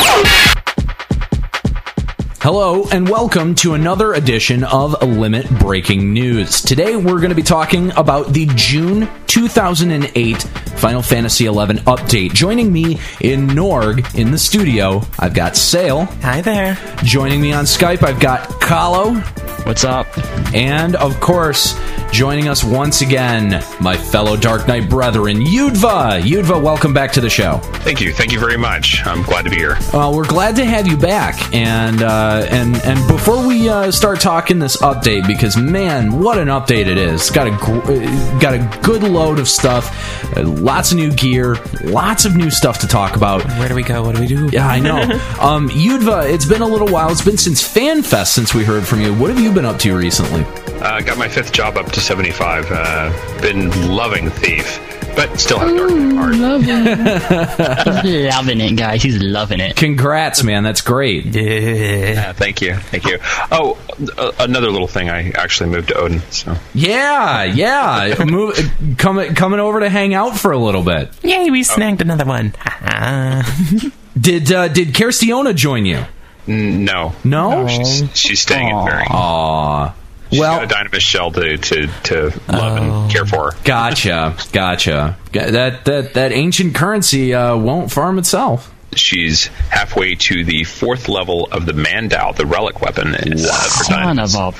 Hello, 2.41 2.87
and 2.91 3.07
welcome 3.07 3.55
to 3.55 3.73
another 3.75 4.13
edition 4.13 4.63
of 4.63 5.01
Limit 5.01 5.49
Breaking 5.59 6.11
News. 6.11 6.61
Today, 6.61 6.95
we're 6.95 7.19
going 7.19 7.29
to 7.29 7.35
be 7.35 7.41
talking 7.41 7.91
about 7.93 8.33
the 8.33 8.47
June 8.55 9.07
2008 9.27 10.41
Final 10.77 11.01
Fantasy 11.01 11.45
XI 11.45 11.51
update. 11.51 12.33
Joining 12.33 12.71
me 12.73 12.99
in 13.21 13.47
Norg 13.47 14.17
in 14.19 14.31
the 14.31 14.37
studio, 14.37 15.01
I've 15.19 15.33
got 15.33 15.55
Sale. 15.55 16.05
Hi 16.21 16.41
there. 16.41 16.77
Joining 17.03 17.41
me 17.41 17.53
on 17.53 17.65
Skype, 17.65 18.03
I've 18.03 18.19
got 18.19 18.41
Kahlo. 18.59 19.21
What's 19.65 19.83
up? 19.83 20.07
And, 20.55 20.95
of 20.95 21.19
course, 21.19 21.75
joining 22.11 22.47
us 22.47 22.63
once 22.63 23.01
again, 23.01 23.63
my 23.79 23.95
fellow 23.95 24.35
Dark 24.35 24.67
Knight 24.67 24.89
brethren, 24.89 25.37
Gyudva. 25.37 26.21
Gyudva, 26.21 26.61
welcome 26.61 26.93
back 26.93 27.11
to 27.13 27.21
the 27.21 27.29
show. 27.29 27.57
Thank 27.83 28.01
you. 28.01 28.11
Thank 28.13 28.31
you 28.31 28.39
very 28.39 28.57
much. 28.57 29.05
I'm 29.05 29.23
glad 29.23 29.43
to 29.45 29.49
be 29.49 29.55
here. 29.55 29.77
Uh, 29.93 30.11
we're 30.13 30.27
glad 30.27 30.55
to 30.57 30.65
have 30.65 30.87
you 30.87 30.97
back, 30.97 31.53
and 31.53 32.03
uh, 32.03 32.45
and 32.49 32.75
and 32.83 33.07
before 33.07 33.45
we 33.45 33.69
uh, 33.69 33.91
start 33.91 34.19
talking 34.19 34.59
this 34.59 34.77
update, 34.77 35.25
because 35.25 35.57
man, 35.57 36.19
what 36.19 36.37
an 36.37 36.49
update 36.49 36.87
it 36.87 36.97
is! 36.97 37.29
Got 37.29 37.47
a 37.47 37.51
gr- 37.51 37.91
uh, 37.91 38.39
got 38.39 38.53
a 38.53 38.79
good 38.83 39.03
load 39.03 39.39
of 39.39 39.47
stuff, 39.47 40.37
uh, 40.37 40.43
lots 40.43 40.91
of 40.91 40.97
new 40.97 41.11
gear, 41.11 41.55
lots 41.83 42.25
of 42.25 42.35
new 42.35 42.51
stuff 42.51 42.79
to 42.79 42.87
talk 42.87 43.15
about. 43.15 43.43
Where 43.57 43.69
do 43.69 43.75
we 43.75 43.83
go? 43.83 44.03
What 44.03 44.15
do 44.15 44.21
we 44.21 44.27
do? 44.27 44.49
Yeah, 44.51 44.67
I 44.67 44.79
know. 44.79 45.01
um, 45.39 45.69
Yudva, 45.69 46.31
it's 46.31 46.45
been 46.45 46.61
a 46.61 46.67
little 46.67 46.87
while. 46.87 47.09
It's 47.09 47.23
been 47.23 47.37
since 47.37 47.61
FanFest 47.61 48.27
since 48.27 48.53
we 48.53 48.63
heard 48.63 48.85
from 48.85 49.01
you. 49.01 49.13
What 49.13 49.29
have 49.29 49.39
you 49.39 49.51
been 49.51 49.65
up 49.65 49.79
to 49.79 49.95
recently? 49.95 50.45
Uh, 50.81 50.99
got 51.01 51.17
my 51.17 51.27
fifth 51.27 51.51
job 51.51 51.77
up 51.77 51.91
to 51.91 51.99
75. 51.99 52.65
Uh, 52.71 53.41
been 53.41 53.69
loving 53.87 54.29
Thief, 54.31 54.79
but 55.15 55.39
still 55.39 55.59
have 55.59 55.75
Dark 55.77 55.91
Knight 55.91 56.15
heart. 56.15 58.05
He's 58.05 58.33
loving 58.33 58.59
it, 58.61 58.75
guys. 58.77 59.03
He's 59.03 59.21
loving 59.21 59.59
it. 59.59 59.75
Congrats, 59.75 60.43
man. 60.43 60.63
That's 60.63 60.81
great. 60.81 61.25
Yeah, 61.25 62.33
thank 62.33 62.61
you. 62.61 62.75
Thank 62.75 63.05
you. 63.05 63.19
Oh, 63.51 63.77
uh, 64.17 64.31
another 64.39 64.71
little 64.71 64.87
thing. 64.87 65.09
I 65.09 65.29
actually 65.31 65.69
moved 65.69 65.89
to 65.89 65.95
Odin. 65.97 66.21
So 66.31 66.55
Yeah, 66.73 67.43
yeah. 67.43 68.15
Move, 68.25 68.57
coming 68.97 69.35
coming 69.35 69.59
over 69.59 69.81
to 69.81 69.89
hang 69.89 70.13
out 70.15 70.37
for 70.37 70.51
a 70.51 70.57
little 70.57 70.83
bit. 70.83 71.09
Yay, 71.23 71.51
we 71.51 71.61
snagged 71.63 72.01
another 72.01 72.25
one. 72.25 72.53
Did 74.19 74.51
uh, 74.51 74.67
did 74.67 74.89
Kerstiona 74.89 75.55
join 75.55 75.85
you? 75.85 76.03
N- 76.47 76.83
no, 76.83 77.13
No. 77.23 77.65
she's 77.67 78.03
she's 78.13 78.41
staying 78.41 78.67
in 78.67 78.85
Varing. 78.85 79.07
Aw. 79.09 79.93
She's 80.31 80.39
Well, 80.39 80.65
got 80.65 80.71
a 80.71 80.89
Dynamis 80.89 81.01
shell 81.01 81.31
to 81.33 81.57
to, 81.57 81.87
to 82.03 82.41
love 82.47 82.77
and 82.77 83.11
care 83.11 83.25
for. 83.25 83.51
Gotcha, 83.63 84.35
gotcha. 84.53 85.17
That 85.33 85.85
that 85.85 86.13
that 86.15 86.31
ancient 86.31 86.73
currency 86.73 87.33
uh, 87.33 87.55
won't 87.57 87.91
farm 87.91 88.17
itself. 88.17 88.73
She's 88.93 89.45
halfway 89.69 90.15
to 90.15 90.43
the 90.43 90.65
fourth 90.65 91.07
level 91.07 91.47
of 91.51 91.65
the 91.65 91.71
Mandau, 91.71 92.35
the 92.35 92.45
relic 92.45 92.81
weapon. 92.81 93.15
uh, 93.15 93.25
Son 93.37 94.19
of 94.19 94.35
a. 94.35 94.51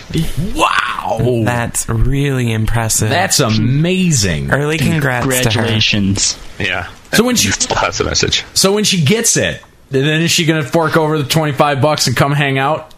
Wow, 0.56 1.42
That's 1.44 1.90
really 1.90 2.52
impressive. 2.54 3.10
that's 3.10 3.42
amazing. 3.42 4.52
early 4.52 4.78
congrats 4.78 5.26
to 5.26 5.34
her. 5.34 5.42
Congratulations. 5.50 6.38
Yeah. 6.60 6.90
So 7.12 7.26
when 7.26 7.36
she 7.36 7.52
Still 7.52 7.76
has 7.76 7.98
the 7.98 8.06
message. 8.06 8.46
so 8.54 8.72
when 8.72 8.86
she 8.86 9.04
gets 9.04 9.36
it, 9.36 9.62
then 9.90 10.22
is 10.22 10.32
she 10.32 10.46
gonna 10.46 10.64
fork 10.64 10.96
over 10.96 11.18
the 11.18 11.28
twenty 11.28 11.52
five 11.52 11.82
bucks 11.82 12.08
and 12.08 12.16
come 12.16 12.32
hang 12.32 12.58
out? 12.58 12.94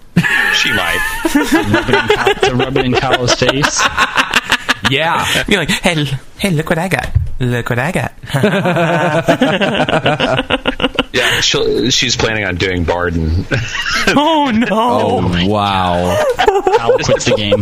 She 0.56 0.72
might. 0.72 1.00
to 2.44 2.54
rub 2.56 2.78
it 2.78 2.86
in 2.86 2.94
Kylo's 2.94 3.34
face. 3.36 3.82
Yeah, 4.92 5.44
Be 5.46 5.58
like, 5.58 5.70
hey, 5.70 5.96
l- 5.98 6.06
hey, 6.38 6.52
look 6.52 6.70
what 6.70 6.78
I 6.78 6.88
got. 6.90 7.10
Look 7.40 7.70
what 7.70 7.80
I 7.80 7.92
got. 7.92 8.14
Yeah, 11.14 11.42
she'll, 11.42 11.92
she's 11.92 12.16
planning 12.18 12.44
on 12.44 12.56
doing 12.56 12.86
Bard 12.86 13.16
and 13.16 13.46
oh 14.08 14.50
no! 14.52 14.66
Oh, 14.72 15.20
oh 15.22 15.48
wow. 15.48 16.18
Kylo 16.40 17.04
quits 17.06 17.26
the 17.26 17.36
game. 17.36 17.60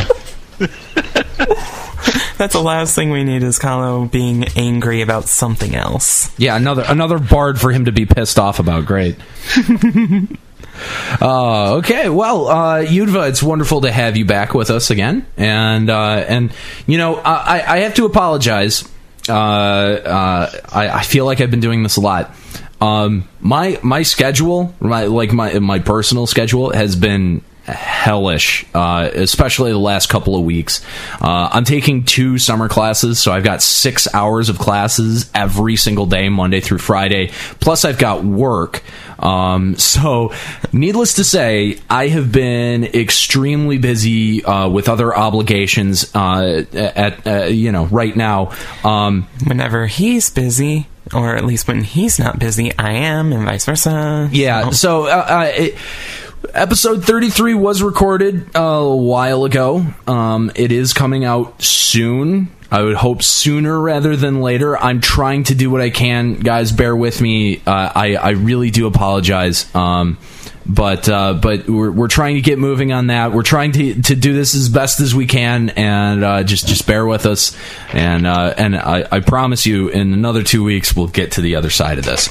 That's 2.38 2.54
the 2.54 2.62
last 2.62 2.96
thing 2.96 3.12
we 3.12 3.26
need 3.26 3.44
is 3.44 3.60
Kahlo 3.60 4.10
being 4.10 4.46
angry 4.56 5.02
about 5.02 5.26
something 5.28 5.76
else. 5.76 6.32
Yeah, 6.40 6.56
another 6.56 6.86
another 6.88 7.20
bard 7.20 7.60
for 7.60 7.74
him 7.74 7.84
to 7.86 7.92
be 7.92 8.06
pissed 8.06 8.40
off 8.40 8.60
about. 8.60 8.86
Great. 8.86 9.18
uh, 11.22 11.76
okay, 11.76 12.10
well, 12.10 12.48
uh, 12.48 12.84
Gyudva, 12.84 13.30
it's 13.30 13.44
wonderful 13.44 13.82
to 13.82 13.92
have 13.92 14.18
you 14.18 14.26
back 14.26 14.54
with 14.54 14.70
us 14.70 14.90
again, 14.90 15.26
and 15.38 15.90
uh, 15.90 16.26
and 16.28 16.52
you 16.88 16.98
know 16.98 17.16
I, 17.16 17.64
I 17.68 17.80
have 17.80 17.96
to 17.96 18.06
apologize. 18.06 18.88
Uh, 19.30 19.34
uh, 19.34 20.52
I, 20.72 20.90
I 20.90 21.04
feel 21.04 21.26
like 21.26 21.42
I've 21.42 21.52
been 21.52 21.60
doing 21.60 21.84
this 21.84 21.98
a 21.98 22.02
lot. 22.02 22.36
Um, 22.80 23.28
my 23.40 23.80
my 23.84 24.02
schedule, 24.02 24.74
my 24.80 25.06
like 25.06 25.32
my 25.32 25.60
my 25.60 25.80
personal 25.80 26.26
schedule 26.26 26.72
has 26.72 26.96
been 26.96 27.44
hellish, 27.66 28.66
uh, 28.74 29.10
especially 29.14 29.72
the 29.72 29.78
last 29.78 30.10
couple 30.10 30.36
of 30.36 30.44
weeks. 30.44 30.84
Uh, 31.22 31.50
I'm 31.52 31.64
taking 31.64 32.04
two 32.04 32.38
summer 32.38 32.68
classes, 32.68 33.20
so 33.20 33.32
I've 33.32 33.44
got 33.44 33.62
six 33.62 34.08
hours 34.14 34.50
of 34.50 34.58
classes 34.58 35.30
every 35.36 35.76
single 35.76 36.06
day, 36.06 36.30
Monday 36.30 36.60
through 36.60 36.80
Friday. 36.80 37.32
Plus, 37.60 37.86
I've 37.86 37.98
got 38.00 38.24
work. 38.24 38.82
Um, 39.20 39.76
so, 39.78 40.34
needless 40.74 41.16
to 41.16 41.24
say, 41.24 41.78
I 41.90 42.08
have 42.08 42.32
been 42.32 42.84
extremely 42.86 43.78
busy 43.78 44.44
uh, 44.44 44.68
with 44.70 44.90
other 44.90 45.16
obligations. 45.16 46.14
Uh, 46.16 46.66
at 46.74 47.28
uh, 47.28 47.44
you 47.46 47.72
know, 47.72 47.86
right 47.86 48.16
now. 48.16 48.52
Um, 48.84 49.28
Whenever 49.46 49.86
he's 49.88 50.30
busy, 50.30 50.88
or 51.14 51.36
at 51.36 51.46
least 51.46 51.68
when 51.68 51.84
he's 51.84 52.18
not 52.20 52.40
busy, 52.40 52.76
I 52.78 52.92
am, 52.94 53.32
and 53.34 53.46
vice 53.46 53.66
versa. 53.66 54.30
Yeah. 54.32 54.70
So- 54.70 54.72
So, 54.72 55.04
uh, 55.08 55.26
uh, 55.30 55.52
it, 55.54 55.76
episode 56.54 57.04
33 57.06 57.54
was 57.54 57.82
recorded 57.82 58.50
a 58.56 58.88
while 58.96 59.46
ago. 59.46 59.86
Um, 60.08 60.52
it 60.56 60.72
is 60.72 60.94
coming 60.94 61.24
out 61.26 61.62
soon. 61.62 62.50
I 62.72 62.82
would 62.84 62.96
hope 62.96 63.22
sooner 63.22 63.80
rather 63.80 64.16
than 64.16 64.42
later. 64.42 64.78
I'm 64.78 65.02
trying 65.02 65.44
to 65.46 65.56
do 65.56 65.70
what 65.70 65.82
I 65.82 65.90
can, 65.90 66.36
guys. 66.36 66.72
Bear 66.72 66.96
with 66.96 67.20
me. 67.22 67.58
Uh, 67.68 67.92
I 67.94 68.16
I 68.16 68.30
really 68.32 68.72
do 68.72 68.88
apologize. 68.88 69.74
Um, 69.76 70.18
but 70.66 71.10
uh, 71.10 71.34
but 71.34 71.68
we're, 71.68 71.92
we're 71.92 72.08
trying 72.08 72.36
to 72.36 72.42
get 72.42 72.60
moving 72.60 72.92
on 72.92 73.08
that. 73.08 73.32
We're 73.32 73.44
trying 73.44 73.72
to 73.74 74.02
to 74.04 74.16
do 74.16 74.34
this 74.34 74.56
as 74.56 74.70
best 74.70 75.00
as 75.00 75.14
we 75.16 75.26
can, 75.26 75.70
and 75.72 76.24
uh, 76.24 76.44
just 76.44 76.68
just 76.68 76.86
bear 76.86 77.06
with 77.06 77.26
us. 77.26 77.58
And 77.94 78.28
uh, 78.28 78.54
and 78.58 78.76
I, 78.76 79.08
I 79.12 79.20
promise 79.20 79.66
you, 79.66 79.90
in 79.90 80.14
another 80.14 80.44
two 80.44 80.64
weeks, 80.64 80.96
we'll 80.96 81.08
get 81.08 81.34
to 81.34 81.42
the 81.42 81.56
other 81.56 81.70
side 81.70 81.98
of 81.98 82.06
this. 82.06 82.30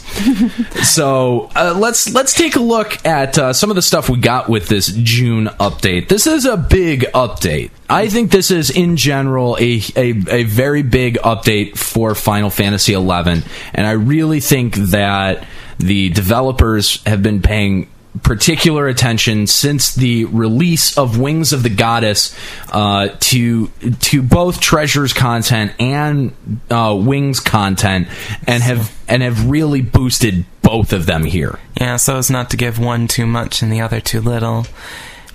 so 0.88 1.50
uh, 1.56 1.74
let's 1.76 2.12
let's 2.14 2.34
take 2.34 2.56
a 2.56 2.60
look 2.60 3.04
at 3.04 3.36
uh, 3.38 3.52
some 3.52 3.70
of 3.70 3.76
the 3.76 3.82
stuff 3.82 4.08
we 4.08 4.18
got 4.18 4.48
with 4.48 4.68
this 4.68 4.88
June 4.88 5.46
update. 5.58 6.08
This 6.08 6.26
is 6.26 6.44
a 6.44 6.56
big 6.56 7.02
update. 7.14 7.70
I 7.88 8.08
think 8.08 8.30
this 8.30 8.52
is 8.52 8.70
in 8.70 8.96
general 8.96 9.56
a, 9.58 9.82
a, 9.96 10.10
a 10.28 10.42
very 10.44 10.82
big 10.82 11.18
update 11.18 11.76
for 11.76 12.14
Final 12.14 12.48
Fantasy 12.48 12.92
XI, 12.92 13.00
and 13.00 13.86
I 13.86 13.92
really 13.92 14.38
think 14.38 14.76
that 14.76 15.44
the 15.78 16.10
developers 16.10 17.02
have 17.04 17.22
been 17.22 17.42
paying 17.42 17.88
particular 18.22 18.88
attention 18.88 19.46
since 19.46 19.94
the 19.94 20.24
release 20.26 20.98
of 20.98 21.18
Wings 21.18 21.52
of 21.52 21.62
the 21.62 21.70
Goddess 21.70 22.36
uh, 22.72 23.08
to 23.20 23.68
to 23.68 24.22
both 24.22 24.60
Treasures 24.60 25.12
content 25.12 25.72
and 25.78 26.34
uh, 26.70 26.96
Wings 27.00 27.40
content, 27.40 28.08
and 28.46 28.62
have 28.62 28.96
and 29.08 29.22
have 29.22 29.48
really 29.48 29.80
boosted 29.80 30.44
both 30.62 30.92
of 30.92 31.06
them 31.06 31.24
here. 31.24 31.58
Yeah, 31.80 31.96
so 31.96 32.16
as 32.16 32.30
not 32.30 32.50
to 32.50 32.56
give 32.56 32.78
one 32.78 33.08
too 33.08 33.26
much 33.26 33.62
and 33.62 33.72
the 33.72 33.80
other 33.80 34.00
too 34.00 34.20
little. 34.20 34.66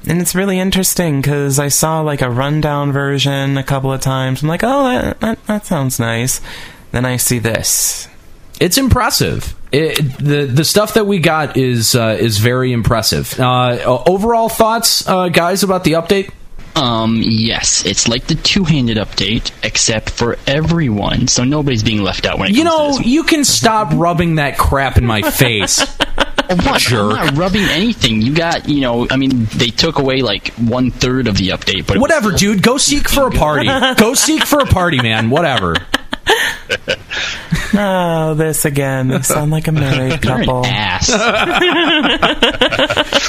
And 0.07 0.22
it's 0.22 0.36
really 0.36 0.59
interesting 0.59 1.19
because 1.19 1.57
I 1.57 1.69
saw 1.69 2.02
like 2.02 2.22
a 2.22 2.30
rundown 2.30 2.92
version 2.92 3.57
a 3.57 3.63
couple 3.63 3.92
of 3.92 4.02
times. 4.02 4.44
I'm 4.44 4.50
like, 4.50 4.63
oh, 4.63 4.83
that, 4.83 5.19
that, 5.21 5.45
that 5.48 5.66
sounds 5.66 6.00
nice. 6.00 6.42
Then 6.92 7.06
I 7.06 7.18
see 7.18 7.39
this. 7.39 8.07
It's 8.60 8.78
impressive. 8.78 9.54
It, 9.72 9.96
the 10.18 10.46
the 10.46 10.63
stuff 10.63 10.94
that 10.94 11.06
we 11.06 11.19
got 11.19 11.57
is 11.57 11.96
uh, 11.96 12.18
is 12.19 12.38
very 12.38 12.72
impressive. 12.72 13.38
Uh, 13.40 14.02
overall 14.07 14.48
thoughts, 14.50 15.07
uh, 15.07 15.30
guys, 15.30 15.63
about 15.63 15.84
the 15.84 15.94
update. 15.94 16.31
Um, 16.75 17.22
yes, 17.24 17.86
it's 17.86 18.10
like 18.10 18.28
the 18.28 18.36
two-handed 18.36 18.98
update, 18.98 19.52
except 19.63 20.10
for 20.10 20.38
everyone, 20.46 21.28
so 21.30 21.46
nobody's 21.46 21.84
being 21.84 22.02
left 22.04 22.25
out 22.25 22.38
when 22.38 22.50
it 22.50 22.56
You 22.57 22.66
know, 22.66 23.00
you 23.00 23.24
can 23.24 23.46
stop 23.46 23.94
rubbing 23.94 24.36
that 24.36 24.57
crap 24.57 24.98
in 24.98 25.06
my 25.06 25.22
face. 25.31 25.80
What? 25.80 26.81
jerk. 26.81 27.13
I'm 27.18 27.28
not 27.28 27.38
rubbing 27.38 27.63
anything. 27.63 28.22
You 28.22 28.34
got, 28.36 28.68
you 28.68 28.81
know, 28.81 29.07
I 29.10 29.16
mean, 29.16 29.46
they 29.56 29.69
took 29.69 30.00
away 30.00 30.22
like 30.22 30.50
one 30.56 30.92
third 30.92 31.28
of 31.28 31.38
the 31.38 31.50
update, 31.50 31.88
but 31.88 31.96
was 31.96 32.02
Whatever, 32.02 32.31
dude. 32.31 32.62
Go 32.62 32.78
seek 32.78 33.07
for 33.07 33.28
a 33.28 33.31
party. 33.31 33.68
Go 33.98 34.13
seek 34.13 34.46
for 34.46 34.60
a 34.60 34.66
party, 34.66 35.02
man. 35.02 35.30
Whatever. 35.30 35.75
Oh, 37.77 38.33
this 38.36 38.63
again. 38.66 39.10
They 39.10 39.22
sound 39.22 39.51
like 39.51 39.68
a 39.68 39.72
married 39.72 40.24
You're 40.24 40.36
an 40.36 40.45
couple. 40.45 40.66
ass. 40.66 41.10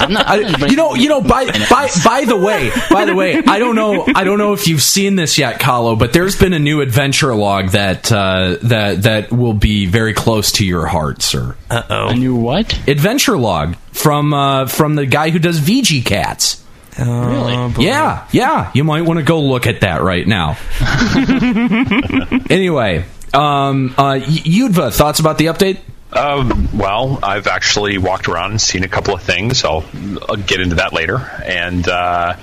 I'm 0.01 0.13
not, 0.13 0.25
I'm 0.27 0.63
I, 0.63 0.67
you 0.67 0.75
know, 0.77 0.95
you 0.95 1.09
know. 1.09 1.21
By 1.21 1.45
by 1.69 1.89
by 2.03 2.25
the 2.25 2.37
way, 2.37 2.71
by 2.89 3.05
the 3.05 3.13
way, 3.15 3.41
I 3.45 3.59
don't 3.59 3.75
know. 3.75 4.05
I 4.15 4.23
don't 4.23 4.37
know 4.37 4.53
if 4.53 4.67
you've 4.67 4.81
seen 4.81 5.15
this 5.15 5.37
yet, 5.37 5.59
Kahlo, 5.59 5.99
but 5.99 6.13
there's 6.13 6.37
been 6.37 6.53
a 6.53 6.59
new 6.59 6.79
adventure 6.81 7.35
log 7.35 7.69
that 7.71 8.09
uh, 8.11 8.57
that 8.63 9.03
that 9.03 9.31
will 9.31 9.53
be 9.53 9.85
very 9.85 10.13
close 10.13 10.53
to 10.53 10.65
your 10.65 10.85
heart, 10.87 11.21
sir. 11.21 11.55
Uh 11.69 11.83
oh. 11.89 12.07
a 12.09 12.15
new 12.15 12.35
what? 12.35 12.73
Adventure 12.87 13.37
log 13.37 13.75
from 13.91 14.33
uh, 14.33 14.67
from 14.67 14.95
the 14.95 15.05
guy 15.05 15.29
who 15.29 15.39
does 15.39 15.59
VG 15.59 16.05
Cats. 16.05 16.63
Oh, 16.99 17.71
boy. 17.75 17.83
Yeah, 17.83 18.27
yeah. 18.31 18.71
You 18.73 18.83
might 18.83 19.01
want 19.03 19.19
to 19.19 19.23
go 19.25 19.41
look 19.41 19.67
at 19.67 19.81
that 19.81 20.01
right 20.01 20.25
now. 20.27 20.57
anyway, 22.49 23.05
um, 23.33 23.93
uh, 23.97 24.19
Y- 24.19 24.25
Gyudva, 24.25 24.93
thoughts 24.93 25.19
about 25.19 25.37
the 25.37 25.45
update? 25.47 25.79
Um, 26.11 26.69
well, 26.75 27.19
I've 27.21 27.47
actually 27.47 27.97
walked 27.97 28.27
around 28.29 28.51
and 28.51 28.61
seen 28.61 28.83
a 28.83 28.87
couple 28.87 29.13
of 29.13 29.21
things. 29.21 29.63
I'll, 29.65 29.83
I'll 30.29 30.37
get 30.37 30.61
into 30.61 30.75
that 30.77 30.93
later. 30.93 31.17
And 31.45 31.87
uh, 31.87 32.37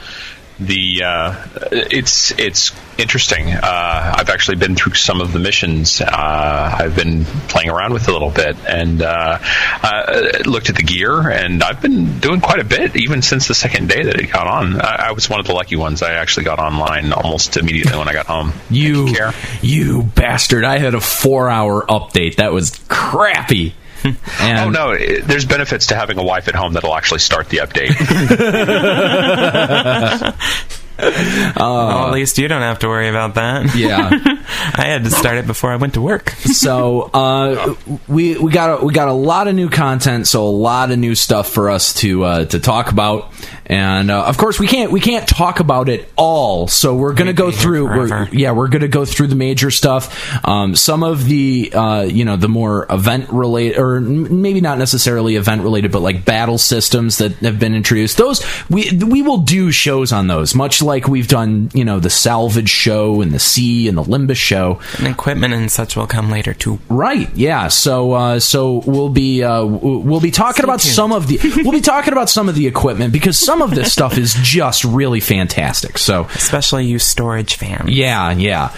the 0.59 1.03
uh, 1.05 1.47
it's 1.73 2.31
it's 2.39 2.73
interesting. 2.97 3.51
Uh, 3.53 4.15
I've 4.17 4.31
actually 4.31 4.57
been 4.57 4.77
through 4.77 4.95
some 4.95 5.21
of 5.21 5.33
the 5.33 5.39
missions. 5.39 6.01
Uh, 6.01 6.77
I've 6.79 6.95
been 6.95 7.25
playing 7.25 7.71
around 7.71 7.93
with 7.93 8.05
it 8.05 8.09
a 8.09 8.13
little 8.13 8.31
bit 8.31 8.57
and 8.69 9.03
uh, 9.03 9.39
uh, 9.83 10.39
looked 10.47 10.71
at 10.71 10.77
the 10.77 10.83
gear, 10.83 11.29
and 11.29 11.63
I've 11.63 11.83
been 11.83 12.21
doing 12.21 12.41
quite 12.41 12.61
a 12.61 12.65
bit 12.65 12.97
even 12.97 13.23
since 13.23 13.49
the 13.49 13.55
second 13.55 13.89
day 13.89 14.05
that 14.05 14.21
it 14.21 14.31
got 14.33 14.47
on. 14.47 14.81
I, 14.81 15.07
I 15.09 15.13
was 15.13 15.29
one 15.29 15.41
of 15.41 15.47
the 15.47 15.55
lucky 15.55 15.77
ones. 15.77 16.03
I 16.03 16.15
actually 16.15 16.45
got 16.45 16.59
online 16.59 17.13
almost 17.13 17.57
immediately 17.57 17.99
when 17.99 18.09
I 18.09 18.13
got 18.13 18.27
home. 18.27 18.53
You, 18.71 19.09
you 19.61 20.03
bastard! 20.03 20.65
I 20.65 20.79
had 20.79 20.95
a 20.95 21.01
four-hour 21.01 21.87
update. 21.87 22.37
That 22.37 22.53
was 22.53 22.79
crappy. 22.89 23.75
And 24.41 24.59
Oh 24.59 24.71
no! 24.71 24.91
It, 24.91 25.27
there's 25.27 25.45
benefits 25.47 25.87
to 25.87 25.95
having 25.97 26.19
a 26.19 26.23
wife 26.23 26.49
at 26.49 26.55
home 26.55 26.75
that'll 26.75 26.95
actually 26.95 27.21
start 27.21 27.49
the 27.49 27.59
update. 27.59 27.95
well, 31.57 32.07
at 32.07 32.13
least 32.13 32.39
you 32.39 32.47
don't 32.47 32.63
have 32.63 32.79
to 32.81 32.89
worry 32.89 33.09
about 33.09 33.35
that. 33.35 33.75
Yeah. 33.75 34.11
I 34.77 34.87
had 34.87 35.05
to 35.05 35.11
start 35.11 35.39
it 35.39 35.47
before 35.47 35.71
I 35.71 35.77
went 35.77 35.95
to 35.95 36.01
work. 36.01 36.31
so 36.31 37.11
uh, 37.13 37.75
we 38.07 38.39
we 38.39 38.53
got 38.53 38.81
a, 38.81 38.85
we 38.85 38.93
got 38.93 39.09
a 39.09 39.13
lot 39.13 39.49
of 39.49 39.55
new 39.55 39.69
content, 39.69 40.27
so 40.27 40.47
a 40.47 40.49
lot 40.49 40.91
of 40.91 40.99
new 40.99 41.15
stuff 41.15 41.51
for 41.51 41.71
us 41.71 41.95
to 41.95 42.25
uh, 42.25 42.45
to 42.47 42.61
talk 42.61 42.93
about, 42.93 43.33
and 43.67 44.11
uh, 44.11 44.25
of 44.25 44.39
course 44.39 44.61
we 44.61 44.67
can't 44.67 44.93
we 44.93 45.01
can't 45.01 45.27
talk 45.29 45.61
about 45.61 45.89
it 45.89 46.09
all. 46.17 46.69
So 46.69 46.95
we're 46.95 47.15
gonna 47.15 47.31
We'd 47.31 47.37
go 47.37 47.51
through. 47.51 47.87
We're, 47.87 48.29
yeah, 48.29 48.53
we're 48.53 48.69
gonna 48.69 48.89
go 48.89 49.05
through 49.05 49.29
the 49.29 49.37
major 49.37 49.71
stuff. 49.71 50.47
Um, 50.47 50.77
some 50.77 51.03
of 51.03 51.25
the 51.25 51.73
uh, 51.75 52.03
you 52.03 52.25
know 52.25 52.37
the 52.37 52.49
more 52.49 52.87
event 52.89 53.31
related, 53.31 53.79
or 53.79 54.01
maybe 54.01 54.61
not 54.61 54.79
necessarily 54.79 55.37
event 55.37 55.63
related, 55.63 55.91
but 55.91 56.01
like 56.01 56.25
battle 56.25 56.59
systems 56.59 57.19
that 57.19 57.33
have 57.37 57.59
been 57.59 57.75
introduced. 57.75 58.17
Those 58.17 58.45
we 58.71 58.93
we 58.97 59.23
will 59.23 59.39
do 59.39 59.73
shows 59.73 60.13
on 60.13 60.29
those, 60.29 60.55
much 60.55 60.81
like 60.85 61.09
we've 61.09 61.29
done 61.29 61.71
you 61.75 61.85
know 61.85 61.99
the 62.01 62.11
salvage 62.11 62.69
show 62.69 63.21
and 63.21 63.33
the 63.33 63.39
sea 63.39 63.89
and 63.89 63.99
the 63.99 64.03
Limbus 64.05 64.37
show. 64.37 64.81
And 64.99 65.09
equipment 65.09 65.55
and 65.55 65.71
such 65.71 65.97
will 65.97 66.07
come 66.07 66.31
later 66.31 66.55
too. 66.55 66.79
Right. 66.89 67.29
Yeah. 67.35 67.69
So 67.69 68.13
uh, 68.13 68.41
so 68.41 68.83
we'll 68.87 69.09
be 69.09 69.43
uh, 69.43 69.65
we'll 69.65 70.21
be 70.21 70.31
talking 70.31 70.63
Stay 70.63 70.65
about 70.65 70.81
tuned. 70.81 70.95
some 70.95 71.13
of 71.13 71.27
the 71.27 71.39
we'll 71.65 71.73
be 71.73 71.81
talking 71.81 72.13
about 72.13 72.31
some 72.31 72.49
of 72.49 72.55
the 72.55 72.67
equipment 72.67 73.13
because 73.13 73.39
some 73.39 73.63
of 73.63 73.75
this 73.75 73.93
stuff 73.93 74.17
is 74.19 74.35
just 74.43 74.85
really 74.85 75.21
fantastic. 75.21 75.99
So 75.99 76.25
Especially 76.35 76.87
you 76.87 76.99
storage 76.99 77.55
fans. 77.57 77.91
yeah, 77.91 78.31
yeah. 78.33 78.75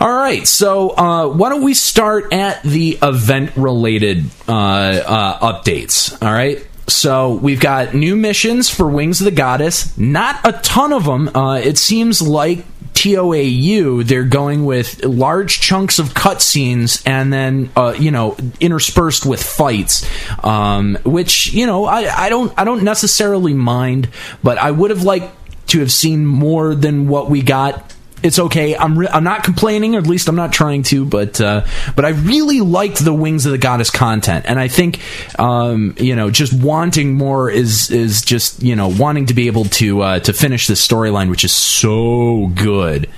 All 0.00 0.12
right. 0.12 0.46
So 0.46 0.90
uh, 0.90 1.28
why 1.28 1.48
don't 1.48 1.62
we 1.62 1.74
start 1.74 2.32
at 2.32 2.62
the 2.62 2.98
event 3.02 3.52
related 3.56 4.24
uh, 4.48 4.52
uh, 4.52 5.52
updates? 5.52 6.20
All 6.22 6.32
right. 6.32 6.66
So 6.88 7.34
we've 7.34 7.60
got 7.60 7.94
new 7.94 8.14
missions 8.16 8.70
for 8.70 8.88
Wings 8.88 9.20
of 9.20 9.24
the 9.24 9.30
Goddess. 9.30 9.96
Not 9.98 10.40
a 10.44 10.52
ton 10.52 10.92
of 10.92 11.04
them. 11.04 11.34
Uh, 11.34 11.56
it 11.58 11.78
seems 11.78 12.22
like 12.22 12.64
TOAU 12.94 14.06
they're 14.06 14.24
going 14.24 14.64
with 14.64 15.04
large 15.04 15.60
chunks 15.60 15.98
of 15.98 16.14
cutscenes 16.14 17.02
and 17.04 17.30
then 17.30 17.68
uh, 17.76 17.94
you 17.96 18.10
know 18.10 18.36
interspersed 18.58 19.26
with 19.26 19.42
fights, 19.42 20.08
um, 20.42 20.96
which 21.04 21.52
you 21.52 21.66
know 21.66 21.84
I, 21.84 22.24
I 22.24 22.28
don't 22.30 22.54
I 22.56 22.64
don't 22.64 22.82
necessarily 22.84 23.52
mind, 23.52 24.08
but 24.42 24.56
I 24.56 24.70
would 24.70 24.90
have 24.90 25.02
liked 25.02 25.34
to 25.68 25.80
have 25.80 25.92
seen 25.92 26.24
more 26.24 26.74
than 26.74 27.06
what 27.06 27.28
we 27.28 27.42
got 27.42 27.94
it's 28.26 28.38
okay. 28.38 28.76
I'm 28.76 28.98
re- 28.98 29.08
I'm 29.08 29.24
not 29.24 29.44
complaining, 29.44 29.94
or 29.94 29.98
at 29.98 30.06
least 30.06 30.28
I'm 30.28 30.36
not 30.36 30.52
trying 30.52 30.82
to. 30.84 31.04
But 31.04 31.40
uh, 31.40 31.64
but 31.94 32.04
I 32.04 32.10
really 32.10 32.60
liked 32.60 33.04
the 33.04 33.14
Wings 33.14 33.46
of 33.46 33.52
the 33.52 33.58
Goddess 33.58 33.90
content, 33.90 34.44
and 34.48 34.58
I 34.58 34.68
think 34.68 35.00
um, 35.38 35.94
you 35.98 36.16
know 36.16 36.30
just 36.30 36.52
wanting 36.52 37.14
more 37.14 37.48
is 37.48 37.90
is 37.90 38.22
just 38.22 38.62
you 38.62 38.76
know 38.76 38.88
wanting 38.88 39.26
to 39.26 39.34
be 39.34 39.46
able 39.46 39.64
to 39.64 40.02
uh, 40.02 40.18
to 40.20 40.32
finish 40.32 40.66
this 40.66 40.86
storyline, 40.86 41.30
which 41.30 41.44
is 41.44 41.52
so 41.52 42.50
good. 42.54 43.08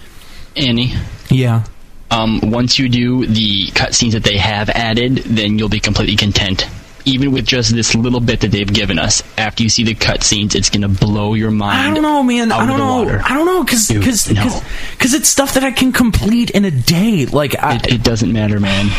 Annie. 0.56 0.92
Yeah. 1.30 1.64
Um, 2.10 2.40
once 2.42 2.78
you 2.78 2.88
do 2.88 3.26
the 3.26 3.66
cutscenes 3.68 4.12
that 4.12 4.24
they 4.24 4.38
have 4.38 4.70
added, 4.70 5.18
then 5.18 5.58
you'll 5.58 5.68
be 5.68 5.80
completely 5.80 6.16
content. 6.16 6.66
Even 7.08 7.32
with 7.32 7.46
just 7.46 7.74
this 7.74 7.94
little 7.94 8.20
bit 8.20 8.40
that 8.40 8.50
they've 8.50 8.72
given 8.72 8.98
us, 8.98 9.22
after 9.38 9.62
you 9.62 9.68
see 9.68 9.84
the 9.84 9.94
cutscenes, 9.94 10.54
it's 10.54 10.70
gonna 10.70 10.88
blow 10.88 11.34
your 11.34 11.50
mind. 11.50 11.80
I 11.80 11.94
don't 11.94 12.02
know, 12.02 12.22
man. 12.22 12.52
I 12.52 12.66
don't 12.66 12.78
know. 12.78 13.20
I 13.24 13.34
don't 13.34 13.46
know 13.46 13.64
because 13.64 13.88
Dude, 13.88 14.00
because 14.00 14.30
no. 14.32 14.60
because 14.92 15.14
it's 15.14 15.28
stuff 15.28 15.54
that 15.54 15.64
I 15.64 15.70
can 15.70 15.92
complete 15.92 16.50
in 16.50 16.64
a 16.64 16.70
day. 16.70 17.26
Like 17.26 17.56
I, 17.58 17.76
It, 17.76 17.94
it 17.94 18.02
doesn't 18.02 18.32
matter, 18.32 18.60
man. 18.60 18.90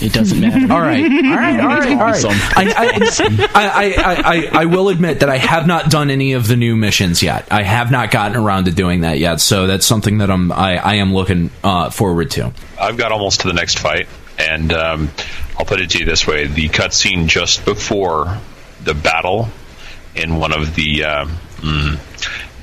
It 0.00 0.12
doesn't 0.12 0.40
matter. 0.40 0.60
All 0.72 0.80
right, 0.80 1.02
all 1.02 1.36
right, 1.36 1.60
all 1.60 1.68
right, 1.68 1.90
all 1.92 1.96
right. 1.96 2.24
Awesome. 2.24 2.32
I, 2.34 2.74
I, 2.76 3.48
I, 3.54 3.92
I, 3.94 4.22
I, 4.24 4.62
I 4.62 4.64
will 4.66 4.90
admit 4.90 5.20
that 5.20 5.30
I 5.30 5.38
have 5.38 5.66
not 5.66 5.90
done 5.90 6.10
any 6.10 6.34
of 6.34 6.46
the 6.46 6.56
new 6.56 6.76
missions 6.76 7.22
yet. 7.22 7.48
I 7.50 7.62
have 7.62 7.90
not 7.90 8.10
gotten 8.10 8.36
around 8.36 8.66
to 8.66 8.72
doing 8.72 9.00
that 9.00 9.18
yet, 9.18 9.40
so 9.40 9.66
that's 9.66 9.86
something 9.86 10.18
that 10.18 10.30
I'm 10.30 10.52
I, 10.52 10.76
I 10.76 10.94
am 10.96 11.14
looking 11.14 11.50
uh, 11.62 11.88
forward 11.88 12.30
to. 12.32 12.52
I've 12.78 12.98
got 12.98 13.10
almost 13.12 13.40
to 13.40 13.48
the 13.48 13.54
next 13.54 13.78
fight, 13.78 14.06
and 14.38 14.72
um, 14.72 15.10
I'll 15.58 15.66
put 15.66 15.80
it 15.80 15.90
to 15.90 15.98
you 15.98 16.04
this 16.04 16.26
way: 16.26 16.46
the 16.46 16.68
cutscene 16.68 17.26
just 17.26 17.64
before 17.64 18.38
the 18.82 18.94
battle 18.94 19.48
in 20.14 20.36
one 20.36 20.52
of 20.52 20.74
the 20.74 21.04
uh, 21.04 21.26
mm, 21.56 21.98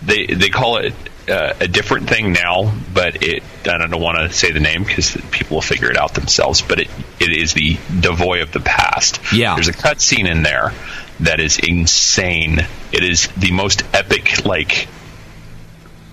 they 0.05 0.27
they 0.27 0.49
call 0.49 0.77
it 0.77 0.93
uh, 1.29 1.53
a 1.59 1.67
different 1.67 2.09
thing 2.09 2.33
now, 2.33 2.73
but 2.93 3.23
it 3.23 3.43
I 3.65 3.77
don't 3.77 4.01
want 4.01 4.17
to 4.17 4.35
say 4.35 4.51
the 4.51 4.59
name 4.59 4.83
because 4.83 5.15
people 5.31 5.57
will 5.57 5.61
figure 5.61 5.89
it 5.89 5.97
out 5.97 6.13
themselves. 6.13 6.61
But 6.61 6.79
it 6.79 6.89
it 7.19 7.35
is 7.35 7.53
the 7.53 7.75
Davoi 7.75 8.41
of 8.41 8.51
the 8.51 8.59
past. 8.59 9.19
Yeah. 9.33 9.55
there's 9.55 9.67
a 9.67 9.73
cutscene 9.73 10.29
in 10.29 10.43
there 10.43 10.73
that 11.21 11.39
is 11.39 11.59
insane. 11.59 12.59
It 12.91 13.03
is 13.03 13.27
the 13.37 13.51
most 13.51 13.83
epic 13.93 14.45
like. 14.45 14.87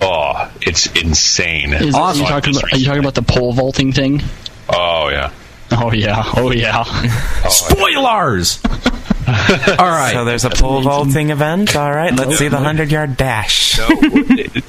Oh, 0.00 0.52
it's 0.60 0.87
insane. 0.87 1.72
Is, 1.72 1.93
Awesome. 1.93 2.22
are, 2.22 2.25
you 2.25 2.31
talking 2.31 2.56
about, 2.56 2.72
are 2.72 2.78
you 2.78 2.84
talking 2.84 3.00
about 3.00 3.16
the 3.16 3.22
pole 3.22 3.52
vaulting 3.52 3.93
thing? 3.93 4.22
Oh 4.69 5.08
yeah. 5.08 5.32
Oh 5.81 5.93
yeah, 5.93 6.22
oh 6.37 6.51
yeah. 6.51 6.82
Spoilers. 7.48 8.58
all 9.29 9.87
right. 9.87 10.13
So 10.15 10.25
there's 10.25 10.46
a 10.46 10.51
pole 10.51 10.81
vaulting 10.81 11.29
event. 11.31 11.77
All 11.77 11.93
right, 11.93 12.15
let's 12.15 12.39
see 12.39 12.48
the 12.48 12.56
hundred 12.58 12.91
yard 12.91 13.17
dash. 13.19 13.79
No, 13.79 13.89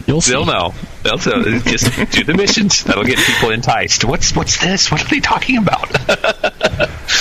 You'll 0.06 0.20
see. 0.22 0.32
they'll 0.34 0.46
know. 0.46 0.74
They'll 1.04 1.18
know. 1.18 1.60
Just 1.60 2.12
do 2.12 2.26
the 2.26 2.34
missions. 2.36 2.84
That'll 2.84 3.06
get 3.06 3.18
people 3.18 3.52
enticed. 3.52 4.04
What's 4.04 4.36
what's 4.36 4.60
this? 4.60 4.92
What 4.92 5.02
are 5.06 5.08
they 5.08 5.22
talking 5.22 5.58
about? 5.58 5.90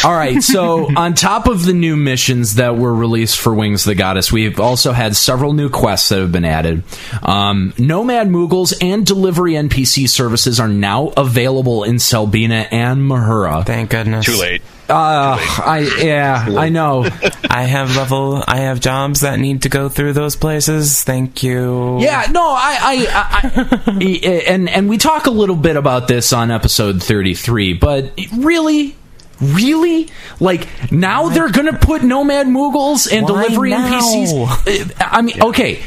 All 0.05 0.15
right, 0.15 0.41
so 0.43 0.89
on 0.97 1.15
top 1.15 1.49
of 1.49 1.65
the 1.65 1.73
new 1.73 1.97
missions 1.97 2.55
that 2.57 2.77
were 2.77 2.95
released 2.95 3.39
for 3.39 3.53
Wings 3.53 3.85
of 3.85 3.91
the 3.91 3.95
Goddess, 3.97 4.31
we've 4.31 4.61
also 4.61 4.93
had 4.93 5.17
several 5.17 5.53
new 5.55 5.69
quests 5.71 6.11
that 6.11 6.21
have 6.21 6.31
been 6.31 6.45
added. 6.45 6.85
Um, 7.23 7.75
Nomad 7.79 8.29
Moogles 8.29 8.75
and 8.81 9.05
delivery 9.05 9.55
NPC 9.55 10.09
services 10.09 10.61
are 10.61 10.69
now 10.69 11.09
available 11.17 11.83
in 11.83 11.97
Selbina 11.97 12.69
and 12.71 13.01
Mhaura. 13.01 13.65
Thank 13.69 13.91
goodness. 13.91 14.25
Too 14.25 14.41
late. 14.41 14.63
Uh, 14.89 15.37
I 15.39 15.91
yeah, 16.03 16.47
I 16.57 16.71
know. 16.71 17.07
I 17.51 17.65
have 17.65 17.95
level. 17.97 18.43
I 18.49 18.61
have 18.61 18.81
jobs 18.81 19.21
that 19.21 19.39
need 19.39 19.61
to 19.63 19.69
go 19.69 19.91
through 19.91 20.15
those 20.15 20.37
places. 20.37 21.05
Thank 21.05 21.43
you. 21.43 22.01
Yeah, 22.01 22.29
no, 22.31 22.49
I, 22.49 22.79
I, 22.81 23.07
I, 23.13 23.83
I 23.87 24.43
and 24.49 24.71
and 24.71 24.89
we 24.89 24.97
talk 24.97 25.27
a 25.27 25.31
little 25.31 25.55
bit 25.55 25.77
about 25.77 26.09
this 26.09 26.33
on 26.33 26.51
episode 26.51 27.03
thirty 27.03 27.35
three, 27.35 27.75
but 27.75 28.19
really. 28.35 28.97
Really? 29.41 30.09
Like 30.41 30.91
now 30.91 31.29
they're 31.29 31.51
gonna 31.51 31.79
put 31.79 32.03
Nomad 32.03 32.47
Moogles 32.47 33.07
and 33.13 33.23
Why 33.29 33.45
delivery 33.45 33.71
now? 33.71 34.01
NPCs. 34.01 34.91
Uh, 34.91 34.95
I 34.99 35.23
mean, 35.23 35.41
okay, 35.41 35.81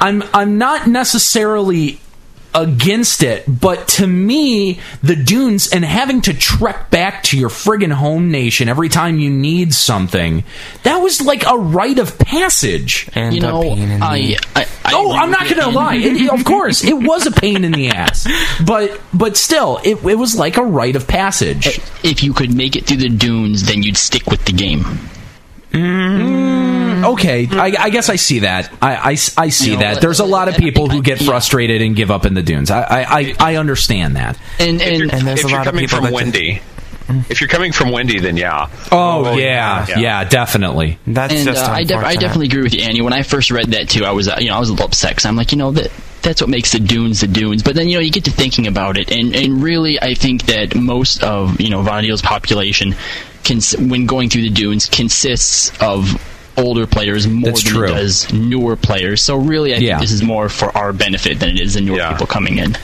I'm 0.00 0.24
I'm 0.34 0.58
not 0.58 0.88
necessarily 0.88 2.00
against 2.54 3.22
it, 3.22 3.44
but 3.46 3.86
to 3.88 4.06
me, 4.06 4.80
the 5.02 5.16
dunes 5.16 5.72
and 5.72 5.84
having 5.84 6.20
to 6.22 6.34
trek 6.34 6.90
back 6.90 7.22
to 7.24 7.38
your 7.38 7.48
friggin' 7.48 7.92
home 7.92 8.30
nation 8.30 8.68
every 8.68 8.88
time 8.88 9.18
you 9.18 9.30
need 9.30 9.72
something, 9.72 10.44
that 10.82 10.96
was 10.98 11.20
like 11.20 11.46
a 11.46 11.56
rite 11.56 11.98
of 11.98 12.18
passage. 12.18 13.08
And 13.14 13.34
You 13.36 13.40
a 13.42 13.46
know, 13.50 13.62
pain 13.62 13.78
in 13.78 14.00
the- 14.00 14.04
I, 14.04 14.36
I, 14.56 14.66
I, 14.84 14.92
oh, 14.94 15.12
I'm 15.12 15.30
not 15.30 15.48
gonna 15.48 15.68
lie. 15.70 15.96
It, 15.96 16.30
of 16.32 16.44
course, 16.44 16.82
it 16.84 16.96
was 16.96 17.26
a 17.26 17.30
pain 17.30 17.64
in 17.64 17.72
the 17.72 17.88
ass, 17.88 18.26
but 18.66 19.00
but 19.14 19.36
still, 19.36 19.78
it, 19.84 20.04
it 20.04 20.16
was 20.16 20.36
like 20.36 20.56
a 20.56 20.62
rite 20.64 20.96
of 20.96 21.06
passage. 21.06 21.66
If 22.02 22.22
you 22.24 22.32
could 22.32 22.54
make 22.54 22.74
it 22.76 22.86
through 22.86 22.96
the 22.98 23.08
dunes, 23.08 23.64
then 23.66 23.82
you'd 23.82 23.96
stick 23.96 24.26
with 24.26 24.44
the 24.44 24.52
game. 24.52 24.84
Mm. 25.72 26.39
Okay, 27.12 27.48
I, 27.50 27.74
I 27.78 27.90
guess 27.90 28.08
I 28.08 28.16
see 28.16 28.40
that. 28.40 28.72
I, 28.82 28.94
I, 28.96 29.10
I 29.36 29.48
see 29.48 29.70
You 29.70 29.76
know, 29.76 29.80
that. 29.94 30.00
There's 30.00 30.20
a 30.20 30.24
lot 30.24 30.48
of 30.48 30.56
people 30.56 30.88
who 30.88 31.02
get 31.02 31.18
frustrated 31.20 31.82
and 31.82 31.94
give 31.96 32.10
up 32.10 32.24
in 32.26 32.34
the 32.34 32.42
dunes. 32.42 32.70
I 32.70 32.82
I, 32.82 33.00
I, 33.20 33.34
I 33.40 33.56
understand 33.56 34.16
that. 34.16 34.38
And 34.58 34.80
If 34.80 34.92
you're, 34.98 35.02
and, 35.04 35.12
And 35.14 35.26
there's 35.26 35.40
if 35.40 35.46
a 35.46 35.48
you're 35.48 35.58
lot 35.58 35.66
of 35.66 35.72
coming 35.72 35.86
people 35.88 35.96
from 35.96 36.04
that 36.04 36.10
just- 36.10 36.24
Wendy, 36.24 36.62
if 37.28 37.40
you're 37.40 37.48
coming 37.48 37.72
from 37.72 37.90
Wendy, 37.90 38.20
then 38.20 38.36
yeah. 38.36 38.68
Oh, 38.92 39.36
yeah, 39.36 39.84
yeah. 39.88 39.98
yeah, 39.98 40.24
definitely. 40.24 40.98
That's 41.08 41.34
and 41.34 41.44
just 41.44 41.68
uh, 41.68 41.72
I, 41.72 41.82
def- 41.82 41.96
I 41.96 41.98
unfortunate. 42.12 42.20
definitely 42.20 42.46
agree 42.46 42.62
with 42.62 42.74
you, 42.74 42.82
Annie. 42.82 43.02
When 43.02 43.12
I 43.12 43.22
first 43.22 43.50
read 43.50 43.66
that 43.72 43.88
too, 43.88 44.04
I 44.04 44.12
was 44.12 44.28
uh, 44.28 44.36
you 44.38 44.48
know 44.48 44.54
I 44.54 44.60
was 44.60 44.68
a 44.68 44.72
little 44.72 44.86
upset 44.86 45.10
because 45.12 45.24
I'm 45.26 45.34
like 45.34 45.50
you 45.50 45.58
know 45.58 45.72
that 45.72 45.90
that's 46.22 46.40
what 46.40 46.48
makes 46.50 46.70
the 46.70 46.78
dunes 46.78 47.20
the 47.20 47.26
dunes. 47.26 47.64
But 47.64 47.74
then 47.74 47.88
you 47.88 47.96
know 47.96 48.00
you 48.00 48.12
get 48.12 48.24
to 48.26 48.30
thinking 48.30 48.68
about 48.68 48.96
it, 48.96 49.10
and 49.10 49.34
and 49.34 49.60
really 49.60 50.00
I 50.00 50.14
think 50.14 50.44
that 50.46 50.76
most 50.76 51.24
of 51.24 51.60
you 51.60 51.70
know 51.70 51.82
Vana'diel's 51.82 52.22
population, 52.22 52.94
cons- 53.42 53.76
when 53.76 54.06
going 54.06 54.28
through 54.28 54.42
the 54.42 54.50
dunes, 54.50 54.86
consists 54.86 55.72
of 55.82 56.06
older 56.60 56.86
players 56.86 57.26
more 57.26 57.50
That's 57.50 57.64
than 57.64 57.72
true. 57.72 57.88
it 57.88 57.94
does 57.94 58.32
newer 58.32 58.76
players. 58.76 59.22
So 59.22 59.36
really, 59.36 59.74
I 59.74 59.78
Yeah. 59.78 59.98
think 59.98 60.02
this 60.02 60.12
is 60.12 60.22
more 60.22 60.48
for 60.48 60.76
our 60.76 60.92
benefit 60.92 61.40
than 61.40 61.50
it 61.50 61.60
is 61.60 61.74
the 61.74 61.80
newer 61.80 61.96
Yeah. 61.98 62.12
people 62.12 62.26
coming 62.26 62.58
in. 62.58 62.76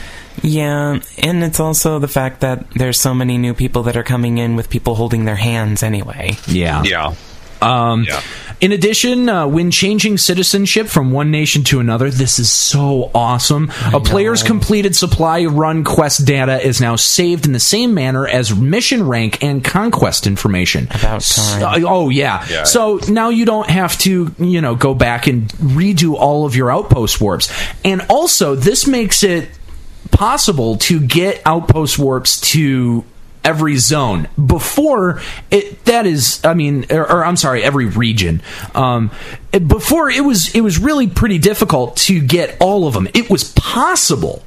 Yeah, 0.43 0.99
and 1.23 1.43
it's 1.43 1.59
also 1.59 1.97
the 1.99 2.07
fact 2.07 2.41
that 2.41 2.69
there's 2.75 2.99
so 2.99 3.13
many 3.13 3.37
new 3.39 3.53
people 3.55 3.83
that 3.83 3.97
are 3.97 4.03
coming 4.03 4.37
in 4.37 4.55
with 4.55 4.69
people 4.69 4.93
holding 4.95 5.25
their 5.25 5.35
hands 5.35 5.81
anyway. 5.81 6.37
Yeah. 6.47 6.83
Yeah. 6.83 7.13
Um, 7.61 8.03
Yeah. 8.03 8.21
In 8.59 8.71
addition, 8.71 9.29
uh, 9.29 9.45
when 9.45 9.69
changing 9.69 10.17
citizenship 10.17 10.87
from 10.87 11.11
one 11.11 11.29
nation 11.29 11.63
to 11.65 11.79
another, 11.79 12.09
this 12.09 12.39
is 12.39 12.51
so 12.51 13.11
awesome. 13.13 13.71
A 13.93 13.99
player's 13.99 14.41
completed 14.41 14.95
supply 14.95 15.45
run 15.45 15.83
quest 15.83 16.25
data 16.25 16.59
is 16.65 16.81
now 16.81 16.95
saved 16.95 17.45
in 17.45 17.51
the 17.51 17.59
same 17.59 17.93
manner 17.93 18.27
as 18.27 18.55
mission 18.55 19.07
rank 19.07 19.43
and 19.43 19.63
conquest 19.63 20.25
information. 20.25 20.87
About 20.89 21.21
So- 21.21 21.71
oh 21.87 22.09
yeah. 22.09 22.43
Yeah. 22.49 22.63
So 22.63 22.99
now 23.07 23.29
you 23.29 23.45
don't 23.45 23.69
have 23.69 23.95
to, 23.99 24.33
you 24.39 24.59
know, 24.61 24.73
go 24.73 24.95
back 24.95 25.27
and 25.27 25.47
redo 25.59 26.15
all 26.15 26.47
of 26.47 26.55
your 26.55 26.71
outpost 26.71 27.21
warps. 27.21 27.51
And 27.85 28.01
also, 28.09 28.55
this 28.55 28.87
makes 28.87 29.21
it 29.21 29.49
possible 30.09 30.77
to 30.77 30.99
get 30.99 31.43
outpost 31.45 31.99
warps 31.99 32.39
to 32.41 33.03
every 33.43 33.77
zone 33.77 34.27
before 34.43 35.21
it 35.51 35.83
that 35.85 36.05
is 36.05 36.41
i 36.43 36.53
mean 36.53 36.85
or, 36.89 37.09
or 37.09 37.25
i'm 37.25 37.37
sorry 37.37 37.63
every 37.63 37.85
region. 37.85 38.41
Um 38.75 39.11
before 39.51 40.09
it 40.09 40.23
was 40.23 40.53
it 40.53 40.61
was 40.61 40.77
really 40.77 41.07
pretty 41.07 41.37
difficult 41.37 41.95
to 41.97 42.19
get 42.21 42.57
all 42.59 42.87
of 42.87 42.93
them. 42.93 43.07
It 43.13 43.29
was 43.29 43.51
possible 43.53 44.43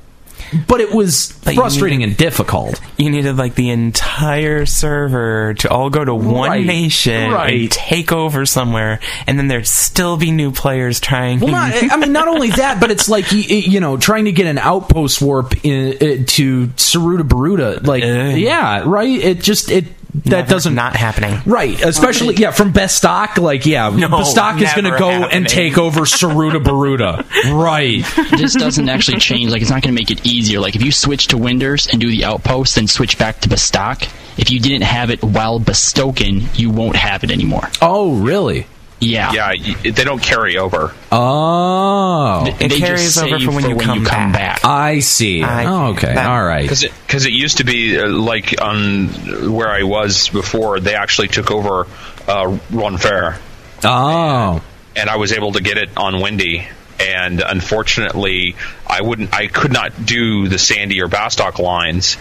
but 0.66 0.80
it 0.80 0.92
was 0.92 1.32
But 1.44 1.54
frustrating 1.54 2.00
needed- 2.00 2.10
and 2.10 2.16
difficult 2.18 2.80
You 2.96 3.10
needed 3.10 3.36
like 3.36 3.54
the 3.54 3.70
entire 3.70 4.66
server 4.66 5.54
to 5.54 5.70
all 5.70 5.90
go 5.90 6.04
to 6.04 6.14
one 6.14 6.50
Right, 6.50 6.66
nation 6.66 7.32
right. 7.32 7.60
and 7.62 7.70
take 7.70 8.12
over 8.12 8.44
somewhere, 8.46 9.00
and 9.26 9.38
then 9.38 9.48
there'd 9.48 9.66
still 9.66 10.16
be 10.16 10.30
new 10.30 10.50
players 10.50 11.00
trying. 11.00 11.40
Well, 11.40 11.52
not, 11.52 11.72
I 11.92 11.96
mean, 11.96 12.12
not 12.12 12.28
only 12.28 12.50
that, 12.50 12.80
but 12.80 12.90
it's 12.90 13.08
like 13.08 13.26
y- 13.32 13.44
y- 13.48 13.56
you 13.66 13.80
know, 13.80 13.96
trying 13.96 14.26
to 14.26 14.32
get 14.32 14.46
an 14.46 14.58
outpost 14.58 15.20
warp 15.22 15.54
in, 15.64 15.92
uh, 15.94 16.24
to 16.26 16.66
Sarutabaruta. 16.76 17.86
Like, 17.86 18.02
Ugh. 18.04 18.36
yeah, 18.38 18.82
right. 18.86 19.08
It 19.08 19.40
just 19.42 19.70
it 19.70 19.84
that 20.14 20.26
Never- 20.26 20.48
doesn't 20.50 20.74
not 20.74 20.96
happening. 20.96 21.40
Right, 21.46 21.80
especially 21.82 22.34
yeah 22.36 22.50
from 22.50 22.72
Bastok. 22.72 23.38
Like, 23.38 23.66
yeah, 23.66 23.88
No, 23.90 24.08
Bastok 24.08 24.60
is 24.60 24.72
going 24.72 24.90
to 24.90 24.98
go 24.98 25.10
happening. 25.10 25.30
and 25.32 25.48
take 25.48 25.78
over 25.78 26.00
Sarutabaruta. 26.00 27.24
right. 27.62 28.04
this 28.38 28.54
doesn't 28.54 28.88
actually 28.88 29.18
change. 29.18 29.50
Like, 29.50 29.62
it's 29.62 29.70
not 29.70 29.82
going 29.82 29.94
to 29.94 30.00
make 30.00 30.10
it 30.10 30.26
easier. 30.26 30.60
Like, 30.60 30.76
if 30.76 30.82
you 30.82 30.92
switch 30.92 31.28
to 31.28 31.36
Windurst 31.36 31.90
and 31.92 32.00
do 32.00 32.08
the 32.10 32.24
outpost, 32.24 32.74
then 32.74 32.86
switch 32.88 33.18
back 33.18 33.40
to 33.40 33.48
Bastok. 33.48 34.02
If 34.38 34.50
you 34.50 34.60
didn't 34.60 34.82
have 34.82 35.10
it 35.10 35.22
while 35.22 35.60
Bastokan, 35.60 36.58
you 36.58 36.70
won't 36.70 36.96
have 36.96 37.24
it 37.24 37.30
anymore. 37.30 37.68
Oh, 37.82 38.16
really? 38.20 38.66
Yeah. 39.00 39.32
Yeah. 39.32 39.74
They 39.82 40.04
don't 40.04 40.22
carry 40.22 40.58
over. 40.58 40.94
Oh, 41.10 42.44
It 42.46 42.58
They 42.58 42.68
just 42.68 42.80
carries 42.82 43.18
over 43.18 43.38
save 43.38 43.44
for 43.46 43.74
when 43.74 43.94
you 43.94 44.04
come 44.04 44.32
back. 44.32 44.64
I 44.64 45.00
see. 45.00 45.42
I- 45.42 45.64
oh, 45.64 45.86
okay, 45.92 46.14
that- 46.14 46.26
all 46.28 46.42
right. 46.44 46.62
Because 46.62 46.82
it, 46.84 46.92
'cause 47.08 47.24
it 47.26 47.32
used 47.32 47.58
to 47.58 47.64
be 47.64 47.98
uh, 47.98 48.08
like 48.08 48.60
on 48.60 49.08
where 49.54 49.70
I 49.70 49.82
was 49.84 50.28
before, 50.28 50.80
they 50.80 50.94
actually 50.94 51.28
took 51.28 51.50
over 51.50 51.86
uh, 52.28 52.56
Ronfaure, 52.70 53.36
Oh, 53.84 54.60
and 54.94 55.08
I 55.10 55.16
was 55.16 55.32
able 55.32 55.52
to 55.52 55.62
get 55.62 55.78
it 55.78 55.90
on 55.96 56.20
Wendy. 56.20 56.66
And 57.00 57.40
unfortunately, 57.40 58.56
I 58.86 59.00
wouldn't. 59.00 59.32
I 59.34 59.46
could 59.46 59.72
not 59.72 60.04
do 60.04 60.48
the 60.48 60.58
Sandy 60.58 61.00
or 61.00 61.08
Bastok 61.08 61.58
lines 61.58 62.18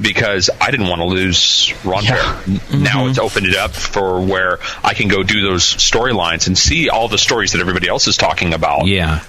because 0.00 0.50
I 0.60 0.70
didn't 0.70 0.88
want 0.88 1.00
to 1.00 1.06
lose 1.06 1.72
Ron 1.84 2.04
Yeah. 2.04 2.40
Fair. 2.40 2.78
Now 2.80 3.06
it's 3.06 3.18
mm-hmm. 3.18 3.26
opened 3.26 3.46
it 3.46 3.56
up 3.56 3.72
for 3.72 4.20
where 4.20 4.58
I 4.82 4.94
can 4.94 5.08
go 5.08 5.22
do 5.22 5.42
those 5.42 5.62
storylines 5.64 6.46
and 6.46 6.56
see 6.58 6.88
all 6.88 7.08
the 7.08 7.18
stories 7.18 7.52
that 7.52 7.60
everybody 7.60 7.88
else 7.88 8.06
is 8.08 8.16
talking 8.16 8.54
about. 8.54 8.86
yeah. 8.86 9.22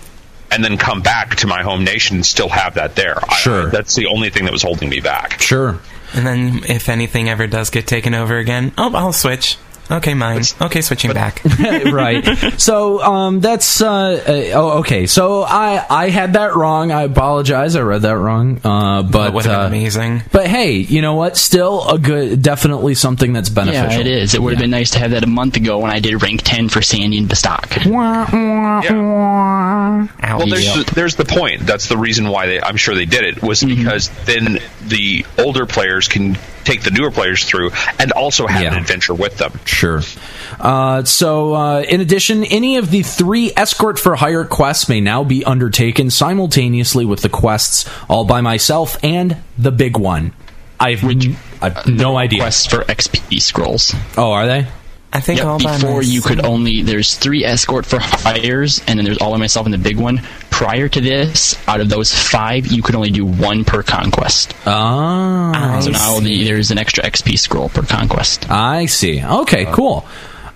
and 0.52 0.64
then 0.64 0.78
come 0.78 1.02
back 1.02 1.36
to 1.38 1.48
my 1.48 1.64
home 1.64 1.84
nation 1.84 2.18
and 2.18 2.26
still 2.26 2.48
have 2.50 2.76
that 2.76 2.96
there. 2.96 3.18
I- 3.28 3.36
Sure. 3.36 3.70
that's 3.70 3.96
the 3.96 4.06
only 4.08 4.30
thing 4.30 4.46
that 4.46 4.54
was 4.54 4.62
holding 4.62 4.90
me 4.90 5.00
back. 5.02 5.42
Sure. 5.42 5.80
And 6.14 6.26
then 6.26 6.62
if 6.70 6.88
anything 6.88 7.30
ever 7.30 7.46
does 7.48 7.70
get 7.72 7.88
taken 7.88 8.14
over 8.14 8.38
again, 8.38 8.72
oh, 8.78 8.94
I'll 8.96 9.12
switch. 9.12 9.58
Okay, 9.90 10.14
mine. 10.16 10.42
Okay, 10.62 10.82
switching 10.82 11.14
back. 11.14 11.44
right. 11.86 12.26
So 12.60 13.02
um, 13.04 13.40
that's 13.40 13.82
uh, 13.82 13.88
uh, 14.28 14.58
oh 14.60 14.80
okay. 14.80 15.06
So 15.06 15.44
I 15.44 15.86
I 15.90 16.10
had 16.10 16.34
that 16.34 16.56
wrong. 16.56 16.92
I 16.92 17.04
apologize. 17.04 17.76
I 17.76 17.82
read 17.82 18.02
that 18.02 18.18
wrong. 18.18 18.60
Uh, 18.64 19.04
but 19.04 19.26
That 19.26 19.34
would 19.34 19.46
have 19.46 19.54
uh, 19.54 19.70
been 19.70 19.80
amazing. 19.80 20.24
But 20.32 20.48
hey, 20.48 20.74
you 20.78 21.02
know 21.02 21.16
what? 21.16 21.38
Still 21.38 21.88
a 21.88 22.00
good, 22.00 22.42
definitely 22.42 22.96
something 22.96 23.32
that's 23.34 23.50
beneficial. 23.50 23.92
Yeah, 23.92 24.00
it 24.00 24.08
is. 24.08 24.34
It 24.34 24.42
would 24.42 24.54
have 24.54 24.60
been 24.62 24.72
nice 24.72 24.92
to 24.92 25.00
have 25.00 25.12
that 25.12 25.24
a 25.24 25.28
month 25.28 25.56
ago 25.58 25.80
when 25.80 25.92
I 25.92 26.00
did 26.00 26.22
rank 26.24 26.42
10 26.44 26.70
for 26.70 26.82
Sandy 26.82 27.18
and 27.18 27.30
Bastok. 27.30 27.86
Ouch. 28.86 28.90
Well, 30.40 30.48
there's 30.48 30.74
the, 30.86 30.92
there's 30.96 31.16
the 31.16 31.26
point. 31.26 31.62
That's 31.66 31.88
the 31.88 31.98
reason 31.98 32.28
why 32.30 32.48
they, 32.48 32.62
I'm 32.62 32.78
sure 32.78 32.96
they 32.96 33.06
did 33.06 33.24
it 33.24 33.42
was 33.42 33.56
Mm-hmm. 33.66 33.84
because 33.84 34.10
then 34.26 34.60
the 34.86 35.26
older 35.40 35.66
players 35.66 36.08
can 36.08 36.38
take 36.66 36.84
the 36.84 36.92
newer 36.92 37.12
players 37.12 37.44
through 37.46 37.72
and 38.00 38.12
also 38.12 38.48
have 38.48 38.62
Yeah. 38.62 38.74
an 38.74 38.78
adventure 38.80 39.14
with 39.14 39.38
them. 39.38 39.58
Sure. 39.66 40.02
Uh, 40.60 41.04
so, 41.04 41.54
uh, 41.56 41.80
in 41.82 42.02
addition, 42.02 42.44
any 42.46 42.78
of 42.78 42.92
the 42.92 43.02
three 43.04 43.52
escort 43.56 43.98
for 44.00 44.16
hire 44.16 44.44
quests 44.44 44.90
may 44.90 45.00
now 45.00 45.24
be 45.24 45.44
undertaken 45.46 46.10
simultaneously 46.10 47.06
with 47.06 47.22
the 47.22 47.30
quests 47.30 47.86
all 48.10 48.26
by 48.26 48.42
myself 48.42 48.98
and 49.04 49.38
the 49.58 49.72
big 49.72 49.98
one. 49.98 50.34
I've, 50.80 51.04
I've 51.62 51.88
no 51.88 52.18
idea. 52.18 52.40
Quests 52.42 52.66
for 52.66 52.84
XP 52.84 53.42
scrolls. 53.42 53.96
Oh, 54.18 54.32
are 54.32 54.46
they? 54.46 54.68
I 55.16 55.22
think 55.22 55.38
Yep, 55.40 55.48
all 55.48 55.60
by 55.60 55.78
before 55.78 56.04
you 56.04 56.22
could 56.22 56.44
only 56.46 56.82
there's 56.82 57.16
three 57.16 57.46
escort 57.46 57.86
for 57.86 58.00
hires 58.02 58.82
and 58.86 59.00
then 59.00 59.06
there's 59.06 59.18
all 59.20 59.32
by 59.32 59.38
myself 59.38 59.66
and 59.66 59.74
the 59.74 59.78
big 59.78 59.98
one. 59.98 60.22
Prior 60.50 60.90
to 60.90 61.00
this, 61.00 61.56
out 61.70 61.80
of 61.80 61.88
those 61.88 62.14
five, 62.14 62.68
you 62.68 62.82
could 62.82 62.96
only 62.96 63.12
do 63.12 63.26
one 63.26 63.64
per 63.64 63.82
conquest. 63.82 64.54
Ah, 64.66 65.80
so 65.82 65.92
now 65.92 66.20
the, 66.20 66.44
there's 66.44 66.70
an 66.72 66.78
extra 66.78 67.04
XP 67.04 67.40
scroll 67.40 67.70
per 67.70 67.84
conquest. 67.84 68.50
I 68.50 68.88
see. 68.88 69.24
Okay, 69.24 69.66
cool. 69.72 70.06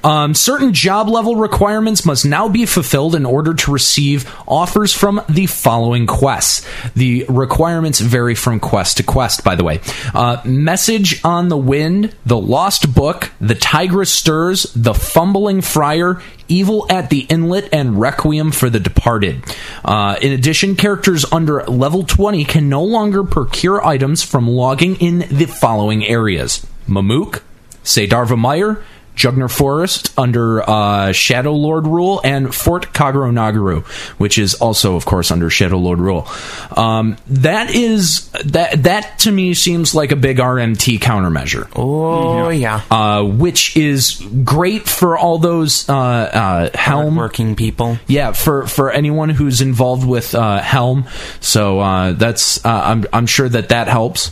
Um, 0.04 0.34
certain 0.34 0.74
job 0.74 1.10
level 1.10 1.36
requirements 1.36 2.06
must 2.06 2.26
now 2.26 2.48
be 2.48 2.66
fulfilled 2.66 3.16
in 3.16 3.26
order 3.26 3.54
to 3.54 3.72
receive 3.72 4.34
offers 4.48 4.94
from 4.94 5.22
the 5.28 5.46
following 5.46 6.08
quests. 6.08 6.66
The 6.96 7.26
requirements 7.28 8.00
vary 8.00 8.36
from 8.36 8.60
quest 8.60 8.98
to 8.98 9.04
quest, 9.04 9.44
by 9.44 9.56
the 9.56 9.64
way. 9.64 9.82
Uh, 10.14 10.42
Message 10.46 11.24
on 11.24 11.50
the 11.50 11.58
Wind, 11.58 12.16
The 12.26 12.38
Lost 12.38 12.94
Book, 12.94 13.32
The 13.42 13.56
Tigress 13.56 14.12
Stirs, 14.12 14.72
The 14.74 14.94
Fumbling 14.94 15.62
Friar, 15.62 16.22
Evil 16.48 16.88
at 16.90 17.10
the 17.10 17.22
Inlet, 17.30 17.70
and 17.74 18.00
Requiem 18.00 18.52
for 18.52 18.70
the 18.70 18.80
Departed. 18.80 19.44
Uh, 19.86 20.16
in 20.22 20.32
addition, 20.32 20.76
characters 20.76 21.26
under 21.32 21.64
level 21.66 22.04
20 22.04 22.44
can 22.46 22.70
no 22.70 22.84
longer 22.84 23.24
procure 23.24 23.86
items 23.86 24.24
from 24.24 24.48
logging 24.48 24.96
in 24.96 25.20
the 25.30 25.46
following 25.46 26.06
areas 26.06 26.66
Mamook, 26.88 27.42
Saydarva 27.84 28.38
Meyer, 28.38 28.84
Jugner 29.20 29.52
Forest 29.52 30.18
under 30.18 30.68
uh, 30.68 31.12
Shadow 31.12 31.54
Lord 31.54 31.86
rule, 31.86 32.22
and 32.24 32.56
Fort 32.56 32.94
Karugo-Narugo, 32.94 33.86
which 34.18 34.38
is 34.38 34.56
also, 34.56 34.96
of 34.96 35.06
course, 35.06 35.30
under 35.30 35.50
Shadow 35.50 35.78
Lord 35.78 36.00
rule. 36.00 36.28
Um, 36.76 37.18
that 37.28 37.70
is 37.76 38.30
that 38.46 38.84
that 38.84 39.20
to 39.20 39.32
me 39.32 39.54
seems 39.54 39.94
like 39.94 40.12
a 40.12 40.16
big 40.16 40.38
RMT 40.38 41.00
countermeasure 41.00 41.68
Oh 41.76 42.50
yeah, 42.50 42.82
uh, 42.90 43.24
which 43.24 43.76
is 43.76 44.26
great 44.44 44.88
for 44.88 45.18
all 45.18 45.38
those 45.38 45.88
uh, 45.90 45.94
uh, 45.96 46.70
Helm 46.78 47.16
working 47.16 47.56
people. 47.56 47.98
Yeah, 48.08 48.32
for 48.32 48.68
for 48.68 48.92
anyone 48.92 49.30
who's 49.30 49.62
involved 49.62 50.08
with 50.08 50.34
uh, 50.36 50.60
Helm. 50.62 51.08
So 51.40 51.80
uh, 51.80 52.14
that's 52.14 52.64
uh, 52.66 52.70
I'm 52.70 53.06
I'm 53.12 53.26
sure 53.26 53.50
that 53.50 53.70
that 53.70 53.88
helps. 53.88 54.32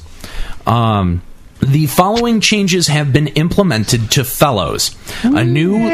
Um, 0.65 1.21
the 1.61 1.87
following 1.87 2.39
changes 2.39 2.87
have 2.87 3.11
been 3.11 3.27
implemented 3.27 4.11
to 4.11 4.23
fellows. 4.23 4.95
A 5.23 5.43
new 5.43 5.87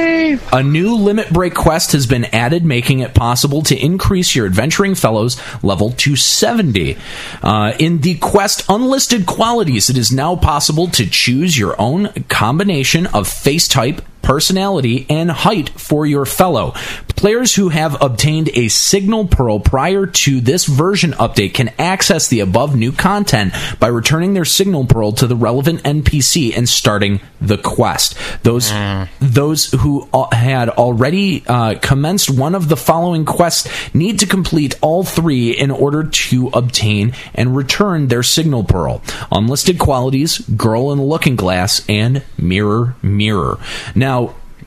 a 0.52 0.64
new 0.64 0.96
limit 0.96 1.32
break 1.32 1.54
quest 1.54 1.94
has 1.94 2.06
been 2.06 2.26
added, 2.26 2.66
making 2.66 3.00
it 3.00 3.14
possible 3.14 3.62
to 3.64 3.78
increase 3.78 4.36
your 4.36 4.46
adventuring 4.46 4.96
fellows 4.96 5.40
level 5.64 5.92
to 5.92 6.16
70. 6.16 6.98
Uh, 7.42 7.74
in 7.80 8.02
the 8.02 8.16
quest 8.16 8.66
unlisted 8.70 9.26
qualities, 9.26 9.90
it 9.90 9.98
is 9.98 10.12
now 10.12 10.36
possible 10.36 10.88
to 10.90 11.06
choose 11.06 11.58
your 11.58 11.80
own 11.80 12.12
combination 12.30 13.08
of 13.08 13.28
face 13.28 13.68
type, 13.68 14.02
personality, 14.24 15.06
and 15.10 15.30
height 15.30 15.70
for 15.70 16.06
your 16.06 16.26
fellow. 16.26 16.74
Players 17.16 17.56
who 17.56 17.70
have 17.70 18.02
obtained 18.02 18.50
a 18.54 18.68
signal 18.68 19.28
pearl 19.28 19.60
prior 19.60 20.06
to 20.06 20.42
this 20.42 20.66
version 20.66 21.12
update 21.14 21.54
can 21.54 21.70
access 21.78 22.28
the 22.28 22.40
above 22.40 22.76
new 22.76 22.92
content 22.92 23.54
by 23.80 23.88
returning 23.88 24.34
their 24.34 24.46
signal 24.46 24.86
pearl 24.86 25.12
to 25.14 25.28
the 25.28 25.36
relevant 25.36 25.84
NPC 25.84 26.56
and 26.58 26.68
starting 26.68 27.20
the 27.40 27.58
quest. 27.58 28.18
Those 28.44 28.72
those 29.20 29.72
who 29.72 30.10
had 30.32 30.70
already 30.70 31.44
uh, 31.48 31.76
commenced 31.82 32.30
one 32.30 32.56
of 32.56 32.70
the 32.70 32.78
following 32.78 33.26
quests 33.26 33.70
need 33.94 34.20
to 34.20 34.26
complete 34.26 34.78
all 34.82 35.04
three 35.04 35.52
in 35.52 35.72
order 35.72 36.04
to 36.04 36.50
obtain 36.54 37.14
and 37.36 37.56
return 37.56 38.08
their 38.08 38.24
signal 38.24 38.64
pearl. 38.64 39.02
Unlisted 39.32 39.80
qualities, 39.80 40.40
girl 40.40 40.92
in 40.92 40.98
the 40.98 41.04
looking 41.04 41.36
glass, 41.36 41.86
and 41.88 42.24
mirror 42.38 42.96
mirror. 43.02 43.60
Now. 43.96 44.23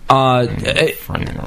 Uh, 0.08 0.46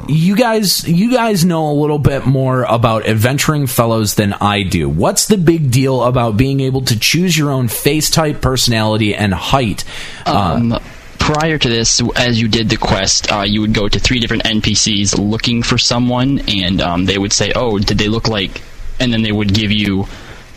you 0.10 0.36
guys, 0.36 0.88
you 0.88 1.12
guys 1.12 1.46
know 1.46 1.72
a 1.72 1.74
little 1.74 2.00
bit 2.00 2.25
more 2.25 2.63
about 2.63 3.08
adventuring 3.08 3.68
fellows 3.68 4.16
than 4.16 4.34
I 4.34 4.63
do. 4.63 4.89
What's 4.89 5.28
the 5.28 5.38
big 5.38 5.72
deal 5.72 6.04
about 6.04 6.36
being 6.36 6.60
able 6.60 6.82
to 6.82 7.00
choose 7.00 7.38
your 7.38 7.51
own 7.51 7.68
face 7.70 8.10
type, 8.10 8.42
personality, 8.42 9.16
and 9.16 9.34
height? 9.34 9.84
Uh, 10.25 10.56
Um, 10.60 10.80
prior 11.20 11.58
to 11.58 11.70
this, 11.70 12.01
as 12.18 12.42
you 12.42 12.48
did 12.48 12.70
the 12.70 12.75
quest, 12.78 13.32
uh, 13.32 13.44
you 13.44 13.62
would 13.62 13.74
go 13.74 13.88
to 13.88 14.00
three 14.00 14.20
different 14.20 14.44
NPCs 14.44 15.18
looking 15.18 15.63
for 15.63 15.78
someone, 15.78 16.39
and 16.48 16.82
um, 16.82 17.06
they 17.06 17.18
would 17.18 17.32
say, 17.32 17.51
"Oh, 17.56 17.80
did 17.80 17.98
they 17.98 18.08
look 18.10 18.28
like?" 18.28 18.62
And 19.00 19.13
then 19.13 19.22
they 19.22 19.32
would 19.32 19.54
give 19.54 19.72
you 19.72 20.08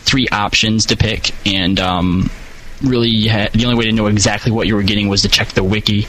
three 0.04 0.26
options 0.32 0.86
to 0.86 0.96
pick, 0.96 1.30
and 1.46 1.78
um, 1.78 2.30
really, 2.82 3.08
you 3.10 3.30
had, 3.30 3.52
the 3.52 3.64
only 3.66 3.76
way 3.76 3.84
to 3.84 3.92
know 3.92 4.06
exactly 4.06 4.50
what 4.50 4.66
you 4.66 4.74
were 4.74 4.82
getting 4.82 5.08
was 5.08 5.22
to 5.22 5.28
check 5.28 5.48
the 5.50 5.62
wiki. 5.62 6.08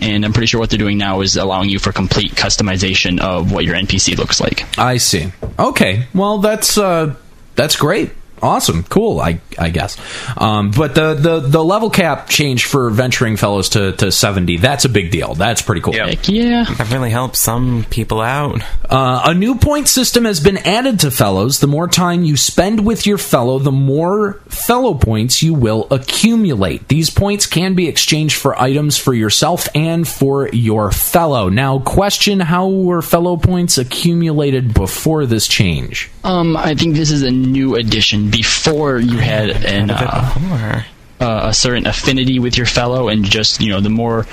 And 0.00 0.24
I'm 0.24 0.32
pretty 0.32 0.46
sure 0.46 0.60
what 0.60 0.70
they're 0.70 0.78
doing 0.78 0.98
now 0.98 1.20
is 1.20 1.36
allowing 1.36 1.70
you 1.70 1.78
for 1.78 1.92
complete 1.92 2.32
customization 2.32 3.20
of 3.20 3.52
what 3.52 3.64
your 3.64 3.74
NPC 3.74 4.16
looks 4.18 4.40
like. 4.40 4.66
I 4.78 4.96
see. 4.96 5.32
Okay, 5.58 6.06
well 6.14 6.38
that's 6.38 6.76
uh, 6.78 7.14
that's 7.54 7.76
great. 7.76 8.10
Awesome, 8.42 8.82
cool. 8.84 9.20
I 9.20 9.40
I 9.58 9.70
guess, 9.70 9.96
um, 10.36 10.72
but 10.72 10.94
the, 10.96 11.14
the 11.14 11.40
the 11.40 11.62
level 11.62 11.90
cap 11.90 12.28
change 12.28 12.64
for 12.64 12.90
venturing 12.90 13.36
fellows 13.36 13.70
to, 13.70 13.92
to 13.92 14.10
seventy. 14.10 14.56
That's 14.56 14.84
a 14.84 14.88
big 14.88 15.12
deal. 15.12 15.34
That's 15.34 15.62
pretty 15.62 15.80
cool. 15.80 15.94
Yeah. 15.94 16.06
Heck 16.08 16.28
yeah. 16.28 16.64
That 16.78 16.90
really 16.90 17.10
helps 17.10 17.38
some 17.38 17.86
people 17.88 18.20
out. 18.20 18.62
Uh, 18.90 19.22
a 19.26 19.34
new 19.34 19.54
point 19.54 19.86
system 19.86 20.24
has 20.24 20.40
been 20.40 20.56
added 20.58 21.00
to 21.00 21.10
fellows. 21.10 21.60
The 21.60 21.68
more 21.68 21.86
time 21.86 22.24
you 22.24 22.36
spend 22.36 22.84
with 22.84 23.06
your 23.06 23.18
fellow, 23.18 23.60
the 23.60 23.70
more 23.70 24.34
fellow 24.48 24.94
points 24.94 25.42
you 25.42 25.54
will 25.54 25.86
accumulate. 25.90 26.88
These 26.88 27.10
points 27.10 27.46
can 27.46 27.74
be 27.74 27.86
exchanged 27.86 28.36
for 28.36 28.60
items 28.60 28.98
for 28.98 29.14
yourself 29.14 29.68
and 29.74 30.06
for 30.06 30.48
your 30.48 30.90
fellow. 30.90 31.48
Now, 31.48 31.78
question 31.78 32.40
how 32.40 32.68
were 32.68 33.02
fellow 33.02 33.36
points 33.36 33.78
accumulated 33.78 34.74
before 34.74 35.26
this 35.26 35.46
change? 35.46 36.10
Um, 36.24 36.56
I 36.56 36.74
think 36.74 36.96
this 36.96 37.10
is 37.10 37.22
a 37.22 37.30
new 37.30 37.76
addition. 37.76 38.30
Before 38.32 38.98
you 38.98 39.18
had 39.18 39.50
an 39.50 39.90
A 39.90 39.94
uh, 39.94 40.82
uh, 41.22 41.48
a 41.48 41.54
certain 41.54 41.86
affinity 41.86 42.40
with 42.40 42.56
your 42.56 42.66
fellow, 42.66 43.08
and 43.08 43.24
just 43.24 43.60
you 43.60 43.70
know, 43.70 43.80
the 43.80 43.90
more 43.90 44.26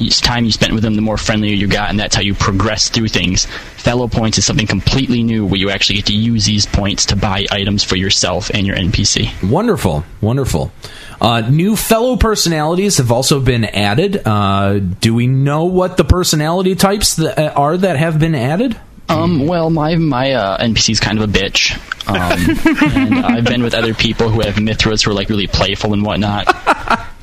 each 0.00 0.20
time 0.20 0.44
you 0.44 0.50
spent 0.50 0.72
with 0.72 0.82
them, 0.82 0.96
the 0.96 1.02
more 1.02 1.16
friendlier 1.16 1.54
you 1.54 1.68
got, 1.68 1.90
and 1.90 2.00
that's 2.00 2.16
how 2.16 2.22
you 2.22 2.34
progress 2.34 2.88
through 2.88 3.08
things. 3.08 3.46
Fellow 3.76 4.08
points 4.08 4.38
is 4.38 4.44
something 4.44 4.66
completely 4.66 5.22
new, 5.22 5.46
where 5.46 5.60
you 5.60 5.70
actually 5.70 5.96
get 5.96 6.06
to 6.06 6.16
use 6.16 6.44
these 6.44 6.66
points 6.66 7.06
to 7.06 7.16
buy 7.16 7.46
items 7.52 7.84
for 7.84 7.96
yourself 7.96 8.50
and 8.52 8.66
your 8.66 8.76
NPC. 8.76 9.48
Wonderful, 9.48 10.04
wonderful. 10.20 10.72
Uh, 11.20 11.40
new 11.42 11.76
fellow 11.76 12.16
personalities 12.16 12.98
have 12.98 13.12
also 13.12 13.40
been 13.40 13.64
added. 13.64 14.20
Uh, 14.26 14.80
do 14.80 15.14
we 15.14 15.26
know 15.28 15.64
what 15.66 15.96
the 15.96 16.04
personality 16.04 16.74
types 16.74 17.14
that 17.16 17.38
uh, 17.38 17.52
are 17.54 17.76
that 17.76 17.96
have 17.96 18.18
been 18.18 18.34
added? 18.34 18.76
Um, 19.08 19.46
well, 19.46 19.70
my 19.70 19.96
my 19.96 20.32
uh, 20.32 20.58
NPC 20.64 20.90
is 20.90 21.00
kind 21.00 21.18
of 21.20 21.28
a 21.28 21.32
bitch, 21.32 21.76
um, 22.08 22.96
and 22.96 23.14
I've 23.26 23.44
been 23.44 23.62
with 23.62 23.74
other 23.74 23.94
people 23.94 24.28
who 24.30 24.40
have 24.40 24.60
Mithras 24.60 25.02
who 25.02 25.10
are 25.10 25.14
like 25.14 25.28
really 25.28 25.46
playful 25.46 25.92
and 25.92 26.02
whatnot. 26.04 26.46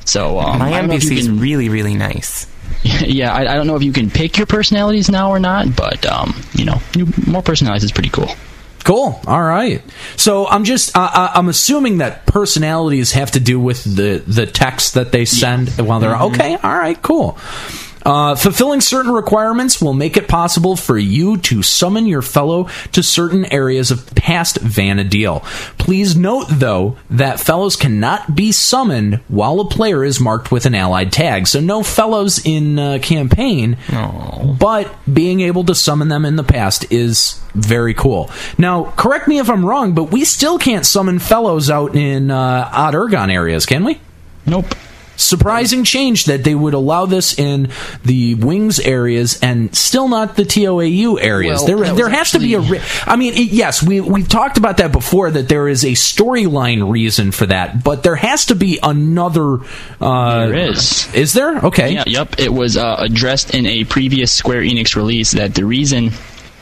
So 0.04 0.38
um, 0.38 0.58
My 0.58 0.68
I 0.72 0.80
don't 0.80 0.88
know 0.88 0.94
if 0.94 1.04
you 1.04 1.10
NPC 1.10 1.18
is 1.18 1.30
really, 1.30 1.68
really 1.68 1.94
nice. 1.94 2.46
yeah, 2.84 3.32
I, 3.32 3.52
I 3.52 3.54
don't 3.54 3.66
know 3.66 3.76
if 3.76 3.82
you 3.82 3.92
can 3.92 4.10
pick 4.10 4.38
your 4.38 4.46
personalities 4.46 5.10
now 5.10 5.30
or 5.30 5.38
not, 5.38 5.74
but 5.76 6.04
um, 6.06 6.40
you 6.54 6.64
know, 6.64 6.80
more 7.26 7.42
personalities 7.42 7.84
is 7.84 7.92
pretty 7.92 8.10
cool. 8.10 8.28
Cool. 8.84 9.20
All 9.28 9.42
right. 9.42 9.80
So 10.16 10.48
I'm 10.48 10.64
just 10.64 10.96
uh, 10.96 11.10
uh, 11.12 11.32
I'm 11.34 11.48
assuming 11.48 11.98
that 11.98 12.26
personalities 12.26 13.12
have 13.12 13.30
to 13.32 13.40
do 13.40 13.60
with 13.60 13.84
the 13.84 14.22
the 14.26 14.46
text 14.46 14.94
that 14.94 15.12
they 15.12 15.24
send 15.24 15.68
while 15.78 16.00
they're 16.00 16.16
okay. 16.16 16.56
All 16.56 16.76
right. 16.76 17.00
Cool. 17.00 17.38
Uh, 18.04 18.34
fulfilling 18.34 18.80
certain 18.80 19.12
requirements 19.12 19.80
will 19.80 19.92
make 19.92 20.16
it 20.16 20.28
possible 20.28 20.76
for 20.76 20.98
you 20.98 21.36
to 21.38 21.62
summon 21.62 22.06
your 22.06 22.22
fellow 22.22 22.68
to 22.92 23.02
certain 23.02 23.44
areas 23.52 23.90
of 23.90 24.06
past 24.14 24.58
Vana'diel. 24.58 25.42
Please 25.78 26.16
note, 26.16 26.46
though, 26.48 26.96
that 27.10 27.40
fellows 27.40 27.76
cannot 27.76 28.34
be 28.34 28.52
summoned 28.52 29.16
while 29.28 29.60
a 29.60 29.68
player 29.68 30.04
is 30.04 30.20
marked 30.20 30.50
with 30.50 30.66
an 30.66 30.74
allied 30.74 31.12
tag. 31.12 31.46
So 31.46 31.60
no 31.60 31.82
fellows 31.82 32.44
in 32.44 32.78
uh, 32.78 32.98
campaign, 33.02 33.76
but 34.58 34.92
being 35.12 35.40
able 35.40 35.64
to 35.64 35.74
summon 35.74 36.08
them 36.08 36.24
in 36.24 36.36
the 36.36 36.44
past 36.44 36.90
is 36.90 37.40
very 37.54 37.94
cool. 37.94 38.30
Now, 38.58 38.92
correct 38.96 39.28
me 39.28 39.38
if 39.38 39.48
I'm 39.48 39.64
wrong, 39.64 39.94
but 39.94 40.04
we 40.04 40.24
still 40.24 40.58
can't 40.58 40.86
summon 40.86 41.18
fellows 41.18 41.70
out 41.70 41.94
in 41.94 42.30
uh, 42.30 42.70
Aht 42.72 42.94
Urhgan 42.94 43.32
areas, 43.32 43.66
can 43.66 43.84
we? 43.84 44.00
Nope. 44.46 44.74
Surprising 45.22 45.84
change 45.84 46.26
that 46.26 46.44
they 46.44 46.54
would 46.54 46.74
allow 46.74 47.06
this 47.06 47.38
in 47.38 47.70
the 48.04 48.34
wings 48.34 48.78
areas 48.80 49.38
and 49.42 49.74
still 49.74 50.08
not 50.08 50.36
the 50.36 50.42
TOAU 50.44 51.18
areas. 51.20 51.60
Well, 51.60 51.66
there 51.66 51.94
there 51.94 52.08
has 52.08 52.32
to 52.32 52.38
be 52.38 52.54
a 52.54 52.60
I 53.06 53.16
mean 53.16 53.34
it- 53.34 53.52
yes, 53.52 53.82
we 53.82 54.00
we've 54.00 54.28
talked 54.28 54.58
about 54.58 54.78
that 54.78 54.92
before 54.92 55.30
that 55.30 55.48
there 55.48 55.68
is 55.68 55.84
a 55.84 55.92
storyline 55.92 56.90
reason 56.90 57.32
for 57.32 57.46
that, 57.46 57.82
but 57.84 58.02
there 58.02 58.16
has 58.16 58.46
to 58.46 58.54
be 58.54 58.78
another 58.82 59.58
uh 60.00 60.46
There 60.46 60.70
is. 60.70 61.12
Is 61.14 61.32
there? 61.32 61.58
Okay. 61.58 61.92
Yeah, 61.94 62.04
yep. 62.06 62.38
It 62.38 62.52
was 62.52 62.76
uh, 62.76 62.96
addressed 62.98 63.54
in 63.54 63.66
a 63.66 63.84
previous 63.84 64.32
Square 64.32 64.62
Enix 64.62 64.96
release 64.96 65.32
that 65.32 65.54
the 65.54 65.64
reason 65.64 66.10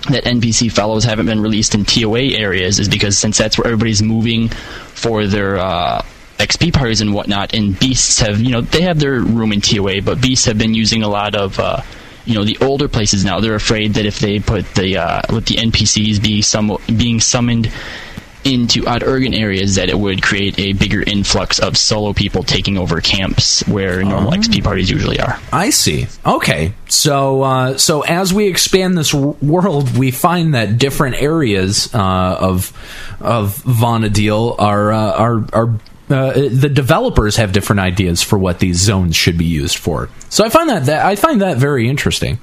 that 0.09 0.25
NPC 0.25 0.73
fellows 0.73 1.05
haven't 1.05 1.27
been 1.27 1.40
released 1.40 1.75
in 1.75 1.85
TOA 1.85 2.20
areas 2.38 2.79
is 2.79 2.88
because 2.88 3.18
since 3.18 3.37
that's 3.37 3.59
where 3.59 3.66
everybody's 3.66 4.03
moving 4.03 4.49
for 4.49 5.27
their 5.27 5.59
uh, 5.59 6.03
XP 6.40 6.72
parties 6.72 7.00
and 7.00 7.12
whatnot, 7.14 7.55
and 7.55 7.79
beasts 7.79 8.20
have 8.20 8.40
you 8.40 8.50
know 8.50 8.61
they 8.62 8.83
have 8.83 8.98
their 8.98 9.20
room 9.20 9.53
in 9.53 9.61
TOA, 9.61 10.03
but 10.03 10.20
beasts 10.20 10.46
have 10.46 10.59
been 10.59 10.74
using 10.74 11.03
a 11.03 11.09
lot 11.09 11.35
of. 11.35 11.59
Uh, 11.59 11.83
you 12.26 12.35
know 12.35 12.44
the 12.44 12.59
older 12.61 12.87
places 12.87 13.24
now. 13.24 13.40
They're 13.40 13.55
afraid 13.55 13.94
that 13.94 14.05
if 14.05 14.18
they 14.18 14.38
put 14.40 14.66
the 14.74 14.98
uh, 14.98 15.22
with 15.35 15.46
the 15.46 15.57
NPCs 15.57 16.22
being 16.22 16.42
some 16.42 16.76
being 16.87 17.18
summoned 17.18 17.72
into 18.44 18.87
Aht 18.87 19.03
Urhgan 19.03 19.38
areas 19.38 19.74
that 19.74 19.88
it 19.88 19.98
would 19.98 20.22
create 20.22 20.59
a 20.59 20.72
bigger 20.72 21.03
influx 21.03 21.59
of 21.59 21.76
solo 21.76 22.12
people 22.12 22.42
taking 22.42 22.79
over 22.79 23.00
camps 23.00 23.66
where 23.66 24.03
normal 24.03 24.33
XP 24.33 24.64
parties 24.64 24.90
usually 24.90 25.20
are. 25.20 25.38
I 25.53 25.70
see. 25.70 26.07
Okay, 26.24 26.72
so 26.88 27.42
uh, 27.42 27.79
so 27.79 28.03
as 28.03 28.33
we 28.33 28.48
expand 28.48 28.96
this 28.96 29.12
w- 29.12 29.37
world, 29.42 29.96
we 29.96 30.11
find 30.11 30.55
that 30.55 30.79
different 30.79 31.20
areas 31.20 31.92
uh, 31.94 32.37
of 32.40 32.72
of 33.20 33.57
Vana'diel 33.64 34.57
are 34.59 34.92
uh, 34.92 35.12
are 35.12 35.44
are. 35.53 35.79
Uh, 36.11 36.33
the 36.51 36.68
developers 36.68 37.37
have 37.37 37.53
different 37.53 37.81
ideas 37.81 38.23
for 38.23 38.37
what 38.38 38.59
these 38.59 38.79
zones 38.79 39.14
should 39.14 39.38
be 39.38 39.44
used 39.44 39.79
for. 39.79 40.09
So 40.29 40.44
I 40.44 40.49
find 40.49 40.68
that, 40.68 40.87
that 40.87 41.07
I 41.07 41.14
find 41.14 41.40
that 41.40 41.57
very 41.57 41.88
interesting. 41.88 42.38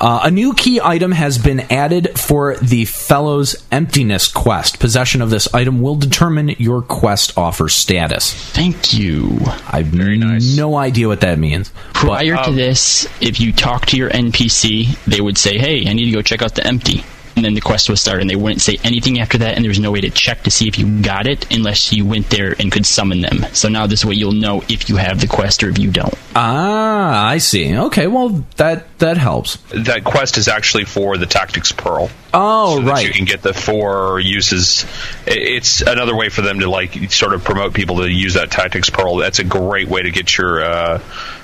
Uh, 0.00 0.22
a 0.24 0.30
new 0.30 0.54
key 0.54 0.80
item 0.82 1.12
has 1.12 1.38
been 1.38 1.60
added 1.70 2.18
for 2.18 2.56
the 2.56 2.84
Fellow's 2.84 3.64
Emptiness 3.70 4.26
quest. 4.26 4.80
Possession 4.80 5.22
of 5.22 5.30
this 5.30 5.52
item 5.54 5.82
will 5.82 5.94
determine 5.94 6.48
your 6.58 6.82
quest 6.82 7.38
offer 7.38 7.68
status. 7.68 8.32
Thank 8.52 8.92
you. 8.92 9.38
I've 9.68 9.86
Very 9.86 10.18
nice. 10.18 10.56
no 10.56 10.76
idea 10.76 11.06
what 11.06 11.20
that 11.20 11.38
means. 11.38 11.70
Prior 11.92 12.34
um, 12.36 12.44
to 12.44 12.52
this, 12.52 13.06
if 13.20 13.38
you 13.38 13.52
talk 13.52 13.86
to 13.86 13.96
your 13.96 14.10
NPC, 14.10 14.98
they 15.04 15.20
would 15.20 15.38
say, 15.38 15.58
"Hey, 15.58 15.86
I 15.88 15.92
need 15.92 16.06
to 16.06 16.10
go 16.10 16.22
check 16.22 16.42
out 16.42 16.56
the 16.56 16.66
empty," 16.66 17.04
and 17.36 17.44
then 17.44 17.54
the 17.54 17.60
quest 17.60 17.88
would 17.88 17.98
start, 17.98 18.20
and 18.20 18.30
they 18.30 18.36
wouldn't 18.36 18.60
say 18.60 18.78
anything 18.84 19.20
after 19.20 19.38
that, 19.38 19.54
and 19.54 19.64
there 19.64 19.70
was 19.70 19.80
no 19.80 19.90
way 19.90 20.00
to 20.00 20.10
check 20.10 20.42
to 20.44 20.50
see 20.50 20.68
if 20.68 20.78
you 20.78 21.02
got 21.02 21.26
it 21.26 21.52
unless 21.52 21.92
you 21.92 22.06
went 22.06 22.30
there 22.30 22.54
and 22.58 22.70
could 22.70 22.86
summon 22.86 23.20
them. 23.20 23.44
So 23.52 23.68
now 23.68 23.86
this 23.86 24.04
way, 24.04 24.14
you'll 24.14 24.32
know 24.32 24.62
if 24.68 24.88
you 24.88 24.96
have 24.96 25.20
the 25.20 25.26
quest 25.26 25.62
or 25.62 25.68
if 25.68 25.78
you 25.78 25.90
don't. 25.90 26.14
Ah, 26.36 27.26
I 27.26 27.38
see. 27.38 27.76
Okay, 27.76 28.06
well 28.06 28.44
that 28.56 28.98
that 28.98 29.18
helps. 29.18 29.56
That 29.72 30.04
quest 30.04 30.38
is 30.38 30.48
actually 30.48 30.84
for 30.84 31.16
the 31.16 31.26
Tactics 31.26 31.72
Pearl. 31.72 32.10
Oh, 32.32 32.76
so 32.76 32.82
that 32.82 32.92
right. 32.92 33.06
you 33.06 33.12
can 33.12 33.24
get 33.24 33.42
the 33.42 33.54
four 33.54 34.18
uses. 34.18 34.86
It's 35.26 35.80
another 35.82 36.16
way 36.16 36.28
for 36.28 36.42
them 36.42 36.60
to 36.60 36.70
like 36.70 37.12
sort 37.12 37.34
of 37.34 37.44
promote 37.44 37.74
people 37.74 37.98
to 37.98 38.10
use 38.10 38.34
that 38.34 38.50
Tactics 38.50 38.90
Pearl. 38.90 39.16
That's 39.16 39.38
a 39.38 39.44
great 39.44 39.88
way 39.88 40.02
to 40.02 40.10
get 40.10 40.36
your 40.36 40.64
uh, 40.64 41.02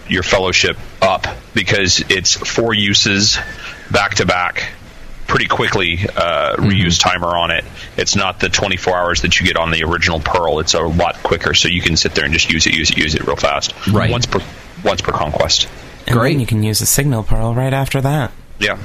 your 0.09 0.23
fellowship 0.23 0.77
up 1.01 1.27
because 1.55 2.05
it's 2.09 2.35
four 2.35 2.75
uses 2.75 3.39
back 3.91 4.17
to 4.17 4.27
back. 4.27 4.73
Pretty 5.31 5.47
quickly 5.47 5.99
uh, 6.17 6.57
Mm-hmm. 6.57 6.69
reuse 6.69 6.99
timer 7.01 7.29
on 7.29 7.51
it. 7.53 7.65
It's 7.97 8.17
not 8.17 8.41
the 8.41 8.49
24 8.49 8.97
hours 8.97 9.23
that 9.23 9.39
you 9.39 9.47
get 9.47 9.57
on 9.57 9.71
the 9.71 9.85
original 9.85 10.19
Pearl. 10.19 10.59
It's 10.59 10.75
a 10.75 10.81
lot 10.81 11.23
quicker, 11.23 11.55
so 11.55 11.69
you 11.69 11.81
can 11.81 11.97
sit 11.97 12.15
there 12.17 12.25
and 12.25 12.35
just 12.35 12.51
use 12.51 12.67
it, 12.67 12.75
use 12.75 12.91
it, 12.91 12.99
use 12.99 13.15
it 13.15 13.25
real 13.27 13.37
fast. 13.37 13.73
Right. 13.87 14.11
Once 14.11 14.27
per 14.27 14.41
once 14.85 15.01
per 15.03 15.13
conquest. 15.13 15.69
And 16.09 16.19
Great. 16.19 16.33
then 16.33 16.41
you 16.41 16.47
can 16.47 16.63
use 16.65 16.81
a 16.81 16.87
signal 16.87 17.23
pearl 17.23 17.55
right 17.55 17.73
after 17.73 18.01
that. 18.01 18.33
Yeah. 18.59 18.79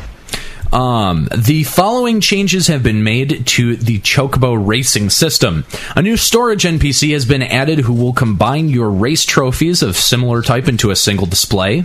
Um, 0.72 1.30
the 1.36 1.64
following 1.64 2.20
changes 2.22 2.68
have 2.68 2.84
been 2.84 3.04
made 3.04 3.48
to 3.48 3.76
the 3.78 4.00
Chocobo 4.00 4.56
racing 4.56 5.10
system. 5.10 5.66
A 5.96 6.02
new 6.02 6.18
storage 6.18 6.64
NPC 6.64 7.14
has 7.14 7.26
been 7.26 7.42
added 7.44 7.80
who 7.80 7.94
will 7.94 8.14
combine 8.14 8.70
your 8.70 8.90
race 8.90 9.26
trophies 9.26 9.82
of 9.82 9.96
similar 9.96 10.42
type 10.42 10.68
into 10.68 10.92
a 10.92 10.96
single 10.96 11.26
display. 11.28 11.84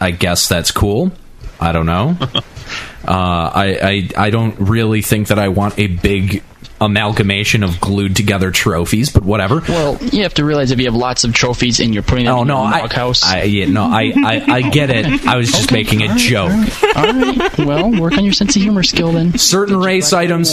I 0.00 0.12
guess 0.12 0.48
that's 0.48 0.70
cool. 0.70 1.12
I 1.60 1.72
don't 1.72 1.86
know. 1.86 2.16
uh, 3.06 3.50
I, 3.54 4.08
I 4.16 4.26
I 4.26 4.30
don't 4.30 4.58
really 4.58 5.02
think 5.02 5.28
that 5.28 5.38
I 5.38 5.48
want 5.48 5.78
a 5.78 5.86
big 5.86 6.42
amalgamation 6.84 7.62
of 7.62 7.80
glued 7.80 8.16
together 8.16 8.50
trophies, 8.50 9.10
but 9.10 9.22
whatever. 9.24 9.60
Well, 9.68 9.96
you 10.02 10.22
have 10.24 10.34
to 10.34 10.44
realize 10.44 10.70
if 10.70 10.78
you 10.78 10.86
have 10.86 10.94
lots 10.94 11.24
of 11.24 11.32
trophies 11.34 11.80
and 11.80 11.94
you're 11.94 12.02
putting 12.02 12.24
them 12.26 12.34
Oh 12.34 12.42
in 12.42 12.48
no, 12.48 12.62
your 12.64 12.74
I, 12.74 12.80
doghouse. 12.80 13.22
I 13.24 13.42
yeah, 13.44 13.66
no, 13.66 13.84
I, 13.84 14.12
I, 14.16 14.44
I 14.56 14.62
get 14.70 14.90
it. 14.90 15.26
I 15.26 15.36
was 15.36 15.50
just 15.50 15.72
making 15.72 16.02
a 16.02 16.14
joke. 16.16 16.50
All 16.96 17.04
right. 17.04 17.58
Well, 17.58 17.90
work 18.00 18.16
on 18.18 18.24
your 18.24 18.32
sense 18.32 18.56
of 18.56 18.62
humor 18.62 18.82
skill 18.82 19.12
then. 19.12 19.38
certain 19.38 19.76
race 19.78 20.12
items 20.12 20.52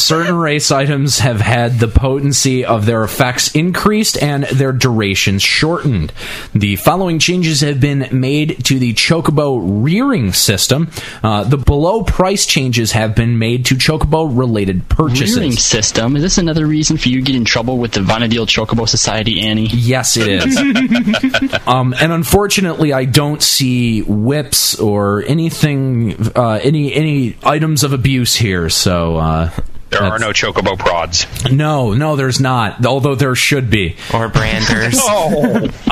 certain 0.00 0.34
race 0.36 0.70
items 0.70 1.18
have 1.20 1.40
had 1.40 1.78
the 1.78 1.88
potency 1.88 2.64
of 2.64 2.86
their 2.86 3.04
effects 3.04 3.54
increased 3.54 4.20
and 4.22 4.44
their 4.44 4.72
durations 4.72 5.42
shortened 5.42 6.12
the 6.54 6.76
following 6.76 7.18
changes 7.18 7.60
have 7.60 7.80
been 7.80 8.08
made 8.12 8.64
to 8.64 8.78
the 8.78 8.92
chocobo 8.94 9.60
rearing 9.84 10.32
system 10.32 10.90
uh, 11.22 11.44
the 11.44 11.56
below 11.56 12.02
price 12.02 12.46
changes 12.46 12.92
have 12.92 13.14
been 13.14 13.38
made 13.38 13.64
to 13.64 13.74
chocobo 13.74 14.26
related 14.36 14.88
purchases 14.88 15.36
Rearing 15.36 15.52
system. 15.60 16.16
Is 16.16 16.22
this 16.22 16.38
another 16.38 16.66
reason 16.66 16.96
for 16.96 17.08
you 17.08 17.16
to 17.16 17.22
get 17.22 17.36
in 17.36 17.44
trouble 17.44 17.78
with 17.78 17.92
the 17.92 18.00
Vana'diel 18.00 18.46
Chocobo 18.46 18.88
Society, 18.88 19.40
Annie? 19.40 19.68
Yes, 19.68 20.16
it 20.16 20.28
is. 20.28 20.56
um, 21.66 21.94
and 22.00 22.12
unfortunately, 22.12 22.92
I 22.92 23.04
don't 23.04 23.42
see 23.42 24.02
whips 24.02 24.78
or 24.78 25.24
anything, 25.26 26.16
uh, 26.36 26.60
any 26.62 26.92
any 26.94 27.36
items 27.42 27.84
of 27.84 27.92
abuse 27.92 28.34
here. 28.36 28.68
So 28.68 29.16
uh, 29.16 29.50
There 29.90 30.02
are 30.02 30.18
no 30.18 30.30
chocobo 30.30 30.78
prods. 30.78 31.26
No, 31.50 31.92
no, 31.94 32.16
there's 32.16 32.40
not. 32.40 32.84
Although 32.86 33.14
there 33.14 33.34
should 33.34 33.70
be. 33.70 33.96
Or 34.14 34.28
branders. 34.28 34.98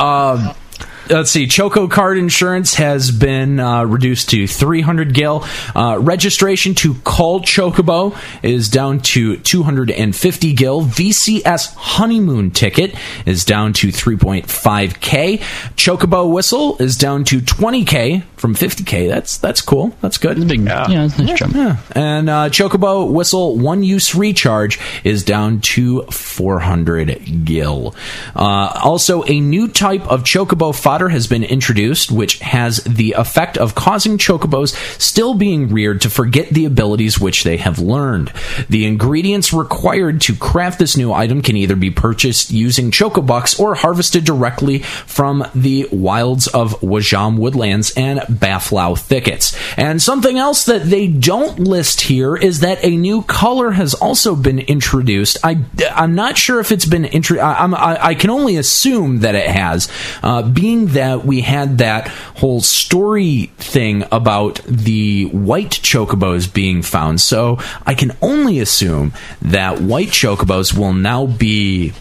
Oh, 0.00 0.54
Let's 1.10 1.30
see. 1.30 1.46
Choco 1.46 1.88
card 1.88 2.18
insurance 2.18 2.74
has 2.74 3.10
been 3.10 3.60
uh, 3.60 3.84
reduced 3.84 4.30
to 4.30 4.46
300 4.46 5.14
gil. 5.14 5.44
Uh, 5.74 5.98
registration 6.00 6.74
to 6.76 6.94
call 6.94 7.40
Chocobo 7.40 8.16
is 8.42 8.68
down 8.68 9.00
to 9.00 9.38
250 9.38 10.52
gil. 10.52 10.82
VCS 10.82 11.74
honeymoon 11.74 12.50
ticket 12.50 12.94
is 13.24 13.44
down 13.44 13.72
to 13.74 13.88
3.5k. 13.88 15.38
Chocobo 15.76 16.30
whistle 16.30 16.76
is 16.78 16.96
down 16.96 17.24
to 17.24 17.40
20k 17.40 18.22
from 18.38 18.54
50k. 18.54 19.08
That's 19.08 19.38
that's 19.38 19.60
cool. 19.60 19.94
That's 20.00 20.18
good. 20.18 20.46
Big, 20.46 20.64
yeah, 20.64 21.04
it's 21.04 21.18
a 21.18 21.24
nice 21.24 21.38
jump. 21.38 21.54
Yeah. 21.54 21.78
And 21.92 22.28
uh, 22.30 22.48
Chocobo 22.50 23.10
Whistle 23.10 23.56
one 23.56 23.82
use 23.82 24.14
recharge 24.14 24.78
is 25.04 25.24
down 25.24 25.60
to 25.60 26.02
400 26.02 27.44
gil. 27.44 27.94
Uh, 28.34 28.80
also, 28.82 29.24
a 29.24 29.40
new 29.40 29.68
type 29.68 30.06
of 30.08 30.22
Chocobo 30.24 30.74
has 31.06 31.28
been 31.28 31.44
introduced, 31.44 32.10
which 32.10 32.40
has 32.40 32.78
the 32.78 33.12
effect 33.12 33.56
of 33.56 33.76
causing 33.76 34.18
Chocobos 34.18 34.74
still 35.00 35.34
being 35.34 35.68
reared 35.68 36.00
to 36.00 36.10
forget 36.10 36.48
the 36.48 36.64
abilities 36.64 37.20
which 37.20 37.44
they 37.44 37.58
have 37.58 37.78
learned. 37.78 38.32
The 38.68 38.86
ingredients 38.86 39.52
required 39.52 40.20
to 40.22 40.34
craft 40.34 40.80
this 40.80 40.96
new 40.96 41.12
item 41.12 41.42
can 41.42 41.56
either 41.56 41.76
be 41.76 41.92
purchased 41.92 42.50
using 42.50 42.90
Chocobucks 42.90 43.60
or 43.60 43.76
harvested 43.76 44.24
directly 44.24 44.80
from 44.80 45.44
the 45.54 45.86
wilds 45.92 46.48
of 46.48 46.80
Wajaom 46.80 47.38
woodlands 47.38 47.92
and 47.96 48.20
Bhaflau 48.20 48.98
thickets. 48.98 49.56
And 49.76 50.02
something 50.02 50.38
else 50.38 50.64
that 50.64 50.84
they 50.84 51.06
don't 51.06 51.60
list 51.60 52.00
here 52.00 52.34
is 52.36 52.60
that 52.60 52.82
a 52.82 52.96
new 52.96 53.22
color 53.22 53.70
has 53.72 53.94
also 53.94 54.34
been 54.34 54.58
introduced. 54.58 55.36
I, 55.44 55.64
I'm 55.92 56.14
not 56.14 56.38
sure 56.38 56.60
if 56.60 56.72
it's 56.72 56.86
been 56.86 57.04
intro. 57.04 57.38
I, 57.38 57.62
I'm, 57.62 57.74
I, 57.74 58.06
I 58.06 58.14
can 58.14 58.30
only 58.30 58.56
assume 58.56 59.20
that 59.20 59.34
it 59.34 59.48
has, 59.48 59.88
uh, 60.22 60.42
being 60.42 60.87
that 60.88 61.24
we 61.24 61.40
had 61.40 61.78
that 61.78 62.08
whole 62.08 62.60
story 62.60 63.50
thing 63.56 64.04
about 64.10 64.60
the 64.64 65.26
white 65.26 65.70
chocobos 65.70 66.52
being 66.52 66.82
found. 66.82 67.20
So 67.20 67.58
I 67.86 67.94
can 67.94 68.16
only 68.22 68.58
assume 68.58 69.12
that 69.42 69.80
white 69.80 70.08
chocobos 70.08 70.76
will 70.76 70.92
now 70.92 71.26
be 71.26 71.92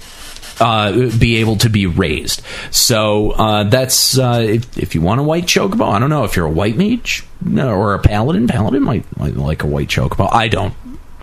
uh, 0.60 1.10
be 1.18 1.38
able 1.38 1.56
to 1.58 1.70
be 1.70 1.86
raised. 1.86 2.42
So 2.72 3.32
uh, 3.32 3.64
that's 3.66 4.18
uh, 4.18 4.44
if, 4.48 4.78
if 4.78 4.96
you 4.96 5.02
want 5.02 5.20
a 5.20 5.24
white 5.24 5.46
chocobo. 5.46 5.92
I 5.92 6.00
don't 6.00 6.10
know 6.10 6.24
if 6.24 6.36
you're 6.36 6.48
a 6.48 6.52
white 6.52 6.78
mage 6.78 7.24
or 7.56 7.94
a 7.94 8.00
paladin. 8.00 8.48
Paladin 8.48 8.84
might, 8.84 9.06
might 9.18 9.36
like 9.36 9.64
a 9.64 9.68
white 9.68 9.88
chocobo. 9.88 10.32
I 10.32 10.48
don't, 10.48 10.74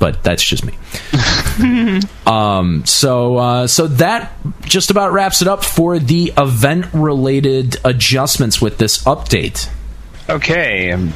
but 0.05 0.23
that's 0.23 0.45
just 0.45 0.67
me. 0.67 0.75
um, 2.27 2.85
so 2.85 3.39
uh, 3.39 3.67
so 3.67 3.87
that 3.87 4.33
just 4.61 4.91
about 4.91 5.15
wraps 5.15 5.41
it 5.41 5.49
up 5.49 5.65
for 5.65 5.99
the 5.99 6.31
event 6.37 6.85
related 6.93 7.79
adjustments 7.87 8.61
with 8.61 8.77
this 8.77 9.03
update. 9.05 9.67
okay. 10.29 10.93
um, 10.93 11.15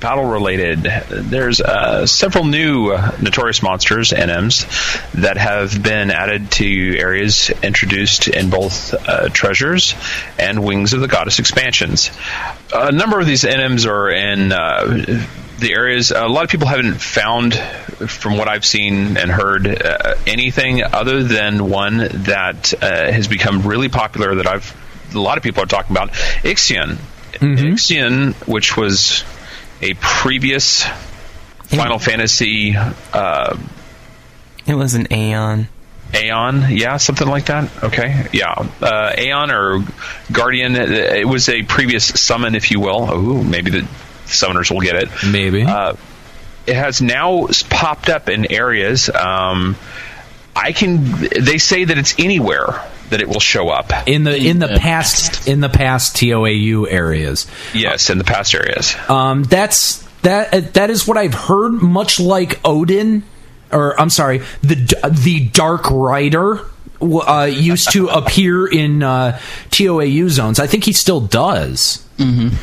Battle 0.00 0.24
related. 0.24 0.82
There's 1.08 1.60
uh, 1.60 2.04
several 2.06 2.44
new 2.44 2.90
uh, 2.90 3.16
notorious 3.22 3.62
monsters 3.62 4.10
NMs 4.10 4.66
that 5.12 5.36
have 5.36 5.80
been 5.80 6.10
added 6.10 6.50
to 6.52 6.98
areas 6.98 7.50
introduced 7.62 8.26
in 8.26 8.50
both 8.50 8.92
uh, 8.92 9.28
treasures 9.28 9.94
and 10.36 10.64
Wings 10.64 10.92
of 10.92 11.00
the 11.00 11.08
Goddess 11.08 11.38
expansions. 11.38 12.10
A 12.74 12.90
number 12.90 13.20
of 13.20 13.26
these 13.26 13.44
NMs 13.44 13.86
are 13.86 14.10
in 14.10 14.52
uh, 14.52 15.26
the 15.58 15.72
areas. 15.72 16.10
A 16.10 16.26
lot 16.26 16.44
of 16.44 16.50
people 16.50 16.66
haven't 16.66 16.94
found, 16.94 17.54
from 17.54 18.36
what 18.36 18.48
I've 18.48 18.64
seen 18.64 19.16
and 19.16 19.30
heard, 19.30 19.66
uh, 19.66 20.14
anything 20.26 20.82
other 20.82 21.22
than 21.22 21.68
one 21.68 21.98
that 21.98 22.74
uh, 22.74 23.12
has 23.12 23.28
become 23.28 23.62
really 23.62 23.88
popular 23.88 24.36
that 24.36 24.46
I've 24.46 24.76
a 25.14 25.20
lot 25.20 25.38
of 25.38 25.44
people 25.44 25.62
are 25.62 25.66
talking 25.66 25.96
about. 25.96 26.10
Ixion. 26.42 26.96
Ixion, 27.34 28.34
which 28.46 28.76
was 28.76 29.24
a 29.80 29.94
previous 29.94 30.84
Final 31.68 31.98
Fantasy 31.98 32.76
uh, 32.76 33.56
it 34.66 34.74
was 34.74 34.94
an 34.94 35.12
Aeon. 35.12 35.68
Aeon, 36.12 36.66
yeah, 36.70 36.96
something 36.96 37.26
like 37.26 37.46
that. 37.46 37.70
Okay, 37.84 38.26
yeah, 38.32 38.52
uh, 38.80 39.12
Aeon 39.16 39.50
or 39.50 39.84
Guardian. 40.32 40.74
It 40.76 41.26
was 41.26 41.48
a 41.48 41.62
previous 41.62 42.04
summon, 42.04 42.54
if 42.54 42.70
you 42.70 42.80
will. 42.80 43.10
Ooh, 43.12 43.44
maybe 43.44 43.70
the 43.70 43.88
summoners 44.26 44.70
will 44.70 44.80
get 44.80 44.96
it. 44.96 45.08
Maybe. 45.30 45.62
Uh, 45.62 45.94
it 46.66 46.74
has 46.76 47.00
now 47.00 47.46
popped 47.70 48.08
up 48.08 48.28
in 48.28 48.50
areas. 48.52 49.08
Um, 49.08 49.76
I 50.54 50.72
can. 50.72 51.04
They 51.40 51.58
say 51.58 51.84
that 51.84 51.96
it's 51.98 52.14
anywhere 52.18 52.82
that 53.10 53.20
it 53.20 53.28
will 53.28 53.38
show 53.40 53.68
up. 53.68 53.92
in 54.08 54.24
the 54.24 54.36
in 54.36 54.58
the 54.58 54.66
the 54.68 54.78
past 54.78 55.46
in 55.48 55.60
the 55.60 55.68
past 55.68 56.16
TOAU 56.16 56.90
areas. 56.90 57.46
Yes, 57.74 58.10
in 58.10 58.18
the 58.18 58.24
past 58.24 58.54
areas. 58.54 58.96
Um, 59.08 59.44
that's 59.44 60.02
that. 60.22 60.52
uh, 60.54 60.60
That 60.72 60.90
is 60.90 61.06
what 61.06 61.16
I've 61.16 61.34
heard. 61.34 61.74
Much 61.82 62.18
like 62.18 62.58
Odin, 62.64 63.22
or 63.70 64.00
I'm 64.00 64.10
sorry, 64.10 64.38
the 64.62 64.74
the 65.10 65.46
Dark 65.48 65.88
Rider 65.90 66.54
w- 66.56 66.66
uh, 67.00 67.44
used 67.44 67.92
to 67.92 68.08
appear 68.08 68.66
in 68.66 69.02
uh, 69.02 69.38
TOAU 69.70 70.28
zones. 70.28 70.58
I 70.58 70.66
think 70.66 70.84
he 70.84 70.92
still 70.92 71.20
does. 71.20 72.02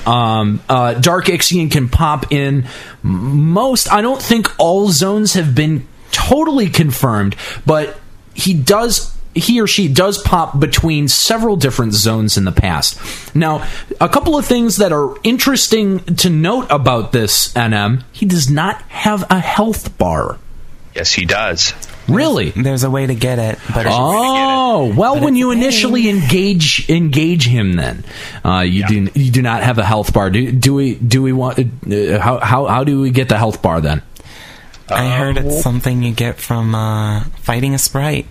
Um, 0.07 0.61
uh, 0.67 0.95
Dark 0.95 1.25
Ixion 1.25 1.71
can 1.71 1.87
pop 1.89 2.31
in 2.31 2.65
most. 3.03 3.91
I 3.91 4.01
don't 4.01 4.21
think 4.21 4.47
all 4.59 4.89
zones 4.89 5.33
have 5.33 5.53
been 5.53 5.87
totally 6.11 6.69
confirmed, 6.69 7.35
but 7.65 7.99
he 8.33 8.53
does. 8.53 9.15
He 9.35 9.59
or 9.61 9.65
she 9.67 9.87
does 9.87 10.21
pop 10.21 10.59
between 10.59 11.07
several 11.07 11.55
different 11.55 11.93
zones 11.93 12.37
in 12.37 12.45
the 12.45 12.51
past. 12.51 12.99
Now, 13.35 13.67
a 13.99 14.07
couple 14.07 14.37
of 14.37 14.45
things 14.45 14.77
that 14.77 14.91
are 14.91 15.15
interesting 15.23 15.99
to 16.17 16.29
note 16.29 16.67
about 16.69 17.11
this 17.11 17.51
NM: 17.53 18.03
he 18.11 18.25
does 18.25 18.49
not 18.49 18.81
have 18.83 19.23
a 19.31 19.39
health 19.39 19.97
bar. 19.97 20.37
Yes, 20.95 21.13
he 21.13 21.25
does. 21.25 21.73
Really? 22.07 22.49
There's 22.49 22.83
a 22.83 22.89
way 22.89 23.07
to 23.07 23.15
get 23.15 23.39
it, 23.39 23.59
but 23.73 23.85
Oh 23.89 24.93
well, 24.95 25.19
when 25.19 25.35
you 25.35 25.51
initially 25.51 26.09
engage 26.09 26.89
engage 26.89 27.47
him, 27.47 27.73
then 27.73 28.03
uh, 28.43 28.59
you 28.59 28.85
do 28.87 29.09
you 29.15 29.31
do 29.31 29.41
not 29.41 29.63
have 29.63 29.77
a 29.77 29.85
health 29.85 30.13
bar. 30.13 30.29
Do, 30.29 30.51
do 30.51 30.73
we 30.73 30.95
do 30.95 31.21
we 31.21 31.31
want 31.31 31.59
uh, 31.59 32.19
how 32.19 32.39
how 32.39 32.65
how 32.65 32.83
do 32.83 32.99
we 32.99 33.11
get 33.11 33.29
the 33.29 33.37
health 33.37 33.61
bar 33.61 33.79
then? 33.81 34.01
I 34.89 35.09
heard 35.17 35.37
it's 35.37 35.61
something 35.61 36.03
you 36.03 36.13
get 36.13 36.37
from 36.37 36.75
uh, 36.75 37.23
fighting 37.41 37.73
a 37.73 37.79
sprite. 37.79 38.27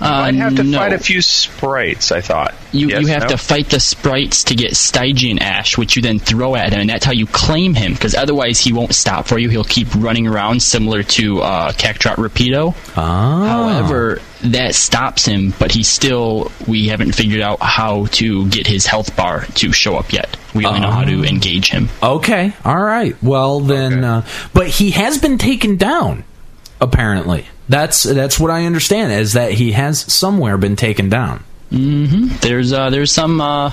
I'd 0.00 0.34
have 0.34 0.56
to 0.56 0.64
no. 0.64 0.78
fight 0.78 0.92
a 0.92 0.98
few 0.98 1.20
sprites. 1.22 2.12
I 2.12 2.20
thought 2.20 2.54
You 2.72 2.88
Yes, 2.88 3.02
you 3.02 3.06
have 3.08 3.22
no? 3.22 3.28
to 3.28 3.36
fight 3.38 3.68
the 3.70 3.80
sprites 3.80 4.44
to 4.44 4.54
get 4.54 4.76
Stygian 4.76 5.38
Ash, 5.40 5.76
which 5.78 5.96
you 5.96 6.02
then 6.02 6.18
throw 6.18 6.54
at 6.56 6.72
him, 6.72 6.80
and 6.80 6.90
that's 6.90 7.04
how 7.04 7.12
you 7.12 7.26
claim 7.26 7.74
him. 7.74 7.92
Because 7.92 8.14
otherwise, 8.14 8.58
he 8.60 8.72
won't 8.72 8.94
stop 8.94 9.26
for 9.26 9.38
you. 9.38 9.48
He'll 9.48 9.64
keep 9.64 9.88
running 9.96 10.26
around, 10.26 10.62
similar 10.62 11.02
to 11.02 11.40
uh, 11.40 11.72
Cactrot 11.72 12.16
Rapido. 12.16 12.74
Ah. 12.96 13.46
However, 13.48 14.20
that 14.44 14.74
stops 14.74 15.24
him, 15.24 15.54
but 15.58 15.72
he 15.72 15.82
still 15.82 16.50
we 16.66 16.88
haven't 16.88 17.12
figured 17.14 17.40
out 17.40 17.58
how 17.60 18.06
to 18.06 18.48
get 18.48 18.66
his 18.66 18.86
health 18.86 19.14
bar 19.16 19.44
to 19.54 19.72
show 19.72 19.96
up 19.96 20.12
yet. 20.12 20.36
We 20.54 20.66
only 20.66 20.80
know 20.80 20.90
how 20.90 21.04
to 21.04 21.24
engage 21.24 21.70
him. 21.70 21.88
Okay, 22.02 22.52
all 22.64 22.82
right. 22.82 23.20
Well 23.22 23.60
then, 23.60 24.02
uh, 24.04 24.26
but 24.52 24.66
he 24.66 24.90
has 24.92 25.18
been 25.18 25.38
taken 25.38 25.76
down. 25.76 26.24
Apparently, 26.80 27.46
that's 27.72 28.02
that's 28.02 28.38
what 28.38 28.50
I 28.50 28.66
understand 28.66 29.12
is 29.12 29.32
that 29.32 29.52
he 29.52 29.72
has 29.72 30.00
somewhere 30.12 30.56
been 30.58 30.76
taken 30.76 31.08
down. 31.08 31.42
There's 31.70 32.72
uh, 32.72 32.90
there's 32.90 33.10
some 33.10 33.40
uh, 33.40 33.72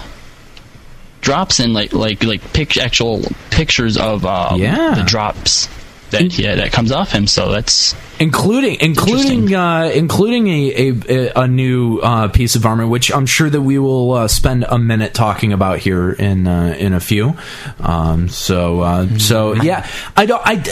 drops 1.22 1.60
in 1.60 1.74
like 1.74 1.92
like 1.94 2.24
like 2.24 2.54
pic- 2.54 2.78
actual 2.78 3.22
pictures 3.52 3.98
of 3.98 4.26
um, 4.26 4.60
Yeah. 4.60 4.96
the 4.96 5.04
drops 5.04 5.68
that 6.12 6.38
yeah 6.38 6.56
that 6.56 6.72
comes 6.72 6.92
off 6.92 7.12
him. 7.12 7.28
So 7.28 7.52
that's 7.52 7.96
including 8.20 8.78
including 8.82 9.54
uh, 9.54 9.92
including 9.94 10.48
a 10.48 11.02
a, 11.10 11.32
a 11.44 11.48
new 11.48 12.00
uh, 12.00 12.28
piece 12.30 12.56
of 12.56 12.66
armor, 12.66 12.88
which 12.88 13.12
I'm 13.12 13.26
sure 13.26 13.50
that 13.50 13.62
we 13.62 13.80
will 13.80 14.14
uh, 14.14 14.28
spend 14.28 14.66
a 14.68 14.78
minute 14.78 15.14
talking 15.14 15.54
about 15.54 15.80
here 15.80 16.12
in 16.12 16.48
uh, 16.48 16.76
in 16.78 16.94
a 16.94 17.00
few. 17.00 17.36
Um, 17.80 18.30
so 18.30 18.82
uh, 18.82 19.18
so 19.18 19.54
yeah, 19.54 19.88
I 20.18 20.26
don't 20.26 20.42
I, 20.46 20.64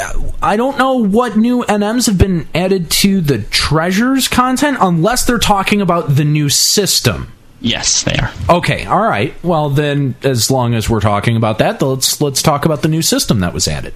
I 0.41 0.58
don't 0.58 0.78
know 0.78 0.95
what 0.95 1.38
new 1.38 1.63
NMs 1.63 2.08
have 2.08 2.17
been 2.17 2.47
added 2.54 2.89
to 2.91 3.21
the 3.21 3.39
treasures 3.39 4.28
content 4.28 4.78
unless 4.80 5.26
they're 5.26 5.39
talking 5.39 5.82
about 5.82 6.15
the 6.15 6.23
new 6.26 6.50
system. 6.50 7.32
yes, 7.60 8.04
they 8.04 8.15
are. 8.15 8.32
Okay, 8.58 8.86
all 8.86 9.02
right. 9.02 9.34
Well, 9.43 9.69
then, 9.69 10.15
as 10.23 10.52
long 10.52 10.73
as 10.76 10.89
we're 10.89 11.00
talking 11.02 11.36
about 11.36 11.58
that, 11.58 11.82
let's 11.82 12.21
let's 12.21 12.41
talk 12.41 12.65
about 12.65 12.82
the 12.82 12.88
new 12.88 13.02
system 13.02 13.39
that 13.39 13.54
was 13.54 13.67
added. 13.67 13.93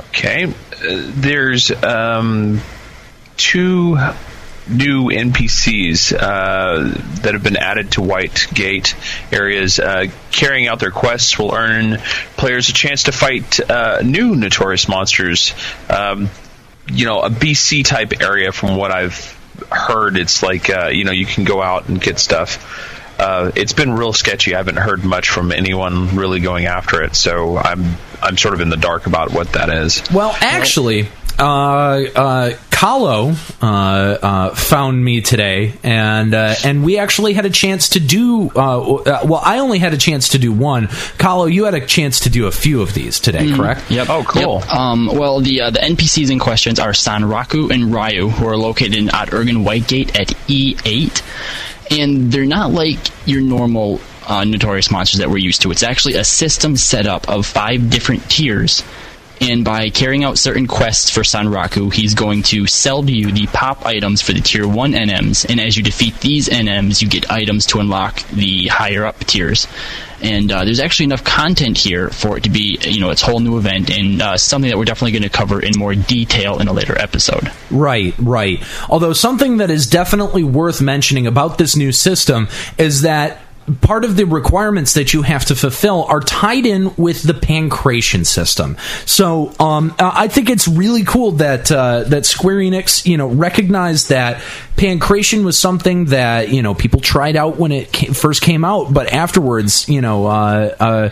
Okay, 0.00 0.44
uh, 0.46 0.50
there's 0.80 1.70
um, 1.82 2.60
two 3.36 3.96
new 4.68 5.08
NPCs 5.08 6.12
uh, 6.12 6.88
that 7.22 7.34
have 7.34 7.42
been 7.42 7.56
added 7.56 7.92
to 7.92 8.02
White 8.02 8.46
Gate 8.52 8.96
areas. 9.30 9.78
Uh, 9.78 10.06
carrying 10.30 10.68
out 10.68 10.80
their 10.80 10.90
quests 10.90 11.38
will 11.38 11.54
earn 11.54 11.98
players 12.36 12.68
a 12.68 12.72
chance 12.72 13.04
to 13.04 13.12
fight 13.12 13.60
uh, 13.70 14.00
new 14.02 14.34
notorious 14.34 14.88
monsters. 14.88 15.54
Um, 15.88 16.30
you 16.88 17.06
know, 17.06 17.20
a 17.20 17.30
BC 17.30 17.84
type 17.84 18.20
area, 18.20 18.52
from 18.52 18.76
what 18.76 18.90
I've 18.90 19.38
heard, 19.70 20.16
it's 20.16 20.42
like 20.42 20.70
uh, 20.70 20.88
you 20.88 21.04
know 21.04 21.12
you 21.12 21.26
can 21.26 21.44
go 21.44 21.62
out 21.62 21.88
and 21.88 22.00
get 22.00 22.18
stuff. 22.18 23.03
Uh, 23.18 23.52
it's 23.54 23.72
been 23.72 23.92
real 23.92 24.12
sketchy. 24.12 24.54
I 24.54 24.58
haven't 24.58 24.76
heard 24.76 25.04
much 25.04 25.30
from 25.30 25.52
anyone 25.52 26.16
really 26.16 26.40
going 26.40 26.66
after 26.66 27.02
it, 27.02 27.14
so 27.14 27.56
I'm 27.56 27.96
I'm 28.22 28.36
sort 28.36 28.54
of 28.54 28.60
in 28.60 28.70
the 28.70 28.76
dark 28.76 29.06
about 29.06 29.32
what 29.32 29.52
that 29.52 29.70
is. 29.70 30.02
Well, 30.12 30.36
actually, 30.40 31.08
uh, 31.38 31.42
uh, 31.44 32.50
Kahlo 32.70 33.34
uh, 33.62 33.66
uh, 33.66 34.54
found 34.54 35.02
me 35.02 35.20
today, 35.20 35.74
and 35.82 36.34
uh, 36.34 36.54
and 36.64 36.84
we 36.84 36.98
actually 36.98 37.32
had 37.32 37.46
a 37.46 37.50
chance 37.50 37.90
to 37.90 38.00
do. 38.00 38.50
Uh, 38.54 38.94
uh, 38.94 39.20
well, 39.24 39.40
I 39.42 39.58
only 39.60 39.78
had 39.78 39.94
a 39.94 39.96
chance 39.96 40.30
to 40.30 40.38
do 40.38 40.52
one. 40.52 40.88
Kahlo, 41.18 41.50
you 41.52 41.64
had 41.64 41.74
a 41.74 41.86
chance 41.86 42.20
to 42.20 42.30
do 42.30 42.46
a 42.46 42.52
few 42.52 42.82
of 42.82 42.92
these 42.94 43.20
today, 43.20 43.52
correct? 43.52 43.90
Yep. 43.90 44.08
Oh, 44.10 44.24
cool. 44.24 44.60
Yep. 44.60 44.70
Um, 44.70 45.06
well, 45.06 45.40
the 45.40 45.62
uh, 45.62 45.70
the 45.70 45.78
NPCs 45.78 46.30
in 46.30 46.38
questions 46.38 46.78
are 46.78 46.90
Sanraku 46.90 47.72
and 47.72 47.92
Ryo, 47.92 48.28
who 48.28 48.46
are 48.46 48.56
located 48.56 49.08
at 49.08 49.14
Aht 49.14 49.28
Urhgan 49.30 49.64
Whitegate 49.64 50.18
at 50.18 50.28
E8, 50.48 51.22
and 51.90 52.32
they're 52.32 52.46
not 52.46 52.70
like 52.70 52.98
your 53.26 53.40
normal 53.40 54.00
uh, 54.26 54.44
notorious 54.44 54.90
monsters 54.90 55.20
that 55.20 55.28
we're 55.30 55.38
used 55.38 55.62
to. 55.62 55.70
It's 55.70 55.82
actually 55.82 56.14
a 56.14 56.24
system 56.24 56.76
set 56.76 57.06
up 57.06 57.28
of 57.28 57.46
five 57.46 57.90
different 57.90 58.28
tiers. 58.30 58.82
And 59.40 59.64
by 59.64 59.90
carrying 59.90 60.24
out 60.24 60.38
certain 60.38 60.66
quests 60.66 61.10
for 61.10 61.20
Sanraku, 61.20 61.92
he's 61.92 62.14
going 62.14 62.42
to 62.44 62.66
sell 62.66 63.02
to 63.02 63.12
you 63.12 63.32
the 63.32 63.46
pop 63.48 63.84
items 63.84 64.22
for 64.22 64.32
the 64.32 64.40
tier 64.40 64.66
1 64.66 64.92
NMs. 64.92 65.48
And 65.48 65.60
as 65.60 65.76
you 65.76 65.82
defeat 65.82 66.20
these 66.20 66.48
NMs, 66.48 67.02
you 67.02 67.08
get 67.08 67.30
items 67.30 67.66
to 67.66 67.80
unlock 67.80 68.22
the 68.28 68.68
higher 68.68 69.04
up 69.04 69.18
tiers. 69.20 69.66
And 70.22 70.50
uh, 70.50 70.64
there's 70.64 70.80
actually 70.80 71.04
enough 71.04 71.24
content 71.24 71.76
here 71.76 72.08
for 72.08 72.38
it 72.38 72.44
to 72.44 72.50
be, 72.50 72.78
you 72.80 73.00
know, 73.00 73.10
its 73.10 73.20
whole 73.20 73.40
new 73.40 73.58
event 73.58 73.90
and 73.90 74.22
uh, 74.22 74.36
something 74.38 74.70
that 74.70 74.78
we're 74.78 74.86
definitely 74.86 75.12
going 75.12 75.22
to 75.22 75.28
cover 75.28 75.60
in 75.60 75.76
more 75.76 75.94
detail 75.94 76.60
in 76.60 76.68
a 76.68 76.72
later 76.72 76.98
episode. 76.98 77.52
Right, 77.70 78.14
right. 78.18 78.62
Although 78.88 79.12
something 79.12 79.58
that 79.58 79.70
is 79.70 79.86
definitely 79.86 80.44
worth 80.44 80.80
mentioning 80.80 81.26
about 81.26 81.58
this 81.58 81.76
new 81.76 81.92
system 81.92 82.48
is 82.78 83.02
that 83.02 83.40
part 83.80 84.04
of 84.04 84.16
the 84.16 84.24
requirements 84.24 84.94
that 84.94 85.12
you 85.12 85.22
have 85.22 85.44
to 85.46 85.56
fulfill 85.56 86.04
are 86.04 86.20
tied 86.20 86.66
in 86.66 86.94
with 86.96 87.22
the 87.22 87.32
Pankration 87.32 88.26
system. 88.26 88.76
So 89.06 89.52
um, 89.58 89.94
I 89.98 90.28
think 90.28 90.50
it's 90.50 90.68
really 90.68 91.04
cool 91.04 91.32
that 91.32 91.70
uh, 91.70 92.04
that 92.04 92.26
Square 92.26 92.56
Enix, 92.56 93.06
you 93.06 93.16
know, 93.16 93.28
recognized 93.28 94.10
that 94.10 94.40
Pankration 94.76 95.44
was 95.44 95.58
something 95.58 96.06
that 96.06 96.50
you 96.50 96.62
know 96.62 96.74
people 96.74 97.00
tried 97.00 97.36
out 97.36 97.56
when 97.56 97.72
it 97.72 97.92
ca- 97.92 98.12
first 98.12 98.42
came 98.42 98.64
out, 98.64 98.92
but 98.92 99.12
afterwards, 99.12 99.88
you 99.88 100.00
know. 100.00 100.26
Uh, 100.26 100.74
uh, 100.80 101.10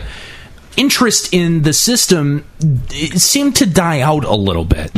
interest 0.75 1.31
in 1.35 1.61
the 1.61 1.71
system 1.71 2.43
seemed 2.89 3.55
to 3.55 3.65
die 3.65 4.01
out 4.01 4.23
a 4.23 4.33
little 4.35 4.65
bit. 4.65 4.91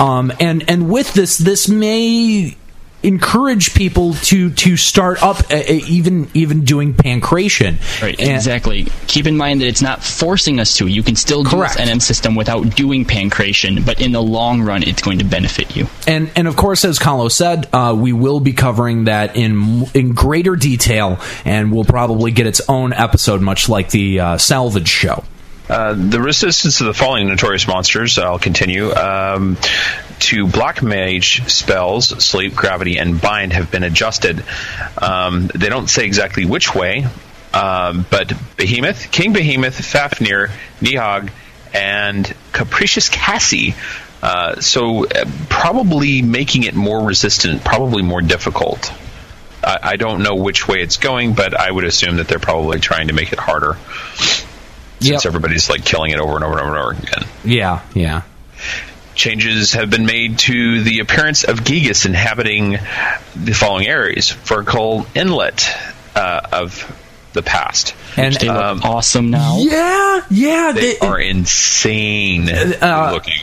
Um, 0.00 0.32
and 0.40 0.68
and 0.68 0.90
with 0.90 1.14
this, 1.14 1.38
this 1.38 1.68
may 1.68 2.56
encourage 3.02 3.74
people 3.74 4.12
to 4.14 4.50
to 4.50 4.76
start 4.76 5.22
up 5.22 5.38
uh, 5.50 5.56
uh, 5.56 5.62
even 5.88 6.28
even 6.34 6.64
doing 6.64 6.94
Pankration. 6.94 7.76
Right, 8.02 8.18
And- 8.20 8.30
exactly. 8.30 8.86
Keep 9.06 9.26
in 9.26 9.36
mind 9.36 9.60
that 9.60 9.66
it's 9.66 9.82
not 9.82 10.02
forcing 10.04 10.60
us 10.60 10.76
to. 10.76 10.86
You 10.86 11.02
can 11.02 11.16
still 11.16 11.42
do 11.42 11.50
Correct. 11.50 11.76
this 11.78 11.88
NM 11.88 12.00
system 12.02 12.34
without 12.34 12.76
doing 12.76 13.04
Pankration, 13.04 13.84
but 13.84 14.00
in 14.00 14.12
the 14.12 14.22
long 14.22 14.62
run, 14.62 14.82
it's 14.82 15.02
going 15.02 15.18
to 15.20 15.24
benefit 15.24 15.74
you. 15.76 15.86
And 16.06 16.30
and 16.36 16.46
of 16.46 16.56
course, 16.56 16.84
as 16.84 16.98
Kahlo 16.98 17.30
said, 17.30 17.68
uh, 17.72 17.94
we 17.98 18.12
will 18.12 18.40
be 18.40 18.52
covering 18.52 19.04
that 19.04 19.36
in 19.36 19.86
in 19.94 20.12
greater 20.12 20.56
detail, 20.56 21.18
and 21.44 21.72
we'll 21.72 21.84
probably 21.84 22.30
get 22.32 22.46
its 22.46 22.60
own 22.68 22.92
episode, 22.92 23.40
much 23.40 23.68
like 23.68 23.90
the 23.90 24.20
uh, 24.20 24.38
salvage 24.38 24.88
show. 24.88 25.24
Uh, 25.68 25.94
the 25.96 26.20
resistance 26.20 26.80
of 26.80 26.88
the 26.88 26.94
following 26.94 27.28
notorious 27.28 27.68
monsters, 27.68 28.18
I'll 28.18 28.40
continue, 28.40 28.92
um, 28.92 29.56
to 30.20 30.46
Black 30.46 30.82
Mage 30.82 31.48
spells, 31.50 32.08
Sleep, 32.24 32.54
Gravity, 32.54 32.98
and 32.98 33.20
Bind 33.20 33.52
have 33.52 33.70
been 33.70 33.82
adjusted. 33.82 34.42
Um, 35.00 35.48
they 35.54 35.68
don't 35.68 35.88
say 35.88 36.04
exactly 36.04 36.44
which 36.44 36.74
way, 36.74 37.06
um, 37.54 38.06
but 38.10 38.32
Behemoth, 38.56 39.10
King 39.10 39.32
Behemoth, 39.32 39.74
Fafnir, 39.84 40.50
Nidhogg, 40.80 41.30
and 41.74 42.32
Capricious 42.52 43.08
Cassie. 43.08 43.74
Uh, 44.22 44.60
so 44.60 45.06
uh, 45.06 45.24
probably 45.48 46.20
making 46.22 46.64
it 46.64 46.74
more 46.74 47.04
resistant, 47.04 47.64
probably 47.64 48.02
more 48.02 48.20
difficult. 48.20 48.92
I, 49.64 49.78
I 49.82 49.96
don't 49.96 50.22
know 50.22 50.34
which 50.36 50.68
way 50.68 50.78
it's 50.82 50.96
going, 50.98 51.32
but 51.34 51.58
I 51.58 51.70
would 51.70 51.84
assume 51.84 52.16
that 52.16 52.28
they're 52.28 52.38
probably 52.38 52.80
trying 52.80 53.08
to 53.08 53.14
make 53.14 53.32
it 53.32 53.38
harder 53.38 53.76
since 55.00 55.24
Yep. 55.24 55.26
everybody's 55.26 55.70
like 55.70 55.82
killing 55.84 56.10
it 56.10 56.20
over 56.20 56.34
and 56.34 56.44
over 56.44 56.58
and 56.58 56.66
over 56.66 56.76
and 56.76 56.78
over 56.78 57.02
again. 57.02 57.28
Yeah, 57.42 57.80
yeah. 57.94 58.22
Changes 59.14 59.72
have 59.74 59.90
been 59.90 60.06
made 60.06 60.38
to 60.40 60.82
the 60.82 61.00
appearance 61.00 61.44
of 61.44 61.58
Gigas 61.60 62.06
inhabiting 62.06 62.78
the 63.36 63.52
following 63.52 63.86
areas: 63.86 64.30
Vunkerl 64.44 65.06
Inlet 65.14 65.68
uh, 66.14 66.40
of 66.52 66.96
the 67.32 67.42
past. 67.42 67.94
And 68.16 68.34
They 68.34 68.48
look 68.48 68.56
Um, 68.56 68.80
awesome 68.82 69.30
now. 69.30 69.58
yeah, 69.60 70.20
yeah. 70.30 70.72
They 70.74 70.94
they- 70.94 70.98
are 70.98 71.18
insane 71.20 72.48
uh, 72.50 73.10
looking. 73.12 73.34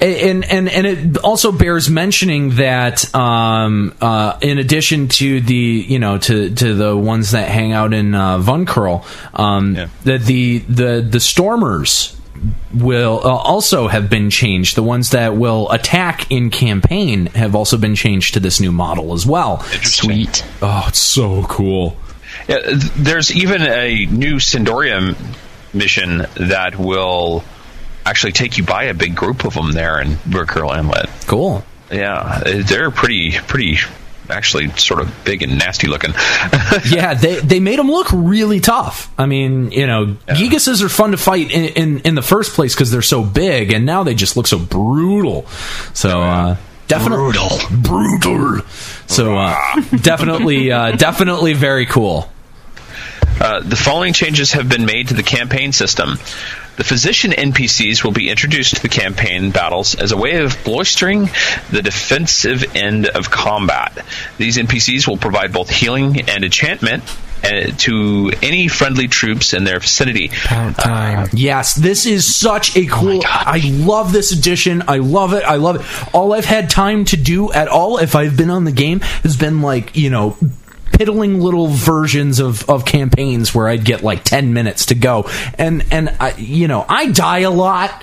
and 0.00 0.44
and 0.44 0.68
and 0.68 0.86
it 0.86 1.16
also 1.18 1.52
bears 1.52 1.88
mentioning 1.88 2.56
that 2.56 3.14
um, 3.14 3.94
uh, 4.00 4.36
in 4.42 4.58
addition 4.58 5.08
to 5.08 5.40
the 5.40 5.54
you 5.88 5.98
know 5.98 6.18
to 6.18 6.50
to 6.54 6.74
the 6.74 6.96
ones 6.96 7.30
that 7.32 7.48
hang 7.48 7.72
out 7.72 7.92
in 7.94 8.14
uh, 8.14 8.38
Vunkerl, 8.38 9.04
um, 9.38 9.74
Yeah. 9.76 9.88
that 10.04 10.22
the 10.22 10.58
the 10.58 11.06
the 11.08 11.20
Stormers 11.20 12.14
will 12.74 13.20
uh, 13.24 13.28
also 13.28 13.88
have 13.88 14.08
been 14.10 14.30
changed. 14.30 14.76
The 14.76 14.82
ones 14.82 15.10
that 15.10 15.36
will 15.36 15.70
attack 15.70 16.30
in 16.30 16.50
campaign 16.50 17.26
have 17.26 17.54
also 17.54 17.76
been 17.76 17.94
changed 17.94 18.34
to 18.34 18.40
this 18.40 18.60
new 18.60 18.72
model 18.72 19.12
as 19.12 19.26
well. 19.26 19.60
Sweet. 19.82 20.44
Oh, 20.62 20.84
it's 20.88 20.98
so 20.98 21.42
cool. 21.44 21.96
Yeah, 22.48 22.60
th- 22.60 22.82
there's 22.96 23.34
even 23.34 23.62
a 23.62 24.06
new 24.06 24.36
Sindorium 24.36 25.16
mission 25.72 26.26
that 26.36 26.78
will 26.78 27.44
actually 28.04 28.32
take 28.32 28.56
you 28.58 28.64
by 28.64 28.84
a 28.84 28.94
big 28.94 29.14
group 29.16 29.44
of 29.44 29.54
them 29.54 29.72
there 29.72 30.00
in 30.00 30.12
Vunkerl 30.28 30.76
Inlet. 30.76 31.08
Cool. 31.26 31.64
Yeah, 31.90 32.42
they're 32.44 32.90
pretty, 32.90 33.32
pretty, 33.32 33.78
actually 34.30 34.68
sort 34.70 35.00
of 35.00 35.24
big 35.24 35.42
and 35.42 35.58
nasty 35.58 35.86
looking. 35.86 36.12
yeah, 36.88 37.14
they 37.14 37.40
they 37.40 37.60
made 37.60 37.78
them 37.78 37.90
look 37.90 38.08
really 38.12 38.60
tough. 38.60 39.12
I 39.18 39.26
mean, 39.26 39.70
you 39.72 39.86
know, 39.86 40.16
Gigases 40.28 40.82
are 40.82 40.88
fun 40.88 41.12
to 41.12 41.16
fight 41.16 41.50
in 41.50 41.64
in, 41.64 41.98
in 42.00 42.14
the 42.14 42.22
first 42.22 42.54
place 42.54 42.74
because 42.74 42.90
they're 42.90 43.02
so 43.02 43.22
big, 43.22 43.72
and 43.72 43.86
now 43.86 44.02
they 44.02 44.14
just 44.14 44.36
look 44.36 44.46
so 44.46 44.58
brutal. 44.58 45.46
So 45.94 46.20
uh, 46.20 46.56
definitely 46.88 47.32
brutal, 47.32 47.58
brutal. 47.70 48.66
So 49.06 49.36
uh, 49.36 49.56
definitely, 50.02 50.70
uh, 50.72 50.92
definitely 50.92 51.52
very 51.52 51.86
cool. 51.86 52.30
Uh, 53.38 53.60
the 53.60 53.76
following 53.76 54.14
changes 54.14 54.52
have 54.52 54.68
been 54.68 54.86
made 54.86 55.08
to 55.08 55.14
the 55.14 55.22
campaign 55.22 55.72
system. 55.72 56.18
The 56.76 56.84
physician 56.84 57.30
NPCs 57.32 58.04
will 58.04 58.12
be 58.12 58.28
introduced 58.28 58.76
to 58.76 58.82
the 58.82 58.88
campaign 58.88 59.50
battles 59.50 59.94
as 59.94 60.12
a 60.12 60.16
way 60.16 60.36
of 60.36 60.62
bolstering 60.64 61.30
the 61.70 61.82
defensive 61.82 62.76
end 62.76 63.06
of 63.06 63.30
combat. 63.30 64.04
These 64.36 64.58
NPCs 64.58 65.08
will 65.08 65.16
provide 65.16 65.52
both 65.52 65.70
healing 65.70 66.20
and 66.28 66.44
enchantment 66.44 67.02
uh, 67.42 67.70
to 67.78 68.32
any 68.42 68.68
friendly 68.68 69.08
troops 69.08 69.52
in 69.54 69.64
their 69.64 69.78
vicinity. 69.78 70.30
About 70.46 70.78
time. 70.78 71.28
Yes, 71.32 71.74
this 71.74 72.06
is 72.06 72.34
such 72.34 72.76
a 72.76 72.86
cool. 72.86 73.22
I 73.24 73.60
love 73.72 74.12
this 74.12 74.32
edition. 74.32 74.82
I 74.88 74.98
love 74.98 75.32
it. 75.32 75.44
I 75.44 75.56
love 75.56 75.76
it. 75.76 76.14
All 76.14 76.32
I've 76.32 76.44
had 76.44 76.70
time 76.70 77.04
to 77.06 77.16
do 77.16 77.52
at 77.52 77.68
all, 77.68 77.98
if 77.98 78.14
I've 78.14 78.36
been 78.36 78.50
on 78.50 78.64
the 78.64 78.72
game, 78.72 79.00
has 79.00 79.36
been 79.36 79.62
like 79.62 79.96
you 79.96 80.10
know. 80.10 80.36
Piddling 80.92 81.40
little 81.40 81.66
versions 81.68 82.38
of, 82.38 82.68
of 82.70 82.84
campaigns 82.84 83.54
where 83.54 83.68
I'd 83.68 83.84
get 83.84 84.02
like 84.02 84.24
ten 84.24 84.52
minutes 84.52 84.86
to 84.86 84.94
go, 84.94 85.28
and 85.58 85.84
and 85.90 86.14
I, 86.18 86.34
you 86.36 86.68
know 86.68 86.86
I 86.88 87.10
die 87.10 87.40
a 87.40 87.50
lot 87.50 88.02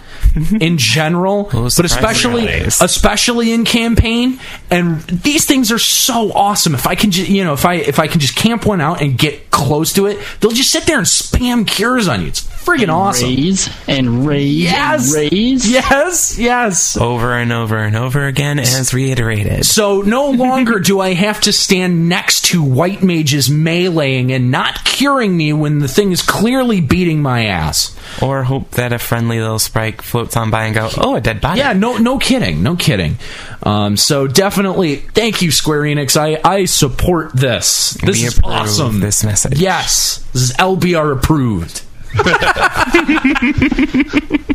in 0.60 0.78
general, 0.78 1.44
but 1.52 1.86
especially 1.86 2.48
surprisingly. 2.48 2.86
especially 2.86 3.52
in 3.54 3.66
campaign. 3.66 4.40
And 4.70 5.02
these 5.02 5.46
things 5.46 5.72
are 5.72 5.80
so 5.80 6.32
awesome. 6.34 6.74
If 6.74 6.88
I 6.88 6.96
can 6.96 7.12
just 7.12 7.30
you 7.30 7.44
know 7.44 7.54
if 7.54 7.66
I 7.66 7.76
if 7.76 8.00
I 8.00 8.08
can 8.08 8.20
just 8.20 8.36
camp 8.36 8.66
one 8.66 8.82
out 8.82 9.02
and 9.02 9.18
get 9.18 9.52
close 9.52 9.94
to 9.94 10.08
it, 10.08 10.18
they'll 10.40 10.52
just 10.52 10.72
sit 10.72 10.86
there 10.86 10.98
and 10.98 11.06
spam 11.06 11.68
cures 11.68 12.08
on 12.08 12.22
you. 12.22 12.28
It's 12.28 12.42
friggin' 12.64 12.90
awesome. 12.90 13.28
Raise 13.30 13.70
and 13.88 14.26
raise 14.26 14.64
Yes. 14.64 15.14
and 15.14 15.32
raise. 15.32 15.70
Yes, 15.70 16.40
yes. 16.40 16.98
Over 16.98 17.34
and 17.34 17.52
over 17.52 17.78
and 17.78 17.96
over 17.96 18.26
again, 18.26 18.58
as 18.60 18.94
reiterated. 18.94 19.66
So 19.66 20.02
no 20.02 20.32
longer 20.32 20.80
do 20.80 21.00
I 21.02 21.14
have 21.14 21.42
to 21.42 21.52
stand 21.54 22.08
next 22.10 22.46
to 22.46 22.64
white 22.64 23.04
mages 23.04 23.50
meleeing 23.50 24.32
and 24.32 24.50
not 24.50 24.84
curing 24.86 25.36
me 25.36 25.52
when 25.54 25.80
the 25.80 25.88
thing 25.90 26.12
is 26.12 26.22
clearly 26.22 26.80
beating 26.82 27.22
my 27.22 27.46
ass. 27.46 27.96
Or 28.22 28.44
hope 28.44 28.72
that 28.72 28.94
a 28.94 29.00
friendly 29.00 29.40
little 29.42 29.60
sprite 29.60 30.02
floats 30.02 30.23
on 30.38 30.52
by 30.52 30.66
and 30.66 30.76
go, 30.76 30.90
oh, 30.98 31.16
a 31.16 31.22
dead 31.22 31.42
body. 31.42 31.60
Yeah, 31.60 31.74
no, 31.74 31.98
no 31.98 32.18
kidding, 32.20 32.62
no 32.64 32.76
kidding. 32.76 33.18
Um, 33.64 33.98
so 33.98 34.28
definitely, 34.28 34.98
thank 34.98 35.42
you, 35.42 35.52
Square 35.52 35.82
Enix. 35.84 36.18
I, 36.18 36.40
I 36.44 36.66
support 36.66 37.34
this. 37.34 37.94
This 38.04 38.22
We 38.22 38.28
is 38.28 38.40
awesome. 38.44 39.00
this 39.00 39.24
message. 39.24 39.60
Yes, 39.60 40.20
this 40.34 40.42
is 40.44 40.52
LBR 40.54 41.16
approved. 41.18 41.82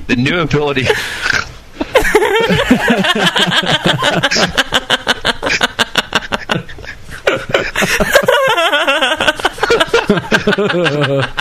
The 0.09 0.16
new 0.16 0.38
ability. 0.40 0.85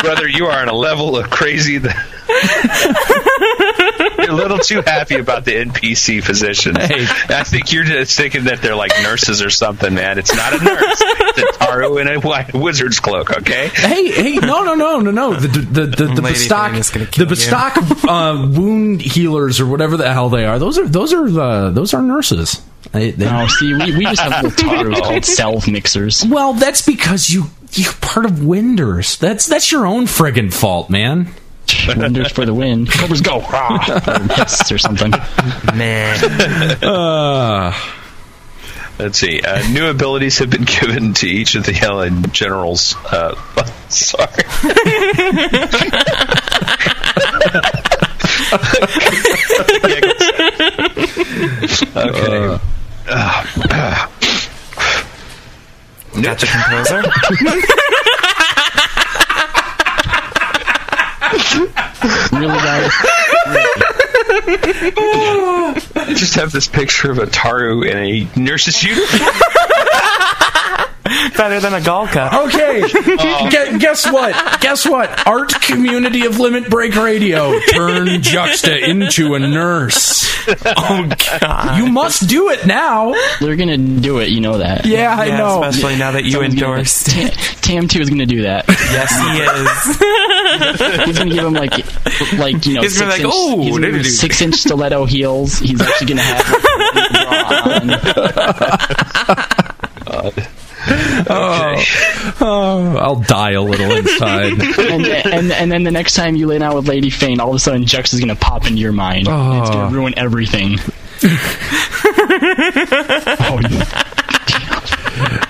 Brother, 0.02 0.28
you 0.28 0.48
are 0.48 0.60
on 0.62 0.70
a 0.70 0.74
level 0.74 1.18
of 1.18 1.30
crazy 1.30 1.78
that 1.78 1.96
you're 4.28 4.36
a 4.36 4.38
little 4.38 4.58
too 4.60 4.82
happy 4.82 5.16
about 5.16 5.46
the 5.46 5.54
NPC 5.56 6.24
physicians. 6.24 6.78
Hey. 6.78 7.06
I 7.30 7.44
think 7.44 7.72
you're 7.72 7.84
just 7.84 8.18
thinking 8.18 8.46
that 8.46 8.62
they're 8.62 8.76
like 8.76 8.92
nurses 9.02 9.42
or 9.42 9.50
something, 9.50 9.94
man. 9.94 10.18
It's 10.20 10.36
not 10.36 10.54
a 10.54 10.64
nurse. 10.64 11.02
It's 11.02 11.38
a 11.40 11.60
Taru 11.64 12.02
in 12.02 12.08
a 12.08 12.20
white 12.20 12.54
wizard's 12.54 13.00
cloak, 13.00 13.32
okay? 13.38 13.70
Hey, 13.70 14.12
hey, 14.12 14.36
no, 14.36 14.64
no, 14.64 14.76
no, 14.76 15.00
no, 15.00 15.12
no. 15.12 15.34
The 15.36 15.48
the 15.48 15.86
the, 15.86 16.06
the, 16.08 16.22
Lady 16.22 16.40
Bastok, 16.48 16.78
is 16.78 16.90
gonna 16.90 17.06
the 17.06 17.12
kill 17.12 17.28
you. 17.30 17.36
Bastok 17.36 18.08
uh, 18.08 18.48
wound 18.60 19.02
healers 19.02 19.60
or 19.60 19.66
whatever 19.68 19.98
the 19.98 20.12
hell 20.12 20.30
they 20.30 20.46
are. 20.46 20.60
Those 20.60 20.78
are 20.78 20.88
those 20.88 21.14
are 21.14 21.28
uh, 21.40 21.70
those 21.72 21.94
are 21.94 22.02
nurses. 22.02 22.62
They- 22.92 23.12
they- 23.12 23.28
Oh, 23.30 23.48
see, 23.48 23.74
we, 23.74 23.98
we 23.98 24.06
just 24.06 24.22
have 24.22 24.44
little 24.44 24.70
tarus 24.70 25.00
called 25.02 25.26
self 25.26 25.68
mixers. 25.68 26.26
Well, 26.26 26.54
that's 26.54 26.86
because 26.86 27.30
you 27.30 27.46
you're 27.74 27.94
part 27.94 28.26
of 28.26 28.32
Windurst. 28.34 29.20
That's 29.20 29.46
that's 29.46 29.72
your 29.72 29.86
own 29.86 30.06
friggin' 30.06 30.54
fault, 30.54 30.90
man. 30.90 31.28
Windurst 31.68 32.32
for 32.32 32.46
the 32.46 32.54
win. 32.54 32.86
Cobras 32.92 33.22
go! 33.22 33.42
Rah! 33.42 33.78
Or 34.08 34.36
hiss 34.36 34.72
or 34.72 34.78
something. 34.78 35.12
Man. 35.76 36.20
Let's 39.00 39.20
see. 39.20 39.42
Uh, 39.42 39.68
new 39.70 39.88
abilities 39.88 40.40
have 40.40 40.50
been 40.50 40.64
given 40.64 41.14
to 41.16 41.28
each 41.28 41.54
of 41.56 41.66
the 41.66 41.74
yellow 41.74 42.10
generals. 42.10 42.96
Uh, 43.06 43.36
sorry. 43.90 44.44
okay. 51.96 52.60
Got 56.22 56.40
the 56.40 56.48
composer? 56.48 57.94
Really, 62.32 62.48
guys? 62.54 62.92
I 65.96 66.14
just 66.16 66.36
have 66.36 66.52
this 66.52 66.68
picture 66.68 67.12
of 67.12 67.18
a 67.18 67.26
Taru 67.26 67.90
in 67.90 67.98
a 67.98 68.40
nurse's 68.40 68.84
uniform. 68.84 69.32
Better 71.38 71.60
than 71.60 71.74
a 71.74 71.80
Galka. 71.80 72.48
Okay, 72.48 72.82
Gu- 73.72 73.80
guess 73.80 74.06
what? 74.12 74.34
Guess 74.62 74.86
what? 74.88 75.28
Art 75.28 75.54
community 75.62 76.26
of 76.26 76.40
Limit 76.40 76.70
Break 76.70 76.96
Radio 76.96 77.60
turn 77.72 78.22
Juxta 78.22 78.78
into 78.90 79.34
a 79.36 79.40
nurse. 79.40 80.26
Oh, 80.66 81.10
God. 81.42 81.78
You 81.78 81.88
must 81.92 82.28
do 82.30 82.50
it 82.50 82.66
now. 82.66 83.14
They're 83.42 83.56
gonna 83.56 83.78
do 83.78 84.20
it, 84.20 84.30
you 84.30 84.40
know 84.42 84.58
that. 84.60 84.86
Yeah, 84.86 85.16
I 85.18 85.26
Yeah, 85.26 85.38
know. 85.38 85.64
especially 85.64 85.98
now 85.98 86.12
that 86.12 86.24
you 86.24 86.32
Someone's 86.32 86.56
gonna- 86.56 86.74
endorsed. 86.74 87.08
Tam, 87.08 87.30
Tam 87.62 87.88
2 87.88 88.02
is 88.02 88.10
gonna 88.10 88.26
do 88.26 88.42
that. 88.44 88.66
yes, 88.68 89.12
he 89.20 89.40
is. 89.44 89.98
He's 91.06 91.18
gonna 91.20 91.34
give 91.34 91.46
him 91.46 91.54
like, 91.54 91.72
like 92.40 92.66
you 92.66 92.74
know, 92.76 92.82
He's 92.82 92.98
gonna 92.98 93.12
six 93.12 93.18
be 93.18 93.20
like, 93.20 93.22
inch, 93.22 93.34
"Oh, 93.34 93.62
he's 93.62 93.72
gonna 93.72 93.86
give 93.88 93.96
him 93.96 94.02
doo-doo-doo." 94.02 94.10
six 94.10 94.42
inch 94.42 94.56
stiletto 94.56 95.06
heels. 95.06 95.60
He's 95.60 95.82
actually 95.82 96.08
gonna 96.08 96.22
have. 96.22 96.46
Like, 100.08 100.48
Oh. 101.30 101.76
oh, 102.42 102.96
I'll 102.98 103.16
die 103.16 103.52
a 103.52 103.62
little 103.62 103.92
inside. 103.92 104.54
and, 104.80 105.06
and 105.06 105.52
and 105.52 105.72
then 105.72 105.84
the 105.84 105.92
next 105.92 106.14
time 106.14 106.36
you 106.36 106.48
lay 106.48 106.58
down 106.60 106.76
with 106.76 106.88
Lady 106.88 107.10
Fane, 107.10 107.40
all 107.40 107.50
of 107.50 107.56
a 107.56 107.60
sudden 107.60 107.84
Jux 107.84 108.14
is 108.14 108.20
gonna 108.20 108.36
pop 108.36 108.66
into 108.68 108.80
your 108.80 108.94
mind. 108.94 109.28
Oh. 109.28 109.52
And 109.52 109.62
it's 109.62 109.70
gonna 109.70 109.94
ruin 109.94 110.14
everything. 110.18 110.80
oh, 113.40 113.60
yeah. 113.70 114.04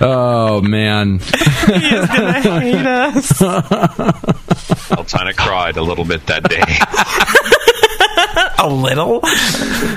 Oh 0.00 0.60
man. 0.62 1.18
He 1.18 1.24
is 1.74 2.06
gonna 2.06 2.40
hate 2.40 2.86
us. 2.86 3.32
Altana 4.90 5.36
cried 5.36 5.76
a 5.76 5.82
little 5.82 6.04
bit 6.04 6.26
that 6.26 6.44
day. 6.48 6.62
A 8.58 8.68
little? 8.68 9.20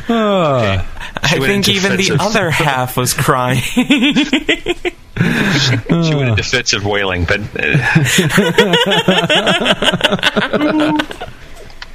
Ah. 0.10 0.88
I 1.23 1.39
think 1.39 1.69
even 1.69 1.97
the 1.97 2.17
other 2.19 2.51
half 2.51 2.97
was 2.97 3.13
crying. 3.13 3.62
She 6.03 6.15
went 6.15 6.29
into 6.29 6.43
fits 6.43 6.73
of 6.73 6.86
wailing, 6.86 7.25
but 7.25 7.39
uh, 7.41 7.77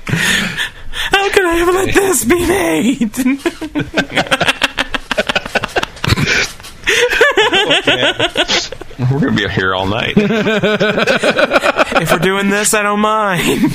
How 0.06 1.28
could 1.30 1.44
I 1.44 1.60
ever 1.60 1.72
let 1.72 1.94
this 1.94 2.24
be 2.24 2.46
made? 2.46 3.16
we're 9.10 9.20
going 9.20 9.36
to 9.36 9.46
be 9.46 9.52
here 9.52 9.74
all 9.74 9.86
night. 9.86 10.14
if 10.16 12.12
we're 12.12 12.18
doing 12.18 12.48
this, 12.50 12.74
I 12.74 12.82
don't 12.82 13.00
mind. 13.00 13.72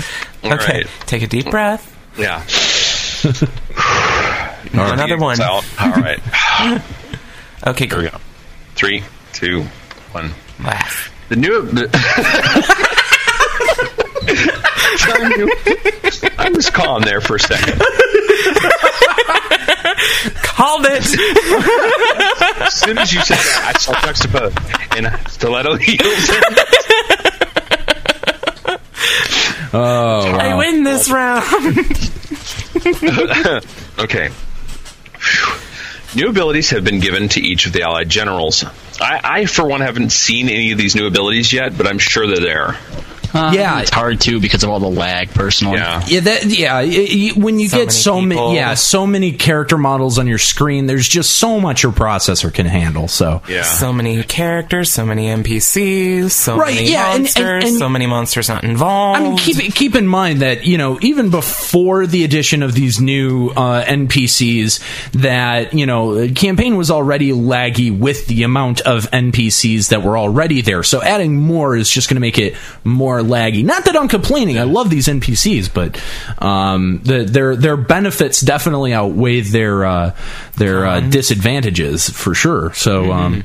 Okay, 0.42 0.56
right. 0.78 0.86
take 1.04 1.20
a 1.22 1.26
deep 1.26 1.50
breath. 1.50 1.94
Yeah. 2.18 2.42
Another 4.72 5.16
one. 5.18 5.40
Out. 5.40 5.64
All 5.80 5.90
right. 5.92 6.18
Okay, 7.66 7.86
Here 7.86 7.98
we 7.98 8.08
go. 8.08 8.16
Three, 8.74 9.04
two, 9.34 9.64
one. 10.12 10.30
Laugh. 10.64 11.12
The 11.28 11.36
new. 11.36 11.60
The 11.66 11.90
I 16.38 16.48
was 16.54 16.70
calm 16.70 17.02
there 17.02 17.20
for 17.20 17.36
a 17.36 17.40
second. 17.40 17.78
Called 20.42 20.86
it. 20.86 21.02
As 22.62 22.74
soon 22.74 22.98
as 22.98 23.12
you 23.12 23.20
said 23.20 23.36
that, 23.36 23.72
I 23.74 23.78
saw 23.78 23.92
juxtapose 23.94 24.96
and 24.96 25.28
stiletto 25.30 25.76
heels. 25.76 26.30
Oh, 29.72 30.36
I 30.40 30.54
win 30.56 30.82
this 30.84 31.10
round. 31.10 31.44
Okay. 33.98 34.30
New 36.14 36.28
abilities 36.28 36.70
have 36.70 36.82
been 36.82 36.98
given 36.98 37.28
to 37.28 37.40
each 37.40 37.66
of 37.66 37.72
the 37.72 37.82
allied 37.82 38.08
generals. 38.08 38.64
I, 39.00 39.20
I, 39.22 39.44
for 39.46 39.64
one, 39.64 39.80
haven't 39.80 40.10
seen 40.10 40.48
any 40.48 40.72
of 40.72 40.78
these 40.78 40.96
new 40.96 41.06
abilities 41.06 41.52
yet, 41.52 41.76
but 41.76 41.86
I'm 41.86 41.98
sure 41.98 42.26
they're 42.26 42.40
there. 42.40 42.76
Uh, 43.34 43.52
Yeah. 43.54 43.80
it's 43.80 43.90
hard 43.90 44.20
too 44.20 44.40
because 44.40 44.62
of 44.64 44.70
all 44.70 44.80
the 44.80 44.88
lag. 44.90 45.32
Personally, 45.34 45.78
Yeah. 45.78 46.02
Yeah, 46.06 46.20
that 46.20 46.44
yeah. 46.46 46.80
y- 46.80 47.08
y- 47.10 47.32
When 47.40 47.58
you 47.58 47.68
So 47.68 47.76
get 47.78 47.86
many 47.86 47.90
so 47.92 48.20
many, 48.20 48.54
yeah, 48.56 48.74
so 48.74 49.06
many 49.06 49.32
character 49.32 49.78
models 49.78 50.18
on 50.18 50.26
your 50.26 50.38
screen, 50.38 50.86
there's 50.86 51.08
just 51.08 51.34
so 51.34 51.60
much 51.60 51.82
your 51.82 51.92
processor 51.92 52.52
can 52.52 52.66
handle. 52.66 53.08
So 53.08 53.42
Yeah. 53.48 53.62
So 53.62 53.92
many 53.92 54.22
characters, 54.24 54.90
so 54.90 55.04
many 55.06 55.28
NPCs, 55.28 56.32
so 56.32 56.56
Right, 56.56 56.74
many 56.74 56.90
yeah, 56.90 57.06
and- 57.06 57.14
and- 57.14 57.22
monsters, 57.24 57.64
and- 57.64 57.78
so 57.78 57.88
many 57.88 58.06
monsters 58.06 58.48
not 58.48 58.64
involved. 58.64 59.20
I 59.20 59.22
mean, 59.22 59.36
keep 59.36 59.74
keep 59.74 59.94
in 59.96 60.06
mind 60.06 60.40
that 60.42 60.66
you 60.66 60.78
know 60.78 60.98
even 61.02 61.30
before 61.30 62.06
the 62.06 62.24
addition 62.24 62.62
of 62.62 62.74
these 62.74 63.00
new 63.00 63.50
uh, 63.56 63.84
NPCs, 63.86 64.80
that 65.12 65.72
you 65.74 65.86
know 65.86 66.28
campaign 66.34 66.76
was 66.76 66.90
already 66.90 67.30
laggy 67.32 67.96
with 67.96 68.26
the 68.26 68.42
amount 68.42 68.80
of 68.82 69.08
NPCs 69.12 69.88
that 69.88 70.02
were 70.02 70.18
already 70.18 70.60
there. 70.60 70.82
So 70.82 71.02
adding 71.02 71.36
more 71.36 71.76
is 71.76 71.88
just 71.90 72.08
going 72.08 72.16
to 72.16 72.20
make 72.20 72.38
it 72.38 72.54
more 72.84 73.19
laggy. 73.22 73.64
Not 73.64 73.84
that 73.84 73.96
I'm 73.96 74.08
complaining. 74.08 74.58
I 74.58 74.64
love 74.64 74.90
these 74.90 75.06
NPCs, 75.06 75.72
but 75.72 76.00
um, 76.42 77.00
the, 77.04 77.24
their 77.24 77.56
their 77.56 77.76
benefits 77.76 78.40
definitely 78.40 78.92
outweigh 78.92 79.40
their 79.40 79.84
uh, 79.84 80.16
their 80.56 80.86
uh, 80.86 81.00
disadvantages 81.00 82.08
for 82.08 82.34
sure. 82.34 82.72
So. 82.74 83.12
Um, 83.12 83.44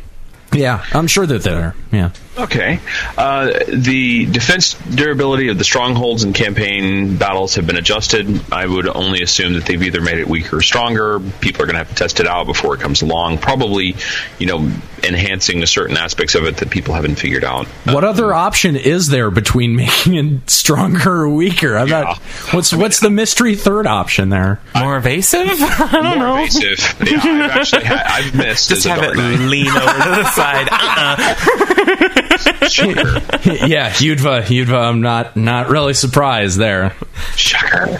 yeah, 0.53 0.85
I'm 0.93 1.07
sure 1.07 1.25
that 1.25 1.43
they're 1.43 1.75
yeah. 1.91 2.11
Okay. 2.37 2.79
Uh, 3.17 3.59
the 3.67 4.25
defense 4.25 4.73
durability 4.73 5.47
of 5.49 5.57
the 5.57 5.63
strongholds 5.63 6.23
and 6.23 6.35
campaign 6.35 7.15
battles 7.17 7.55
have 7.55 7.65
been 7.65 7.77
adjusted. 7.77 8.51
I 8.51 8.65
would 8.65 8.87
only 8.87 9.21
assume 9.21 9.53
that 9.53 9.65
they've 9.65 9.81
either 9.81 10.01
made 10.01 10.17
it 10.17 10.27
weaker 10.27 10.57
or 10.57 10.61
stronger. 10.61 11.19
People 11.39 11.61
are 11.63 11.65
going 11.65 11.75
to 11.75 11.79
have 11.79 11.89
to 11.89 11.95
test 11.95 12.19
it 12.19 12.27
out 12.27 12.45
before 12.45 12.75
it 12.75 12.81
comes 12.81 13.01
along. 13.01 13.37
Probably, 13.37 13.95
you 14.37 14.47
know, 14.47 14.69
enhancing 15.03 15.59
the 15.61 15.67
certain 15.67 15.95
aspects 15.97 16.35
of 16.35 16.45
it 16.45 16.57
that 16.57 16.69
people 16.69 16.93
haven't 16.93 17.15
figured 17.15 17.43
out. 17.45 17.67
What 17.85 18.03
other 18.03 18.33
option 18.33 18.75
is 18.75 19.07
there 19.07 19.31
between 19.31 19.75
making 19.77 20.15
it 20.15 20.49
stronger 20.49 21.11
or 21.23 21.29
weaker? 21.29 21.77
I'm 21.77 21.87
not. 21.89 22.17
What's 22.51 22.73
what's 22.73 22.99
the 22.99 23.09
mystery 23.09 23.55
third 23.55 23.87
option 23.87 24.27
there? 24.29 24.59
More 24.75 24.97
evasive? 24.97 25.41
I 25.49 25.89
don't 25.93 26.03
More 26.03 26.15
know. 26.17 26.37
invasive. 26.43 26.95
Yeah, 27.07 27.17
I've 27.23 27.51
actually 27.51 27.85
ha- 27.85 28.03
I've 28.07 28.35
missed 28.35 28.69
Just 28.75 28.79
as 28.81 28.85
a 28.87 28.89
have 28.89 29.01
Dark 29.01 29.13
it 29.13 29.17
Knight. 29.17 29.39
lean 29.39 29.67
over 29.69 30.03
to 30.03 30.09
the 30.09 30.31
side. 30.31 30.67
Uh-uh. 30.69 32.21
Shocker. 32.67 33.19
yeah, 33.67 33.89
Gyudva, 33.91 34.41
Gyudva. 34.43 34.87
I'm 34.89 35.01
not 35.01 35.35
not 35.35 35.69
really 35.69 35.93
surprised 35.93 36.57
there. 36.57 36.95
Shocker. 37.35 37.97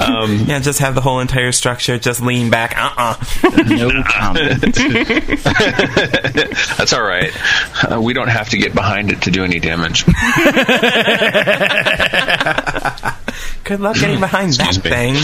Um, 0.00 0.44
Yeah, 0.46 0.58
just 0.60 0.78
have 0.80 0.94
the 0.94 1.00
whole 1.00 1.20
entire 1.20 1.52
structure 1.52 1.98
just 1.98 2.20
lean 2.22 2.50
back. 2.50 2.74
Uh-uh. 2.76 3.16
no 3.66 4.02
comment. 4.04 4.60
that's 6.76 6.92
all 6.92 7.02
right. 7.02 7.32
Uh, 7.90 8.00
we 8.00 8.12
don't 8.14 8.28
have 8.28 8.48
to 8.50 8.58
get 8.58 8.74
behind 8.74 9.10
it 9.10 9.22
to 9.22 9.30
do 9.30 9.44
any 9.44 9.58
damage. 9.60 10.04
Good 13.64 13.80
luck 13.80 13.96
getting 13.96 14.20
behind 14.20 14.52
that 14.54 14.76
Excuse 14.76 14.84
me. 14.84 14.90
thing. 14.90 15.14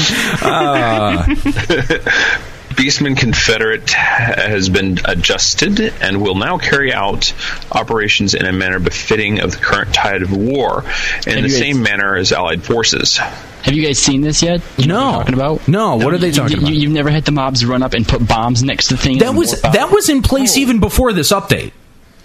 Beastman 2.81 3.15
Confederate 3.15 3.91
has 3.91 4.71
been 4.71 4.99
adjusted 5.05 5.79
and 6.01 6.23
will 6.23 6.35
now 6.35 6.57
carry 6.57 6.95
out 6.95 7.35
operations 7.71 8.33
in 8.33 8.47
a 8.47 8.53
manner 8.53 8.79
befitting 8.79 9.41
of 9.41 9.51
the 9.53 9.59
current 9.59 9.93
tide 9.93 10.23
of 10.23 10.33
war, 10.33 10.83
in 11.27 11.35
the 11.35 11.41
you 11.43 11.49
guys- 11.49 11.59
same 11.59 11.83
manner 11.83 12.17
as 12.17 12.33
Allied 12.33 12.63
forces. 12.65 13.19
Have 13.19 13.75
you 13.75 13.85
guys 13.85 13.99
seen 13.99 14.23
this 14.23 14.43
yet? 14.43 14.63
You 14.79 14.87
know 14.87 14.95
what 14.95 15.03
I'm 15.05 15.13
No. 15.13 15.19
talking 15.19 15.35
about? 15.35 15.69
No, 15.69 15.97
what 15.97 16.15
are 16.15 16.19
they 16.19 16.31
talking 16.31 16.57
you, 16.57 16.63
about? 16.63 16.73
You, 16.73 16.89
have 16.89 16.95
never 16.95 17.11
had 17.11 17.27
the 17.27 17.33
mobs 17.33 17.67
run 17.67 17.83
up 17.83 17.93
and 17.93 18.09
put 18.09 18.27
bombs 18.27 18.63
next 18.63 18.87
to 18.89 18.97
things. 18.97 19.21
That 19.21 19.35
was 19.35 19.61
that 19.61 19.91
was 19.93 20.09
in 20.09 20.23
place 20.23 20.57
even 20.57 20.81
before 20.81 21.13
this 21.13 21.33
update. 21.33 21.73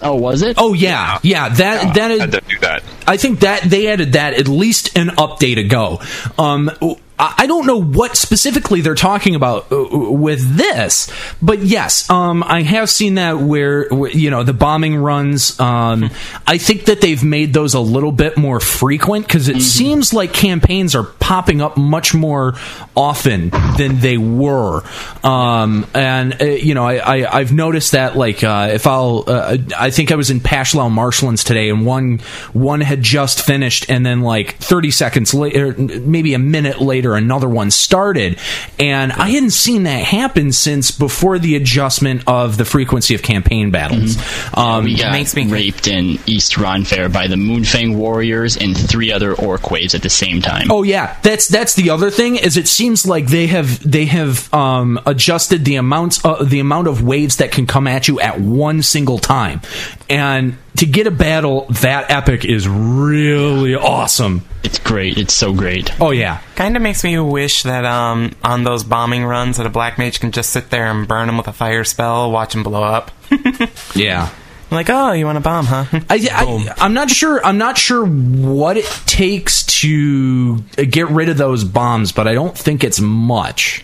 Oh, 0.02 0.16
was 0.16 0.42
it? 0.42 0.56
Oh 0.58 0.74
yeah, 0.74 1.20
yeah. 1.22 1.50
That 1.50 1.96
that 1.96 2.12
is. 2.12 2.20
Had 2.22 2.32
to 2.32 2.42
do 2.48 2.60
that. 2.60 2.84
I 3.06 3.18
think 3.18 3.42
that 3.42 3.64
they 3.64 3.88
added 3.88 4.14
that 4.14 4.34
at 4.36 4.48
least 4.48 4.98
an 4.98 5.08
update 5.10 5.58
ago. 5.60 6.00
Um, 6.38 6.72
I 7.18 7.48
don't 7.48 7.66
know 7.66 7.82
what 7.82 8.18
specifically 8.18 8.82
they're 8.82 8.94
talking 8.94 9.36
about 9.36 9.72
uh, 9.72 9.86
with 9.90 10.58
this, 10.58 11.10
but 11.42 11.60
yes, 11.60 12.10
um, 12.10 12.44
I 12.44 12.62
have 12.64 12.90
seen 12.90 13.16
that 13.16 13.40
where 13.40 13.88
where, 13.90 14.12
you 14.12 14.30
know 14.30 14.44
the 14.44 14.54
bombing 14.54 14.98
runs. 14.98 15.58
Um, 15.60 16.10
I 16.46 16.58
think 16.58 16.86
that 16.86 17.00
they've 17.00 17.24
made 17.24 17.54
those 17.54 17.74
a 17.74 17.80
little 17.80 18.12
bit 18.12 18.38
more 18.38 18.60
frequent 18.60 19.28
because 19.28 19.48
it 19.48 19.62
seems 19.62 20.14
like 20.14 20.34
campaigns 20.34 20.94
are 20.94 21.04
popping 21.04 21.62
up 21.62 21.78
much 21.78 22.14
more 22.14 22.56
often 22.96 23.50
than 23.78 24.00
they 24.00 24.18
were. 24.18 24.84
Um, 25.24 25.88
and 25.94 26.42
uh, 26.42 26.46
you 26.46 26.74
know, 26.74 26.86
I, 26.86 26.98
I 26.98 27.40
I've 27.40 27.54
noticed 27.54 27.94
that 27.94 28.18
like 28.18 28.44
uh, 28.44 28.72
if 28.74 28.88
I'll, 28.88 29.24
uh, 29.28 29.58
I 29.78 29.90
think 29.90 30.12
I 30.12 30.16
was 30.16 30.30
in 30.30 30.40
Pashhow 30.40 30.92
Marshlands 30.92 31.44
today, 31.44 31.70
and 31.70 31.86
one 31.86 32.20
one 32.54 32.82
had 32.82 33.02
just 33.02 33.42
finished, 33.46 33.90
and 33.90 34.06
then 34.06 34.22
like 34.22 34.58
30 34.58 34.92
seconds 34.92 35.34
later, 35.34 35.74
maybe 35.78 36.34
a 36.34 36.40
minute 36.40 36.82
later, 36.82 37.05
another 37.14 37.48
one 37.48 37.70
started, 37.70 38.40
and 38.80 39.12
I 39.12 39.30
hadn't 39.30 39.52
seen 39.52 39.84
that 39.84 40.04
happen 40.04 40.52
since 40.52 40.90
before 40.90 41.38
the 41.38 41.56
adjustment 41.56 42.24
of 42.26 42.58
the 42.58 42.66
frequency 42.66 43.14
of 43.14 43.22
campaign 43.22 43.70
battles. 43.70 44.18
Um, 44.54 44.86
we 44.86 44.98
got 44.98 45.12
makes 45.12 45.36
me- 45.36 45.46
raped 45.46 45.88
in 45.88 46.18
East 46.26 46.54
Ronfaure 46.54 47.14
by 47.14 47.28
the 47.28 47.36
Moonfang 47.36 47.96
warriors 47.96 48.58
and 48.58 48.76
three 48.76 49.12
other 49.12 49.34
orc 49.36 49.70
waves 49.70 49.94
at 49.94 50.02
the 50.02 50.10
same 50.10 50.42
time. 50.42 50.72
Oh 50.72 50.82
yeah, 50.82 51.18
that's 51.22 51.48
that's 51.48 51.76
the 51.76 51.92
other 51.92 52.10
thing 52.10 52.38
is 52.38 52.58
it 52.58 52.68
seems 52.68 53.06
like 53.06 53.28
they 53.28 53.48
have 53.48 53.80
they 53.88 54.06
have 54.06 54.52
um, 54.54 55.00
adjusted 55.06 55.66
the 55.66 55.76
amounts 55.76 56.24
uh, 56.26 56.44
the 56.44 56.60
amount 56.60 56.88
of 56.88 57.04
waves 57.04 57.38
that 57.38 57.52
can 57.52 57.68
come 57.68 57.88
at 57.88 58.08
you 58.08 58.20
at 58.20 58.40
one 58.40 58.82
single 58.82 59.20
time, 59.20 59.62
and 60.10 60.58
to 60.78 60.86
get 60.86 61.08
a 61.08 61.12
battle 61.12 61.66
that 61.82 62.10
epic 62.12 62.46
is 62.46 62.68
really 62.68 63.76
awesome. 63.76 64.44
It's 64.64 64.80
great. 64.80 65.18
It's 65.18 65.34
so 65.34 65.54
great. 65.54 66.00
Oh 66.02 66.12
yeah, 66.12 66.42
Kind 66.56 66.76
of 66.76 66.82
makes 66.82 67.04
me 67.04 67.20
wish 67.20 67.64
that 67.64 67.86
um, 67.86 68.32
on 68.44 68.64
those 68.64 68.84
bombing 68.84 69.26
runs 69.26 69.58
that 69.58 69.66
a 69.66 69.70
black 69.70 69.98
mage 69.98 70.20
can 70.20 70.32
just 70.32 70.50
sit 70.50 70.70
there 70.70 70.88
and 70.88 71.08
burn 71.08 71.28
them 71.28 71.38
with 71.38 71.48
a 71.48 71.54
fire 71.54 71.84
spell, 71.84 72.32
watch 72.32 72.54
them 72.54 72.64
blow 72.64 72.84
up. 72.84 73.12
yeah. 73.96 74.30
like, 74.72 74.90
oh, 74.90 75.12
you 75.12 75.26
want 75.26 75.38
a 75.38 75.42
bomb, 75.42 75.66
huh? 75.66 75.86
I, 76.10 76.28
I, 76.32 76.76
I'm 76.78 76.94
not 76.94 77.10
sure. 77.10 77.46
I'm 77.46 77.58
not 77.58 77.78
sure 77.78 78.06
what 78.06 78.78
it 78.78 78.86
takes 79.06 79.64
to 79.82 80.60
get 80.60 81.10
rid 81.10 81.30
of 81.30 81.38
those 81.38 81.64
bombs, 81.64 82.12
but 82.12 82.28
I 82.28 82.34
don't 82.34 82.58
think 82.58 82.84
it's 82.84 83.00
much. 83.00 83.84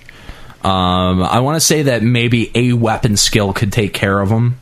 Um, 0.64 1.24
I 1.24 1.39
want 1.39 1.56
to 1.56 1.60
say 1.60 1.84
that 1.84 2.04
maybe 2.04 2.52
a 2.56 2.74
weapon 2.74 3.18
skill 3.18 3.52
could 3.52 3.72
take 3.74 3.94
care 3.94 4.20
of 4.20 4.30
them, 4.30 4.60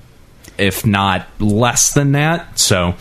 if 0.60 0.86
not 0.86 1.28
less 1.40 1.94
than 1.94 2.14
that. 2.14 2.60
So, 2.60 2.96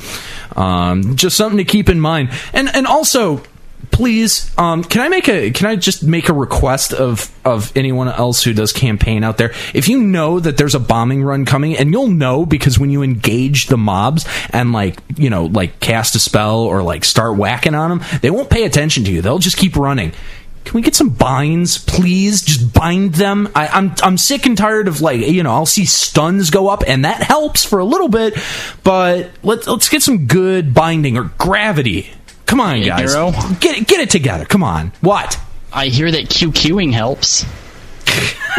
um, 0.57 1.17
just 1.17 1.37
something 1.37 1.59
to 1.59 1.65
keep 1.65 1.89
in 1.89 2.01
mind. 2.01 2.31
And 2.53 2.69
and 2.75 2.87
also, 2.87 3.43
please, 3.91 4.51
um, 4.59 4.85
can 4.85 5.01
I 5.03 5.09
make 5.09 5.29
a 5.29 5.51
can 5.51 5.67
I 5.67 5.77
just 5.77 6.03
make 6.03 6.29
a 6.29 6.33
request 6.33 6.93
of 6.93 7.31
of 7.45 7.77
anyone 7.77 8.09
else 8.09 8.43
who 8.43 8.53
does 8.53 8.73
campaign 8.73 9.25
out 9.25 9.39
there? 9.39 9.53
If 9.75 9.89
you 9.89 10.01
know 10.03 10.41
that 10.41 10.57
there's 10.57 10.75
a 10.75 10.81
bombing 10.81 11.23
run 11.23 11.45
coming, 11.45 11.77
and 11.77 11.93
you'll 11.93 12.09
know 12.09 12.47
because 12.47 12.79
when 12.79 12.91
you 12.91 13.03
engage 13.03 13.67
the 13.67 13.77
mobs 13.77 14.27
and 14.51 14.73
like 14.73 14.99
you 15.17 15.31
know 15.31 15.47
like 15.47 15.81
cast 15.81 16.15
a 16.15 16.19
spell 16.19 16.61
or 16.61 16.83
like 16.83 17.05
start 17.05 17.37
whacking 17.37 17.75
on 17.75 17.91
them, 17.91 18.21
they 18.21 18.31
won't 18.31 18.51
pay 18.51 18.65
attention 18.65 19.05
to 19.05 19.11
you. 19.11 19.23
They'll 19.23 19.39
just 19.39 19.57
keep 19.57 19.77
running. 19.77 20.13
Can 20.69 20.75
we 20.75 20.83
get 20.83 20.95
some 20.95 21.09
binds, 21.09 21.79
please? 21.79 22.43
Just 22.43 22.75
bind 22.75 23.14
them. 23.14 23.49
I, 23.55 23.69
I'm 23.69 23.95
I'm 24.03 24.19
sick 24.19 24.45
and 24.45 24.55
tired 24.55 24.87
of 24.87 25.01
like 25.01 25.23
you 25.23 25.43
know 25.43 25.51
I'll 25.51 25.64
see 25.64 25.87
stuns 25.87 26.51
go 26.51 26.69
up 26.69 26.83
and 26.87 27.07
that 27.07 27.23
helps 27.23 27.64
for 27.64 27.79
a 27.79 27.87
little 27.87 28.09
bit, 28.11 28.35
but 28.85 29.31
let's 29.43 29.66
let's 29.66 29.89
get 29.89 30.03
some 30.03 30.27
good 30.27 30.75
binding 30.75 31.16
or 31.16 31.33
gravity. 31.39 32.11
Come 32.45 32.61
on, 32.61 32.77
Hey, 32.83 32.85
guys, 32.89 33.14
Hero. 33.14 33.31
get 33.61 33.79
it 33.79 33.87
get 33.89 34.01
it 34.01 34.11
together. 34.11 34.45
Come 34.45 34.62
on, 34.62 34.93
what? 35.01 35.41
I 35.73 35.87
hear 35.87 36.11
that 36.11 36.25
QQing 36.25 36.93
helps. 36.93 37.47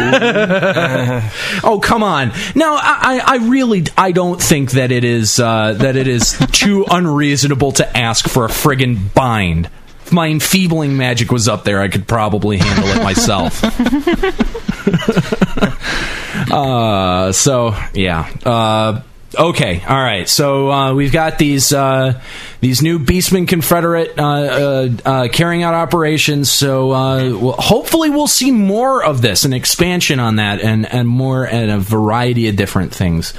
Oh 1.62 1.78
come 1.82 2.02
on! 2.02 2.32
Now 2.56 2.74
I, 2.74 2.98
I 3.02 3.34
I 3.34 3.36
really 3.48 3.84
I 3.96 4.12
don't 4.12 4.40
think 4.42 4.72
that 4.72 4.90
it 4.90 5.04
is 5.04 5.38
uh, 5.38 5.74
that 5.74 5.94
it 5.94 6.08
is 6.08 6.36
too 6.50 6.86
unreasonable 6.90 7.72
to 7.72 7.96
ask 7.96 8.28
for 8.28 8.46
a 8.46 8.48
friggin' 8.48 9.12
bind 9.14 9.68
if 10.10 10.14
my 10.14 10.26
enfeebling 10.26 10.96
magic 10.96 11.30
was 11.30 11.46
up 11.46 11.62
there, 11.62 11.80
I 11.80 11.86
could 11.86 12.08
probably 12.08 12.58
handle 12.58 12.88
it 12.88 13.02
myself. 13.02 13.62
uh, 16.52 17.30
so 17.30 17.76
yeah. 17.94 18.28
Uh, 18.44 19.02
okay, 19.38 19.84
all 19.88 20.02
right. 20.02 20.28
So 20.28 20.68
uh, 20.68 20.94
we've 20.94 21.12
got 21.12 21.38
these 21.38 21.72
uh, 21.72 22.20
these 22.60 22.82
new 22.82 22.98
Beastman 22.98 23.46
Confederate 23.46 24.18
uh, 24.18 24.24
uh, 24.24 24.88
uh, 25.04 25.28
carrying 25.28 25.62
out 25.62 25.74
operations. 25.74 26.50
So 26.50 26.90
uh, 26.90 27.38
well, 27.38 27.52
hopefully 27.52 28.10
we'll 28.10 28.26
see 28.26 28.50
more 28.50 29.04
of 29.04 29.22
this, 29.22 29.44
an 29.44 29.52
expansion 29.52 30.18
on 30.18 30.34
that, 30.36 30.60
and 30.60 30.92
and 30.92 31.08
more 31.08 31.46
and 31.46 31.70
a 31.70 31.78
variety 31.78 32.48
of 32.48 32.56
different 32.56 32.92
things 32.92 33.32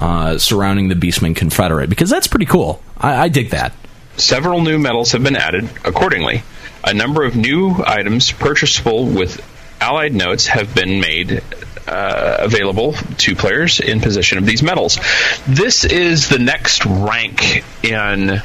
uh, 0.00 0.38
surrounding 0.38 0.88
the 0.88 0.96
Beastman 0.96 1.36
Confederate 1.36 1.88
because 1.88 2.10
that's 2.10 2.26
pretty 2.26 2.46
cool. 2.46 2.82
I, 2.98 3.26
I 3.26 3.28
dig 3.28 3.50
that. 3.50 3.74
Several 4.16 4.62
new 4.62 4.78
medals 4.78 5.12
have 5.12 5.22
been 5.22 5.36
added 5.36 5.68
accordingly. 5.84 6.42
A 6.82 6.94
number 6.94 7.24
of 7.24 7.36
new 7.36 7.82
items 7.84 8.32
purchasable 8.32 9.06
with 9.06 9.40
allied 9.80 10.14
notes 10.14 10.46
have 10.46 10.74
been 10.74 11.00
made 11.00 11.42
uh, 11.86 12.36
available 12.40 12.94
to 13.18 13.36
players 13.36 13.80
in 13.80 14.00
possession 14.00 14.38
of 14.38 14.46
these 14.46 14.62
medals. 14.62 14.98
This 15.46 15.84
is 15.84 16.28
the 16.28 16.38
next 16.38 16.84
rank 16.86 17.64
in 17.84 18.42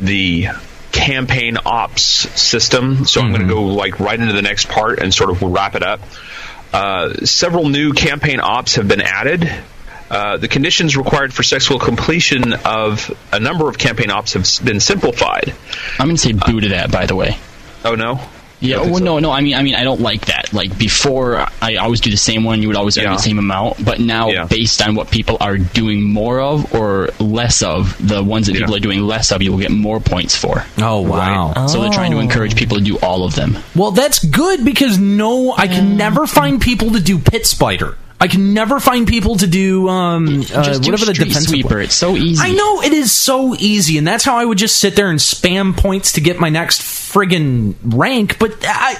the 0.00 0.48
campaign 0.92 1.58
ops 1.64 2.02
system. 2.40 3.04
So 3.04 3.20
I'm 3.20 3.28
going 3.28 3.42
to 3.42 3.48
go 3.48 3.64
like 3.66 4.00
right 4.00 4.18
into 4.18 4.32
the 4.32 4.42
next 4.42 4.68
part 4.68 4.98
and 4.98 5.12
sort 5.12 5.30
of 5.30 5.42
wrap 5.42 5.74
it 5.74 5.82
up. 5.82 6.00
Uh, 6.72 7.14
several 7.24 7.68
new 7.68 7.92
campaign 7.92 8.40
ops 8.40 8.74
have 8.76 8.88
been 8.88 9.00
added. 9.00 9.48
Uh, 10.10 10.36
the 10.36 10.48
conditions 10.48 10.96
required 10.96 11.34
for 11.34 11.42
sexual 11.42 11.78
completion 11.78 12.52
of 12.64 13.10
a 13.32 13.40
number 13.40 13.68
of 13.68 13.76
campaign 13.78 14.10
ops 14.10 14.34
have 14.34 14.46
been 14.64 14.80
simplified. 14.80 15.52
I'm 15.98 16.06
gonna 16.08 16.16
say 16.18 16.32
boo 16.32 16.60
to 16.60 16.68
that, 16.70 16.90
by 16.92 17.06
the 17.06 17.16
way. 17.16 17.36
Oh 17.84 17.94
no! 17.94 18.20
Yeah, 18.60 18.76
Don't 18.76 18.90
well, 18.90 18.98
so. 19.00 19.04
no, 19.04 19.18
no. 19.18 19.30
I 19.32 19.42
mean, 19.42 19.54
I 19.54 19.62
mean, 19.62 19.74
I 19.74 19.84
don't 19.84 20.00
like 20.00 20.26
that. 20.26 20.52
Like 20.52 20.78
before, 20.78 21.46
I 21.60 21.76
always 21.76 22.00
do 22.00 22.10
the 22.10 22.16
same 22.16 22.42
one. 22.44 22.62
You 22.62 22.68
would 22.68 22.76
always 22.76 22.96
earn 22.96 23.04
Yeah. 23.04 23.12
the 23.12 23.18
same 23.18 23.38
amount. 23.38 23.84
But 23.84 24.00
now, 24.00 24.30
Yeah. 24.30 24.44
based 24.46 24.80
on 24.80 24.94
what 24.94 25.10
people 25.10 25.36
are 25.40 25.58
doing 25.58 26.02
more 26.02 26.40
of 26.40 26.72
or 26.72 27.10
less 27.20 27.62
of, 27.62 27.94
the 28.08 28.22
ones 28.22 28.46
that 28.46 28.54
Yeah. 28.54 28.60
people 28.60 28.76
are 28.76 28.80
doing 28.80 29.02
less 29.02 29.30
of, 29.30 29.42
you 29.42 29.50
will 29.52 29.58
get 29.58 29.70
more 29.72 30.00
points 30.00 30.36
for. 30.36 30.64
Oh 30.78 31.00
wow! 31.00 31.66
So 31.66 31.82
they're 31.82 31.90
trying 31.92 32.12
to 32.12 32.18
encourage 32.18 32.54
people 32.56 32.78
to 32.78 32.82
do 32.82 32.96
all 32.98 33.24
of 33.24 33.34
them. 33.34 33.58
Well, 33.74 33.90
that's 33.90 34.24
good 34.24 34.64
because 34.64 34.98
no, 34.98 35.52
I 35.56 35.66
can 35.66 35.96
never 35.96 36.26
find 36.26 36.60
people 36.60 36.92
to 36.92 37.00
do 37.00 37.18
pit 37.18 37.44
spider. 37.44 37.96
I 38.18 38.28
can 38.28 38.54
never 38.54 38.80
find 38.80 39.06
people 39.06 39.36
to 39.36 39.46
do 39.46 39.88
um 39.88 40.40
uh, 40.40 40.62
Just 40.62 40.82
do 40.82 40.90
whatever 40.90 41.06
the 41.06 41.12
defense 41.12 41.48
sweeper. 41.48 41.80
It's 41.80 41.94
so 41.94 42.16
easy. 42.16 42.42
I 42.42 42.52
know 42.52 42.82
it 42.82 42.92
is 42.92 43.12
so 43.12 43.54
easy, 43.56 43.98
and 43.98 44.06
that's 44.06 44.24
how 44.24 44.36
I 44.36 44.44
would 44.44 44.58
just 44.58 44.78
sit 44.78 44.96
there 44.96 45.10
and 45.10 45.18
spam 45.18 45.76
points 45.76 46.12
to 46.12 46.20
get 46.20 46.38
my 46.40 46.48
next 46.48 46.80
friggin' 46.80 47.74
rank. 47.82 48.38
But 48.38 48.56
I, 48.66 48.94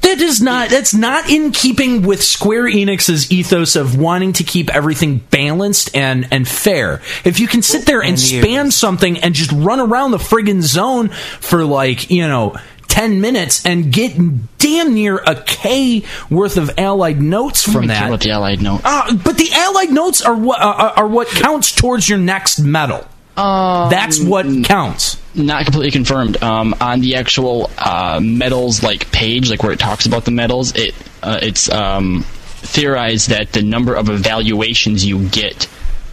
that 0.00 0.20
is 0.20 0.40
not 0.40 0.70
that's 0.70 0.94
not 0.94 1.28
in 1.30 1.52
keeping 1.52 2.02
with 2.02 2.22
Square 2.22 2.64
Enix's 2.64 3.30
ethos 3.30 3.76
of 3.76 3.98
wanting 3.98 4.32
to 4.34 4.44
keep 4.44 4.74
everything 4.74 5.18
balanced 5.30 5.94
and 5.94 6.26
and 6.30 6.48
fair. 6.48 7.02
If 7.24 7.40
you 7.40 7.48
can 7.48 7.62
sit 7.62 7.86
there 7.86 8.02
And 8.02 8.16
spam 8.16 8.72
something 8.72 9.18
and 9.18 9.34
just 9.34 9.52
run 9.52 9.80
around 9.80 10.12
the 10.12 10.18
friggin' 10.18 10.62
zone 10.62 11.10
for 11.40 11.64
like 11.64 12.10
you 12.10 12.26
know. 12.26 12.56
10 12.92 13.22
minutes 13.22 13.64
and 13.64 13.90
get 13.90 14.12
damn 14.58 14.92
near 14.92 15.16
a 15.16 15.34
K 15.42 16.04
worth 16.28 16.58
of 16.58 16.78
allied 16.78 17.22
notes 17.22 17.62
from 17.64 17.84
I 17.84 17.86
don't 17.86 17.88
care 17.88 18.00
that. 18.00 18.06
about 18.08 18.20
the 18.20 18.30
allied 18.32 18.60
notes. 18.60 18.82
Uh, 18.84 19.14
but 19.16 19.38
the 19.38 19.48
allied 19.50 19.90
notes 19.90 20.20
are 20.22 20.36
what 20.36 20.60
uh, 20.60 20.92
are 20.96 21.08
what 21.08 21.26
counts 21.28 21.72
towards 21.74 22.06
your 22.06 22.18
next 22.18 22.58
medal. 22.60 23.06
That's 23.34 24.22
what 24.22 24.44
counts. 24.64 25.16
not 25.34 25.64
completely 25.64 25.90
confirmed. 25.90 26.42
Um, 26.42 26.74
on 26.82 27.00
the 27.00 27.14
actual 27.16 27.70
uh, 27.78 28.20
medals 28.22 28.82
like 28.82 29.10
page, 29.10 29.48
like 29.48 29.62
where 29.62 29.72
it 29.72 29.78
talks 29.78 30.04
about 30.04 30.26
the 30.26 30.30
medals, 30.30 30.74
it 30.76 30.94
uh, 31.22 31.38
it's 31.40 31.70
um, 31.70 32.24
theorized 32.26 33.30
that 33.30 33.52
the 33.52 33.62
number 33.62 33.94
of 33.94 34.10
evaluations 34.10 35.02
you 35.02 35.26
get 35.30 35.66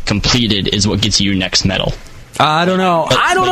completed 0.06 0.74
is 0.74 0.88
what 0.88 1.02
gets 1.02 1.20
you 1.20 1.32
your 1.32 1.40
next 1.40 1.66
medal. 1.66 1.92
I 2.40 2.66
don't 2.66 2.78
know. 2.78 3.06
But, 3.10 3.18
I 3.20 3.34
don't 3.34 3.48
like- 3.48 3.52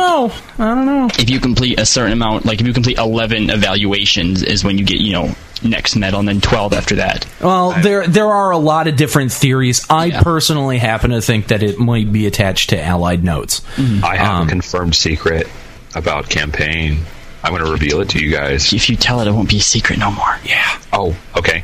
know. 0.58 0.64
I 0.64 0.74
don't 0.74 0.86
know. 0.86 1.08
If 1.18 1.28
you 1.30 1.40
complete 1.40 1.78
a 1.78 1.84
certain 1.86 2.12
amount, 2.12 2.46
like 2.46 2.60
if 2.60 2.66
you 2.66 2.72
complete 2.72 2.98
eleven 2.98 3.50
evaluations, 3.50 4.42
is 4.42 4.64
when 4.64 4.78
you 4.78 4.84
get 4.84 4.98
you 5.00 5.12
know 5.12 5.34
next 5.62 5.94
medal, 5.96 6.20
and 6.20 6.28
then 6.28 6.40
twelve 6.40 6.72
after 6.72 6.96
that. 6.96 7.26
Well, 7.40 7.72
there 7.82 8.06
there 8.06 8.26
are 8.28 8.50
a 8.50 8.58
lot 8.58 8.86
of 8.88 8.96
different 8.96 9.32
theories. 9.32 9.84
I 9.90 10.06
Yeah. 10.06 10.22
personally 10.22 10.78
happen 10.78 11.10
to 11.10 11.20
think 11.20 11.48
that 11.48 11.62
it 11.62 11.78
might 11.78 12.10
be 12.12 12.26
attached 12.26 12.70
to 12.70 12.82
allied 12.82 13.22
notes. 13.24 13.60
I 14.02 14.16
have 14.16 14.28
Um, 14.42 14.46
a 14.46 14.50
confirmed 14.50 14.94
secret 14.94 15.48
about 15.94 16.28
campaign. 16.30 17.00
I'm 17.44 17.52
going 17.52 17.64
to 17.64 17.70
reveal 17.70 18.00
it 18.00 18.08
to 18.10 18.18
you 18.18 18.32
guys. 18.32 18.72
If 18.72 18.90
you 18.90 18.96
tell 18.96 19.20
it, 19.20 19.28
it 19.28 19.32
won't 19.32 19.48
be 19.48 19.58
a 19.58 19.62
secret 19.62 19.98
no 19.98 20.10
more. 20.10 20.38
Yeah. 20.44 20.76
Oh, 20.92 21.14
okay. 21.36 21.62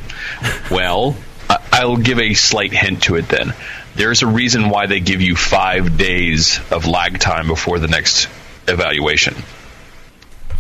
Well, 0.70 1.16
I- 1.50 1.58
I'll 1.72 1.96
give 1.96 2.18
a 2.20 2.34
slight 2.34 2.72
hint 2.72 3.02
to 3.04 3.16
it 3.16 3.28
then. 3.28 3.52
There's 3.95 4.22
a 4.22 4.26
reason 4.26 4.68
why 4.70 4.86
they 4.86 5.01
give 5.01 5.20
you 5.20 5.36
five 5.36 5.97
days 5.97 6.61
of 6.70 6.86
lag 6.86 7.18
time 7.20 7.47
before 7.47 7.78
the 7.78 7.88
next 7.88 8.28
evaluation. 8.66 9.34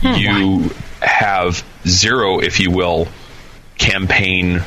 Hmm. 0.00 0.14
you 0.14 0.70
have 1.00 1.64
zero, 1.86 2.40
if 2.40 2.60
you 2.60 2.70
will, 2.70 3.08
campaign 3.78 4.62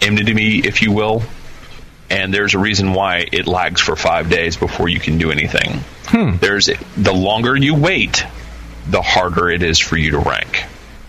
enmity, 0.00 0.60
if 0.60 0.82
you 0.82 0.92
will, 0.92 1.22
and 2.10 2.32
there's 2.32 2.54
a 2.54 2.58
reason 2.58 2.92
why 2.92 3.26
it 3.32 3.46
lags 3.46 3.80
for 3.80 3.96
five 3.96 4.30
days 4.30 4.56
before 4.56 4.88
you 4.88 5.00
can 5.00 5.18
do 5.18 5.30
anything. 5.30 5.80
Hmm. 6.06 6.36
There's 6.36 6.70
the 6.96 7.12
longer 7.12 7.56
you 7.56 7.74
wait, 7.74 8.24
the 8.88 9.02
harder 9.02 9.50
it 9.50 9.62
is 9.62 9.78
for 9.78 9.96
you 9.96 10.12
to 10.12 10.18
rank 10.18 10.64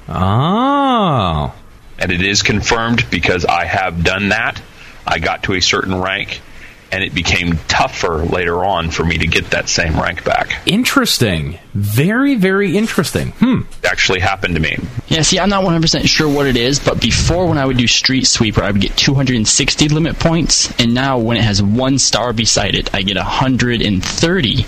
Oh. 0.10 1.54
and 2.00 2.12
it 2.12 2.22
is 2.22 2.42
confirmed 2.42 3.10
because 3.12 3.46
I 3.46 3.66
have 3.66 4.04
done 4.04 4.30
that. 4.30 4.62
I 5.06 5.20
got 5.20 5.44
to 5.44 5.54
a 5.54 5.62
certain 5.62 6.02
rank, 6.02 6.42
and 6.92 7.04
it 7.04 7.14
became 7.14 7.58
tougher 7.68 8.26
later 8.26 8.64
on 8.64 8.92
for 8.92 9.04
me 9.04 9.18
to 9.18 9.28
get 9.28 9.52
that 9.52 9.70
same 9.70 10.00
rank 10.00 10.24
back. 10.24 10.62
Interesting. 10.66 11.60
Very, 11.74 12.36
very 12.36 12.78
interesting. 12.78 13.32
Hmm. 13.34 13.62
It 13.84 13.86
actually 13.86 14.20
happened 14.20 14.56
to 14.56 14.62
me. 14.62 14.78
Yeah, 15.08 15.22
see, 15.22 15.40
I'm 15.40 15.50
not 15.50 15.64
100% 15.64 16.08
sure 16.08 16.28
what 16.28 16.48
it 16.48 16.58
is, 16.58 16.80
but 16.80 17.02
before 17.02 17.48
when 17.48 17.58
I 17.58 17.66
would 17.66 17.78
do 17.78 17.88
Street 17.88 18.26
Sweeper, 18.26 18.64
I 18.64 18.72
would 18.72 18.82
get 18.82 18.96
260 18.98 19.90
limit 19.90 20.20
points, 20.20 20.74
and 20.80 20.94
now 20.94 21.20
when 21.20 21.38
it 21.38 21.44
has 21.44 21.62
one 21.62 22.00
star 22.00 22.34
beside 22.34 22.76
it, 22.76 22.94
I 22.94 23.02
get 23.02 23.18
130. 23.18 24.66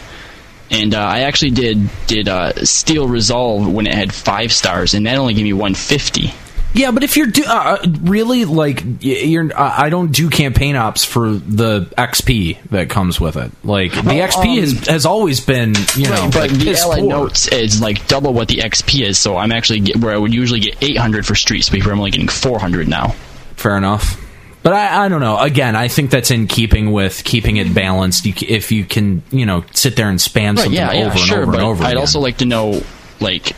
And 0.72 0.94
uh, 0.94 1.00
I 1.00 1.22
actually 1.22 1.52
did 1.52 1.90
did 2.06 2.30
uh, 2.30 2.54
Steel 2.64 3.08
Resolve 3.08 3.72
when 3.72 3.88
it 3.88 3.96
had 3.96 4.14
five 4.14 4.54
stars, 4.54 4.94
and 4.94 5.06
that 5.08 5.18
only 5.18 5.34
gave 5.34 5.44
me 5.44 5.54
150. 5.54 6.32
Yeah, 6.74 6.92
but 6.92 7.04
if 7.04 7.18
you're 7.18 7.28
do- 7.28 7.46
uh, 7.48 7.80
really 8.02 8.46
like 8.46 8.84
you're, 9.02 9.52
uh, 9.58 9.76
I 9.78 9.90
don't 9.90 10.12
do 10.12 10.30
campaign 10.30 10.76
ops 10.76 11.04
for 11.04 11.32
the 11.32 11.82
XP 11.98 12.62
that 12.70 12.90
comes 12.90 13.20
with 13.20 13.38
it. 13.38 13.52
Like 13.64 13.92
the 13.94 14.04
Well, 14.04 14.28
XP 14.28 14.44
um, 14.44 14.60
has 14.60 14.88
has 14.88 15.06
always 15.06 15.40
been, 15.40 15.74
you 15.96 16.06
know, 16.06 16.12
Right, 16.26 16.34
but 16.34 16.52
like 16.52 16.60
the 16.60 16.78
Allied 16.80 17.00
poor. 17.00 17.10
Notes 17.10 17.48
is 17.48 17.82
like 17.82 18.08
double 18.08 18.34
what 18.34 18.48
the 18.50 18.58
XP 18.58 19.02
is, 19.02 19.18
so 19.18 19.36
I'm 19.36 19.52
actually 19.52 19.80
get, 19.80 19.98
where 19.98 20.14
I 20.14 20.18
would 20.18 20.34
usually 20.34 20.60
get 20.60 20.78
800 20.82 21.26
for 21.26 21.34
Street 21.36 21.64
Sweeper, 21.64 21.92
I'm 21.92 21.98
only 21.98 22.12
getting 22.12 22.28
400 22.28 22.88
now. 22.88 23.16
Fair 23.56 23.76
enough. 23.76 24.24
But 24.62 24.74
I, 24.74 25.06
I 25.06 25.08
don't 25.08 25.22
know. 25.22 25.38
Again, 25.40 25.76
I 25.76 25.88
think 25.88 26.12
that's 26.12 26.32
in 26.32 26.46
keeping 26.48 26.92
with 26.92 27.24
keeping 27.24 27.58
it 27.58 27.74
balanced. 27.74 28.26
You, 28.26 28.34
if 28.48 28.72
you 28.72 28.84
can, 28.86 29.24
you 29.32 29.46
know, 29.46 29.64
sit 29.74 29.96
there 29.96 30.10
and 30.10 30.20
spam 30.20 30.50
Right, 30.50 30.60
something 30.60 30.74
yeah, 30.74 30.90
over 30.90 30.98
yeah, 30.98 31.10
and 31.12 31.20
sure, 31.20 31.42
over 31.44 31.54
and 31.54 31.62
over. 31.62 31.84
I'd 31.84 31.92
again. 31.92 31.98
also 31.98 32.20
like 32.20 32.38
to 32.38 32.46
know, 32.46 32.84
like, 33.22 33.54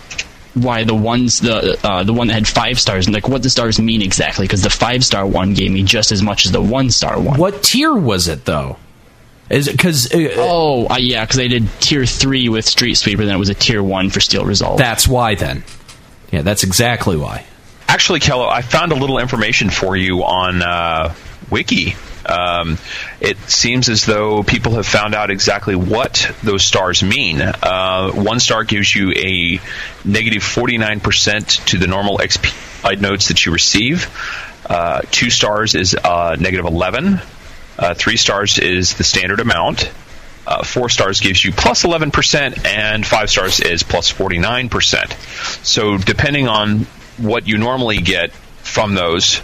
why 0.53 0.83
the 0.83 0.93
ones 0.95 1.39
the 1.39 1.79
uh, 1.87 2.03
the 2.03 2.13
one 2.13 2.27
that 2.27 2.33
had 2.33 2.47
five 2.47 2.79
stars 2.79 3.05
and 3.07 3.13
like 3.13 3.27
what 3.27 3.41
the 3.41 3.49
stars 3.49 3.79
mean 3.79 4.01
exactly 4.01 4.45
because 4.45 4.61
the 4.63 4.69
five 4.69 5.03
star 5.05 5.25
one 5.25 5.53
gave 5.53 5.71
me 5.71 5.83
just 5.83 6.11
as 6.11 6.21
much 6.21 6.45
as 6.45 6.51
the 6.51 6.61
one 6.61 6.89
star 6.89 7.19
one. 7.19 7.39
what 7.39 7.63
tier 7.63 7.93
was 7.93 8.27
it 8.27 8.43
though? 8.45 8.77
Is 9.49 9.67
it 9.67 9.71
because 9.73 10.13
uh, 10.13 10.29
Oh, 10.37 10.87
uh, 10.89 10.97
yeah, 10.97 11.23
because 11.25 11.39
I 11.39 11.47
did 11.47 11.67
tier 11.79 12.05
three 12.05 12.49
with 12.49 12.65
Street 12.65 12.95
Sweeper, 12.95 13.25
then 13.25 13.35
it 13.35 13.39
was 13.39 13.49
a 13.49 13.53
tier 13.53 13.81
one 13.83 14.09
for 14.09 14.19
Steel 14.19 14.45
Resolve. 14.45 14.77
that's 14.77 15.07
why 15.07 15.35
then? 15.35 15.63
Yeah, 16.31 16.41
that's 16.41 16.63
exactly 16.63 17.17
why. 17.17 17.45
Actually, 17.87 18.21
Kello, 18.21 18.47
I 18.49 18.61
found 18.61 18.93
a 18.93 18.95
little 18.95 19.19
information 19.19 19.69
for 19.69 19.97
you 19.97 20.23
on 20.23 20.61
uh, 20.61 21.13
Wiki. 21.51 21.95
Um, 22.25 22.77
it 23.19 23.37
seems 23.49 23.89
as 23.89 24.05
though 24.05 24.41
people 24.43 24.75
have 24.75 24.87
found 24.87 25.13
out 25.13 25.29
exactly 25.29 25.75
what 25.75 26.31
those 26.43 26.63
stars 26.63 27.03
mean. 27.03 27.41
Uh, 27.41 28.11
one 28.11 28.39
star 28.39 28.63
gives 28.63 28.95
you 28.95 29.11
a 29.11 29.59
negative 30.05 30.41
49% 30.41 31.65
to 31.65 31.77
the 31.77 31.87
normal 31.87 32.19
XP 32.19 32.99
notes 33.01 33.27
that 33.27 33.45
you 33.45 33.51
receive. 33.51 34.09
Uh, 34.65 35.01
two 35.11 35.29
stars 35.29 35.75
is 35.75 35.95
uh, 35.95 36.35
negative 36.39 36.65
11. 36.65 37.19
Uh, 37.77 37.93
three 37.93 38.17
stars 38.17 38.59
is 38.59 38.95
the 38.95 39.03
standard 39.03 39.39
amount. 39.39 39.91
Uh, 40.45 40.63
four 40.63 40.89
stars 40.89 41.19
gives 41.19 41.43
you 41.43 41.51
plus 41.51 41.83
11%, 41.83 42.65
and 42.65 43.05
five 43.05 43.29
stars 43.29 43.59
is 43.59 43.83
plus 43.83 44.11
49%. 44.11 45.65
So, 45.65 45.97
depending 45.97 46.47
on 46.47 46.87
what 47.17 47.47
you 47.47 47.57
normally 47.57 47.99
get 47.99 48.31
from 48.31 48.95
those, 48.95 49.41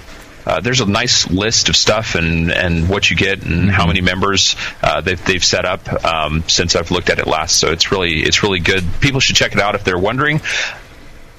uh, 0.48 0.62
there's 0.62 0.80
a 0.80 0.86
nice 0.86 1.30
list 1.30 1.68
of 1.68 1.76
stuff 1.76 2.16
and, 2.16 2.52
and 2.52 2.88
what 2.88 3.10
you 3.10 3.18
get 3.18 3.44
and 3.44 3.70
how 3.70 3.86
many 3.86 4.00
members 4.00 4.56
uh, 4.82 5.02
they've, 5.02 5.24
they've 5.26 5.44
set 5.44 5.66
up 5.66 6.06
um, 6.06 6.42
since 6.48 6.78
I've 6.78 6.90
looked 6.90 7.10
at 7.10 7.20
it 7.20 7.28
last. 7.28 7.60
So 7.60 7.72
it's 7.72 7.92
really 7.92 8.24
it's 8.24 8.44
really 8.44 8.60
good. 8.60 8.86
People 9.02 9.20
should 9.20 9.36
check 9.36 9.52
it 9.52 9.60
out 9.60 9.76
if 9.76 9.84
they're 9.84 10.00
wondering. 10.00 10.40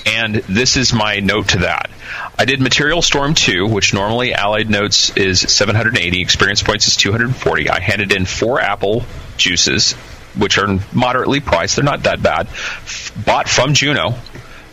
And 0.04 0.36
this 0.36 0.76
is 0.76 0.92
my 0.92 1.20
note 1.20 1.48
to 1.50 1.58
that. 1.60 1.90
I 2.38 2.44
did 2.44 2.60
Material 2.60 3.02
Storm 3.02 3.34
2, 3.34 3.66
which 3.66 3.92
normally 3.92 4.32
Allied 4.32 4.70
Notes 4.70 5.14
is 5.16 5.40
780, 5.40 6.20
Experience 6.20 6.62
Points 6.62 6.86
is 6.86 6.96
240. 6.96 7.68
I 7.68 7.80
handed 7.80 8.12
in 8.12 8.24
four 8.24 8.60
apple 8.60 9.04
juices, 9.36 9.92
which 10.36 10.58
are 10.58 10.78
moderately 10.92 11.40
priced. 11.40 11.76
They're 11.76 11.84
not 11.84 12.04
that 12.04 12.22
bad. 12.22 12.46
F- 12.46 13.12
bought 13.24 13.48
from 13.48 13.74
Jeuno 13.74 14.18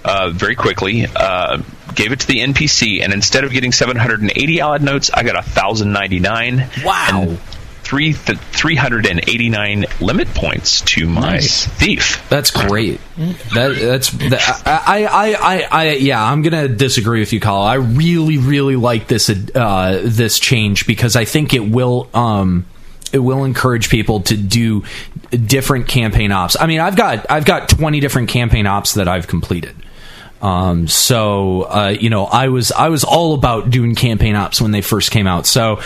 uh, 0.06 0.30
very 0.30 0.56
quickly. 0.56 1.06
Uh, 1.06 1.64
gave 1.96 2.12
it 2.12 2.20
to 2.22 2.28
the 2.28 2.40
NPC, 2.40 3.02
and 3.04 3.14
instead 3.14 3.44
of 3.44 3.52
getting 3.52 3.72
780 3.72 4.60
Allied 4.62 4.82
Notes, 4.84 5.10
I 5.14 5.24
got 5.24 5.36
1,099. 5.36 6.70
Wow. 6.84 7.08
And 7.24 7.40
three 7.84 8.14
th- 8.14 8.38
389 8.40 9.86
limit 10.02 10.28
points 10.34 10.82
to 10.82 11.08
my 11.08 11.34
Nice. 11.34 11.66
thief. 11.66 12.28
That's 12.30 12.52
great. 12.52 13.00
That 13.54 13.78
that's 13.80 14.10
that, 14.10 14.64
I, 14.66 15.06
I 15.06 15.34
I 15.34 15.68
I 15.72 15.92
yeah. 15.94 16.24
I'm 16.24 16.42
gonna 16.42 16.68
disagree 16.68 17.20
with 17.20 17.32
you, 17.32 17.40
Kyle. 17.40 17.62
I 17.62 17.76
really 17.76 18.38
really 18.40 18.76
like 18.76 19.08
this 19.08 19.30
uh, 19.30 20.02
this 20.04 20.40
change 20.40 20.88
because 20.88 21.16
I 21.16 21.26
think 21.26 21.54
it 21.54 21.60
will 21.70 22.10
um 22.14 22.66
it 23.14 23.20
will 23.20 23.44
encourage 23.46 23.90
people 23.90 24.22
to 24.22 24.36
do 24.36 24.84
different 25.30 25.88
campaign 25.88 26.32
ops. 26.32 26.58
I 26.60 26.66
mean, 26.66 26.80
I've 26.80 26.96
got 26.96 27.30
I've 27.30 27.46
got 27.46 27.70
20 27.70 28.00
different 28.00 28.30
campaign 28.30 28.66
ops 28.68 28.96
that 28.96 29.08
I've 29.08 29.28
completed. 29.28 29.76
Um, 30.42 30.88
so 30.88 31.64
uh, 31.64 31.96
you 32.00 32.10
know, 32.10 32.26
I 32.26 32.50
was 32.50 32.72
I 32.72 32.90
was 32.90 33.04
all 33.04 33.34
about 33.34 33.70
doing 33.70 33.96
campaign 33.96 34.36
ops 34.36 34.62
when 34.62 34.72
they 34.72 34.82
first 34.82 35.10
came 35.12 35.26
out. 35.28 35.46
So 35.48 35.80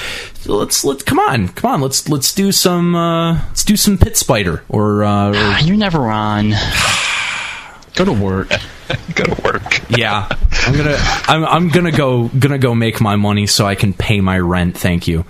let's 0.45 0.83
let's 0.83 1.03
come 1.03 1.19
on, 1.19 1.47
come 1.49 1.71
on, 1.71 1.81
let's 1.81 2.09
let's 2.09 2.33
do 2.33 2.51
some 2.51 2.95
uh, 2.95 3.33
let's 3.35 3.63
do 3.63 3.77
some 3.77 3.97
pit 3.97 4.17
spider 4.17 4.63
or, 4.67 5.03
uh, 5.03 5.29
or 5.29 5.33
Ah, 5.35 5.59
You're 5.61 5.77
never 5.77 6.09
on. 6.09 6.53
Go 7.95 8.05
to 8.05 8.13
work. 8.13 8.49
Go 9.15 9.23
to 9.25 9.41
work. 9.43 9.81
yeah 9.95 10.27
i'm 10.65 10.75
gonna 10.75 10.95
I'm, 11.27 11.45
I'm 11.45 11.69
gonna 11.69 11.91
go 11.91 12.27
gonna 12.27 12.57
go 12.57 12.73
make 12.73 12.99
my 12.99 13.15
money 13.17 13.45
so 13.45 13.65
i 13.67 13.75
can 13.75 13.93
pay 13.93 14.19
my 14.19 14.39
rent 14.39 14.75
thank 14.77 15.07
you 15.07 15.25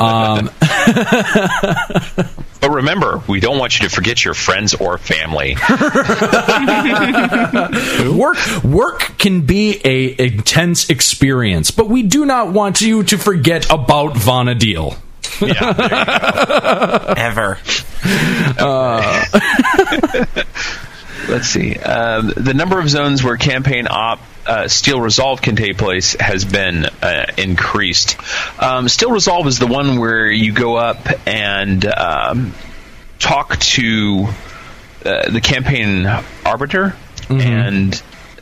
um 0.00 0.50
But 2.60 2.70
remember, 2.70 3.22
we 3.28 3.40
don't 3.40 3.58
want 3.58 3.78
you 3.78 3.86
to 3.86 3.94
forget 3.94 4.24
your 4.24 4.32
friends 4.32 4.72
or 4.74 4.96
family. 4.96 5.54
work 8.10 8.38
work 8.64 9.18
can 9.18 9.42
be 9.42 9.82
a 9.84 10.24
intense 10.26 10.88
experience 10.88 11.70
but 11.70 11.90
we 11.90 12.02
do 12.02 12.24
not 12.24 12.52
want 12.52 12.80
you 12.80 13.02
to 13.02 13.18
forget 13.18 13.70
about 13.70 14.14
Vana'diel 14.14 14.96
yeah, 15.40 15.72
there 15.72 15.84
you 15.84 15.90
go. 15.90 17.14
Ever. 17.16 17.58
Let's 21.28 21.48
see. 21.48 21.76
Um, 21.76 22.32
the 22.36 22.52
number 22.54 22.78
of 22.78 22.88
zones 22.88 23.22
where 23.22 23.36
campaign 23.36 23.86
op 23.88 24.20
uh, 24.46 24.68
Steel 24.68 25.00
Resolve 25.00 25.40
can 25.42 25.56
take 25.56 25.78
place 25.78 26.14
has 26.18 26.44
been 26.44 26.86
uh, 27.02 27.26
increased. 27.36 28.16
Um, 28.60 28.88
Steel 28.88 29.10
Resolve 29.10 29.46
is 29.46 29.58
the 29.58 29.66
one 29.66 29.98
where 29.98 30.30
you 30.30 30.52
go 30.52 30.76
up 30.76 31.06
and 31.26 31.84
um, 31.86 32.52
talk 33.18 33.58
to 33.58 34.28
uh, 35.04 35.30
the 35.30 35.40
campaign 35.40 36.06
arbiter 36.44 36.94
and 37.28 37.94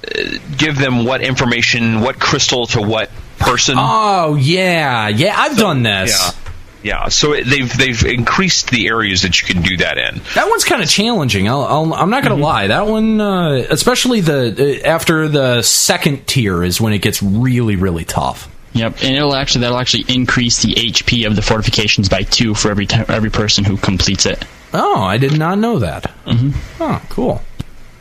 uh, 0.04 0.38
give 0.56 0.76
them 0.78 1.04
what 1.04 1.22
information, 1.22 2.00
what 2.00 2.18
crystal 2.18 2.66
to 2.66 2.82
what 2.82 3.10
person. 3.38 3.74
oh 3.78 4.36
yeah 4.36 5.08
yeah 5.08 5.34
i've 5.36 5.56
done 5.56 5.82
this 5.82 6.10
yeah. 6.10 6.51
Yeah, 6.82 7.08
so 7.08 7.32
it, 7.32 7.44
they've 7.44 7.76
they've 7.76 8.04
increased 8.04 8.70
the 8.70 8.88
areas 8.88 9.22
that 9.22 9.40
you 9.40 9.46
can 9.52 9.62
do 9.62 9.76
that 9.78 9.98
in. 9.98 10.20
that 10.34 10.48
one's 10.50 10.64
kind 10.64 10.82
of 10.82 10.88
challenging 10.88 11.48
I'll, 11.48 11.62
I'll, 11.62 11.94
i'm 11.94 12.10
not 12.10 12.22
gonna 12.24 12.34
lie 12.36 12.66
that 12.66 12.86
one 12.86 13.20
uh, 13.20 13.52
especially 13.70 14.20
the 14.20 14.82
uh, 14.84 14.88
after 14.88 15.28
the 15.28 15.62
second 15.62 16.26
tier 16.26 16.62
is 16.64 16.80
when 16.80 16.92
it 16.92 16.98
gets 16.98 17.22
really 17.22 17.76
really 17.76 18.04
tough 18.04 18.48
Yep, 18.74 19.02
and 19.02 19.14
it'll 19.16 19.34
actually 19.34 19.60
that'll 19.62 19.78
actually 19.78 20.04
increase 20.08 20.62
the 20.62 20.72
HP 20.74 21.26
of 21.26 21.36
the 21.36 21.42
fortifications 21.42 22.08
by 22.08 22.22
two 22.22 22.54
for 22.54 22.70
every 22.70 22.86
t- 22.86 22.96
every 23.06 23.28
person 23.30 23.64
who 23.64 23.76
completes 23.76 24.24
it. 24.26 24.44
oh 24.72 25.02
i 25.02 25.18
did 25.18 25.38
not 25.38 25.58
know 25.58 25.78
that 25.78 26.04
mm-hmm. 26.26 26.82
oh 26.82 27.02
cool 27.10 27.42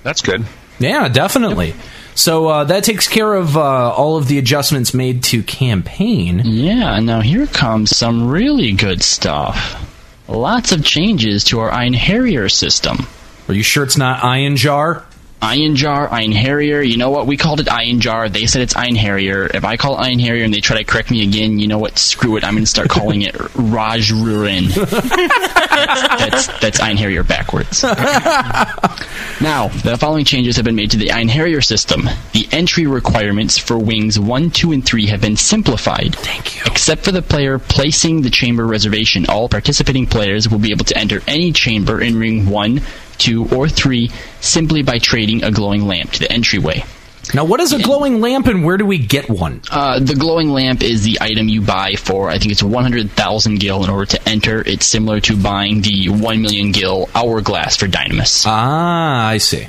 That's 0.03 0.21
good. 0.21 0.45
Yeah, 0.79 1.07
definitely. 1.09 1.75
So 2.16 2.47
uh, 2.47 2.64
that 2.66 2.84
takes 2.84 3.07
care 3.07 3.34
of 3.34 3.57
uh, 3.57 3.62
all 3.93 4.18
of 4.18 4.28
the 4.28 4.38
adjustments 4.38 4.93
made 4.93 5.24
to 5.26 5.43
campaign. 5.43 6.41
Yeah, 6.43 6.99
now 6.99 7.22
here 7.22 7.47
comes 7.47 7.95
some 7.95 8.28
really 8.30 8.74
good 8.74 9.01
stuff. 9.01 9.88
Lots 10.28 10.72
of 10.72 10.84
changes 10.86 11.43
to 11.45 11.59
our 11.59 11.72
Iron 11.72 11.93
Harrier 11.93 12.47
system. 12.49 13.07
Are 13.47 13.53
you 13.53 13.64
sure 13.64 13.84
it's 13.84 13.97
not 13.97 14.24
Iron 14.24 14.55
Jar? 14.55 15.05
Iron 15.41 15.76
Jar, 15.76 16.07
Iron 16.12 16.32
Harrier. 16.32 16.82
You 16.82 16.97
know 16.97 17.09
what? 17.09 17.26
We 17.26 17.36
called 17.36 17.59
it 17.59 17.70
Iron 17.70 17.99
Jar. 17.99 18.30
They 18.30 18.45
said 18.45 18.62
it's 18.62 18.76
Iron 18.76 18.95
Harrier. 18.95 19.49
If 19.51 19.66
I 19.66 19.76
call 19.76 19.95
it 19.95 20.01
Iron 20.05 20.20
Harrier 20.20 20.43
and 20.45 20.53
they 20.53 20.62
try 20.62 20.78
to 20.78 20.84
correct 20.84 21.09
me 21.09 21.24
again, 21.24 21.57
you 21.57 21.68
know 21.68 21.80
what? 21.80 21.97
Screw 21.97 22.38
it. 22.38 22.43
I'm 22.43 22.53
going 22.53 22.64
to 22.64 22.70
start 22.70 22.89
calling 22.89 23.24
it 23.24 23.36
Raj 23.55 24.12
Ruin. 24.12 24.66
that's 24.76 26.47
that's 26.59 26.80
Iron 26.80 26.97
Harrier 26.97 27.24
backwards. 27.24 27.84
now, 29.41 29.69
the 29.69 29.97
following 29.97 30.23
changes 30.23 30.55
have 30.57 30.65
been 30.65 30.75
made 30.75 30.91
to 30.91 30.97
the 30.97 31.09
Harrier 31.09 31.61
system. 31.61 32.07
The 32.33 32.47
entry 32.51 32.85
requirements 32.85 33.57
for 33.57 33.77
wings 33.79 34.19
1, 34.19 34.51
2, 34.51 34.71
and 34.71 34.85
3 34.85 35.07
have 35.07 35.21
been 35.21 35.35
simplified. 35.35 36.15
Thank 36.15 36.55
you. 36.55 36.63
Except 36.65 37.03
for 37.03 37.11
the 37.11 37.21
player 37.21 37.57
placing 37.57 38.21
the 38.21 38.29
chamber 38.29 38.67
reservation, 38.67 39.25
all 39.27 39.49
participating 39.49 40.05
players 40.05 40.47
will 40.47 40.59
be 40.59 40.71
able 40.71 40.85
to 40.85 40.97
enter 40.97 41.21
any 41.27 41.51
chamber 41.51 41.99
in 42.01 42.17
ring 42.19 42.47
1, 42.47 42.81
2, 43.17 43.49
or 43.49 43.67
3 43.67 44.11
simply 44.41 44.83
by 44.83 44.99
trading 44.99 45.43
a 45.43 45.51
glowing 45.51 45.87
lamp 45.87 46.11
to 46.11 46.19
the 46.19 46.31
entryway. 46.31 46.83
Now, 47.34 47.45
what 47.45 47.61
is 47.61 47.71
a 47.71 47.82
glowing 47.82 48.19
lamp 48.19 48.47
and 48.47 48.65
where 48.65 48.77
do 48.77 48.86
we 48.86 48.97
get 48.97 49.29
one? 49.29 49.61
Uh, 49.71 49.99
the 49.99 50.15
glowing 50.15 50.49
lamp 50.49 50.84
is 50.84 51.03
the 51.03 51.17
item 51.21 51.47
you 51.47 51.61
buy 51.61 51.93
for, 51.95 52.29
I 52.29 52.38
think 52.39 52.51
it's 52.51 52.63
100,000 52.63 53.59
gil 53.59 53.84
in 53.84 53.89
order 53.89 54.05
to 54.07 54.29
enter. 54.29 54.61
It's 54.67 54.86
similar 54.86 55.21
to 55.21 55.38
buying 55.38 55.82
the 55.82 56.09
1 56.09 56.41
million 56.41 56.71
gil 56.71 57.09
hourglass 57.15 57.77
for 57.77 57.88
Dynamis. 57.88 58.43
Ah, 58.45 59.27
I 59.27 59.38
see. 59.38 59.67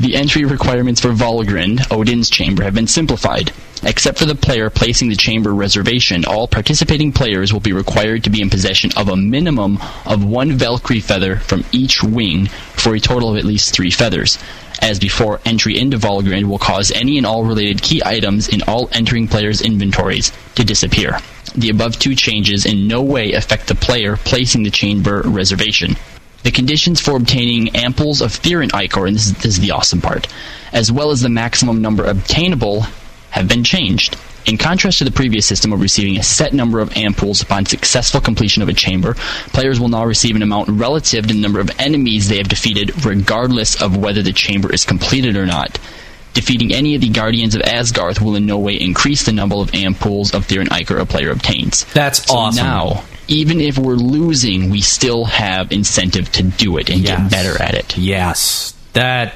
The 0.00 0.16
entry 0.16 0.44
requirements 0.44 1.00
for 1.00 1.10
Volgrind, 1.10 1.90
Odin's 1.90 2.30
chamber, 2.30 2.64
have 2.64 2.74
been 2.74 2.86
simplified. 2.86 3.52
Except 3.84 4.18
for 4.18 4.24
the 4.24 4.34
player 4.34 4.70
placing 4.70 5.08
the 5.08 5.16
chamber 5.16 5.54
reservation, 5.54 6.24
all 6.24 6.48
participating 6.48 7.12
players 7.12 7.52
will 7.52 7.60
be 7.60 7.72
required 7.72 8.24
to 8.24 8.30
be 8.30 8.42
in 8.42 8.50
possession 8.50 8.90
of 8.96 9.08
a 9.08 9.16
minimum 9.16 9.78
of 10.04 10.24
one 10.24 10.52
Valkyrie 10.52 11.00
feather 11.00 11.36
from 11.36 11.64
each 11.70 12.02
wing 12.02 12.46
for 12.46 12.94
a 12.94 13.00
total 13.00 13.30
of 13.30 13.36
at 13.36 13.44
least 13.44 13.72
three 13.72 13.90
feathers. 13.90 14.38
As 14.80 14.98
before, 14.98 15.40
entry 15.44 15.78
into 15.78 15.96
Volgrind 15.96 16.46
will 16.46 16.58
cause 16.58 16.90
any 16.90 17.18
and 17.18 17.26
all 17.26 17.44
related 17.44 17.82
key 17.82 18.02
items 18.04 18.48
in 18.48 18.62
all 18.62 18.88
entering 18.92 19.28
players' 19.28 19.60
inventories 19.60 20.32
to 20.56 20.64
disappear. 20.64 21.18
The 21.54 21.70
above 21.70 21.98
two 21.98 22.14
changes 22.14 22.66
in 22.66 22.88
no 22.88 23.02
way 23.02 23.32
affect 23.32 23.68
the 23.68 23.74
player 23.74 24.16
placing 24.16 24.64
the 24.64 24.70
chamber 24.70 25.22
reservation. 25.24 25.96
The 26.42 26.50
conditions 26.50 27.00
for 27.00 27.16
obtaining 27.16 27.66
ampoules 27.68 28.22
of 28.22 28.32
Therion 28.32 28.72
Ichor, 28.72 29.06
and 29.06 29.16
this 29.16 29.26
is, 29.26 29.32
this 29.34 29.54
is 29.54 29.60
the 29.60 29.72
awesome 29.72 30.00
part, 30.00 30.28
as 30.72 30.92
well 30.92 31.10
as 31.10 31.20
the 31.20 31.28
maximum 31.28 31.82
number 31.82 32.04
obtainable, 32.04 32.86
have 33.38 33.48
been 33.48 33.64
changed. 33.64 34.16
In 34.46 34.56
contrast 34.56 34.98
to 34.98 35.04
the 35.04 35.10
previous 35.10 35.44
system 35.46 35.72
of 35.72 35.80
receiving 35.80 36.16
a 36.16 36.22
set 36.22 36.52
number 36.54 36.80
of 36.80 36.90
ampules 36.90 37.42
upon 37.42 37.66
successful 37.66 38.20
completion 38.20 38.62
of 38.62 38.68
a 38.68 38.72
chamber, 38.72 39.14
players 39.52 39.78
will 39.78 39.88
now 39.88 40.04
receive 40.04 40.36
an 40.36 40.42
amount 40.42 40.68
relative 40.70 41.26
to 41.26 41.34
the 41.34 41.40
number 41.40 41.60
of 41.60 41.70
enemies 41.78 42.28
they 42.28 42.38
have 42.38 42.48
defeated, 42.48 43.04
regardless 43.04 43.80
of 43.82 43.96
whether 43.96 44.22
the 44.22 44.32
chamber 44.32 44.72
is 44.72 44.84
completed 44.84 45.36
or 45.36 45.44
not. 45.46 45.78
Defeating 46.34 46.72
any 46.72 46.94
of 46.94 47.00
the 47.00 47.08
Guardians 47.10 47.54
of 47.54 47.62
Asgarth 47.62 48.20
will 48.20 48.36
in 48.36 48.46
no 48.46 48.58
way 48.58 48.74
increase 48.74 49.24
the 49.24 49.32
number 49.32 49.56
of 49.56 49.70
ampoules 49.72 50.32
of 50.34 50.46
Therion 50.46 50.70
Ichor 50.70 50.98
a 50.98 51.04
player 51.06 51.30
obtains. 51.30 51.84
That's 51.92 52.24
So 52.26 52.34
awesome. 52.36 52.64
now, 52.64 53.02
even 53.26 53.60
if 53.60 53.76
we're 53.76 53.94
losing, 53.96 54.70
we 54.70 54.80
still 54.80 55.24
have 55.26 55.72
incentive 55.72 56.30
to 56.32 56.42
do 56.44 56.78
it 56.78 56.88
and 56.90 57.00
Yes. 57.00 57.18
get 57.20 57.30
better 57.30 57.62
at 57.62 57.74
it. 57.74 57.98
Yes, 57.98 58.72
that 58.94 59.34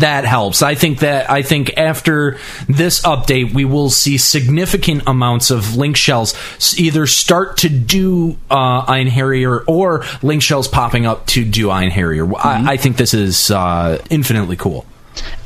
that 0.00 0.24
helps. 0.24 0.62
I 0.62 0.74
think 0.74 1.00
that 1.00 1.30
I 1.30 1.42
think 1.42 1.76
after 1.76 2.38
this 2.68 3.00
update, 3.02 3.52
we 3.54 3.64
will 3.64 3.90
see 3.90 4.18
significant 4.18 5.04
amounts 5.06 5.50
of 5.50 5.76
link 5.76 5.96
shells 5.96 6.34
either 6.78 7.06
start 7.06 7.58
to 7.58 7.68
do 7.68 8.36
uh, 8.50 8.84
Iron 8.86 9.06
Harrier 9.06 9.60
or 9.60 10.04
link 10.22 10.42
shells 10.42 10.68
popping 10.68 11.06
up 11.06 11.26
to 11.28 11.44
do 11.44 11.70
Iron 11.70 11.90
Harrier. 11.90 12.26
I, 12.36 12.72
I 12.72 12.76
think 12.76 12.96
this 12.96 13.14
is 13.14 13.50
uh, 13.50 14.02
infinitely 14.10 14.56
cool. 14.56 14.84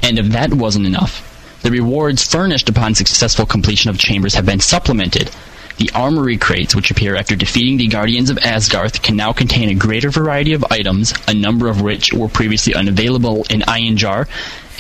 And 0.03 0.19
if 0.19 0.27
that 0.29 0.55
wasn't 0.55 0.87
enough, 0.87 1.25
the 1.63 1.71
rewards 1.71 2.27
furnished 2.27 2.69
upon 2.69 2.95
successful 2.95 3.45
completion 3.45 3.91
of 3.91 3.99
chambers 3.99 4.35
have 4.35 4.47
been 4.47 4.61
supplemented. 4.61 5.31
The 5.79 5.91
armory 5.95 6.37
crates, 6.37 6.75
which 6.75 6.91
appear 6.91 7.17
after 7.17 7.37
defeating 7.37 7.77
the 7.77 7.87
Guardians 7.87 8.31
of 8.31 8.37
Asgarth, 8.39 9.01
can 9.01 9.17
now 9.17 9.33
contain 9.33 9.69
a 9.69 9.75
greater 9.75 10.11
variety 10.11 10.53
of 10.53 10.65
items, 10.71 11.15
a 11.27 11.35
number 11.35 11.69
of 11.69 11.81
which 11.81 12.13
were 12.13 12.29
previously 12.29 12.75
unavailable 12.75 13.47
in 13.49 13.63
Iron 13.63 13.97
Jar. 13.97 14.27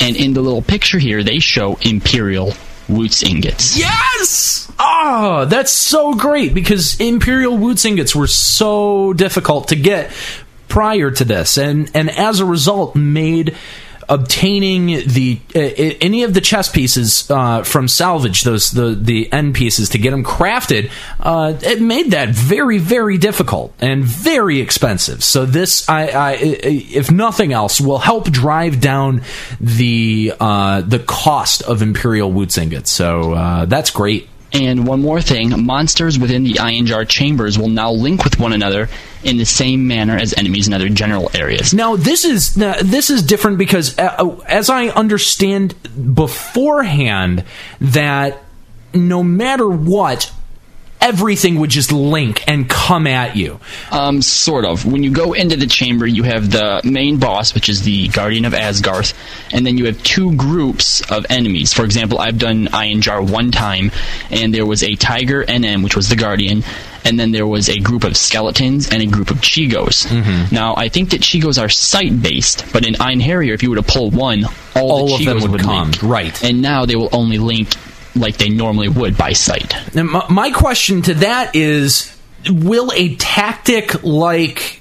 And 0.01 0.17
in 0.17 0.35
the 0.35 0.43
little 0.43 0.63
picture 0.63 0.99
here, 0.99 1.23
they 1.23 1.39
show 1.39 1.79
Imperial 1.83 2.53
Wootz 2.89 3.23
ingots. 3.23 3.79
Yes! 3.79 4.71
Ah, 4.79 5.45
that's 5.45 5.73
so 5.73 6.15
great 6.15 6.55
because 6.55 7.01
Imperial 7.01 7.57
Wootz 7.57 7.85
ingots 7.85 8.15
were 8.15 8.27
so 8.27 9.13
difficult 9.13 9.69
to 9.69 9.77
get 9.77 10.11
prior 10.69 11.11
to 11.11 11.25
this, 11.25 11.59
and 11.59 11.91
and 11.95 12.11
as 12.11 12.41
a 12.41 12.45
result, 12.45 12.95
made 12.95 13.57
obtaining 14.09 14.87
the 14.87 15.39
uh, 15.55 15.59
any 16.01 16.23
of 16.23 16.35
the 16.35 16.41
chess 16.41 16.69
pieces 16.69 17.31
uh, 17.31 17.63
from 17.63 17.89
salvage, 17.89 18.43
those 18.43 18.71
the 18.71 18.95
the 18.95 19.31
end 19.33 19.55
pieces 19.55 19.91
to 19.91 19.99
get 19.99 20.11
them 20.11 20.25
crafted, 20.25 20.91
uh, 21.21 21.55
it 21.63 21.81
made 21.81 22.13
that 22.13 22.31
very 22.31 22.79
very 22.79 23.19
difficult 23.19 23.75
and 23.81 24.05
very 24.05 24.61
expensive. 24.61 25.23
So 25.23 25.45
this, 25.45 25.89
I, 25.89 26.07
I 26.07 26.33
if 26.41 27.11
nothing 27.11 27.53
else, 27.53 27.81
will 27.81 27.99
help 27.99 28.31
drive 28.31 28.81
down 28.81 29.23
the 29.61 30.33
uh, 30.41 30.81
the 30.83 30.99
cost 30.99 31.63
of 31.63 31.83
Imperial 31.83 32.33
Wootz 32.33 32.59
ingots. 32.59 32.91
So 32.91 33.35
uh, 33.35 33.65
that's 33.67 33.91
great. 33.91 34.29
And 34.59 34.87
one 34.87 35.03
more 35.03 35.21
thing 35.21 35.65
monsters 35.65 36.19
within 36.19 36.43
the 36.43 36.59
Iron 36.59 36.87
Jar 36.87 37.05
chambers 37.05 37.59
will 37.59 37.69
now 37.69 37.93
link 37.93 38.25
with 38.25 38.41
one 38.41 38.53
another 38.53 38.89
in 39.23 39.37
the 39.37 39.45
same 39.45 39.87
manner 39.87 40.17
as 40.17 40.35
enemies 40.35 40.67
in 40.67 40.75
other 40.75 40.89
general 40.89 41.31
areas. 41.33 41.73
Now 41.73 41.97
this 41.97 42.25
is 42.25 42.57
now, 42.57 42.75
this 42.83 43.09
is 43.09 43.23
different 43.23 43.59
because 43.59 43.97
uh, 43.99 44.41
as 44.47 44.69
I 44.69 44.89
understand 44.89 45.75
beforehand 46.15 47.45
that 47.81 48.43
no 48.93 49.23
matter 49.23 49.69
what 49.69 50.33
everything 51.01 51.61
would 51.61 51.71
just 51.71 51.93
link 51.93 52.43
and 52.49 52.69
come 52.69 53.07
at 53.07 53.37
you. 53.37 53.61
Um, 53.91 54.21
sort 54.23 54.65
of. 54.65 54.85
When 54.85 55.03
you 55.03 55.11
go 55.11 55.33
into 55.33 55.57
the 55.57 55.67
chamber, 55.67 56.07
you 56.07 56.23
have 56.25 56.51
the 56.51 56.81
main 56.85 57.19
boss, 57.19 57.55
which 57.55 57.69
is 57.69 57.83
the 57.83 58.09
Guardian 58.09 58.45
of 58.45 58.53
Asgarth, 58.53 59.15
and 59.53 59.67
then 59.67 59.79
you 59.79 59.87
have 59.87 60.03
two 60.03 60.35
groups 60.37 61.01
of 61.11 61.27
enemies. 61.31 61.73
For 61.73 61.85
example, 61.85 62.19
I've 62.19 62.39
done 62.39 62.69
Iron 62.73 63.01
Jar 63.01 63.23
one 63.23 63.51
time, 63.51 63.91
and 64.31 64.53
there 64.53 64.67
was 64.67 64.83
a 64.83 64.95
Tiger 64.97 65.45
NM, 65.45 65.83
which 65.85 65.97
was 65.97 66.09
the 66.09 66.17
Guardian, 66.17 66.63
and 67.05 67.19
then 67.19 67.31
there 67.33 67.47
was 67.47 67.69
a 67.69 67.79
group 67.79 68.05
of 68.05 68.17
skeletons 68.17 68.91
and 68.91 69.03
a 69.03 69.07
group 69.07 69.31
of 69.31 69.41
Chigoes. 69.41 70.05
Mm-hmm. 70.07 70.55
Now, 70.55 70.75
I 70.77 70.89
think 70.89 71.11
that 71.11 71.21
Chigoes 71.23 71.59
are 71.63 71.69
sight 71.69 72.21
based, 72.21 72.65
but 72.73 72.87
in 72.87 72.97
Iron 73.01 73.21
Harrier, 73.21 73.55
if 73.55 73.63
you 73.63 73.71
were 73.71 73.77
to 73.77 73.83
pull 73.83 74.11
one, 74.11 74.45
all, 74.77 74.91
All 74.91 75.07
the 75.09 75.15
of 75.15 75.19
them 75.25 75.39
Chigoes 75.39 75.49
would 75.49 75.61
come, 75.61 75.91
link. 75.93 76.03
right. 76.03 76.45
And 76.45 76.61
now 76.61 76.85
they 76.87 76.97
will 76.97 77.09
only 77.13 77.39
link 77.39 77.69
like 78.19 78.37
they 78.37 78.49
normally 78.49 78.89
would 78.89 79.17
by 79.17 79.33
sight. 79.33 79.75
Now, 79.95 80.05
my, 80.05 80.27
my 80.29 80.51
question 80.51 81.03
to 81.03 81.15
that 81.15 81.55
is: 81.55 82.17
Will 82.51 82.93
a 82.95 83.15
tactic 83.17 84.03
like 84.03 84.79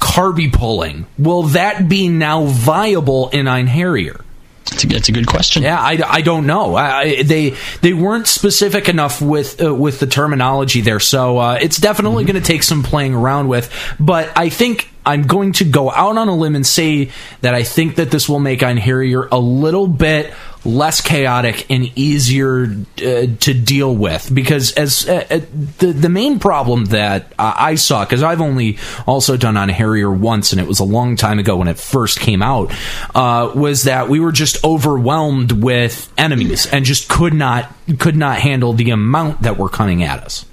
carby 0.00 0.52
pulling 0.52 1.06
will 1.18 1.42
that 1.42 1.88
be 1.88 2.08
now 2.08 2.44
viable 2.44 3.28
in 3.28 3.46
Ein 3.46 3.66
Harrier? 3.66 4.24
That's 4.64 5.08
a, 5.08 5.12
a 5.12 5.14
good 5.14 5.26
question. 5.26 5.62
Yeah, 5.62 5.80
I, 5.80 6.00
I 6.06 6.20
don't 6.20 6.46
know. 6.46 6.76
I, 6.76 7.22
they 7.22 7.56
they 7.80 7.92
weren't 7.92 8.26
specific 8.26 8.88
enough 8.88 9.20
with 9.20 9.62
uh, 9.62 9.74
with 9.74 9.98
the 9.98 10.06
terminology 10.06 10.80
there, 10.80 11.00
so 11.00 11.38
uh, 11.38 11.58
it's 11.60 11.78
definitely 11.78 12.24
going 12.24 12.40
to 12.40 12.46
take 12.46 12.62
some 12.62 12.82
playing 12.82 13.14
around 13.14 13.48
with. 13.48 13.72
But 13.98 14.30
I 14.36 14.48
think 14.48 14.89
I'm 15.04 15.22
going 15.22 15.52
to 15.54 15.64
go 15.64 15.90
out 15.90 16.18
on 16.18 16.28
a 16.28 16.34
limb 16.34 16.54
and 16.54 16.66
say 16.66 17.10
that 17.40 17.54
I 17.54 17.62
think 17.62 17.96
that 17.96 18.10
this 18.10 18.28
will 18.28 18.40
make 18.40 18.62
Ein 18.62 18.76
Harrier 18.76 19.28
a 19.32 19.38
little 19.38 19.86
bit 19.86 20.32
less 20.64 21.00
chaotic 21.00 21.70
and 21.70 21.90
easier 21.96 22.64
uh, 22.98 23.26
to 23.40 23.54
deal 23.54 23.94
with 23.94 24.32
because 24.32 24.72
as 24.72 25.08
uh, 25.08 25.24
uh, 25.30 25.40
the 25.78 25.86
the 25.86 26.08
main 26.10 26.38
problem 26.38 26.84
that 26.86 27.32
I 27.38 27.76
saw 27.76 28.04
because 28.04 28.22
I've 28.22 28.42
only 28.42 28.76
also 29.06 29.38
done 29.38 29.56
on 29.56 29.70
Harrier 29.70 30.10
once 30.10 30.52
and 30.52 30.60
it 30.60 30.68
was 30.68 30.78
a 30.78 30.84
long 30.84 31.16
time 31.16 31.38
ago 31.38 31.56
when 31.56 31.68
it 31.68 31.78
first 31.78 32.20
came 32.20 32.42
out 32.42 32.74
uh, 33.14 33.52
was 33.54 33.84
that 33.84 34.10
we 34.10 34.20
were 34.20 34.32
just 34.32 34.62
overwhelmed 34.62 35.52
with 35.52 36.12
enemies 36.18 36.66
and 36.66 36.84
just 36.84 37.08
could 37.08 37.32
not 37.32 37.72
could 37.98 38.16
not 38.16 38.38
handle 38.38 38.74
the 38.74 38.90
amount 38.90 39.42
that 39.42 39.56
were 39.56 39.70
coming 39.70 40.02
at 40.02 40.20
us. 40.22 40.44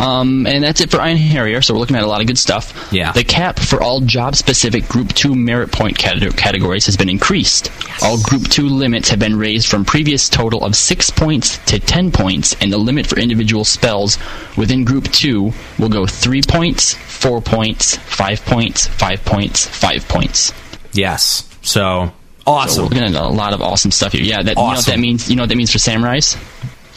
Um, 0.00 0.46
and 0.46 0.64
that's 0.64 0.80
it 0.80 0.90
for 0.90 0.96
Ian 1.04 1.18
Harrier, 1.18 1.60
so 1.60 1.74
we're 1.74 1.80
looking 1.80 1.96
at 1.96 2.02
a 2.02 2.06
lot 2.06 2.22
of 2.22 2.26
good 2.26 2.38
stuff. 2.38 2.88
Yeah. 2.90 3.12
The 3.12 3.22
cap 3.22 3.58
for 3.58 3.82
all 3.82 4.00
job 4.00 4.34
specific 4.34 4.88
Group 4.88 5.12
2 5.12 5.34
merit 5.34 5.70
point 5.72 5.98
categories 5.98 6.86
has 6.86 6.96
been 6.96 7.10
increased. 7.10 7.70
All 8.02 8.18
Group 8.22 8.48
2 8.48 8.66
limits 8.66 9.10
have 9.10 9.18
been 9.18 9.36
raised 9.38 9.66
from 9.68 9.84
previous 9.84 10.28
total 10.30 10.64
of 10.64 10.74
6 10.74 11.10
points 11.10 11.58
to 11.66 11.78
10 11.78 12.12
points, 12.12 12.56
and 12.62 12.72
the 12.72 12.78
limit 12.78 13.06
for 13.06 13.18
individual 13.18 13.64
spells 13.64 14.16
within 14.56 14.84
Group 14.84 15.04
2 15.12 15.52
will 15.78 15.88
go 15.90 16.06
3 16.06 16.40
points, 16.48 16.94
4 16.94 17.42
points, 17.42 17.96
5 17.96 18.44
points, 18.46 18.86
5 18.88 19.24
points, 19.26 19.66
5 19.66 20.08
points. 20.08 20.52
Yes, 20.92 21.42
so 21.62 22.06
So 22.06 22.12
awesome. 22.46 22.82
we're 22.84 22.88
looking 22.88 23.04
at 23.04 23.14
a 23.14 23.28
lot 23.28 23.52
of 23.52 23.60
awesome 23.60 23.90
stuff 23.90 24.12
here. 24.12 24.22
Yeah, 24.22 24.42
that, 24.42 24.56
you 24.56 24.62
know 24.62 24.68
what 24.68 24.86
that 24.86 24.98
means? 24.98 25.28
You 25.28 25.36
know 25.36 25.42
what 25.42 25.50
that 25.50 25.56
means 25.56 25.70
for 25.70 25.78
samurais? 25.78 26.36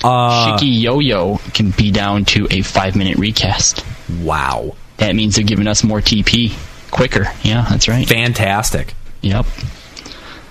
Uh, 0.04 0.58
Shikikoyo 0.58 1.54
can 1.54 1.72
be 1.72 1.92
down 1.92 2.26
to 2.26 2.48
a 2.52 2.62
5 2.62 2.96
minute 2.96 3.18
recast. 3.18 3.84
wow, 4.22 4.76
That 4.98 5.16
means 5.16 5.36
they're 5.36 5.46
giving 5.46 5.68
us 5.68 5.84
more 5.84 6.00
TP 6.02 6.54
quicker. 6.92 7.26
Yeah, 7.44 7.66
that's 7.70 7.88
right. 7.88 8.08
fantastic. 8.08 8.94
Yep. 9.22 9.46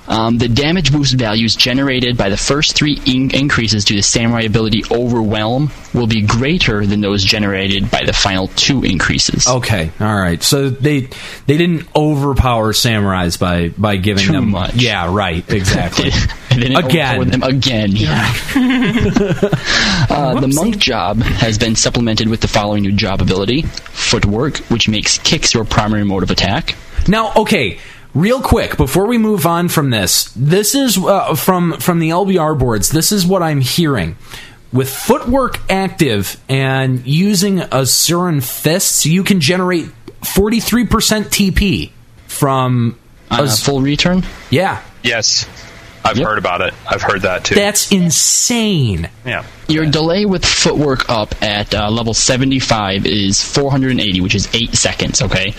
Um, 0.08 0.36
the 0.36 0.48
damage 0.48 0.90
boost 0.92 1.14
values 1.14 1.54
generated 1.54 2.16
by 2.18 2.28
the 2.28 2.36
first 2.36 2.74
three 2.74 3.00
in- 3.06 3.30
increases 3.30 3.84
to 3.86 3.94
the 3.94 4.02
samurai 4.02 4.42
ability 4.42 4.82
Overwhelm 4.90 5.70
will 5.94 6.08
be 6.08 6.22
greater 6.22 6.84
than 6.84 7.00
those 7.00 7.22
generated 7.24 7.88
by 7.88 8.02
the 8.04 8.12
final 8.12 8.48
two 8.48 8.82
increases. 8.84 9.46
Okay, 9.46 9.92
all 10.00 10.14
right. 10.14 10.42
So 10.42 10.70
they 10.70 11.02
they 11.46 11.56
didn't 11.56 11.86
overpower 11.94 12.72
samurais 12.72 13.38
by 13.38 13.68
by 13.68 13.96
giving 13.96 14.24
Too 14.26 14.32
them 14.32 14.50
much. 14.50 14.74
Yeah, 14.74 15.14
right. 15.14 15.48
Exactly. 15.52 16.10
And 16.52 16.62
then 16.62 16.76
Again. 16.76 17.28
them 17.30 17.42
again. 17.42 17.90
Yeah. 17.92 18.34
uh, 20.10 20.40
the 20.40 20.52
monk 20.54 20.78
job 20.78 21.18
has 21.22 21.58
been 21.58 21.74
supplemented 21.76 22.28
with 22.28 22.40
the 22.40 22.48
following 22.48 22.82
new 22.82 22.92
job 22.92 23.20
ability: 23.22 23.62
footwork, 23.62 24.58
which 24.68 24.88
makes 24.88 25.18
kicks 25.18 25.54
your 25.54 25.64
primary 25.64 26.04
mode 26.04 26.22
of 26.22 26.30
attack. 26.30 26.76
now, 27.08 27.32
okay. 27.36 27.78
Real 28.14 28.42
quick, 28.42 28.76
before 28.76 29.06
we 29.06 29.16
move 29.16 29.46
on 29.46 29.68
from 29.70 29.88
this, 29.88 30.30
this 30.36 30.74
is 30.74 30.98
uh, 30.98 31.34
from 31.34 31.78
from 31.80 31.98
the 31.98 32.10
LBR 32.10 32.58
boards. 32.58 32.90
This 32.90 33.10
is 33.10 33.24
what 33.24 33.42
I'm 33.42 33.62
hearing. 33.62 34.16
With 34.70 34.90
footwork 34.90 35.58
active 35.70 36.38
and 36.46 37.06
using 37.06 37.58
Asuran 37.60 38.42
fists, 38.42 39.06
you 39.06 39.24
can 39.24 39.40
generate 39.40 39.86
43% 40.22 40.86
TP 41.24 41.90
from 42.26 42.98
On 43.30 43.40
a 43.40 43.42
Az- 43.44 43.62
full 43.64 43.80
return. 43.80 44.24
yeah. 44.50 44.82
Yes, 45.02 45.46
I've 46.04 46.18
Yep. 46.18 46.26
heard 46.26 46.38
about 46.38 46.60
it. 46.62 46.74
I've 46.88 47.02
heard 47.02 47.22
that 47.22 47.44
too. 47.44 47.54
That's 47.54 47.90
insane. 47.92 49.08
yeah. 49.24 49.44
Your 49.68 49.86
delay 49.86 50.24
with 50.26 50.44
footwork 50.44 51.08
up 51.08 51.34
at 51.42 51.74
uh, 51.74 51.88
level 51.90 52.12
75 52.14 53.06
is 53.06 53.42
480, 53.42 54.20
which 54.20 54.34
is 54.34 54.48
8 54.52 54.74
seconds, 54.74 55.22
okay? 55.22 55.54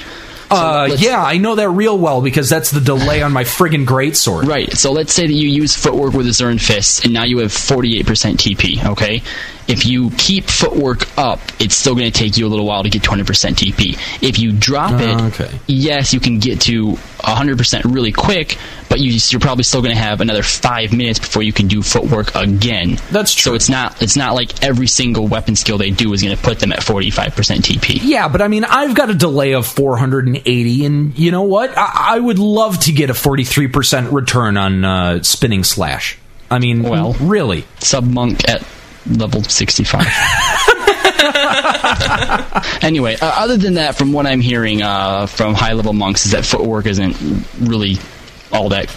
So 0.51 0.55
Uh, 0.59 0.95
yeah, 0.99 1.23
I 1.23 1.37
know 1.37 1.55
that 1.55 1.69
real 1.69 1.97
well 1.97 2.21
because 2.21 2.47
that's 2.49 2.69
the 2.69 2.81
delay 2.81 3.23
on 3.23 3.31
my 3.31 3.43
friggin' 3.43 3.85
greatsword. 3.87 4.43
Right, 4.45 4.71
so 4.77 4.91
let's 4.91 5.11
say 5.13 5.25
that 5.25 5.33
you 5.33 5.49
use 5.49 5.75
footwork 5.75 6.13
with 6.13 6.27
Asuran 6.27 6.61
Fist, 6.61 7.05
and 7.05 7.13
now 7.13 7.23
you 7.23 7.39
have 7.39 7.51
48% 7.51 8.37
TP, 8.37 8.85
okay? 8.91 9.23
If 9.67 9.85
you 9.85 10.09
keep 10.17 10.45
footwork 10.45 11.17
up, 11.17 11.39
it's 11.59 11.75
still 11.75 11.95
going 11.95 12.11
to 12.11 12.17
take 12.17 12.37
you 12.37 12.45
a 12.45 12.49
little 12.49 12.65
while 12.65 12.83
to 12.83 12.89
get 12.89 13.03
to 13.03 13.09
100% 13.09 13.23
TP. 13.23 13.97
If 14.21 14.39
you 14.39 14.51
drop 14.51 14.99
it, 15.01 15.15
Oh, 15.19 15.27
okay. 15.27 15.49
yes, 15.67 16.13
you 16.13 16.19
can 16.19 16.39
get 16.39 16.61
to 16.61 16.93
100% 17.23 17.93
really 17.93 18.11
quick, 18.11 18.57
but 18.89 18.99
you, 18.99 19.17
you're 19.29 19.39
probably 19.39 19.63
still 19.63 19.81
going 19.81 19.95
to 19.95 20.01
have 20.01 20.21
another 20.21 20.43
five 20.43 20.91
minutes 20.93 21.19
before 21.19 21.43
you 21.43 21.53
can 21.53 21.67
do 21.67 21.81
footwork 21.81 22.35
again. 22.35 22.97
That's 23.11 23.33
true. 23.33 23.51
So 23.51 23.55
it's 23.55 23.69
not 23.69 24.01
it's 24.01 24.15
not 24.17 24.33
like 24.35 24.63
every 24.63 24.87
single 24.87 25.27
weapon 25.27 25.55
skill 25.55 25.77
they 25.77 25.91
do 25.91 26.11
is 26.13 26.21
going 26.23 26.35
to 26.35 26.41
put 26.41 26.59
them 26.59 26.71
at 26.71 26.79
45% 26.79 27.31
TP. 27.61 27.99
Yeah, 28.03 28.27
but 28.27 28.41
I 28.41 28.47
mean, 28.47 28.63
I've 28.65 28.95
got 28.95 29.09
a 29.09 29.13
delay 29.13 29.53
of 29.53 29.65
480, 29.67 30.85
and 30.85 31.17
you 31.17 31.31
know 31.31 31.43
what? 31.43 31.77
I, 31.77 32.15
I 32.15 32.19
would 32.19 32.39
love 32.39 32.79
to 32.81 32.91
get 32.91 33.09
a 33.09 33.13
43% 33.13 34.11
return 34.11 34.57
on 34.57 34.83
uh, 34.85 35.23
spinning 35.23 35.63
slash. 35.63 36.17
I 36.51 36.59
mean, 36.59 36.83
Well. 36.83 37.13
really? 37.19 37.65
sub 37.79 38.03
monk 38.05 38.47
at 38.47 38.63
level 39.07 39.43
65. 39.43 40.01
anyway, 42.81 43.15
uh, 43.15 43.31
other 43.35 43.57
than 43.57 43.75
that, 43.75 43.95
from 43.95 44.13
what 44.13 44.25
I'm 44.25 44.41
hearing 44.41 44.81
uh, 44.81 45.27
from 45.27 45.53
high 45.53 45.73
level 45.73 45.93
monks, 45.93 46.25
is 46.25 46.31
that 46.31 46.45
footwork 46.45 46.85
isn't 46.85 47.15
really 47.59 47.97
all 48.51 48.69
that 48.69 48.95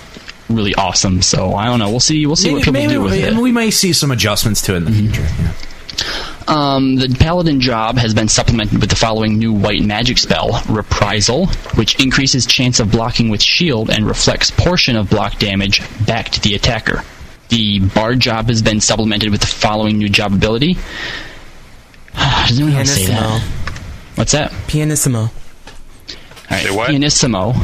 really 0.49 0.75
awesome. 0.75 1.23
So 1.23 1.55
I 1.55 1.67
don't 1.67 1.79
know. 1.79 1.91
We'll 1.91 2.01
see. 2.01 2.27
We'll 2.27 2.37
see 2.37 2.53
what 2.53 2.63
people 2.63 2.89
do 2.89 3.03
with 3.03 3.13
we, 3.13 3.21
it. 3.21 3.35
we 3.35 3.53
may 3.53 3.71
see 3.71 3.93
some 3.93 4.11
adjustments 4.11 4.63
to 4.63 4.75
it 4.75 4.79
in 4.79 4.85
the 4.85 4.93
future. 4.93 5.23
Yeah. 5.23 5.53
Um, 6.49 6.97
the 6.97 7.09
paladin 7.19 7.61
job 7.61 7.97
has 7.97 8.15
been 8.15 8.29
supplemented 8.29 8.81
with 8.81 8.91
the 8.91 8.97
following 8.97 9.39
new 9.39 9.53
white 9.53 9.83
magic 9.83 10.19
spell, 10.19 10.63
Reprisal, 10.69 11.47
which 11.75 12.01
increases 12.01 12.47
chance 12.47 12.79
of 12.79 12.93
blocking 12.93 13.31
with 13.31 13.43
shield 13.43 13.91
and 13.91 14.07
reflects 14.07 14.53
portion 14.53 14.95
of 14.95 15.11
block 15.11 15.39
damage 15.39 15.83
back 16.07 16.29
to 16.31 16.41
the 16.41 16.55
attacker. 16.55 17.03
The 17.49 17.81
bard 17.81 18.21
job 18.21 18.49
has 18.49 18.63
been 18.63 18.81
supplemented 18.81 19.31
with 19.31 19.41
the 19.41 19.47
following 19.47 19.99
new 19.99 20.09
job 20.09 20.33
ability. 20.33 20.75
Does 22.49 22.59
anyone 22.59 22.77
else 22.79 22.91
say 22.91 23.07
that? 23.07 23.43
What's 24.17 24.33
that? 24.33 24.53
Pianissimo. 24.67 25.19
All 25.21 25.29
right, 26.51 26.65
Say 26.65 26.71
what? 26.75 26.91
Pianissimo 26.91 27.55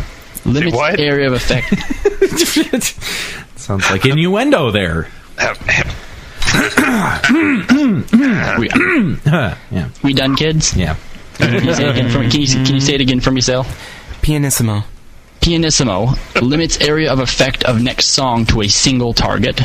limits 0.44 0.74
what? 0.76 0.98
area 1.00 1.26
of 1.28 1.32
effect. 1.34 1.68
Sounds 3.58 3.88
like 3.90 4.04
innuendo 4.04 4.70
there. 4.70 5.08
we, 8.58 8.68
yeah, 9.24 9.88
we 10.02 10.12
done, 10.12 10.36
kids? 10.36 10.76
yeah. 10.76 10.96
Can 11.34 11.64
you 11.64 11.74
say 11.74 11.84
it 11.88 11.90
again 11.90 12.10
for 12.10 12.18
me? 12.18 12.30
Can 12.30 12.40
you, 12.40 12.46
can 12.46 12.74
you 12.74 12.80
say 12.80 12.94
it 12.94 13.00
again 13.00 13.20
for 13.20 13.30
me, 13.30 13.40
Sal? 13.40 13.66
Pianissimo. 14.20 14.84
Pianissimo 15.42 16.14
limits 16.40 16.80
area 16.80 17.12
of 17.12 17.18
effect 17.18 17.64
of 17.64 17.82
next 17.82 18.06
song 18.06 18.46
to 18.46 18.62
a 18.62 18.68
single 18.68 19.12
target. 19.12 19.60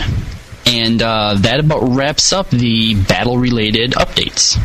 And 0.66 1.02
uh, 1.02 1.36
that 1.38 1.60
about 1.60 1.88
wraps 1.88 2.34
up 2.34 2.50
the 2.50 2.96
battle 3.04 3.38
related 3.38 3.92
updates. 3.92 4.60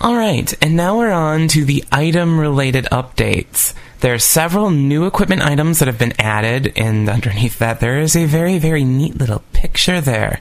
All 0.00 0.16
right, 0.16 0.52
and 0.60 0.76
now 0.76 0.98
we're 0.98 1.12
on 1.12 1.46
to 1.48 1.64
the 1.64 1.84
item 1.92 2.40
related 2.40 2.86
updates. 2.86 3.72
There 4.00 4.12
are 4.12 4.18
several 4.18 4.70
new 4.70 5.06
equipment 5.06 5.42
items 5.42 5.78
that 5.78 5.86
have 5.86 5.98
been 5.98 6.20
added, 6.20 6.72
and 6.74 7.08
underneath 7.08 7.60
that, 7.60 7.78
there 7.78 8.00
is 8.00 8.16
a 8.16 8.24
very, 8.24 8.58
very 8.58 8.82
neat 8.82 9.16
little 9.16 9.44
picture 9.52 10.00
there. 10.00 10.40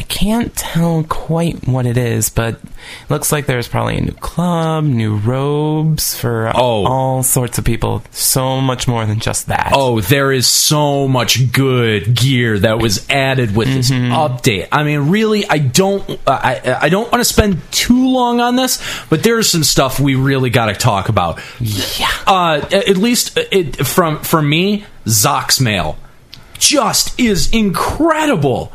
I 0.00 0.02
can't 0.04 0.56
tell 0.56 1.04
quite 1.04 1.68
what 1.68 1.84
it 1.84 1.98
is, 1.98 2.30
but 2.30 2.54
it 2.54 3.10
looks 3.10 3.30
like 3.30 3.44
there's 3.44 3.68
probably 3.68 3.98
a 3.98 4.00
new 4.00 4.12
club, 4.12 4.84
new 4.84 5.16
robes 5.16 6.18
for 6.18 6.50
Oh. 6.54 6.86
all 6.86 7.22
sorts 7.22 7.58
of 7.58 7.66
people. 7.66 8.02
So 8.10 8.62
much 8.62 8.88
more 8.88 9.04
than 9.04 9.20
just 9.20 9.48
that. 9.48 9.72
Oh, 9.74 10.00
there 10.00 10.32
is 10.32 10.48
so 10.48 11.06
much 11.06 11.52
good 11.52 12.14
gear 12.16 12.58
that 12.60 12.78
was 12.78 13.06
added 13.10 13.54
with 13.54 13.68
this 13.68 13.90
update. 13.90 14.68
I 14.72 14.84
mean, 14.84 15.10
really, 15.10 15.44
I 15.46 15.58
don't, 15.58 16.18
I, 16.26 16.78
I 16.80 16.88
don't 16.88 17.12
want 17.12 17.20
to 17.20 17.24
spend 17.30 17.60
too 17.70 18.08
long 18.08 18.40
on 18.40 18.56
this, 18.56 18.82
but 19.10 19.22
there's 19.22 19.50
some 19.50 19.64
stuff 19.64 20.00
we 20.00 20.14
really 20.14 20.48
got 20.48 20.66
to 20.66 20.74
talk 20.74 21.10
about. 21.10 21.40
yeah. 21.60 22.08
Uh, 22.26 22.66
at 22.72 22.96
least 22.96 23.36
it, 23.52 23.86
from 23.86 24.22
for 24.22 24.40
me, 24.40 24.86
Zox 25.04 25.60
Mail 25.60 25.98
just 26.58 27.20
is 27.20 27.52
incredible. 27.52 28.72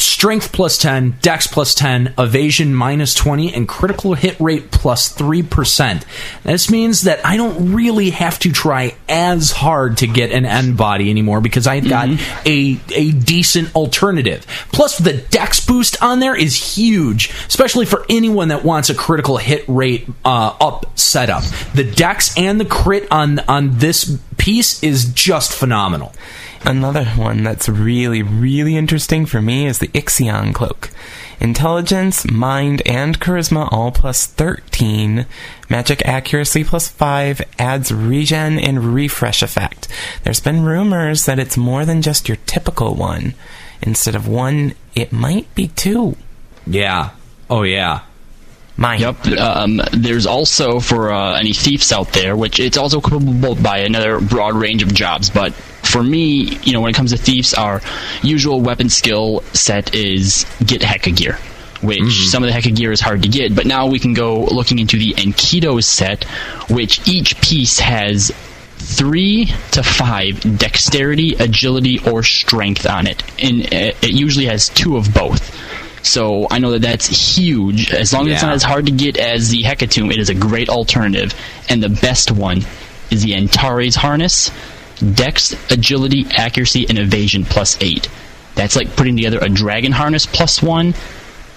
Strength 0.00 0.52
plus 0.52 0.78
10, 0.78 1.18
dex 1.20 1.46
plus 1.46 1.74
10, 1.74 2.14
evasion 2.16 2.74
minus 2.74 3.12
20, 3.12 3.52
and 3.52 3.68
critical 3.68 4.14
hit 4.14 4.40
rate 4.40 4.70
plus 4.70 5.14
3%. 5.14 6.04
This 6.42 6.70
means 6.70 7.02
that 7.02 7.24
I 7.24 7.36
don't 7.36 7.74
really 7.74 8.08
have 8.08 8.38
to 8.38 8.50
try 8.50 8.94
as 9.10 9.50
hard 9.50 9.98
to 9.98 10.06
get 10.06 10.32
an 10.32 10.46
end 10.46 10.78
body 10.78 11.10
anymore 11.10 11.42
because 11.42 11.66
I've 11.66 11.86
got 11.86 12.08
a, 12.46 12.80
a 12.94 13.12
decent 13.12 13.76
alternative. 13.76 14.46
Plus, 14.72 14.96
the 14.96 15.12
dex 15.12 15.66
boost 15.66 16.02
on 16.02 16.20
there 16.20 16.34
is 16.34 16.76
huge, 16.76 17.28
especially 17.46 17.84
for 17.84 18.06
anyone 18.08 18.48
that 18.48 18.64
wants 18.64 18.88
a 18.88 18.94
critical 18.94 19.36
hit 19.36 19.66
rate 19.68 20.08
uh, 20.24 20.56
up 20.58 20.98
setup. 20.98 21.42
The 21.74 21.84
dex 21.84 22.34
and 22.38 22.58
the 22.58 22.64
crit 22.64 23.06
on, 23.10 23.40
on 23.40 23.76
this 23.78 24.18
piece 24.38 24.82
is 24.82 25.12
just 25.12 25.52
phenomenal. 25.52 26.14
Another 26.62 27.06
one 27.06 27.42
that's 27.42 27.68
really, 27.68 28.22
really 28.22 28.76
interesting 28.76 29.24
for 29.24 29.40
me 29.40 29.66
is 29.66 29.78
the 29.78 29.88
Ixion 29.88 30.54
cloak. 30.54 30.90
Intelligence, 31.40 32.30
mind, 32.30 32.82
and 32.84 33.18
charisma 33.18 33.66
all 33.72 33.90
plus 33.90 34.26
13. 34.26 35.24
Magic 35.70 36.04
accuracy 36.04 36.62
plus 36.62 36.86
5 36.86 37.40
adds 37.58 37.90
regen 37.90 38.58
and 38.58 38.94
refresh 38.94 39.42
effect. 39.42 39.88
There's 40.22 40.40
been 40.40 40.64
rumors 40.64 41.24
that 41.24 41.38
it's 41.38 41.56
more 41.56 41.86
than 41.86 42.02
just 42.02 42.28
your 42.28 42.36
typical 42.44 42.94
one. 42.94 43.34
Instead 43.80 44.14
of 44.14 44.28
one, 44.28 44.74
it 44.94 45.12
might 45.12 45.52
be 45.54 45.68
two. 45.68 46.16
Yeah. 46.66 47.10
Oh, 47.48 47.62
yeah. 47.62 48.02
Yep. 48.80 49.26
Um, 49.38 49.80
there's 49.92 50.26
also 50.26 50.80
for 50.80 51.12
uh, 51.12 51.38
any 51.38 51.52
thieves 51.52 51.92
out 51.92 52.12
there, 52.12 52.34
which 52.34 52.58
it's 52.58 52.78
also 52.78 53.00
equipable 53.00 53.62
by 53.62 53.78
another 53.78 54.20
broad 54.20 54.54
range 54.54 54.82
of 54.82 54.94
jobs. 54.94 55.28
But 55.28 55.52
for 55.52 56.02
me, 56.02 56.58
you 56.62 56.72
know, 56.72 56.80
when 56.80 56.90
it 56.90 56.96
comes 56.96 57.10
to 57.10 57.18
thieves, 57.18 57.52
our 57.52 57.82
usual 58.22 58.60
weapon 58.60 58.88
skill 58.88 59.42
set 59.52 59.94
is 59.94 60.46
get 60.64 60.80
Heka 60.80 61.14
gear, 61.14 61.38
which 61.82 62.28
some 62.28 62.42
of 62.42 62.50
the 62.50 62.58
Heka 62.58 62.74
gear 62.74 62.90
is 62.90 63.00
hard 63.00 63.22
to 63.22 63.28
get. 63.28 63.54
But 63.54 63.66
now 63.66 63.86
we 63.86 63.98
can 63.98 64.14
go 64.14 64.44
looking 64.44 64.78
into 64.78 64.98
the 64.98 65.12
Enkidu 65.12 65.82
set, 65.84 66.24
which 66.70 67.06
each 67.06 67.40
piece 67.42 67.80
has 67.80 68.32
three 68.78 69.52
to 69.72 69.82
five 69.82 70.40
dexterity, 70.58 71.34
agility, 71.34 71.98
or 72.10 72.22
strength 72.22 72.86
on 72.86 73.06
it, 73.06 73.22
and 73.42 73.66
uh, 73.66 73.92
it 74.02 74.12
usually 74.12 74.46
has 74.46 74.70
two 74.70 74.96
of 74.96 75.12
both. 75.12 75.54
So 76.02 76.46
I 76.50 76.58
know 76.58 76.70
that 76.72 76.82
that's 76.82 77.06
huge. 77.36 77.92
As 77.92 78.12
long 78.12 78.26
as 78.28 78.34
it's 78.34 78.42
not 78.42 78.54
as 78.54 78.62
hard 78.62 78.86
to 78.86 78.92
get 78.92 79.16
as 79.18 79.50
the 79.50 79.62
Hecatomb, 79.62 80.10
it 80.12 80.18
is 80.18 80.30
a 80.30 80.34
great 80.34 80.68
alternative. 80.68 81.34
And 81.68 81.82
the 81.82 81.88
best 81.90 82.30
one 82.30 82.62
is 83.10 83.22
the 83.22 83.34
Antares 83.34 83.94
harness. 83.96 84.50
Dex, 85.14 85.52
agility, 85.70 86.26
accuracy, 86.36 86.86
and 86.88 86.98
evasion 86.98 87.44
plus 87.44 87.80
eight. 87.82 88.08
That's 88.54 88.76
like 88.76 88.96
putting 88.96 89.16
together 89.16 89.38
a 89.40 89.48
dragon 89.48 89.92
harness 89.92 90.26
plus 90.26 90.62
one 90.62 90.94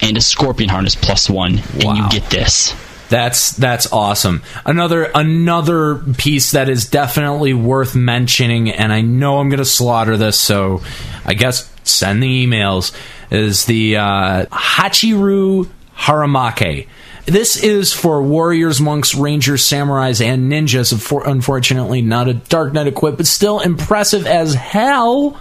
and 0.01 0.17
a 0.17 0.21
scorpion 0.21 0.69
harness 0.69 0.95
plus 0.95 1.29
one, 1.29 1.59
and 1.75 1.83
Wow. 1.83 1.93
you 1.95 2.09
get 2.19 2.29
this. 2.29 2.73
That's 3.09 3.51
that's 3.51 3.91
awesome. 3.91 4.41
Another 4.65 5.03
another 5.13 5.95
piece 6.17 6.51
that 6.51 6.67
is 6.69 6.89
definitely 6.89 7.53
worth 7.53 7.95
mentioning, 7.95 8.71
and 8.71 8.91
I 8.91 9.01
know 9.01 9.39
I'm 9.39 9.49
going 9.49 9.59
to 9.59 9.65
slaughter 9.65 10.17
this, 10.17 10.39
so 10.39 10.81
I 11.25 11.33
guess 11.33 11.69
send 11.83 12.21
the 12.21 12.45
emails. 12.45 12.95
Is 13.31 13.65
the 13.65 13.97
uh, 13.97 14.45
Hachiryu 14.45 15.69
Haramaki. 15.97 16.87
This 17.25 17.55
is 17.55 17.93
for 17.93 18.21
warriors, 18.21 18.81
monks, 18.81 19.15
rangers, 19.15 19.63
samurais, 19.63 20.23
and 20.23 20.51
ninjas. 20.51 20.91
Unfortunately, 21.25 22.01
not 22.01 22.27
a 22.27 22.33
Dark 22.33 22.73
Knight 22.73 22.87
equipped, 22.87 23.17
but 23.17 23.27
still 23.27 23.61
impressive 23.61 24.27
as 24.27 24.53
hell. 24.53 25.39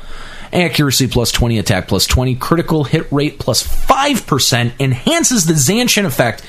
Accuracy 0.53 1.09
plus 1.09 1.33
20, 1.33 1.59
attack 1.59 1.89
plus 1.89 2.07
20, 2.07 2.37
critical 2.37 2.85
hit 2.85 3.11
rate 3.11 3.39
plus 3.39 3.67
5%, 3.67 4.73
enhances 4.79 5.47
the 5.47 5.55
Zanshin 5.55 6.05
effect, 6.05 6.45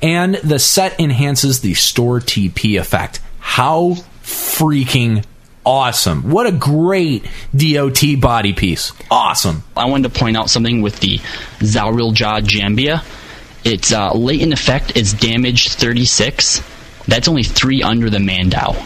and 0.00 0.36
the 0.36 0.60
set 0.60 0.98
enhances 1.00 1.60
the 1.60 1.74
store 1.74 2.20
TP 2.20 2.80
effect. 2.80 3.20
How 3.40 3.96
freaking 4.22 5.24
awesome. 5.68 6.30
What 6.30 6.46
a 6.46 6.52
great 6.52 7.24
DOT 7.54 8.02
body 8.20 8.54
piece. 8.54 8.92
Awesome. 9.10 9.62
I 9.76 9.84
wanted 9.84 10.12
to 10.12 10.18
point 10.18 10.36
out 10.36 10.48
something 10.48 10.80
with 10.80 10.98
the 11.00 11.18
Zauril 11.60 12.14
Jaw 12.14 12.40
Jambia. 12.40 13.04
Its 13.64 13.92
uh, 13.92 14.12
latent 14.14 14.52
effect 14.52 14.96
is 14.96 15.12
damage 15.12 15.68
36. 15.68 16.62
That's 17.06 17.28
only 17.28 17.42
three 17.42 17.82
under 17.82 18.08
the 18.08 18.18
Mandau. 18.18 18.76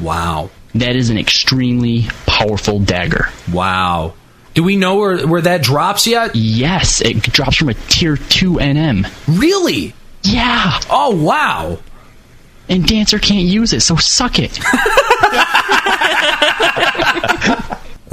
Wow. 0.00 0.50
That 0.74 0.96
is 0.96 1.10
an 1.10 1.18
extremely 1.18 2.06
powerful 2.26 2.80
dagger. 2.80 3.28
Wow. 3.52 4.14
Do 4.54 4.62
we 4.64 4.76
know 4.76 4.96
where, 4.96 5.26
where 5.26 5.42
that 5.42 5.62
drops 5.62 6.06
yet? 6.06 6.34
Yes, 6.34 7.00
it 7.00 7.22
drops 7.22 7.56
from 7.56 7.68
a 7.68 7.74
tier 7.74 8.16
2 8.16 8.54
NM. 8.54 9.06
Really? 9.40 9.94
Yeah, 10.24 10.78
Oh, 10.90 11.14
wow. 11.22 11.78
And 12.68 12.86
Dancer 12.86 13.18
can't 13.18 13.46
use 13.46 13.72
it, 13.72 13.80
so 13.80 13.96
suck 13.96 14.38
it. 14.38 14.58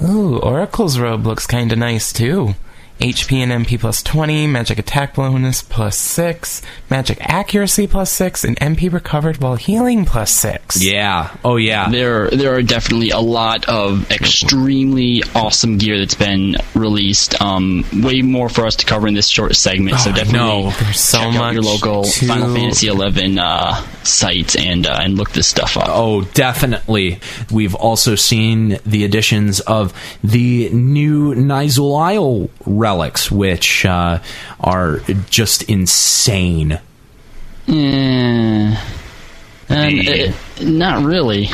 Ooh, 0.03 0.39
Oracle's 0.39 0.97
robe 0.97 1.25
looks 1.25 1.45
kinda 1.45 1.75
nice 1.75 2.11
too. 2.13 2.55
HP 2.99 3.37
and 3.37 3.65
MP 3.65 3.79
plus 3.79 4.03
20, 4.03 4.45
magic 4.47 4.77
attack 4.77 5.15
bonus 5.15 5.61
plus 5.61 5.97
6, 5.97 6.61
magic 6.89 7.17
accuracy 7.21 7.87
plus 7.87 8.11
6, 8.11 8.43
and 8.43 8.57
MP 8.59 8.91
recovered 8.91 9.37
while 9.41 9.55
healing 9.55 10.03
plus 10.05 10.31
6. 10.31 10.83
Yeah. 10.83 11.33
Oh, 11.45 11.55
yeah. 11.55 11.89
there, 11.89 12.29
there 12.29 12.53
are 12.55 12.61
definitely 12.61 13.11
a 13.11 13.19
lot 13.19 13.67
of 13.69 14.11
extremely 14.11 15.23
awesome 15.33 15.77
gear 15.77 15.97
that's 15.97 16.15
been 16.15 16.55
released. 16.75 17.41
Um, 17.41 17.85
way 18.03 18.21
more 18.21 18.49
for 18.49 18.65
us 18.65 18.75
to 18.77 18.85
cover 18.85 19.07
in 19.07 19.13
this 19.13 19.27
short 19.29 19.55
segment. 19.55 19.97
so 19.99 20.09
Oh, 20.09 20.13
I 20.13 20.15
definitely 20.17 20.39
know. 20.63 20.71
There's 20.79 20.99
so 20.99 21.19
check 21.19 21.35
out 21.35 21.53
your 21.53 21.63
local 21.63 22.03
to- 22.03 22.25
Final 22.27 22.53
Fantasy 22.53 22.87
XI 22.87 23.39
uh, 23.39 23.75
sites 24.03 24.55
and 24.55 24.85
uh, 24.87 24.99
and 25.01 25.17
look 25.17 25.31
this 25.31 25.47
stuff 25.47 25.77
up. 25.77 25.85
Oh, 25.87 26.23
definitely. 26.33 27.19
We've 27.51 27.75
also 27.75 28.15
seen 28.15 28.79
the 28.85 29.05
additions 29.05 29.59
of 29.61 29.93
the 30.23 30.69
new 30.71 31.33
Nyzul 31.35 31.97
Isle 32.01 32.49
relics, 32.89 33.29
which 33.31 33.85
uh, 33.85 34.19
are 34.59 34.99
just 35.29 35.63
insane. 35.63 36.79
Eh, 37.67 37.71
um, 37.71 38.75
The- 39.69 40.09
eh, 40.27 40.33
not 40.61 41.03
really. 41.03 41.49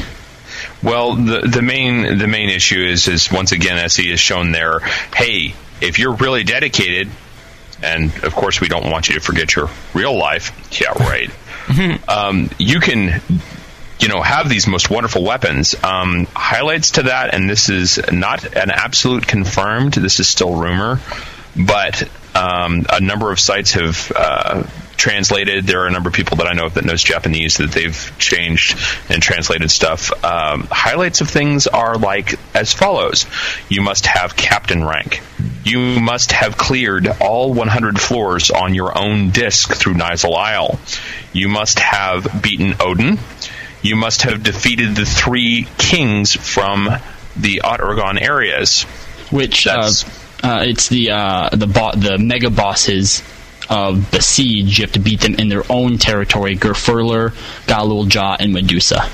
Well, 0.81 1.15
the 1.15 1.41
the 1.41 1.61
main 1.61 2.17
the 2.17 2.27
main 2.27 2.49
issue 2.49 2.79
is 2.81 3.07
is 3.07 3.29
once 3.31 3.51
again 3.51 3.77
as 3.77 3.95
he 3.95 4.11
has 4.11 4.19
shown 4.19 4.51
there. 4.51 4.79
Hey, 5.13 5.53
if 5.81 5.99
you're 5.99 6.13
really 6.15 6.43
dedicated, 6.43 7.09
and 7.83 8.11
of 8.23 8.33
course 8.33 8.61
we 8.61 8.67
don't 8.69 8.89
want 8.89 9.09
you 9.09 9.15
to 9.15 9.21
forget 9.21 9.55
your 9.55 9.69
real 9.93 10.15
life. 10.17 10.51
Yeah, 10.79 10.91
right. 10.91 11.29
um, 12.09 12.49
you 12.57 12.79
can. 12.79 13.21
You 14.00 14.10
know, 14.10 14.22
have 14.22 14.50
these 14.50 14.68
most 14.68 14.89
wonderful 14.89 15.24
weapons. 15.24 15.76
Um, 15.84 16.28
highlights 16.36 16.91
to 16.91 17.04
that, 17.04 17.34
and 17.34 17.50
this 17.50 17.70
is 17.70 18.00
not 18.12 18.43
an 18.56 18.70
absolute 18.70 19.26
confirmed. 19.26 19.93
This 19.93 20.20
is 20.20 20.28
still 20.28 20.54
rumor, 20.56 21.00
but 21.56 22.08
um, 22.36 22.86
a 22.89 23.00
number 23.00 23.32
of 23.32 23.39
sites 23.39 23.72
have 23.72 24.12
uh, 24.16 24.64
translated. 24.98 25.66
There 25.66 25.82
are 25.82 25.88
a 25.88 25.91
number 25.91 26.10
of 26.10 26.16
people 26.16 26.38
that 26.38 26.48
I 26.48 26.54
know 26.54 26.66
of 26.66 26.74
that 26.76 26.86
knows 26.86 27.04
Japanese 27.04 27.58
that 27.58 27.72
they've 27.72 28.14
changed 28.18 28.78
and 29.10 29.22
translated 29.22 29.72
stuff. 29.72 30.12
Um, 30.24 30.68
highlights 30.70 31.22
of 31.22 31.30
things 31.30 31.68
are 31.68 31.98
like 31.98 32.36
as 32.56 32.74
follows: 32.74 33.26
You 33.70 33.82
must 33.82 34.06
have 34.08 34.36
captain 34.36 34.84
rank. 34.84 35.22
You 35.64 36.00
must 36.00 36.32
have 36.32 36.58
cleared 36.58 37.08
all 37.20 37.54
100 37.54 38.00
floors 38.00 38.52
on 38.52 38.74
your 38.74 38.98
own 38.98 39.32
disc 39.32 39.74
through 39.74 39.96
Nyzul 39.96 40.36
Isle. 40.36 40.80
You 41.34 41.50
must 41.50 41.80
have 41.80 42.41
beaten 42.41 42.76
Odin. 42.80 43.18
You 43.86 43.95
must 43.95 44.23
have 44.23 44.43
defeated 44.43 44.95
the 44.95 45.05
three 45.05 45.67
kings 45.77 46.33
from 46.36 46.89
the 47.36 47.61
Aht 47.63 47.79
Urhgan 47.79 48.21
areas. 48.21 48.83
which 49.31 49.67
uh, 49.67 49.91
uh, 50.43 50.59
it's 50.65 50.89
the 50.89 51.11
uh, 51.11 51.49
the 51.51 51.67
bo- 51.67 51.95
the 51.95 52.17
mega 52.17 52.49
bosses 52.49 53.23
of 53.69 54.11
the 54.11 54.21
siege. 54.21 54.77
You 54.79 54.83
have 54.86 54.91
to 54.93 54.99
beat 54.99 55.21
them 55.21 55.36
in 55.36 55.49
their 55.49 55.63
own 55.69 55.97
territory: 55.97 56.55
Gurfurlur, 56.55 57.31
Galul 57.67 58.07
Jah, 58.07 58.38
and 58.39 58.53
Medusa. 58.53 59.09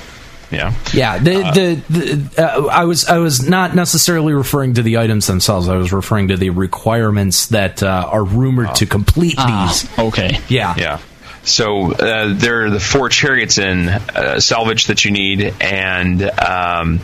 Yeah. 0.50 0.74
Yeah, 0.92 1.16
the 1.16 1.80
the, 1.88 1.98
the 2.34 2.42
uh, 2.46 2.66
I 2.66 2.84
was 2.84 3.06
I 3.06 3.16
was 3.18 3.48
not 3.48 3.74
necessarily 3.74 4.34
referring 4.34 4.74
to 4.74 4.82
the 4.82 4.98
items 4.98 5.26
themselves. 5.26 5.66
I 5.68 5.76
was 5.76 5.92
referring 5.94 6.28
to 6.28 6.36
the 6.36 6.50
requirements 6.50 7.46
that 7.46 7.82
uh, 7.82 8.06
are 8.12 8.22
rumored 8.22 8.74
to 8.76 8.86
complete 8.86 9.38
these. 9.38 9.98
Okay. 9.98 10.38
Yeah, 10.48 10.74
Yeah. 10.76 10.98
So 11.44 11.92
uh, 11.92 12.34
there 12.34 12.66
are 12.66 12.70
the 12.70 12.80
four 12.80 13.08
chariots 13.08 13.58
in 13.58 13.88
uh, 13.88 14.40
salvage 14.40 14.86
that 14.86 15.04
you 15.04 15.10
need, 15.10 15.54
and 15.60 16.22
um, 16.22 17.00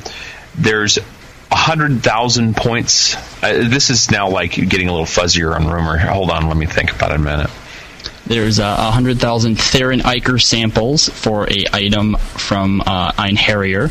there's 0.57 0.99
a 1.51 1.57
hundred 1.57 2.03
thousand 2.03 2.57
points. 2.57 3.17
Uh, 3.43 3.69
this 3.69 3.91
is 3.91 4.11
now 4.11 4.29
like 4.31 4.53
getting 4.53 4.89
a 4.89 4.93
little 4.93 5.07
fuzzier 5.07 5.55
on 5.55 5.67
rumor. 5.67 5.99
Hold 5.99 6.31
on, 6.31 6.47
let 6.47 6.57
me 6.57 6.67
think 6.67 6.95
about 6.95 7.11
it 7.11 7.17
a 7.17 7.19
minute. 7.19 7.51
There's 8.27 8.61
uh, 8.61 8.77
100,000 8.77 9.57
Therion 9.57 10.05
Ichor 10.05 10.39
samples 10.39 11.09
for 11.09 11.51
a 11.51 11.65
item 11.73 12.15
from 12.17 12.83
uh, 12.83 13.13
Ein 13.17 13.37
Harrier. 13.37 13.91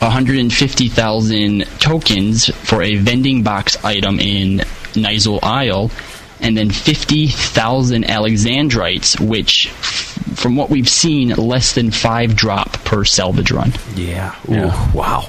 150,000 0.00 1.64
tokens 1.78 2.48
for 2.48 2.82
a 2.82 2.96
vending 2.96 3.44
box 3.44 3.82
item 3.84 4.18
in 4.18 4.58
Nyzul 4.94 5.38
Isle. 5.42 5.88
And 6.44 6.56
then 6.56 6.68
50,000 6.70 8.04
Alexandrites, 8.04 9.18
which, 9.18 9.68
f- 9.68 10.18
from 10.36 10.56
what 10.56 10.68
we've 10.70 10.88
seen, 10.88 11.30
less 11.30 11.72
than 11.74 11.90
5 11.90 12.36
drop 12.36 12.84
per 12.84 13.04
salvage 13.04 13.50
run. 13.50 13.72
yeah, 13.96 14.34
Ooh, 14.50 14.70
wow. 14.96 15.28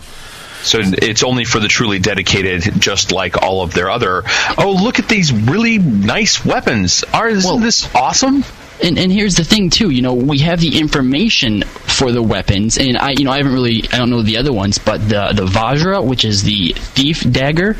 So 0.63 0.80
it's 0.84 1.24
only 1.24 1.45
for 1.45 1.59
the 1.59 1.68
truly 1.68 1.99
dedicated, 1.99 2.82
just 2.82 3.11
like 3.11 3.41
all 3.41 3.61
of 3.61 3.74
their 3.74 3.89
other. 3.89 4.24
Oh, 4.57 4.72
look 4.84 4.97
at 4.99 5.07
these 5.07 5.32
really 5.32 5.78
nice 5.78 6.43
weapons! 6.43 7.03
Are 7.13 7.30
isn't 7.30 7.49
Well- 7.49 7.59
this 7.59 7.88
awesome? 7.95 8.43
And, 8.84 8.97
and 8.99 9.09
here's 9.09 9.36
the 9.36 9.45
thing 9.45 9.70
too, 9.70 9.89
you 9.89 10.01
know, 10.01 10.13
we 10.16 10.39
have 10.39 10.59
the 10.59 10.78
information 10.80 11.61
for 11.61 12.11
the 12.11 12.22
weapons, 12.22 12.78
and 12.78 12.97
I, 12.97 13.11
you 13.11 13.24
know, 13.24 13.32
I 13.32 13.38
haven't 13.38 13.53
really, 13.53 13.84
I 13.93 13.97
don't 13.99 14.09
know 14.09 14.22
the 14.22 14.36
other 14.38 14.51
ones, 14.51 14.80
but 14.80 14.97
the 15.07 15.32
the 15.34 15.45
Vajra, 15.45 16.03
which 16.03 16.26
is 16.26 16.43
the 16.43 16.74
thief 16.76 17.22
dagger, 17.32 17.78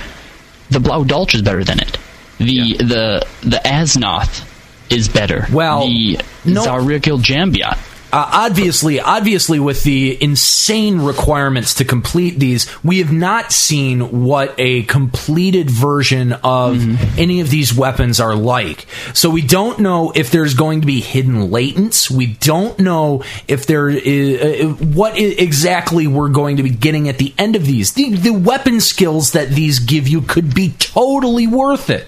the 0.70 0.80
Blau 0.80 1.04
Dolch 1.04 1.36
is 1.36 1.42
better 1.42 1.66
than 1.66 1.80
it. 1.82 1.98
The 2.38 2.78
the 2.78 3.28
the 3.44 3.62
Asnoth 3.66 4.44
is 4.90 5.08
better. 5.10 5.46
Well, 5.52 5.88
the 5.88 6.20
no- 6.46 6.64
Zarikil 6.66 7.20
Jambiat. 7.22 7.92
Uh, 8.14 8.30
obviously, 8.32 9.02
obviously, 9.02 9.60
with 9.60 9.84
the 9.84 10.18
insane 10.24 11.02
requirements 11.02 11.74
to 11.74 11.84
complete 11.84 12.40
these, 12.40 12.66
we 12.82 13.00
have 13.00 13.12
not 13.12 13.52
seen 13.52 14.24
what 14.24 14.56
a 14.58 14.84
completed 14.84 15.70
version 15.70 16.32
of 16.32 16.78
any 17.20 17.42
of 17.42 17.50
these 17.50 17.74
weapons 17.76 18.22
are 18.22 18.34
like. 18.34 18.86
So 19.14 19.30
we 19.30 19.42
don't 19.42 19.80
know 19.80 20.14
if 20.16 20.32
there's 20.32 20.54
going 20.54 20.80
to 20.82 20.88
be 20.88 21.02
hidden 21.02 21.50
latents. 21.50 22.10
We 22.10 22.28
don't 22.28 22.80
know 22.80 23.24
if 23.50 23.66
there 23.66 23.90
is 23.90 24.62
uh, 24.64 24.68
what 24.86 25.16
i- 25.16 25.18
exactly 25.18 26.08
we're 26.08 26.30
going 26.30 26.56
to 26.58 26.64
be 26.64 26.70
getting 26.70 27.10
at 27.10 27.18
the 27.18 27.34
end 27.38 27.58
of 27.58 27.66
these. 27.66 27.94
The, 27.96 28.12
the 28.16 28.32
weapon 28.34 28.80
skills 28.80 29.34
that 29.34 29.50
these 29.50 29.80
give 29.80 30.08
you 30.08 30.22
could 30.22 30.56
be 30.56 30.74
totally 30.80 31.48
worth 31.48 31.90
it. 31.90 32.08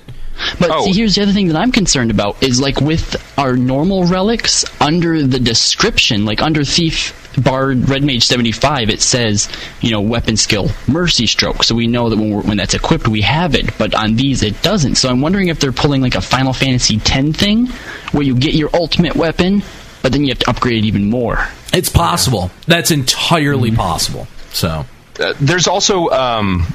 But 0.60 0.70
Oh. 0.72 0.86
see, 0.86 0.94
here's 0.94 1.16
the 1.16 1.24
other 1.24 1.32
thing 1.34 1.48
that 1.48 1.58
I'm 1.58 1.72
concerned 1.72 2.12
about 2.12 2.42
is 2.44 2.60
like 2.60 2.80
with 2.82 3.16
our 3.38 3.56
normal 3.56 4.06
relics 4.06 4.66
under 4.82 5.24
the 5.24 5.40
description, 5.40 6.26
like 6.26 6.42
under 6.42 6.64
Thief 6.64 7.14
Bard 7.44 7.88
Red 7.90 8.04
Mage 8.04 8.24
75, 8.26 8.90
it 8.90 9.02
says 9.02 9.48
you 9.82 9.92
know 9.92 10.02
weapon 10.02 10.38
skill 10.38 10.70
Mercy 10.88 11.28
Stroke, 11.28 11.64
so 11.64 11.76
we 11.76 11.86
know 11.88 12.10
that 12.10 12.18
when 12.18 12.32
we're, 12.32 12.42
when 12.42 12.58
that's 12.58 12.74
equipped 12.74 13.08
we 13.08 13.22
have 13.22 13.54
it. 13.56 13.78
But 13.78 13.94
on 13.94 14.16
these 14.16 14.44
it 14.44 14.62
doesn't. 14.62 14.96
So 14.96 15.10
I'm 15.10 15.22
wondering 15.22 15.50
if 15.50 15.60
they're 15.60 15.72
pulling 15.72 16.02
like 16.02 16.16
a 16.16 16.22
Final 16.22 16.54
Fantasy 16.54 16.96
X 17.04 17.38
thing, 17.38 17.68
where 18.12 18.24
you 18.24 18.36
get 18.36 18.54
your 18.54 18.70
ultimate 18.74 19.16
weapon, 19.16 19.62
but 20.02 20.12
then 20.12 20.24
you 20.24 20.30
have 20.30 20.40
to 20.40 20.50
upgrade 20.50 20.84
it 20.84 20.88
even 20.88 21.10
more. 21.10 21.48
It's 21.74 21.90
possible. 21.90 22.50
That's 22.66 22.92
entirely 22.92 23.72
possible. 23.72 24.28
So. 24.52 24.86
Uh, 25.20 25.34
there's 25.42 25.68
also 25.68 26.10
um, 26.10 26.66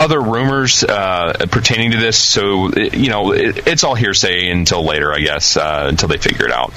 other 0.00 0.20
rumors 0.20 0.82
uh, 0.82 1.46
pertaining 1.50 1.90
to 1.92 1.98
this, 1.98 2.18
so 2.18 2.70
it, 2.70 2.94
you 2.94 3.10
know 3.10 3.32
it, 3.32 3.68
it's 3.68 3.84
all 3.84 3.94
hearsay 3.94 4.50
until 4.50 4.82
later, 4.84 5.12
I 5.12 5.20
guess, 5.20 5.56
uh, 5.56 5.86
until 5.88 6.08
they 6.08 6.16
figure 6.16 6.46
it 6.46 6.52
out. 6.52 6.72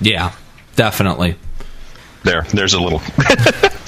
Yeah, 0.00 0.32
definitely. 0.76 1.36
There, 2.24 2.42
there's 2.52 2.74
a 2.74 2.80
little 2.80 2.98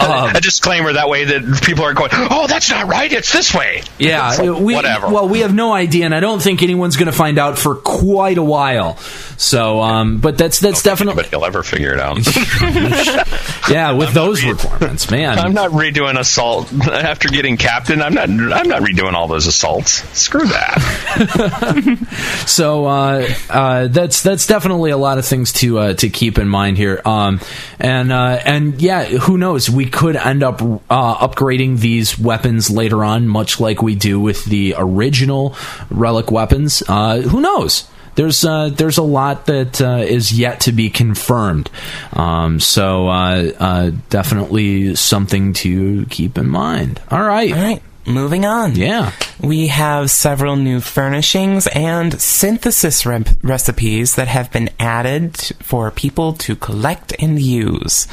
a 0.00 0.40
disclaimer 0.40 0.92
that 0.92 1.08
way 1.08 1.24
that 1.24 1.62
people 1.62 1.84
are 1.84 1.94
going, 1.94 2.10
"Oh, 2.12 2.46
that's 2.46 2.70
not 2.70 2.88
right. 2.88 3.12
It's 3.12 3.32
this 3.32 3.54
way." 3.54 3.82
Yeah, 3.98 4.28
like, 4.28 4.60
we, 4.60 4.74
whatever. 4.74 5.08
Well, 5.08 5.28
we 5.28 5.40
have 5.40 5.54
no 5.54 5.72
idea, 5.72 6.04
and 6.04 6.14
I 6.14 6.20
don't 6.20 6.42
think 6.42 6.62
anyone's 6.62 6.96
going 6.96 7.06
to 7.06 7.16
find 7.16 7.38
out 7.38 7.58
for 7.58 7.74
quite 7.76 8.38
a 8.38 8.42
while. 8.42 8.96
So, 9.36 9.80
um, 9.80 10.18
but 10.18 10.38
that's 10.38 10.60
that's 10.60 10.82
definitely 10.82 11.22
but 11.22 11.30
he'll 11.30 11.44
ever 11.44 11.62
figure 11.62 11.92
it 11.92 12.00
out. 12.00 12.18
yeah. 13.70 13.92
With 13.92 14.12
those 14.12 14.42
read- 14.44 14.52
requirements, 14.52 15.10
man. 15.10 15.38
I'm 15.38 15.54
not 15.54 15.70
redoing 15.70 16.18
assault 16.18 16.72
after 16.88 17.28
getting 17.28 17.56
captain. 17.56 18.02
I'm 18.02 18.14
not. 18.14 18.28
I'm 18.28 18.68
not 18.68 18.82
redoing 18.82 19.12
all 19.12 19.28
those 19.28 19.46
assaults. 19.46 20.02
Screw 20.18 20.46
that. 20.46 21.96
So 22.46 22.86
uh, 22.86 23.28
uh, 23.50 23.88
that's 23.88 24.22
that's 24.22 24.46
definitely 24.46 24.90
a 24.90 24.96
lot 24.96 25.18
of 25.18 25.26
things 25.26 25.52
to 25.54 25.78
uh, 25.78 25.94
to 25.94 26.08
keep 26.08 26.38
in 26.38 26.48
mind 26.48 26.76
here. 26.76 27.00
Um, 27.04 27.40
and 27.78 28.12
uh, 28.12 28.40
and 28.44 28.80
yeah, 28.80 29.04
who 29.04 29.36
knows? 29.36 29.68
We 29.68 29.85
could 29.86 30.16
end 30.16 30.42
up 30.42 30.60
uh, 30.62 31.28
upgrading 31.28 31.80
these 31.80 32.18
weapons 32.18 32.70
later 32.70 33.04
on, 33.04 33.28
much 33.28 33.60
like 33.60 33.82
we 33.82 33.94
do 33.94 34.20
with 34.20 34.44
the 34.44 34.74
original 34.76 35.54
relic 35.90 36.30
weapons. 36.30 36.82
Uh, 36.88 37.20
who 37.20 37.40
knows? 37.40 37.88
There's 38.16 38.44
uh, 38.46 38.70
there's 38.70 38.96
a 38.96 39.02
lot 39.02 39.46
that 39.46 39.80
uh, 39.80 39.98
is 39.98 40.32
yet 40.32 40.60
to 40.60 40.72
be 40.72 40.88
confirmed. 40.88 41.70
Um, 42.14 42.60
so 42.60 43.08
uh, 43.08 43.52
uh, 43.58 43.90
definitely 44.08 44.94
something 44.94 45.52
to 45.54 46.06
keep 46.06 46.38
in 46.38 46.48
mind. 46.48 47.00
All 47.10 47.22
right. 47.22 47.52
All 47.52 47.62
right, 47.62 47.82
moving 48.06 48.44
on. 48.44 48.74
Yeah. 48.74 49.12
We 49.40 49.68
have 49.68 50.10
several 50.10 50.56
new 50.56 50.80
furnishings 50.80 51.66
and 51.68 52.20
synthesis 52.20 53.04
rep- 53.04 53.28
recipes 53.42 54.14
that 54.16 54.28
have 54.28 54.50
been 54.50 54.70
added 54.78 55.36
for 55.60 55.90
people 55.90 56.32
to 56.34 56.56
collect 56.56 57.14
and 57.18 57.40
use. 57.40 58.06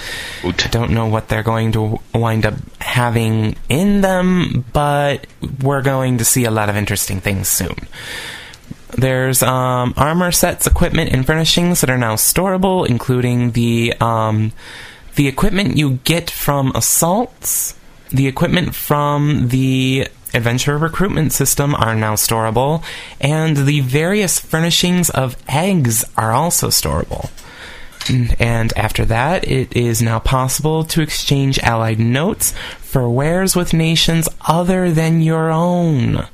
Oot. 0.44 0.68
Don't 0.72 0.92
know 0.92 1.08
what 1.08 1.30
they're 1.30 1.44
going 1.44 1.72
to 1.74 2.00
wind 2.14 2.46
up 2.46 2.56
having 2.80 3.56
in 3.70 4.02
them, 4.02 4.66
but 4.74 5.28
we're 5.62 5.82
going 5.82 6.18
to 6.18 6.26
see 6.26 6.46
a 6.46 6.52
lot 6.52 6.70
of 6.70 6.76
interesting 6.76 7.20
things 7.20 7.48
soon. 7.48 7.76
There's 8.98 9.42
um, 9.42 9.94
armor 9.98 10.32
sets, 10.32 10.68
equipment, 10.68 11.12
and 11.12 11.26
furnishings 11.26 11.82
that 11.82 11.90
are 11.90 11.98
now 11.98 12.16
storable, 12.16 12.88
including 12.88 13.52
the 13.52 13.94
um, 14.00 14.52
the 15.16 15.28
equipment 15.28 15.78
you 15.78 16.00
get 16.04 16.30
from 16.30 16.72
assaults, 16.76 17.76
the 18.14 18.28
equipment 18.28 18.76
from 18.76 19.50
the 19.50 20.08
adventure 20.34 20.78
recruitment 20.78 21.34
system 21.34 21.76
are 21.76 21.96
now 21.96 22.14
storable, 22.14 22.84
and 23.20 23.58
the 23.58 23.82
various 23.82 24.40
furnishings 24.40 25.10
of 25.10 25.36
eggs 25.48 26.06
are 26.18 26.32
also 26.32 26.68
storable. 26.70 27.30
And 28.40 28.74
after 28.76 29.06
that, 29.06 29.48
it 29.48 29.76
is 29.76 30.02
now 30.02 30.20
possible 30.20 30.84
to 30.86 31.02
exchange 31.02 31.60
allied 31.60 32.00
notes 32.00 32.54
for 32.80 33.10
wares 33.10 33.56
with 33.56 33.74
nations 33.74 34.28
other 34.42 34.92
than 34.92 35.22
your 35.22 35.50
own. 35.50 36.28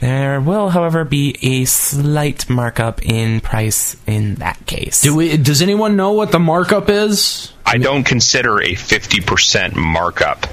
There 0.00 0.40
will, 0.40 0.68
however, 0.68 1.04
be 1.04 1.36
a 1.42 1.64
slight 1.64 2.48
markup 2.48 3.04
in 3.04 3.40
price 3.40 3.96
in 4.06 4.36
that 4.36 4.64
case. 4.66 5.02
Do 5.02 5.16
we? 5.16 5.36
Does 5.36 5.60
anyone 5.60 5.96
know 5.96 6.12
what 6.12 6.30
the 6.30 6.38
markup 6.38 6.88
is? 6.88 7.52
I 7.66 7.78
don't 7.78 8.04
consider 8.04 8.60
a 8.60 8.74
50% 8.74 9.74
markup 9.74 10.46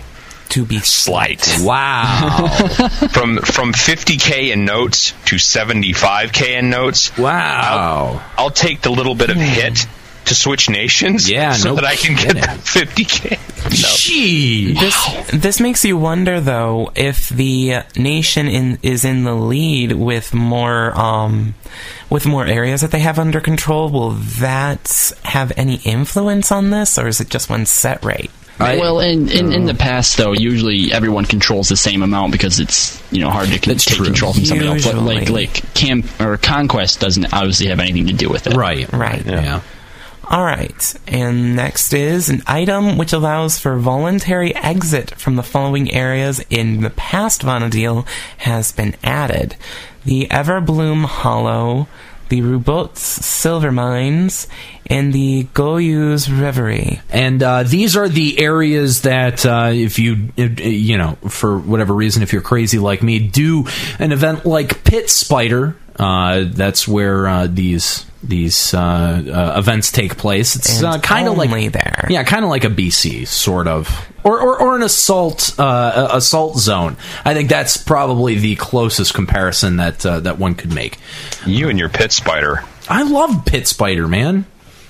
to 0.49 0.65
be 0.65 0.79
slight. 0.79 1.45
Wow. 1.61 2.47
from 3.11 3.37
from 3.37 3.73
50k 3.73 4.51
in 4.53 4.65
notes 4.65 5.11
to 5.25 5.35
75k 5.35 6.59
in 6.59 6.69
notes. 6.69 7.17
wow. 7.17 8.21
I'll 8.37 8.49
take 8.51 8.81
the 8.81 8.91
little 8.91 9.15
bit 9.15 9.29
of 9.29 9.37
hit 9.37 9.85
to 10.25 10.33
switch 10.33 10.69
nations 10.71 11.29
Yeah, 11.29 11.51
so 11.53 11.69
no 11.69 11.75
that 11.75 11.85
I 11.85 11.95
can 11.95 12.15
kidding. 12.15 12.41
get 12.41 12.45
that 12.47 12.57
50k. 12.59 13.39
Gee. 13.97 14.73
This 14.73 15.29
this 15.31 15.59
makes 15.59 15.83
you 15.85 15.97
wonder 15.97 16.39
though 16.39 16.91
if 16.95 17.29
the 17.29 17.77
nation 17.95 18.47
in 18.47 18.77
is 18.83 19.03
in 19.05 19.23
the 19.23 19.33
lead 19.35 19.91
with 19.93 20.33
more 20.33 20.97
um 20.97 21.55
with 22.09 22.25
more 22.25 22.45
areas 22.45 22.81
that 22.81 22.91
they 22.91 22.99
have 22.99 23.17
under 23.19 23.41
control. 23.41 23.89
Will 23.89 24.11
that 24.11 25.11
have 25.23 25.51
any 25.57 25.75
influence 25.83 26.51
on 26.51 26.69
this, 26.69 26.97
or 26.99 27.07
is 27.07 27.19
it 27.19 27.29
just 27.29 27.49
one 27.49 27.65
set 27.65 28.03
rate? 28.05 28.31
I- 28.59 28.77
well, 28.77 28.99
in, 29.01 29.29
in, 29.29 29.51
in 29.51 29.65
the 29.65 29.73
past, 29.73 30.17
though, 30.17 30.31
usually 30.33 30.91
everyone 30.91 31.25
controls 31.25 31.67
the 31.69 31.75
same 31.75 32.01
amount 32.03 32.31
because 32.31 32.59
it's 32.59 33.01
you 33.11 33.19
know 33.21 33.29
hard 33.29 33.49
to 33.49 33.59
con- 33.59 33.75
take 33.75 33.95
true. 33.97 34.05
control 34.05 34.33
from 34.33 34.45
somebody 34.45 34.69
else. 34.69 34.85
But 34.85 34.95
like 35.01 35.29
like 35.29 35.73
camp 35.73 36.05
or 36.21 36.37
conquest 36.37 36.99
doesn't 37.01 37.33
obviously 37.33 37.67
have 37.67 37.79
anything 37.79 38.07
to 38.07 38.13
do 38.13 38.29
with 38.29 38.47
it. 38.47 38.55
Right. 38.55 38.91
Right. 38.93 39.25
Yeah. 39.25 39.61
Alright, 40.31 40.95
and 41.07 41.55
next 41.55 41.93
is 41.93 42.29
an 42.29 42.41
item 42.47 42.97
which 42.97 43.13
allows 43.13 43.59
for 43.59 43.77
voluntary 43.77 44.55
exit 44.55 45.11
from 45.19 45.35
the 45.35 45.43
following 45.43 45.93
areas 45.93 46.43
in 46.49 46.81
the 46.81 46.89
past 46.89 47.43
Vana'diel 47.43 48.07
has 48.37 48.71
been 48.71 48.95
added. 49.03 49.55
The 50.03 50.25
Everbloom 50.31 51.05
Hollow, 51.05 51.87
the 52.29 52.41
Ruhotz 52.41 52.97
Silver 52.97 53.71
Mines, 53.71 54.47
and 54.87 55.11
the 55.13 55.47
Ghoyu's 55.53 56.31
Reverie. 56.31 57.01
And 57.09 57.41
uh, 57.41 57.63
these 57.63 57.95
are 57.97 58.07
the 58.07 58.39
areas 58.39 59.01
that, 59.01 59.45
uh, 59.45 59.71
if 59.73 59.99
you, 59.99 60.29
uh, 60.37 60.43
you 60.43 60.97
know, 60.97 61.17
for 61.27 61.57
whatever 61.57 61.93
reason, 61.93 62.23
if 62.23 62.33
you're 62.33 62.41
crazy 62.41 62.79
like 62.79 63.01
me, 63.01 63.19
do 63.19 63.65
an 63.99 64.11
event 64.11 64.45
like 64.45 64.83
Pit 64.83 65.09
Spider. 65.09 65.75
Uh, 65.97 66.43
that's 66.47 66.87
where 66.87 67.25
uh, 67.25 67.47
these 67.47 68.05
these 68.21 68.73
uh, 68.73 68.79
uh, 68.79 69.59
events 69.59 69.91
take 69.91 70.17
place. 70.17 70.55
It's 70.55 70.83
uh, 70.83 70.99
kind 70.99 71.27
of 71.27 71.37
like 71.37 71.71
there. 71.71 72.05
yeah, 72.09 72.23
kind 72.23 72.43
of 72.43 72.49
like 72.49 72.63
a 72.63 72.69
BC 72.69 73.27
sort 73.27 73.67
of, 73.67 73.89
or 74.23 74.39
or, 74.39 74.61
or 74.61 74.75
an 74.75 74.83
assault 74.83 75.57
uh, 75.57 76.09
assault 76.11 76.57
zone. 76.57 76.97
I 77.23 77.33
think 77.33 77.49
that's 77.49 77.77
probably 77.77 78.35
the 78.35 78.55
closest 78.55 79.13
comparison 79.13 79.77
that 79.77 80.05
uh, 80.05 80.19
that 80.21 80.37
one 80.37 80.55
could 80.55 80.73
make. 80.73 80.97
You 81.45 81.69
and 81.69 81.79
your 81.79 81.89
pit 81.89 82.11
spider. 82.11 82.63
I 82.87 83.03
love 83.03 83.45
Pit 83.45 83.67
Spider, 83.67 84.07
man. 84.07 84.45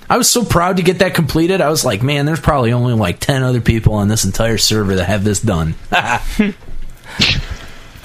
I 0.10 0.18
was 0.18 0.30
so 0.30 0.46
proud 0.46 0.78
to 0.78 0.84
get 0.84 1.00
that 1.00 1.16
completed. 1.16 1.62
I 1.62 1.70
was 1.70 1.84
like, 1.84 2.04
man, 2.04 2.26
there's 2.26 2.40
probably 2.40 2.74
only 2.74 2.94
like 2.94 3.20
10 3.20 3.44
other 3.44 3.62
people 3.62 3.94
on 3.94 4.08
this 4.08 4.24
entire 4.26 4.58
server 4.58 4.96
that 4.96 5.06
have 5.06 5.24
this 5.24 5.42
done. 5.42 5.76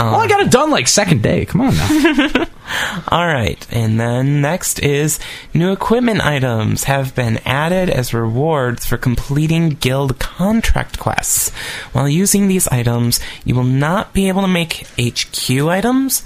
Uh, 0.00 0.12
well, 0.12 0.20
I 0.20 0.28
got 0.28 0.40
it 0.40 0.50
done 0.50 0.70
like 0.70 0.88
second 0.88 1.22
day. 1.22 1.44
Come 1.44 1.60
on 1.60 1.76
now. 1.76 2.46
Alright, 3.12 3.66
and 3.70 4.00
then 4.00 4.40
next 4.40 4.78
is 4.78 5.20
new 5.52 5.72
equipment 5.72 6.24
items 6.24 6.84
have 6.84 7.14
been 7.14 7.36
added 7.44 7.90
as 7.90 8.14
rewards 8.14 8.86
for 8.86 8.96
completing 8.96 9.68
guild 9.70 10.18
contract 10.18 10.98
quests. 10.98 11.50
While 11.92 12.08
using 12.08 12.48
these 12.48 12.66
items, 12.68 13.20
you 13.44 13.54
will 13.54 13.62
not 13.62 14.14
be 14.14 14.28
able 14.28 14.40
to 14.40 14.48
make 14.48 14.86
HQ 14.98 15.50
items, 15.68 16.22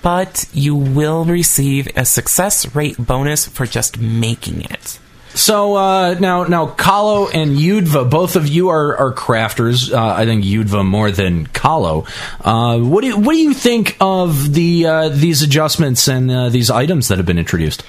but 0.00 0.48
you 0.54 0.74
will 0.74 1.26
receive 1.26 1.88
a 1.96 2.06
success 2.06 2.74
rate 2.74 2.96
bonus 2.96 3.46
for 3.46 3.66
just 3.66 3.98
making 3.98 4.62
it. 4.62 4.98
So 5.34 5.76
uh, 5.76 6.14
now, 6.18 6.42
now, 6.44 6.66
Kahlo 6.66 7.30
and 7.32 7.56
Gyudva, 7.56 8.10
both 8.10 8.34
of 8.36 8.48
you 8.48 8.68
are, 8.70 8.96
are 8.96 9.12
crafters. 9.12 9.92
Uh, 9.92 10.14
I 10.14 10.24
think 10.24 10.44
Gyudva 10.44 10.84
more 10.84 11.10
than 11.12 11.46
Kahlo. 11.46 12.06
Uh, 12.40 12.78
what 12.80 13.02
do 13.02 13.06
you, 13.08 13.16
what 13.16 13.32
do 13.34 13.38
you 13.38 13.54
think 13.54 13.96
of 14.00 14.52
the 14.52 14.86
uh, 14.86 15.08
these 15.08 15.42
adjustments 15.42 16.08
and 16.08 16.30
uh, 16.30 16.48
these 16.48 16.68
items 16.70 17.08
that 17.08 17.18
have 17.18 17.26
been 17.26 17.38
introduced? 17.38 17.84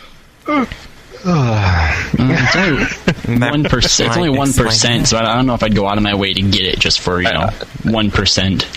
It's 2.13 2.55
only 2.55 3.49
one 3.49 3.63
percent. 3.63 4.09
It's 4.09 4.17
only 4.17 4.29
one 4.29 4.53
percent, 4.53 5.07
so 5.07 5.17
I 5.17 5.31
I 5.31 5.35
don't 5.35 5.45
know 5.45 5.53
if 5.53 5.63
I'd 5.63 5.75
go 5.75 5.87
out 5.87 5.97
of 5.97 6.03
my 6.03 6.15
way 6.15 6.33
to 6.33 6.41
get 6.41 6.61
it 6.61 6.79
just 6.79 6.99
for 6.99 7.21
you 7.21 7.31
know 7.31 7.49
one 7.83 8.11
percent. 8.11 8.67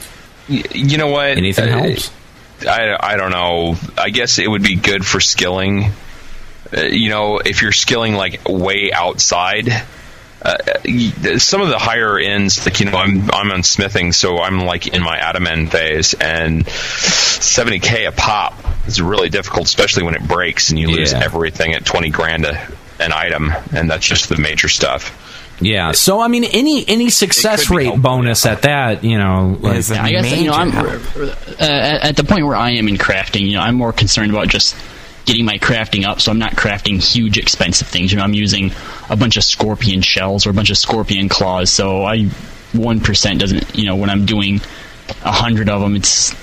You 0.48 0.98
know 0.98 1.08
what? 1.08 1.28
Anything 1.38 1.70
Uh, 1.72 1.82
helps. 1.82 2.10
I, 2.68 2.96
I 3.00 3.16
don't 3.16 3.30
know. 3.30 3.76
I 3.98 4.10
guess 4.10 4.38
it 4.38 4.48
would 4.48 4.62
be 4.62 4.76
good 4.76 5.04
for 5.06 5.20
skilling. 5.20 5.92
Uh, 6.76 6.82
you 6.82 7.10
know, 7.10 7.38
if 7.38 7.62
you're 7.62 7.72
skilling 7.72 8.14
like 8.14 8.40
way 8.48 8.90
outside, 8.92 9.68
uh, 10.42 10.56
some 11.38 11.60
of 11.62 11.68
the 11.68 11.78
higher 11.78 12.18
ends, 12.18 12.64
like 12.66 12.80
you 12.80 12.86
know, 12.86 12.96
I'm 12.98 13.30
I'm 13.30 13.50
on 13.50 13.62
smithing, 13.62 14.12
so 14.12 14.38
I'm 14.38 14.60
like 14.60 14.86
in 14.88 15.02
my 15.02 15.16
adamant 15.16 15.70
phase, 15.70 16.14
and 16.14 16.64
70k 16.66 18.08
a 18.08 18.12
pop 18.12 18.54
is 18.86 19.00
really 19.00 19.28
difficult, 19.30 19.64
especially 19.66 20.02
when 20.04 20.14
it 20.14 20.26
breaks 20.26 20.70
and 20.70 20.78
you 20.78 20.88
lose 20.88 21.12
Yeah. 21.12 21.22
everything 21.24 21.74
at 21.74 21.84
20 21.84 22.10
grand 22.10 22.44
a, 22.44 22.68
an 23.00 23.12
item, 23.12 23.52
and 23.72 23.90
that's 23.90 24.06
just 24.06 24.28
the 24.28 24.36
major 24.36 24.68
stuff. 24.68 25.20
Yeah. 25.60 25.92
So 25.92 26.20
I 26.20 26.28
mean, 26.28 26.44
any 26.44 26.86
any 26.88 27.10
success 27.10 27.62
It 27.62 27.68
could 27.68 27.78
be 27.78 27.88
rate 27.90 28.02
bonus 28.02 28.44
at 28.44 28.62
that, 28.62 29.04
you 29.04 29.16
know, 29.18 29.56
like, 29.60 29.76
Is 29.76 29.90
a 29.90 30.00
I 30.00 30.10
guess 30.10 30.36
you 30.36 30.46
know 30.48 30.52
I'm 30.54 30.76
uh, 30.76 31.34
at, 31.60 32.02
at 32.02 32.16
the 32.16 32.24
point 32.24 32.44
where 32.44 32.56
I 32.56 32.70
am 32.72 32.88
in 32.88 32.96
crafting. 32.96 33.42
You 33.46 33.52
know, 33.54 33.60
I'm 33.60 33.76
more 33.76 33.92
concerned 33.92 34.30
about 34.32 34.48
just 34.48 34.74
getting 35.24 35.44
my 35.44 35.58
crafting 35.58 36.04
up, 36.04 36.20
so 36.20 36.30
I'm 36.30 36.38
not 36.38 36.52
crafting 36.52 37.02
huge 37.02 37.38
expensive 37.38 37.88
things. 37.88 38.12
You 38.12 38.18
know, 38.18 38.24
I'm 38.24 38.34
using 38.34 38.72
a 39.08 39.16
bunch 39.16 39.36
of 39.36 39.44
scorpion 39.44 40.02
shells 40.02 40.46
or 40.46 40.50
a 40.50 40.54
bunch 40.54 40.70
of 40.70 40.78
scorpion 40.78 41.28
claws, 41.28 41.70
so 41.70 42.04
I 42.04 42.24
one 42.72 43.00
percent 43.00 43.40
doesn't. 43.40 43.76
You 43.76 43.86
know, 43.86 43.96
when 43.96 44.10
I'm 44.10 44.26
doing 44.26 44.60
a 45.24 45.32
hundred 45.32 45.68
of 45.68 45.80
them, 45.80 45.96
it's 45.96 46.34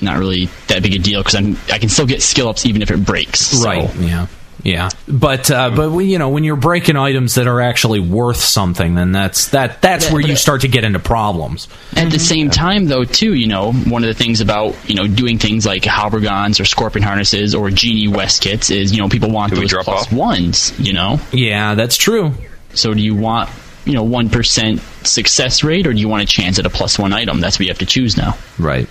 not 0.00 0.18
really 0.18 0.46
that 0.68 0.82
big 0.82 0.94
a 0.94 0.98
deal 0.98 1.20
because 1.20 1.34
I'm 1.34 1.56
I 1.72 1.78
can 1.78 1.88
still 1.88 2.06
get 2.06 2.22
skill 2.22 2.48
ups 2.48 2.64
even 2.66 2.82
if 2.82 2.90
it 2.90 3.04
breaks. 3.04 3.40
So- 3.40 3.64
Right. 3.66 3.94
Yeah. 3.96 4.26
Yeah. 4.64 4.88
But 5.06 5.50
uh, 5.50 5.70
but 5.70 5.92
when, 5.92 6.08
you 6.08 6.18
know 6.18 6.30
when 6.30 6.42
you're 6.44 6.56
breaking 6.56 6.96
items 6.96 7.36
that 7.36 7.46
are 7.46 7.60
actually 7.60 8.00
worth 8.00 8.38
something, 8.38 8.94
then 8.94 9.12
that's 9.12 9.48
that 9.50 9.80
that's 9.80 10.06
Yeah, 10.06 10.12
where 10.14 10.22
you 10.22 10.34
start 10.36 10.62
to 10.62 10.68
get 10.68 10.84
into 10.84 10.98
problems. 10.98 11.68
At 11.96 12.10
the 12.10 12.18
same 12.18 12.50
time, 12.50 12.86
though, 12.86 13.04
too, 13.04 13.34
you 13.34 13.46
know, 13.46 13.72
one 13.72 14.02
of 14.02 14.08
the 14.08 14.14
things 14.14 14.40
about 14.40 14.74
you 14.88 14.96
know 14.96 15.06
doing 15.06 15.38
things 15.38 15.64
like 15.64 15.82
Haubergeons 15.82 16.60
or 16.60 16.64
Scorpion 16.64 17.04
harnesses 17.04 17.54
or 17.54 17.70
Genie 17.70 18.08
West 18.08 18.42
kits 18.42 18.70
is 18.70 18.92
you 18.92 19.00
know 19.00 19.08
people 19.08 19.30
want 19.30 19.52
Do 19.54 19.60
those 19.60 19.70
drop 19.70 19.84
plus 19.84 20.06
off? 20.06 20.12
ones. 20.12 20.78
You 20.80 20.92
know, 20.92 21.20
Yeah, 21.32 21.74
that's 21.74 21.96
true. 21.96 22.32
so 22.74 22.94
do 22.94 23.00
you 23.00 23.14
want 23.14 23.48
you 23.84 23.94
know 23.94 24.02
one 24.02 24.28
percent 24.28 24.80
success 25.04 25.62
rate 25.64 25.86
or 25.86 25.92
do 25.92 26.00
you 26.00 26.08
want 26.08 26.22
a 26.22 26.26
chance 26.26 26.58
at 26.58 26.66
a 26.66 26.70
plus 26.70 26.98
one 26.98 27.12
item? 27.12 27.40
That's 27.40 27.58
what 27.58 27.66
you 27.66 27.70
have 27.70 27.78
to 27.78 27.86
choose 27.86 28.16
now. 28.16 28.36
Right. 28.58 28.88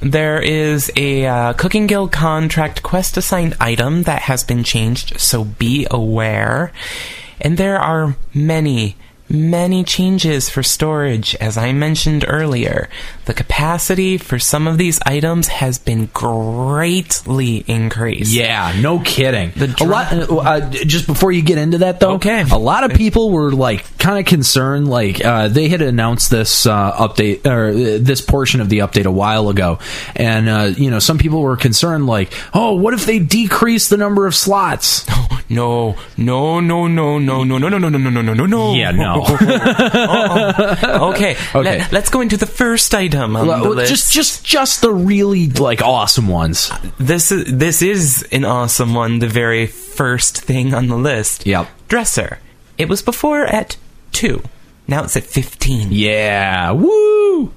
There 0.00 0.40
is 0.40 0.90
a 0.96 1.26
uh, 1.26 1.52
Cooking 1.54 1.86
Guild 1.86 2.12
contract 2.12 2.82
quest 2.82 3.16
assigned 3.16 3.56
item 3.60 4.04
that 4.04 4.22
has 4.22 4.42
been 4.44 4.64
changed, 4.64 5.20
so 5.20 5.44
be 5.44 5.86
aware. 5.90 6.72
And 7.40 7.56
there 7.56 7.78
are 7.78 8.16
many, 8.34 8.96
many 9.32 9.82
changes 9.82 10.50
for 10.50 10.62
storage, 10.62 11.34
as 11.36 11.56
I 11.56 11.72
mentioned 11.72 12.24
earlier. 12.28 12.88
The 13.24 13.34
capacity 13.34 14.18
for 14.18 14.38
some 14.38 14.68
of 14.68 14.78
these 14.78 15.00
items 15.06 15.48
has 15.48 15.78
been 15.78 16.06
greatly 16.12 17.64
increased. 17.66 18.32
Yeah, 18.32 18.78
no 18.80 19.00
kidding. 19.00 19.52
The 19.56 19.74
a 19.80 19.84
lot. 19.84 20.12
Uh, 20.12 20.36
uh, 20.36 20.70
just 20.70 21.06
before 21.06 21.32
you 21.32 21.42
get 21.42 21.58
into 21.58 21.78
that, 21.78 21.98
though, 22.00 22.14
Okay. 22.14 22.42
A 22.50 22.58
lot 22.58 22.84
of 22.84 22.96
people 22.96 23.30
were 23.30 23.52
like 23.52 23.98
kind 23.98 24.18
of 24.18 24.26
concerned. 24.26 24.88
Like 24.88 25.24
uh, 25.24 25.48
they 25.48 25.68
had 25.68 25.80
announced 25.82 26.30
this 26.30 26.66
uh, 26.66 26.92
update 26.92 27.46
or 27.46 27.68
uh, 27.70 27.98
this 28.00 28.20
portion 28.20 28.60
of 28.60 28.68
the 28.68 28.80
update 28.80 29.06
a 29.06 29.10
while 29.10 29.48
ago, 29.48 29.78
and 30.14 30.48
uh, 30.48 30.72
you 30.76 30.90
know 30.90 30.98
some 30.98 31.16
people 31.18 31.40
were 31.40 31.56
concerned. 31.56 32.06
Like, 32.06 32.32
oh, 32.52 32.74
what 32.74 32.92
if 32.92 33.06
they 33.06 33.18
decrease 33.18 33.88
the 33.88 33.96
number 33.96 34.26
of 34.26 34.34
slots? 34.34 35.06
No, 35.48 35.96
no, 36.16 36.60
no, 36.60 36.88
no, 36.88 37.18
no, 37.18 37.44
no, 37.44 37.58
no, 37.58 37.68
no, 37.68 37.68
no, 37.68 37.78
no, 37.78 37.88
no, 37.88 37.98
no, 37.98 38.22
no, 38.22 38.34
no, 38.34 38.46
no. 38.46 38.74
Yeah, 38.74 38.90
no. 38.90 39.21
Oh. 39.28 41.10
okay, 41.14 41.36
Okay. 41.54 41.78
Let, 41.78 41.94
us 41.94 42.10
go 42.10 42.20
into 42.20 42.36
the 42.36 42.46
first 42.46 42.94
item 42.94 43.36
on 43.36 43.46
the 43.46 43.68
list. 43.68 43.90
just 43.90 44.12
just 44.12 44.44
just 44.44 44.80
the 44.80 44.90
really 44.92 45.48
like 45.48 45.82
awesome 45.82 46.28
ones. 46.28 46.70
This 46.98 47.30
is 47.32 47.44
this 47.46 47.82
is 47.82 48.26
an 48.32 48.44
awesome 48.44 48.94
one. 48.94 49.18
The 49.18 49.28
very 49.28 49.66
first 49.66 50.40
thing 50.42 50.74
on 50.74 50.88
the 50.88 50.96
list. 50.96 51.46
Yep. 51.46 51.68
Dresser. 51.88 52.38
It 52.78 52.88
was 52.88 53.02
before 53.02 53.44
at 53.44 53.76
two. 54.12 54.42
Now 54.88 55.04
it's 55.04 55.16
at 55.16 55.24
fifteen. 55.24 55.88
Yeah, 55.90 56.72
woo! 56.72 57.52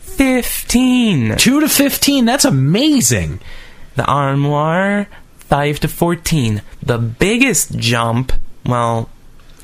Fifteen. 0.00 1.36
Two 1.36 1.60
to 1.60 1.68
fifteen. 1.68 2.24
That's 2.24 2.44
amazing. 2.44 3.40
The 3.96 4.04
armoire 4.04 5.08
five 5.38 5.80
to 5.80 5.88
fourteen. 5.88 6.62
The 6.82 6.98
biggest 6.98 7.78
jump. 7.78 8.32
Well, 8.66 9.08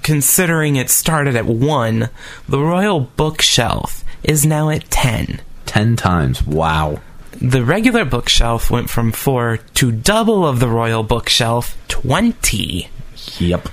considering 0.05 0.77
it 0.77 0.89
started 0.89 1.35
at 1.35 1.47
one, 1.47 2.11
the 2.49 2.61
royal 2.61 3.01
bookshelf 3.01 4.05
is 4.23 4.47
now 4.47 4.71
at 4.71 4.89
ten. 4.91 5.41
Ten 5.67 5.97
times. 5.97 6.47
Wow. 6.47 7.01
The 7.33 7.65
regular 7.65 8.05
bookshelf 8.05 8.71
went 8.71 8.89
from 8.89 9.11
four 9.11 9.57
to 9.75 9.91
double 9.91 10.47
of 10.47 10.61
the 10.61 10.69
royal 10.69 11.03
bookshelf, 11.03 11.77
twenty. 11.89 12.89
Yep. 13.39 13.69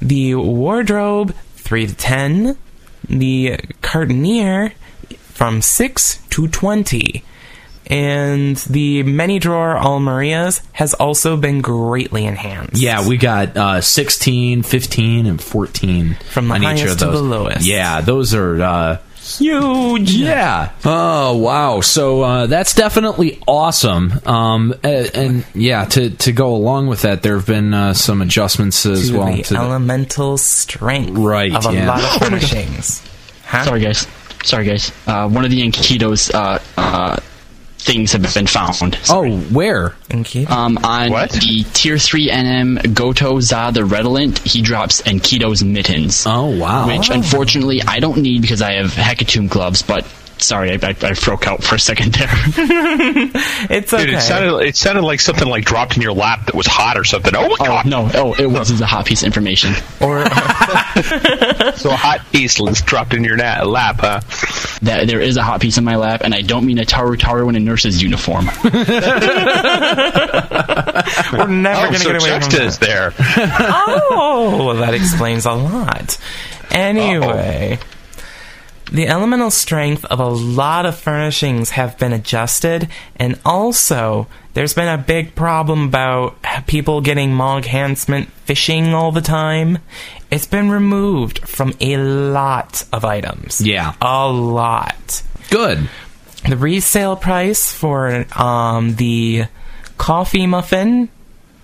The 0.00 0.34
wardrobe, 0.34 1.34
3 1.56 1.86
to 1.86 1.94
10. 1.94 2.58
The 3.08 3.58
cartonnier, 3.80 4.72
from 5.18 5.62
6 5.62 6.18
to 6.30 6.48
20. 6.48 7.24
And 7.88 8.56
the 8.56 9.02
many 9.02 9.38
drawer 9.38 9.76
Almirahs 9.76 10.62
has 10.72 10.94
also 10.94 11.36
been 11.36 11.60
greatly 11.60 12.24
enhanced. 12.24 12.80
Yeah, 12.80 13.06
we 13.06 13.16
got 13.18 13.56
uh, 13.56 13.80
16, 13.80 14.62
15, 14.62 15.26
and 15.26 15.40
14 15.42 16.14
From 16.30 16.48
the 16.48 16.54
on 16.54 16.62
each 16.62 16.66
highest 16.80 16.92
of 16.94 16.98
to 17.00 17.04
those. 17.06 17.14
the 17.14 17.22
lowest. 17.22 17.66
Yeah, 17.66 18.00
those 18.00 18.34
are 18.34 18.62
uh, 18.62 18.98
huge. 19.38 20.12
yeah. 20.12 20.70
Oh 20.84 21.36
wow! 21.36 21.80
So 21.82 22.22
uh, 22.22 22.46
that's 22.46 22.74
definitely 22.74 23.40
awesome. 23.46 24.12
Um, 24.26 24.74
and, 24.82 25.10
and 25.14 25.46
yeah, 25.54 25.84
to 25.86 26.10
to 26.10 26.32
go 26.32 26.54
along 26.54 26.86
with 26.86 27.02
that, 27.02 27.22
there 27.22 27.36
have 27.36 27.46
been 27.46 27.74
uh, 27.74 27.92
some 27.94 28.22
adjustments 28.22 28.84
as 28.86 29.10
To 29.10 29.18
well. 29.18 29.32
the 29.36 29.42
to 29.42 29.54
the- 29.54 29.60
elemental 29.60 30.38
strength 30.38 31.10
Right, 31.18 31.54
of 31.54 31.66
a 31.66 31.72
yeah. 31.74 31.86
lot 31.88 32.02
of 32.02 32.10
furnishings. 32.28 33.02
Huh? 33.44 33.64
Sorry, 33.64 33.80
guys. 33.80 34.06
Sorry, 34.42 34.64
guys. 34.66 34.90
Uh, 35.06 35.28
one 35.28 35.44
of 35.44 35.50
the 35.50 35.60
Enkidu's 35.62 36.30
uh, 36.30 36.62
uh, 36.76 37.16
things 37.84 38.12
have 38.12 38.22
been 38.34 38.46
found. 38.46 38.98
Oh, 39.10 39.38
where? 39.52 39.90
Thank 40.08 40.34
you. 40.34 40.46
Um, 40.46 40.78
on 40.78 41.10
What? 41.10 41.30
the 41.32 41.64
tier 41.74 41.98
three 41.98 42.30
NM 42.30 42.78
Gotoh 42.94 43.42
Zha 43.42 43.72
the 43.72 43.84
Redolent, 43.84 44.38
he 44.38 44.62
drops 44.62 45.02
Enkidu's 45.02 45.62
mittens. 45.62 46.24
Oh, 46.26 46.46
wow. 46.58 46.86
Which 46.86 47.10
unfortunately 47.10 47.82
I 47.86 48.00
don't 48.00 48.22
need 48.22 48.40
because 48.40 48.62
I 48.62 48.74
have 48.74 48.92
Hecatomb 48.92 49.50
gloves, 49.50 49.82
but 49.82 50.04
sorry, 50.44 50.70
I, 50.72 50.74
I, 50.82 50.94
I 51.02 51.14
broke 51.14 51.46
out 51.46 51.62
for 51.64 51.74
a 51.74 51.78
second 51.78 52.14
there. 52.14 52.28
it's 53.70 53.92
okay. 53.92 54.04
Dude, 54.06 54.14
it 54.14 54.20
sounded 54.20 54.62
it 54.66 54.76
sounded 54.76 55.02
like 55.02 55.20
something 55.20 55.48
like 55.48 55.64
dropped 55.64 55.96
in 55.96 56.02
your 56.02 56.12
lap 56.12 56.46
that 56.46 56.54
was 56.54 56.66
hot 56.66 56.96
or 56.98 57.04
something. 57.04 57.34
Oh 57.34 57.48
my 57.48 57.56
oh 57.60 57.64
god! 57.64 57.86
no, 57.86 58.10
oh 58.14 58.34
it 58.34 58.46
was 58.46 58.80
a 58.80 58.86
hot 58.86 59.06
piece 59.06 59.22
of 59.22 59.26
information. 59.26 59.72
or 60.00 60.24
So 61.76 61.90
a 61.90 61.96
hot 61.96 62.24
piece 62.32 62.60
was 62.60 62.80
dropped 62.82 63.14
in 63.14 63.24
your 63.24 63.36
na- 63.36 63.64
lap, 63.64 63.96
huh? 64.00 64.20
That 64.82 65.06
there 65.06 65.20
is 65.20 65.36
a 65.36 65.42
hot 65.42 65.60
piece 65.60 65.76
in 65.78 65.84
my 65.84 65.96
lap, 65.96 66.20
and 66.24 66.34
I 66.34 66.42
don't 66.42 66.64
mean 66.66 66.78
a 66.78 66.84
Taru 66.84 67.16
Taru 67.16 67.48
in 67.48 67.56
a 67.56 67.60
nurse's 67.60 68.02
uniform. 68.02 68.46
we're 71.32 71.46
never 71.48 71.80
Oh, 71.80 71.84
gonna 71.86 71.98
so 71.98 72.12
get 72.12 72.20
away 72.22 72.30
from 72.40 72.40
Juxta 72.50 72.62
is 72.64 72.78
that. 72.78 72.86
there. 72.86 73.12
Oh, 74.16 74.74
that 74.76 74.94
explains 74.94 75.46
a 75.46 75.52
lot. 75.52 76.18
Anyway, 76.70 77.78
the 78.92 79.06
elemental 79.06 79.50
strength 79.50 80.04
of 80.06 80.20
a 80.20 80.28
lot 80.28 80.86
of 80.86 80.96
furnishings 80.96 81.70
have 81.70 81.98
been 81.98 82.12
adjusted, 82.12 82.88
and 83.16 83.38
also 83.44 84.26
there's 84.54 84.74
been 84.74 84.88
a 84.88 84.98
big 84.98 85.34
problem 85.34 85.88
about 85.88 86.36
people 86.66 87.00
getting 87.00 87.30
Moghancement 87.30 88.26
fishing 88.44 88.94
all 88.94 89.10
the 89.12 89.20
time. 89.20 89.78
It's 90.30 90.46
been 90.46 90.70
removed 90.70 91.40
from 91.48 91.74
a 91.80 91.96
lot 91.96 92.84
of 92.92 93.04
items. 93.04 93.60
Yeah. 93.60 93.94
a 94.00 94.28
lot. 94.28 95.22
Good. 95.50 95.88
The 96.48 96.56
resale 96.56 97.16
price 97.16 97.72
for 97.72 98.26
um, 98.38 98.94
the 98.96 99.46
coffee 99.96 100.46
muffin, 100.46 101.08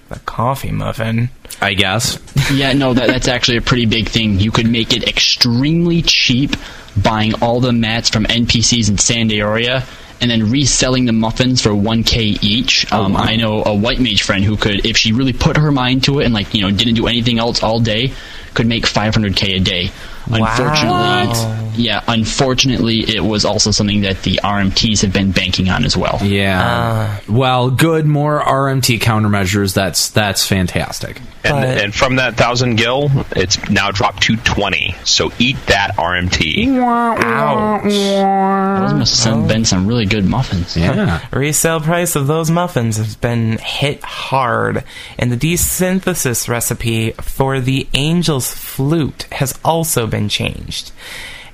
the 0.09 0.19
coffee 0.21 0.73
muffin, 0.73 1.31
I 1.61 1.74
guess. 1.74 2.19
yeah, 2.53 2.73
no, 2.73 2.95
that, 2.95 3.09
that's 3.09 3.28
actually 3.28 3.59
a 3.59 3.62
pretty 3.62 3.87
big 3.87 4.09
thing. 4.09 4.41
You 4.41 4.51
could 4.51 4.69
make 4.70 4.95
it 4.95 5.09
extremely 5.09 6.03
cheap 6.03 6.57
buying 6.97 7.35
all 7.43 7.61
the 7.61 7.73
mats 7.73 8.09
from 8.09 8.24
NPCs 8.24 8.89
in 8.89 8.99
San 8.99 9.28
d'Oria 9.28 9.85
and 10.20 10.31
then 10.31 10.51
reselling 10.51 11.07
the 11.07 11.12
muffins 11.12 11.62
for 11.62 11.70
1k 11.70 12.43
each. 12.43 12.91
Um, 12.93 13.16
I 13.16 13.37
know 13.37 13.65
a 13.65 13.74
white 13.74 14.01
mage 14.01 14.23
friend 14.23 14.45
who 14.45 14.57
could, 14.57 14.85
if 14.85 14.97
she 14.97 15.12
really 15.12 15.32
put 15.32 15.57
her 15.57 15.73
mind 15.73 16.05
to 16.05 16.20
it 16.20 16.24
and 16.27 16.35
like 16.35 16.53
you 16.53 16.62
know 16.62 16.70
didn't 16.70 16.95
do 16.95 17.07
anything 17.07 17.39
else 17.39 17.62
all 17.62 17.81
day, 17.81 18.12
could 18.55 18.66
make 18.66 18.85
500k 18.85 19.57
a 19.57 19.61
day. 19.61 19.91
Unfortunately, 20.32 21.61
yeah, 21.77 22.02
unfortunately, 22.07 23.01
it 23.01 23.24
was 23.24 23.44
also 23.44 23.70
something 23.70 24.02
that 24.02 24.23
the 24.23 24.40
RMTs 24.43 25.02
have 25.02 25.12
been 25.12 25.32
banking 25.32 25.69
on 25.69 25.85
as 25.85 25.97
well. 25.97 26.19
Yeah. 26.23 27.19
Uh. 27.28 27.32
well, 27.32 27.70
good. 27.70 28.07
More 28.07 28.40
RMT 28.40 29.01
countermeasures. 29.01 29.74
That's 29.74 30.11
that's 30.11 30.47
fantastic. 30.47 31.20
And, 31.43 31.55
But- 31.55 31.78
and 31.78 31.94
from 31.94 32.16
that 32.16 32.36
thousand 32.36 32.77
gil, 32.77 33.11
it's 33.32 33.70
now 33.70 33.90
dropped 33.90 34.24
to 34.24 34.36
twenty. 34.36 34.94
So 35.05 35.32
eat 35.39 35.57
that 35.66 35.97
RMT. 35.97 36.66
ouch. 36.78 37.82
Those 37.82 38.98
must 38.98 39.24
have 39.24 39.44
oh. 39.44 39.48
been 39.48 39.65
some 39.65 39.86
really 39.86 40.07
good 40.07 40.24
muffins. 40.24 40.77
Yeah. 40.77 41.27
Resale 41.32 41.81
price 41.81 42.16
of 42.16 42.27
those 42.27 42.51
muffins 42.51 42.97
has 42.98 43.16
been 43.16 43.59
hit 43.59 44.02
hard, 44.02 44.85
and 45.19 45.32
the 45.32 45.36
desynthesis 45.36 46.48
recipe 46.48 47.12
for 47.12 47.61
the 47.61 47.89
Angel's 47.94 48.52
Flute 48.52 49.23
has 49.32 49.59
also 49.65 50.07
been 50.07 50.20
changed. 50.29 50.93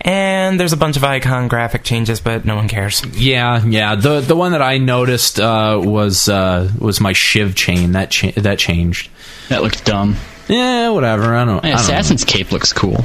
And 0.01 0.61
there's 0.61 0.73
a 0.73 0.77
bunch 0.77 0.97
of 0.97 1.05
icon 1.05 1.49
graphic 1.49 1.83
changes, 1.83 2.21
but 2.21 2.45
no 2.45 2.55
one 2.55 2.69
cares. 2.69 3.03
Yeah, 3.17 3.65
yeah. 3.65 3.97
The 3.97 4.21
the 4.21 4.37
one 4.37 4.53
that 4.53 4.63
I 4.63 4.79
noticed 4.79 5.41
uh, 5.41 5.81
was 5.83 6.29
uh, 6.29 6.71
was 6.79 7.01
my 7.01 7.13
shiv 7.13 7.55
chain 7.55 7.93
that 7.93 8.11
cha- 8.11 8.33
that 8.37 8.59
changed. 8.59 9.11
That 9.49 9.63
looks 9.63 9.81
dumb. 9.81 10.17
Yeah, 10.49 10.91
whatever. 10.91 11.35
I 11.35 11.45
don't. 11.45 11.65
Hey, 11.65 11.73
I 11.73 11.77
don't 11.77 11.87
know. 11.89 11.95
Assassin's 11.95 12.25
cape 12.25 12.53
looks 12.53 12.73
cool. 12.73 13.05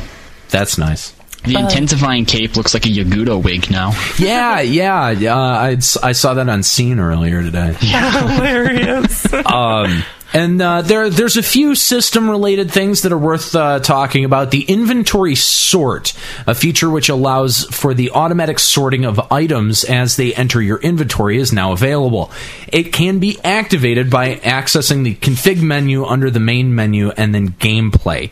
That's 0.49 0.77
nice. 0.77 1.15
The 1.43 1.57
intensifying 1.57 2.25
cape 2.25 2.55
looks 2.55 2.75
like 2.75 2.85
a 2.85 2.89
Yagudo 2.89 3.43
wig 3.43 3.71
now. 3.71 3.93
Yeah, 4.19 4.61
yeah. 4.61 5.09
yeah 5.09 5.35
I 5.35 5.69
I 6.03 6.11
saw 6.11 6.35
that 6.35 6.47
on 6.47 6.61
scene 6.61 6.99
earlier 6.99 7.41
today. 7.41 7.75
Yeah. 7.81 8.11
Hilarious. 8.35 9.33
Um, 9.33 10.03
and 10.33 10.61
uh, 10.61 10.81
there, 10.81 11.09
there's 11.09 11.37
a 11.37 11.43
few 11.43 11.75
system-related 11.75 12.71
things 12.71 13.01
that 13.01 13.11
are 13.11 13.17
worth 13.17 13.55
uh, 13.55 13.79
talking 13.79 14.25
about. 14.25 14.51
The 14.51 14.63
inventory 14.63 15.35
sort, 15.35 16.13
a 16.47 16.55
feature 16.55 16.89
which 16.89 17.09
allows 17.09 17.65
for 17.65 17.93
the 17.93 18.11
automatic 18.11 18.59
sorting 18.59 19.05
of 19.05 19.19
items 19.31 19.83
as 19.83 20.15
they 20.15 20.33
enter 20.33 20.61
your 20.61 20.79
inventory, 20.79 21.37
is 21.37 21.51
now 21.51 21.71
available. 21.71 22.31
It 22.67 22.93
can 22.93 23.19
be 23.19 23.39
activated 23.43 24.09
by 24.09 24.35
accessing 24.35 25.03
the 25.03 25.15
config 25.15 25.61
menu 25.61 26.05
under 26.05 26.29
the 26.29 26.39
main 26.39 26.73
menu 26.75 27.11
and 27.11 27.35
then 27.35 27.49
gameplay. 27.49 28.31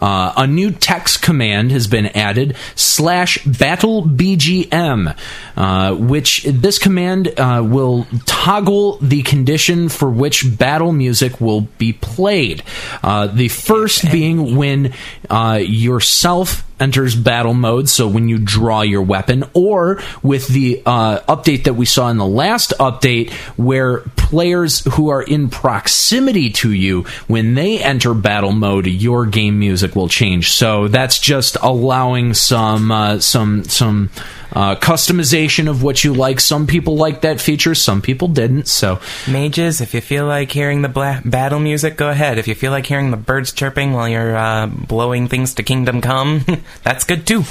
Uh, 0.00 0.32
a 0.36 0.46
new 0.46 0.70
text 0.70 1.22
command 1.22 1.70
has 1.70 1.86
been 1.86 2.06
added 2.06 2.56
slash 2.74 3.42
battle 3.44 4.02
bgm 4.02 5.16
uh, 5.56 5.94
which 5.94 6.42
this 6.44 6.78
command 6.78 7.28
uh, 7.38 7.62
will 7.64 8.06
toggle 8.26 8.98
the 8.98 9.22
condition 9.22 9.88
for 9.88 10.10
which 10.10 10.56
battle 10.58 10.92
music 10.92 11.40
will 11.40 11.62
be 11.78 11.92
played. 11.92 12.62
Uh, 13.02 13.26
the 13.26 13.48
first 13.48 14.10
being 14.10 14.56
when 14.56 14.92
uh, 15.30 15.58
yourself 15.60 16.64
enters 16.80 17.14
battle 17.14 17.54
mode 17.54 17.88
so 17.88 18.08
when 18.08 18.28
you 18.28 18.38
draw 18.38 18.82
your 18.82 19.02
weapon 19.02 19.44
or 19.54 20.00
with 20.22 20.48
the 20.48 20.82
uh, 20.84 21.20
update 21.20 21.64
that 21.64 21.74
we 21.74 21.86
saw 21.86 22.08
in 22.08 22.16
the 22.16 22.26
last 22.26 22.72
update 22.80 23.30
where 23.56 24.00
players 24.16 24.80
who 24.94 25.08
are 25.08 25.22
in 25.22 25.48
proximity 25.48 26.50
to 26.50 26.72
you 26.72 27.02
when 27.28 27.54
they 27.54 27.82
enter 27.82 28.14
battle 28.14 28.52
mode 28.52 28.86
your 28.86 29.26
game 29.26 29.58
music 29.58 29.94
will 29.94 30.08
change. 30.08 30.52
So 30.52 30.88
that's 30.88 31.18
just 31.18 31.56
allowing 31.62 32.34
some 32.34 32.90
uh, 32.90 33.20
some 33.20 33.64
some 33.64 34.10
uh, 34.54 34.76
customization 34.76 35.68
of 35.68 35.82
what 35.82 36.04
you 36.04 36.14
like 36.14 36.40
some 36.40 36.66
people 36.66 36.96
like 36.96 37.22
that 37.22 37.40
feature 37.40 37.74
some 37.74 38.00
people 38.00 38.28
didn't 38.28 38.68
so 38.68 39.00
Mages, 39.28 39.80
if 39.80 39.94
you 39.94 40.00
feel 40.00 40.26
like 40.26 40.50
hearing 40.50 40.82
the 40.82 40.88
bla- 40.88 41.22
battle 41.24 41.58
music, 41.58 41.96
go 41.96 42.08
ahead. 42.08 42.38
If 42.38 42.48
you 42.48 42.54
feel 42.54 42.72
like 42.72 42.86
hearing 42.86 43.10
the 43.10 43.16
birds 43.16 43.52
chirping 43.52 43.92
while 43.92 44.08
you're 44.08 44.36
uh, 44.36 44.66
blowing 44.66 45.28
things 45.28 45.54
to 45.54 45.62
Kingdom 45.62 46.00
Come, 46.00 46.44
that's 46.82 47.04
good 47.04 47.26
too. 47.26 47.44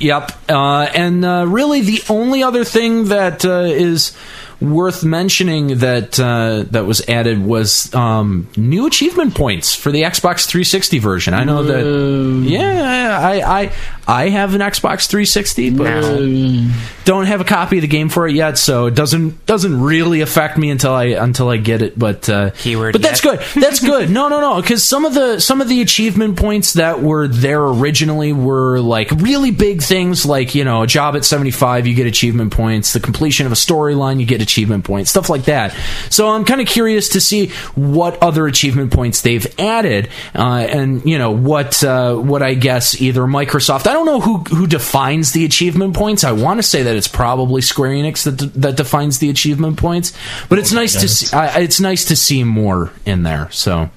Yep. 0.00 0.32
Uh, 0.48 0.88
and 0.94 1.24
uh, 1.24 1.44
really, 1.48 1.80
the 1.80 2.02
only 2.08 2.42
other 2.42 2.64
thing 2.64 3.06
that 3.06 3.44
uh, 3.44 3.62
is 3.62 4.16
worth 4.60 5.04
mentioning 5.04 5.78
that 5.78 6.18
uh, 6.18 6.64
that 6.70 6.84
was 6.84 7.06
added 7.08 7.44
was 7.44 7.94
um, 7.94 8.48
new 8.56 8.86
achievement 8.86 9.34
points 9.34 9.74
for 9.74 9.92
the 9.92 10.02
Xbox 10.02 10.46
360 10.46 10.98
version. 10.98 11.34
I 11.34 11.44
know 11.44 11.62
that. 11.62 12.48
Yeah, 12.48 13.18
I 13.20 13.62
I 13.62 13.72
I 14.06 14.28
have 14.30 14.54
an 14.54 14.60
Xbox 14.60 15.06
360, 15.06 15.70
but 15.70 17.04
don't 17.04 17.26
have 17.26 17.40
a 17.40 17.44
copy 17.44 17.76
of 17.78 17.82
the 17.82 17.88
game 17.88 18.08
for 18.08 18.26
it 18.26 18.34
yet, 18.34 18.58
so 18.58 18.86
it 18.86 18.94
doesn't 18.94 19.44
doesn't 19.46 19.80
really 19.80 20.22
affect 20.22 20.58
me 20.58 20.70
until 20.70 20.92
I 20.92 21.04
until 21.04 21.48
I 21.48 21.58
get 21.58 21.82
it. 21.82 21.98
But 21.98 22.28
uh, 22.28 22.50
Keyword 22.50 22.92
but 22.92 23.02
that's 23.02 23.24
yet. 23.24 23.38
good. 23.38 23.62
That's 23.62 23.80
good. 23.80 24.08
No, 24.18 24.28
no, 24.28 24.40
no. 24.40 24.60
Because 24.60 24.84
some 24.84 25.04
of 25.04 25.14
the 25.14 25.38
some 25.38 25.60
of 25.60 25.68
the 25.68 25.80
achievement 25.80 26.38
points 26.38 26.72
that 26.72 27.02
were 27.02 27.28
there 27.28 27.62
originally 27.62 28.32
were 28.32 28.80
like 28.80 29.10
really 29.12 29.50
big 29.50 29.82
things, 29.82 30.24
like 30.26 30.54
you 30.54 30.64
know, 30.64 30.82
a 30.82 30.86
job 30.86 31.14
at 31.14 31.24
seventy 31.24 31.50
five, 31.50 31.86
you 31.86 31.94
get 31.94 32.06
achievement 32.06 32.52
points. 32.52 32.94
The 32.94 33.00
completion 33.00 33.46
of 33.46 33.52
a 33.52 33.56
storyline, 33.56 34.18
you 34.18 34.26
get 34.26 34.40
achievement 34.48 34.84
points. 34.84 35.10
Stuff 35.10 35.28
like 35.28 35.44
that. 35.44 35.76
So 36.10 36.28
I'm 36.28 36.44
kind 36.44 36.60
of 36.60 36.66
curious 36.66 37.10
to 37.10 37.20
see 37.20 37.48
what 37.74 38.20
other 38.22 38.46
achievement 38.46 38.92
points 38.92 39.20
they've 39.20 39.46
added, 39.58 40.08
uh, 40.34 40.66
and 40.68 41.04
you 41.04 41.18
know 41.18 41.30
what 41.30 41.84
uh, 41.84 42.14
what 42.14 42.42
I 42.42 42.54
guess 42.54 43.00
either 43.00 43.22
Microsoft. 43.22 43.86
I 43.86 43.92
don't 43.92 44.06
know 44.06 44.20
who 44.20 44.38
who 44.38 44.66
defines 44.66 45.32
the 45.32 45.44
achievement 45.44 45.94
points. 45.94 46.24
I 46.24 46.32
want 46.32 46.58
to 46.58 46.62
say 46.62 46.82
that 46.82 46.96
it's 46.96 47.08
probably 47.08 47.60
Square 47.60 47.90
Enix 47.90 48.24
that 48.24 48.54
that 48.54 48.76
defines 48.76 49.18
the 49.18 49.28
achievement 49.28 49.76
points, 49.78 50.12
but 50.48 50.58
it's 50.58 50.72
nice 50.72 50.98
to 51.00 51.08
see. 51.08 51.36
I, 51.36 51.60
it's 51.60 51.80
nice 51.80 52.06
to 52.06 52.16
see 52.16 52.44
more 52.44 52.90
in 53.04 53.22
there. 53.22 53.50
So, 53.50 53.90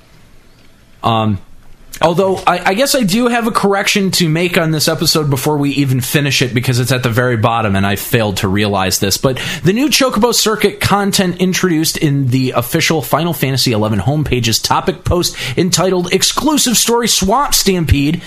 um, 1.03 1.39
although 2.01 2.37
I, 2.37 2.69
I 2.69 2.73
guess 2.73 2.95
I 2.95 3.03
do 3.03 3.27
have 3.27 3.47
a 3.47 3.51
correction 3.51 4.11
to 4.11 4.29
make 4.29 4.57
on 4.57 4.71
this 4.71 4.87
episode 4.87 5.29
before 5.29 5.57
we 5.57 5.71
even 5.71 6.01
finish 6.01 6.41
it 6.41 6.53
because 6.53 6.79
it's 6.79 6.91
at 6.91 7.03
the 7.03 7.09
very 7.09 7.37
bottom 7.37 7.75
and 7.75 7.85
I 7.85 7.95
failed 7.95 8.37
to 8.37 8.47
realize 8.47 8.99
this. 8.99 9.17
But 9.17 9.41
the 9.63 9.73
new 9.73 9.89
Chocobo 9.89 10.33
Circuit 10.33 10.79
content 10.79 11.37
introduced 11.37 11.97
in 11.97 12.27
the 12.27 12.51
official 12.51 13.01
Final 13.01 13.33
Fantasy 13.33 13.71
XI 13.71 13.77
homepage's 13.77 14.59
topic 14.59 15.03
post 15.03 15.35
entitled 15.57 16.13
"Exclusive 16.13 16.77
Story 16.77 17.07
Swamp 17.07 17.53
Stampede." 17.53 18.21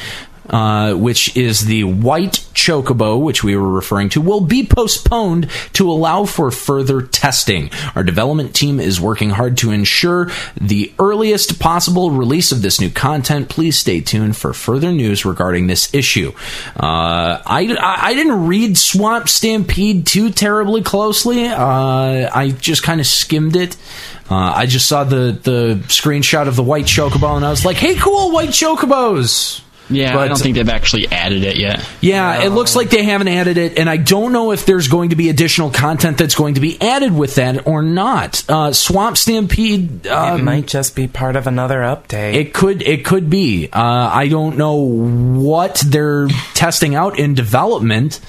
Uh, 0.49 0.95
which 0.95 1.37
is 1.37 1.67
the 1.67 1.85
white 1.85 2.45
chocobo, 2.55 3.21
which 3.21 3.43
we 3.43 3.57
were 3.57 3.71
referring 3.71 4.09
to, 4.11 4.21
will 4.21 4.41
be 4.41 4.65
postponed 4.65 5.49
to 5.73 5.91
allow 5.91 6.25
for 6.25 6.51
further 6.51 7.03
testing. 7.03 7.71
Our 7.95 8.05
development 8.05 8.55
team 8.55 8.81
is 8.81 9.01
working 9.01 9.31
hard 9.31 9.57
to 9.59 9.71
ensure 9.71 10.31
the 10.61 10.93
earliest 10.99 11.59
possible 11.59 12.11
release 12.11 12.53
of 12.53 12.63
this 12.63 12.81
new 12.81 12.91
content. 12.91 13.49
Please 13.49 13.79
stay 13.79 14.01
tuned 14.01 14.37
for 14.37 14.53
further 14.53 14.93
news 14.93 15.25
regarding 15.25 15.67
this 15.67 15.93
issue. 15.95 16.33
Uh, 16.77 17.43
I, 17.45 17.77
I, 17.81 18.15
didn't 18.15 18.47
read 18.47 18.79
Swamp 18.79 19.29
Stampede 19.29 20.07
too 20.07 20.31
terribly 20.31 20.83
closely. 20.83 21.49
Uh, 21.49 22.31
I 22.33 22.55
just 22.59 22.83
kind 22.83 23.01
of 23.01 23.07
skimmed 23.07 23.57
it. 23.57 23.77
Uh, 24.31 24.53
I 24.57 24.67
just 24.67 24.87
saw 24.87 25.05
the, 25.05 25.39
the 25.43 25.83
screenshot 25.89 26.49
of 26.49 26.57
the 26.57 26.63
white 26.63 26.87
chocobo 26.87 27.37
and 27.37 27.45
I 27.45 27.51
was 27.51 27.65
like, 27.65 27.77
hey, 27.77 27.95
cool, 27.95 28.33
white 28.33 28.51
chocobos! 28.51 29.64
Yeah, 29.91 30.15
But- 30.15 30.21
I 30.21 30.29
don't 30.29 30.39
think 30.39 30.57
they've 30.57 30.69
actually 30.69 31.09
added 31.11 31.45
it 31.45 31.57
yet. 31.57 31.85
Yeah, 32.01 32.43
it 32.45 32.51
looks 32.51 32.75
like 32.75 32.91
they 32.91 33.03
haven't 33.03 33.29
added 33.29 33.59
it, 33.59 33.79
and 33.79 33.89
I 33.91 33.97
don't 33.99 34.33
know 34.33 34.53
if 34.53 34.65
there's 34.67 34.89
going 34.89 35.11
to 35.11 35.17
be 35.17 35.29
additional 35.29 35.71
content 35.71 36.19
that's 36.19 36.35
going 36.35 36.55
to 36.55 36.61
be 36.61 36.81
added 36.81 37.15
with 37.15 37.35
that 37.37 37.67
or 37.67 37.83
not. 37.83 38.43
Uh, 38.49 38.73
Swamp 38.73 39.17
Stampede, 39.17 40.07
it 40.07 40.13
um, 40.13 40.45
might 40.45 40.67
just 40.67 40.97
be 40.97 41.07
part 41.07 41.37
of 41.37 41.47
another 41.47 41.81
update. 41.81 42.35
it 42.35 42.55
could 42.55 42.83
it 42.83 43.05
could 43.05 43.29
be. 43.29 43.69
Uh, 43.73 44.11
I 44.13 44.29
don't 44.29 44.57
know 44.57 44.77
what 44.77 45.83
they're 45.87 46.29
testing 46.55 46.95
out 46.95 47.19
in 47.19 47.35
development. 47.35 48.21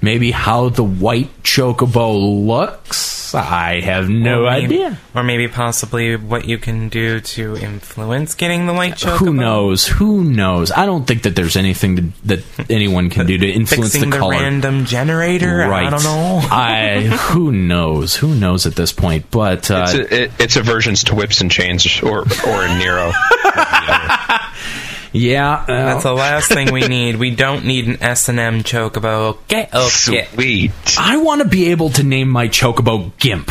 Maybe 0.00 0.30
how 0.30 0.68
the 0.68 0.84
white 0.84 1.42
chocobo 1.42 2.46
looks. 2.46 3.34
I 3.34 3.80
have 3.80 4.08
no 4.08 4.46
Or 4.46 4.50
maybe- 4.52 4.76
idea. 4.76 4.98
Or 5.14 5.22
maybe 5.22 5.48
possibly 5.48 6.16
what 6.16 6.46
you 6.46 6.56
can 6.56 6.88
do 6.88 7.20
to 7.20 7.56
influence 7.56 8.34
getting 8.34 8.66
the 8.66 8.72
white 8.72 8.94
chocobo. 8.94 9.18
Who 9.18 9.34
knows? 9.34 9.86
Who 9.86 10.24
knows? 10.24 10.70
I 10.72 10.86
don't 10.86 11.04
think 11.06 11.24
that 11.24 11.34
there's 11.36 11.56
anything 11.56 11.96
to, 11.96 12.02
that 12.26 12.44
anyone 12.70 13.10
can 13.10 13.26
do 13.26 13.36
to 13.36 13.46
influence 13.50 13.92
Fixing 13.92 14.08
the 14.10 14.16
the, 14.16 14.20
color. 14.20 14.32
random 14.34 14.86
generator. 14.86 15.58
Right. 15.58 15.88
I 15.88 15.90
don't 15.90 16.04
know. 16.04 16.40
I 16.50 17.00
who 17.32 17.52
knows? 17.52 18.14
Who 18.16 18.34
knows 18.34 18.64
at 18.66 18.76
this 18.76 18.92
point? 18.92 19.26
But 19.30 19.70
uh, 19.70 19.86
It's, 19.88 19.94
a, 19.94 20.22
it, 20.22 20.30
it's 20.38 20.56
aversions 20.56 21.04
to 21.04 21.14
whips 21.14 21.40
and 21.42 21.50
chains 21.50 22.00
or 22.02 22.20
or 22.20 22.64
a 22.64 22.78
Nero. 22.78 23.12
yeah, 25.12 25.54
uh, 25.54 25.66
That's 25.66 26.02
the 26.04 26.12
last 26.12 26.48
thing 26.48 26.72
we 26.72 26.86
need. 26.86 27.16
We 27.16 27.30
don't 27.34 27.64
need 27.64 27.88
an 27.88 28.02
S 28.02 28.28
and 28.28 28.38
M 28.38 28.62
chocobo. 28.62 29.38
Get 29.48 29.74
okay. 29.74 30.26
Sweet. 30.34 30.72
I 30.98 31.16
want 31.18 31.42
to 31.42 31.48
be 31.48 31.70
able 31.70 31.90
to 31.90 32.02
name 32.02 32.28
my 32.28 32.48
chocobo 32.48 33.12
Gimp. 33.18 33.50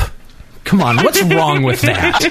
Come 0.68 0.81
on, 0.81 0.98
what's 0.98 1.22
wrong 1.23 1.64
with 1.64 1.80
that? 1.81 2.22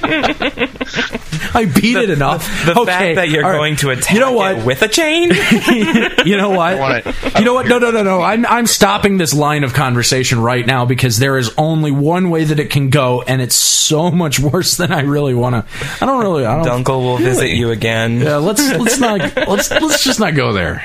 I 1.54 1.64
beat 1.64 1.96
it 1.96 2.10
enough. 2.10 2.46
The 2.66 2.78
okay, 2.78 2.84
fact 2.84 3.16
that 3.16 3.30
you're 3.30 3.42
all 3.42 3.52
right. 3.52 3.56
going 3.56 3.76
to 3.76 3.90
attack 3.90 4.12
You 4.12 4.20
know 4.20 4.32
what? 4.32 4.58
it 4.58 4.66
with 4.66 4.82
a 4.82 4.88
chain. 4.88 5.30
you 6.26 6.36
know 6.36 6.50
what? 6.50 7.06
you 7.38 7.44
know 7.46 7.54
what? 7.54 7.66
No, 7.66 7.78
no, 7.78 7.90
no, 7.90 8.02
no. 8.02 8.20
I'm 8.20 8.44
I'm 8.44 8.66
stopping 8.66 9.16
this 9.16 9.32
line 9.32 9.64
of 9.64 9.72
conversation 9.72 10.38
right 10.38 10.66
now 10.66 10.84
because 10.84 11.18
there 11.18 11.38
is 11.38 11.50
only 11.56 11.90
one 11.90 12.28
way 12.28 12.44
that 12.44 12.60
it 12.60 12.68
can 12.68 12.90
go, 12.90 13.22
and 13.22 13.40
it's 13.40 13.56
so 13.56 14.10
much 14.10 14.38
worse 14.38 14.76
than 14.76 14.92
I 14.92 15.00
really 15.00 15.34
want 15.34 15.54
to. 15.54 15.86
I 16.02 16.06
don't 16.06 16.20
really. 16.20 16.44
I 16.44 16.62
don't. 16.62 16.84
Dunkel 16.84 17.00
will 17.00 17.16
visit 17.16 17.48
you 17.50 17.70
again. 17.70 18.20
Yeah, 18.20 18.36
let's 18.36 18.60
let's 18.70 18.98
not 18.98 19.20
let's 19.48 19.70
let's 19.70 20.04
just 20.04 20.20
not 20.20 20.34
go 20.34 20.52
there. 20.52 20.84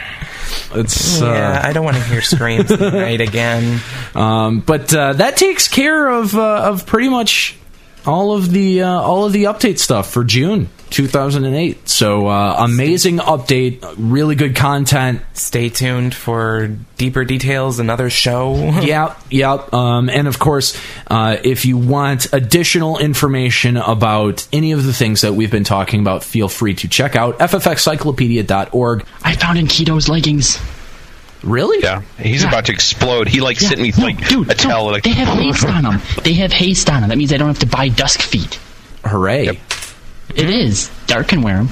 It's 0.74 1.22
uh, 1.22 1.26
Yeah, 1.26 1.62
I 1.64 1.74
don't 1.74 1.84
want 1.84 1.98
to 1.98 2.04
hear 2.04 2.22
screams 2.22 2.68
tonight 2.68 3.22
again. 3.22 3.80
Um, 4.14 4.60
but 4.60 4.94
uh, 4.94 5.14
that 5.14 5.38
takes 5.38 5.70
care 5.70 6.10
of 6.10 6.36
uh, 6.36 6.64
of 6.64 6.86
pretty 6.86 7.08
much 7.08 7.56
all 8.06 8.34
of 8.34 8.52
the 8.52 8.82
uh, 8.82 8.90
all 8.90 9.24
of 9.24 9.32
the 9.32 9.46
update 9.46 9.80
stuff 9.80 10.12
for 10.12 10.26
June 10.26 10.68
2008. 10.92 11.88
So 11.90 12.28
uh, 12.28 12.56
amazing 12.60 13.18
update, 13.18 13.84
really 13.98 14.36
good 14.36 14.56
content. 14.56 15.22
Stay 15.34 15.70
tuned 15.70 16.14
for 16.14 16.68
deeper 16.98 17.26
details. 17.26 17.80
Another 17.80 18.10
show. 18.10 18.54
Yeah, 18.82 19.16
yep. 19.30 19.74
Um, 19.74 20.10
and 20.10 20.28
of 20.28 20.38
course, 20.40 20.80
uh, 21.08 21.38
if 21.44 21.66
you 21.66 21.78
want 21.78 22.34
additional 22.34 22.98
information 23.00 23.78
about 23.78 24.48
any 24.52 24.72
of 24.74 24.84
the 24.86 24.94
things 24.94 25.22
that 25.22 25.34
we've 25.34 25.52
been 25.52 25.64
talking 25.64 26.00
about, 26.02 26.24
feel 26.24 26.48
free 26.50 26.74
to 26.76 26.88
check 26.88 27.16
out 27.16 27.40
ffxiclopedia.org. 27.40 29.06
I 29.24 29.36
found 29.36 29.58
Enkidu's 29.60 30.10
leggings. 30.10 30.60
Really? 31.44 31.82
Yeah, 31.82 32.02
he's 32.20 32.44
Yeah. 32.44 32.50
about 32.50 32.66
to 32.66 32.72
explode. 32.72 33.28
He 33.28 33.42
like 33.42 33.60
Yeah, 33.62 33.70
sent 33.70 33.82
me 33.82 33.92
no, 33.98 34.04
like 34.04 34.28
dude, 34.28 34.52
a 34.52 34.54
towel. 34.56 34.86
no, 34.86 34.92
like 34.92 35.04
they 35.04 35.12
have 35.12 35.28
haste 35.40 35.66
on 35.66 35.84
them. 35.84 36.02
They 36.24 36.34
have 36.34 36.52
haste 36.54 36.90
on 36.90 37.02
them. 37.02 37.10
That 37.10 37.18
means 37.18 37.34
I 37.34 37.38
don't 37.38 37.48
have 37.48 37.60
to 37.60 37.66
buy 37.68 37.90
dusk 37.90 38.22
feet. 38.22 38.60
Hooray! 39.06 39.46
Yep. 39.46 39.58
It 40.36 40.50
is. 40.50 40.90
Dark 41.08 41.28
can 41.30 41.42
wear 41.42 41.58
them. 41.58 41.70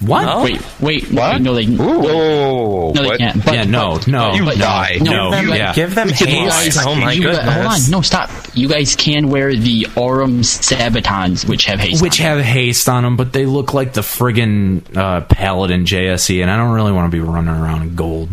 What? 0.00 0.24
No. 0.24 0.42
Wait, 0.42 0.62
wait, 0.80 1.04
What? 1.12 1.34
wait. 1.34 1.42
No, 1.42 1.54
they. 1.54 1.66
Whoa! 1.66 2.90
No, 2.94 3.02
they 3.02 3.06
what? 3.08 3.18
can't. 3.18 3.44
But, 3.44 3.52
yeah, 3.54 3.64
no, 3.64 3.96
but- 3.96 4.06
no, 4.08 4.32
You 4.32 4.44
but- 4.46 4.56
lie. 4.56 4.96
no, 4.98 5.30
Give 5.30 5.46
them, 5.46 5.54
yeah. 5.54 5.74
give 5.74 5.94
them 5.94 6.08
haste. 6.08 6.76
lies. 6.76 6.86
Oh 6.86 6.94
my 6.94 7.12
you 7.12 7.22
goodness. 7.24 7.44
hold 7.54 7.66
on, 7.66 7.90
no, 7.90 8.00
stop. 8.00 8.30
You 8.54 8.66
guys 8.68 8.96
can 8.96 9.28
wear 9.28 9.54
the 9.54 9.88
Aurum 9.96 10.40
Sabatons, 10.42 11.44
which 11.46 11.66
have 11.66 11.80
haste. 11.80 12.00
which 12.02 12.18
on 12.20 12.24
them. 12.28 12.36
have 12.38 12.46
haste 12.46 12.88
on 12.88 13.02
them, 13.04 13.16
but 13.18 13.34
they 13.34 13.44
look 13.44 13.74
like 13.74 13.92
the 13.92 14.00
friggin' 14.00 14.96
uh, 14.96 15.20
Paladin 15.22 15.84
JSE, 15.84 16.40
and 16.40 16.50
I 16.50 16.56
don't 16.56 16.72
really 16.72 16.92
want 16.92 17.10
to 17.12 17.14
be 17.14 17.20
running 17.20 17.54
around 17.54 17.82
in 17.82 17.94
gold. 17.94 18.30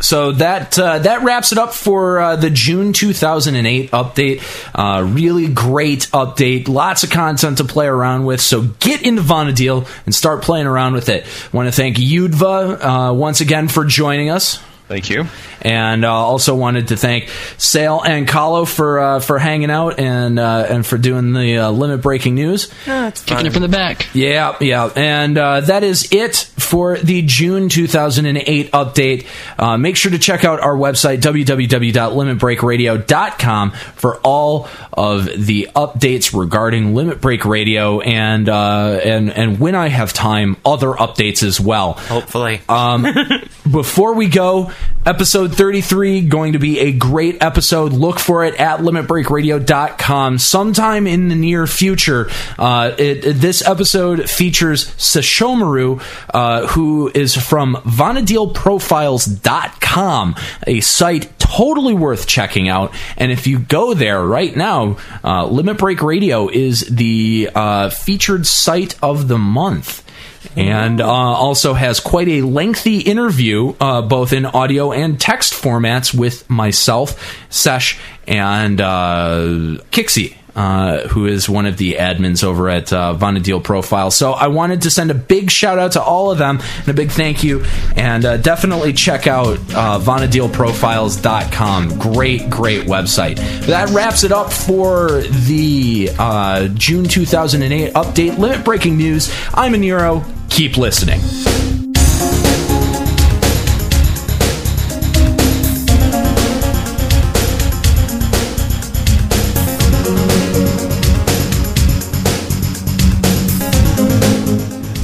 So 0.00 0.32
that 0.32 0.78
uh, 0.78 1.00
that 1.00 1.22
wraps 1.22 1.52
it 1.52 1.58
up 1.58 1.72
for 1.72 2.20
uh, 2.20 2.36
the 2.36 2.50
June 2.50 2.92
2008 2.92 3.90
update. 3.90 4.42
Uh, 4.74 5.02
really 5.02 5.48
great 5.48 6.02
update, 6.12 6.68
lots 6.68 7.02
of 7.02 7.10
content 7.10 7.58
to 7.58 7.64
play 7.64 7.86
around 7.86 8.24
with. 8.24 8.40
So 8.40 8.62
get 8.62 9.02
into 9.02 9.22
Vana'diel 9.22 9.88
and 10.06 10.14
start 10.14 10.42
playing 10.42 10.66
around 10.66 10.94
with 10.94 11.08
it. 11.08 11.26
Want 11.52 11.66
to 11.66 11.72
thank 11.72 11.96
Gyudva 11.96 13.10
uh, 13.10 13.14
once 13.14 13.40
again 13.40 13.68
for 13.68 13.84
joining 13.84 14.30
us. 14.30 14.60
Thank 14.86 15.10
you. 15.10 15.24
And 15.62 16.04
uh, 16.04 16.12
also 16.12 16.54
wanted 16.54 16.88
to 16.88 16.96
thank 16.96 17.30
Sale 17.56 18.02
and 18.02 18.28
Kahlo 18.28 18.66
for 18.66 18.98
uh, 18.98 19.20
for 19.20 19.38
hanging 19.38 19.70
out 19.70 19.98
and 19.98 20.38
uh, 20.38 20.66
and 20.68 20.86
for 20.86 20.98
doing 20.98 21.32
the 21.32 21.58
uh, 21.58 21.70
limit 21.70 22.02
breaking 22.02 22.34
news. 22.34 22.66
kicking 22.84 23.46
it 23.46 23.52
from 23.52 23.62
the 23.62 23.68
back. 23.68 24.08
Yeah, 24.14 24.56
yeah, 24.60 24.90
and 24.94 25.38
uh, 25.38 25.60
that 25.60 25.84
is 25.84 26.12
it 26.12 26.50
for 26.68 26.98
the 26.98 27.22
June 27.22 27.68
2008 27.68 28.70
update. 28.72 29.26
Uh, 29.58 29.76
make 29.76 29.96
sure 29.96 30.12
to 30.12 30.18
check 30.18 30.44
out 30.44 30.60
our 30.60 30.76
website 30.76 31.20
www.limitbreakradio.com 31.20 33.70
for 33.70 34.16
all 34.18 34.68
of 34.92 35.24
the 35.26 35.68
updates 35.74 36.38
regarding 36.38 36.94
Limit 36.94 37.20
Break 37.20 37.44
Radio 37.44 38.00
and 38.00 38.48
uh, 38.48 39.00
and 39.04 39.30
and 39.30 39.60
when 39.60 39.74
I 39.74 39.88
have 39.88 40.12
time, 40.12 40.56
other 40.64 40.92
updates 40.92 41.42
as 41.42 41.60
well. 41.60 41.94
Hopefully. 41.94 42.60
Um, 42.68 43.06
before 43.70 44.14
we 44.14 44.28
go, 44.28 44.70
episode 45.06 45.47
33 45.54 46.22
going 46.22 46.52
to 46.54 46.58
be 46.58 46.78
a 46.80 46.92
great 46.92 47.42
episode. 47.42 47.92
Look 47.92 48.18
for 48.18 48.44
it 48.44 48.54
at 48.56 48.80
limitbreakradio.com 48.80 50.38
sometime 50.38 51.06
in 51.06 51.28
the 51.28 51.34
near 51.34 51.66
future. 51.66 52.28
Uh, 52.58 52.92
it, 52.98 53.24
it- 53.24 53.38
this 53.38 53.66
episode 53.66 54.28
features 54.28 54.86
Sashomaru, 54.96 56.02
uh, 56.34 56.66
who 56.68 57.10
is 57.14 57.34
from 57.36 57.76
VanadielProfiles.com, 57.86 60.34
a 60.66 60.80
site 60.80 61.38
totally 61.38 61.94
worth 61.94 62.26
checking 62.26 62.68
out. 62.68 62.92
And 63.16 63.32
if 63.32 63.46
you 63.46 63.58
go 63.58 63.94
there 63.94 64.22
right 64.24 64.54
now, 64.54 64.98
uh, 65.24 65.46
Limit 65.46 65.78
Break 65.78 66.02
Radio 66.02 66.48
is 66.48 66.80
the 66.80 67.48
uh, 67.54 67.88
featured 67.90 68.46
site 68.46 68.98
of 69.02 69.28
the 69.28 69.38
month 69.38 70.04
and 70.56 71.00
uh, 71.00 71.06
also 71.06 71.74
has 71.74 72.00
quite 72.00 72.28
a 72.28 72.42
lengthy 72.42 72.98
interview, 72.98 73.74
uh, 73.80 74.02
both 74.02 74.32
in 74.32 74.46
audio 74.46 74.92
and 74.92 75.20
text 75.20 75.54
formats, 75.54 76.12
with 76.12 76.48
myself, 76.50 77.36
Sesh, 77.50 77.98
and 78.26 78.80
uh, 78.80 79.78
Kixie. 79.90 80.34
Uh, 80.56 81.06
who 81.06 81.26
is 81.26 81.48
one 81.48 81.66
of 81.66 81.76
the 81.76 81.94
admins 81.94 82.42
over 82.42 82.68
at 82.68 82.92
uh, 82.92 83.14
Vana'diel 83.16 83.62
Profile. 83.62 84.10
So 84.10 84.32
I 84.32 84.48
wanted 84.48 84.82
to 84.82 84.90
send 84.90 85.12
a 85.12 85.14
big 85.14 85.52
shout 85.52 85.78
out 85.78 85.92
to 85.92 86.02
all 86.02 86.32
of 86.32 86.38
them 86.38 86.58
and 86.80 86.88
a 86.88 86.94
big 86.94 87.12
thank 87.12 87.44
you. 87.44 87.64
And 87.94 88.24
uh, 88.24 88.38
definitely 88.38 88.92
check 88.92 89.28
out 89.28 89.56
uh, 89.56 90.00
VanadielProfiles.com. 90.02 91.98
Great, 92.00 92.50
great 92.50 92.88
website. 92.88 93.36
That 93.66 93.90
wraps 93.90 94.24
it 94.24 94.32
up 94.32 94.52
for 94.52 95.20
the 95.20 96.10
uh, 96.18 96.66
June 96.74 97.04
2008 97.04 97.92
update. 97.92 98.38
Limit 98.38 98.64
breaking 98.64 98.96
news. 98.96 99.32
I'm 99.54 99.74
a 99.74 99.78
Nero. 99.78 100.24
Keep 100.48 100.76
listening. 100.76 101.20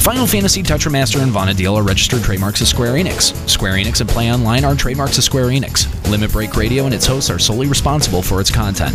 Final 0.00 0.26
Fantasy, 0.26 0.62
Tetramaster, 0.62 1.22
and 1.22 1.32
Vana'diel 1.32 1.76
are 1.76 1.82
registered 1.82 2.22
trademarks 2.22 2.60
of 2.60 2.66
Square 2.66 2.94
Enix. 2.94 3.34
Square 3.48 3.74
Enix 3.74 4.00
and 4.00 4.08
Play 4.08 4.32
Online 4.32 4.64
are 4.64 4.74
trademarks 4.74 5.18
of 5.18 5.24
Square 5.24 5.46
Enix. 5.46 5.86
Limit 6.10 6.32
Break 6.32 6.56
Radio 6.56 6.84
and 6.86 6.94
its 6.94 7.06
hosts 7.06 7.30
are 7.30 7.38
solely 7.38 7.66
responsible 7.66 8.22
for 8.22 8.40
its 8.40 8.50
content. 8.50 8.94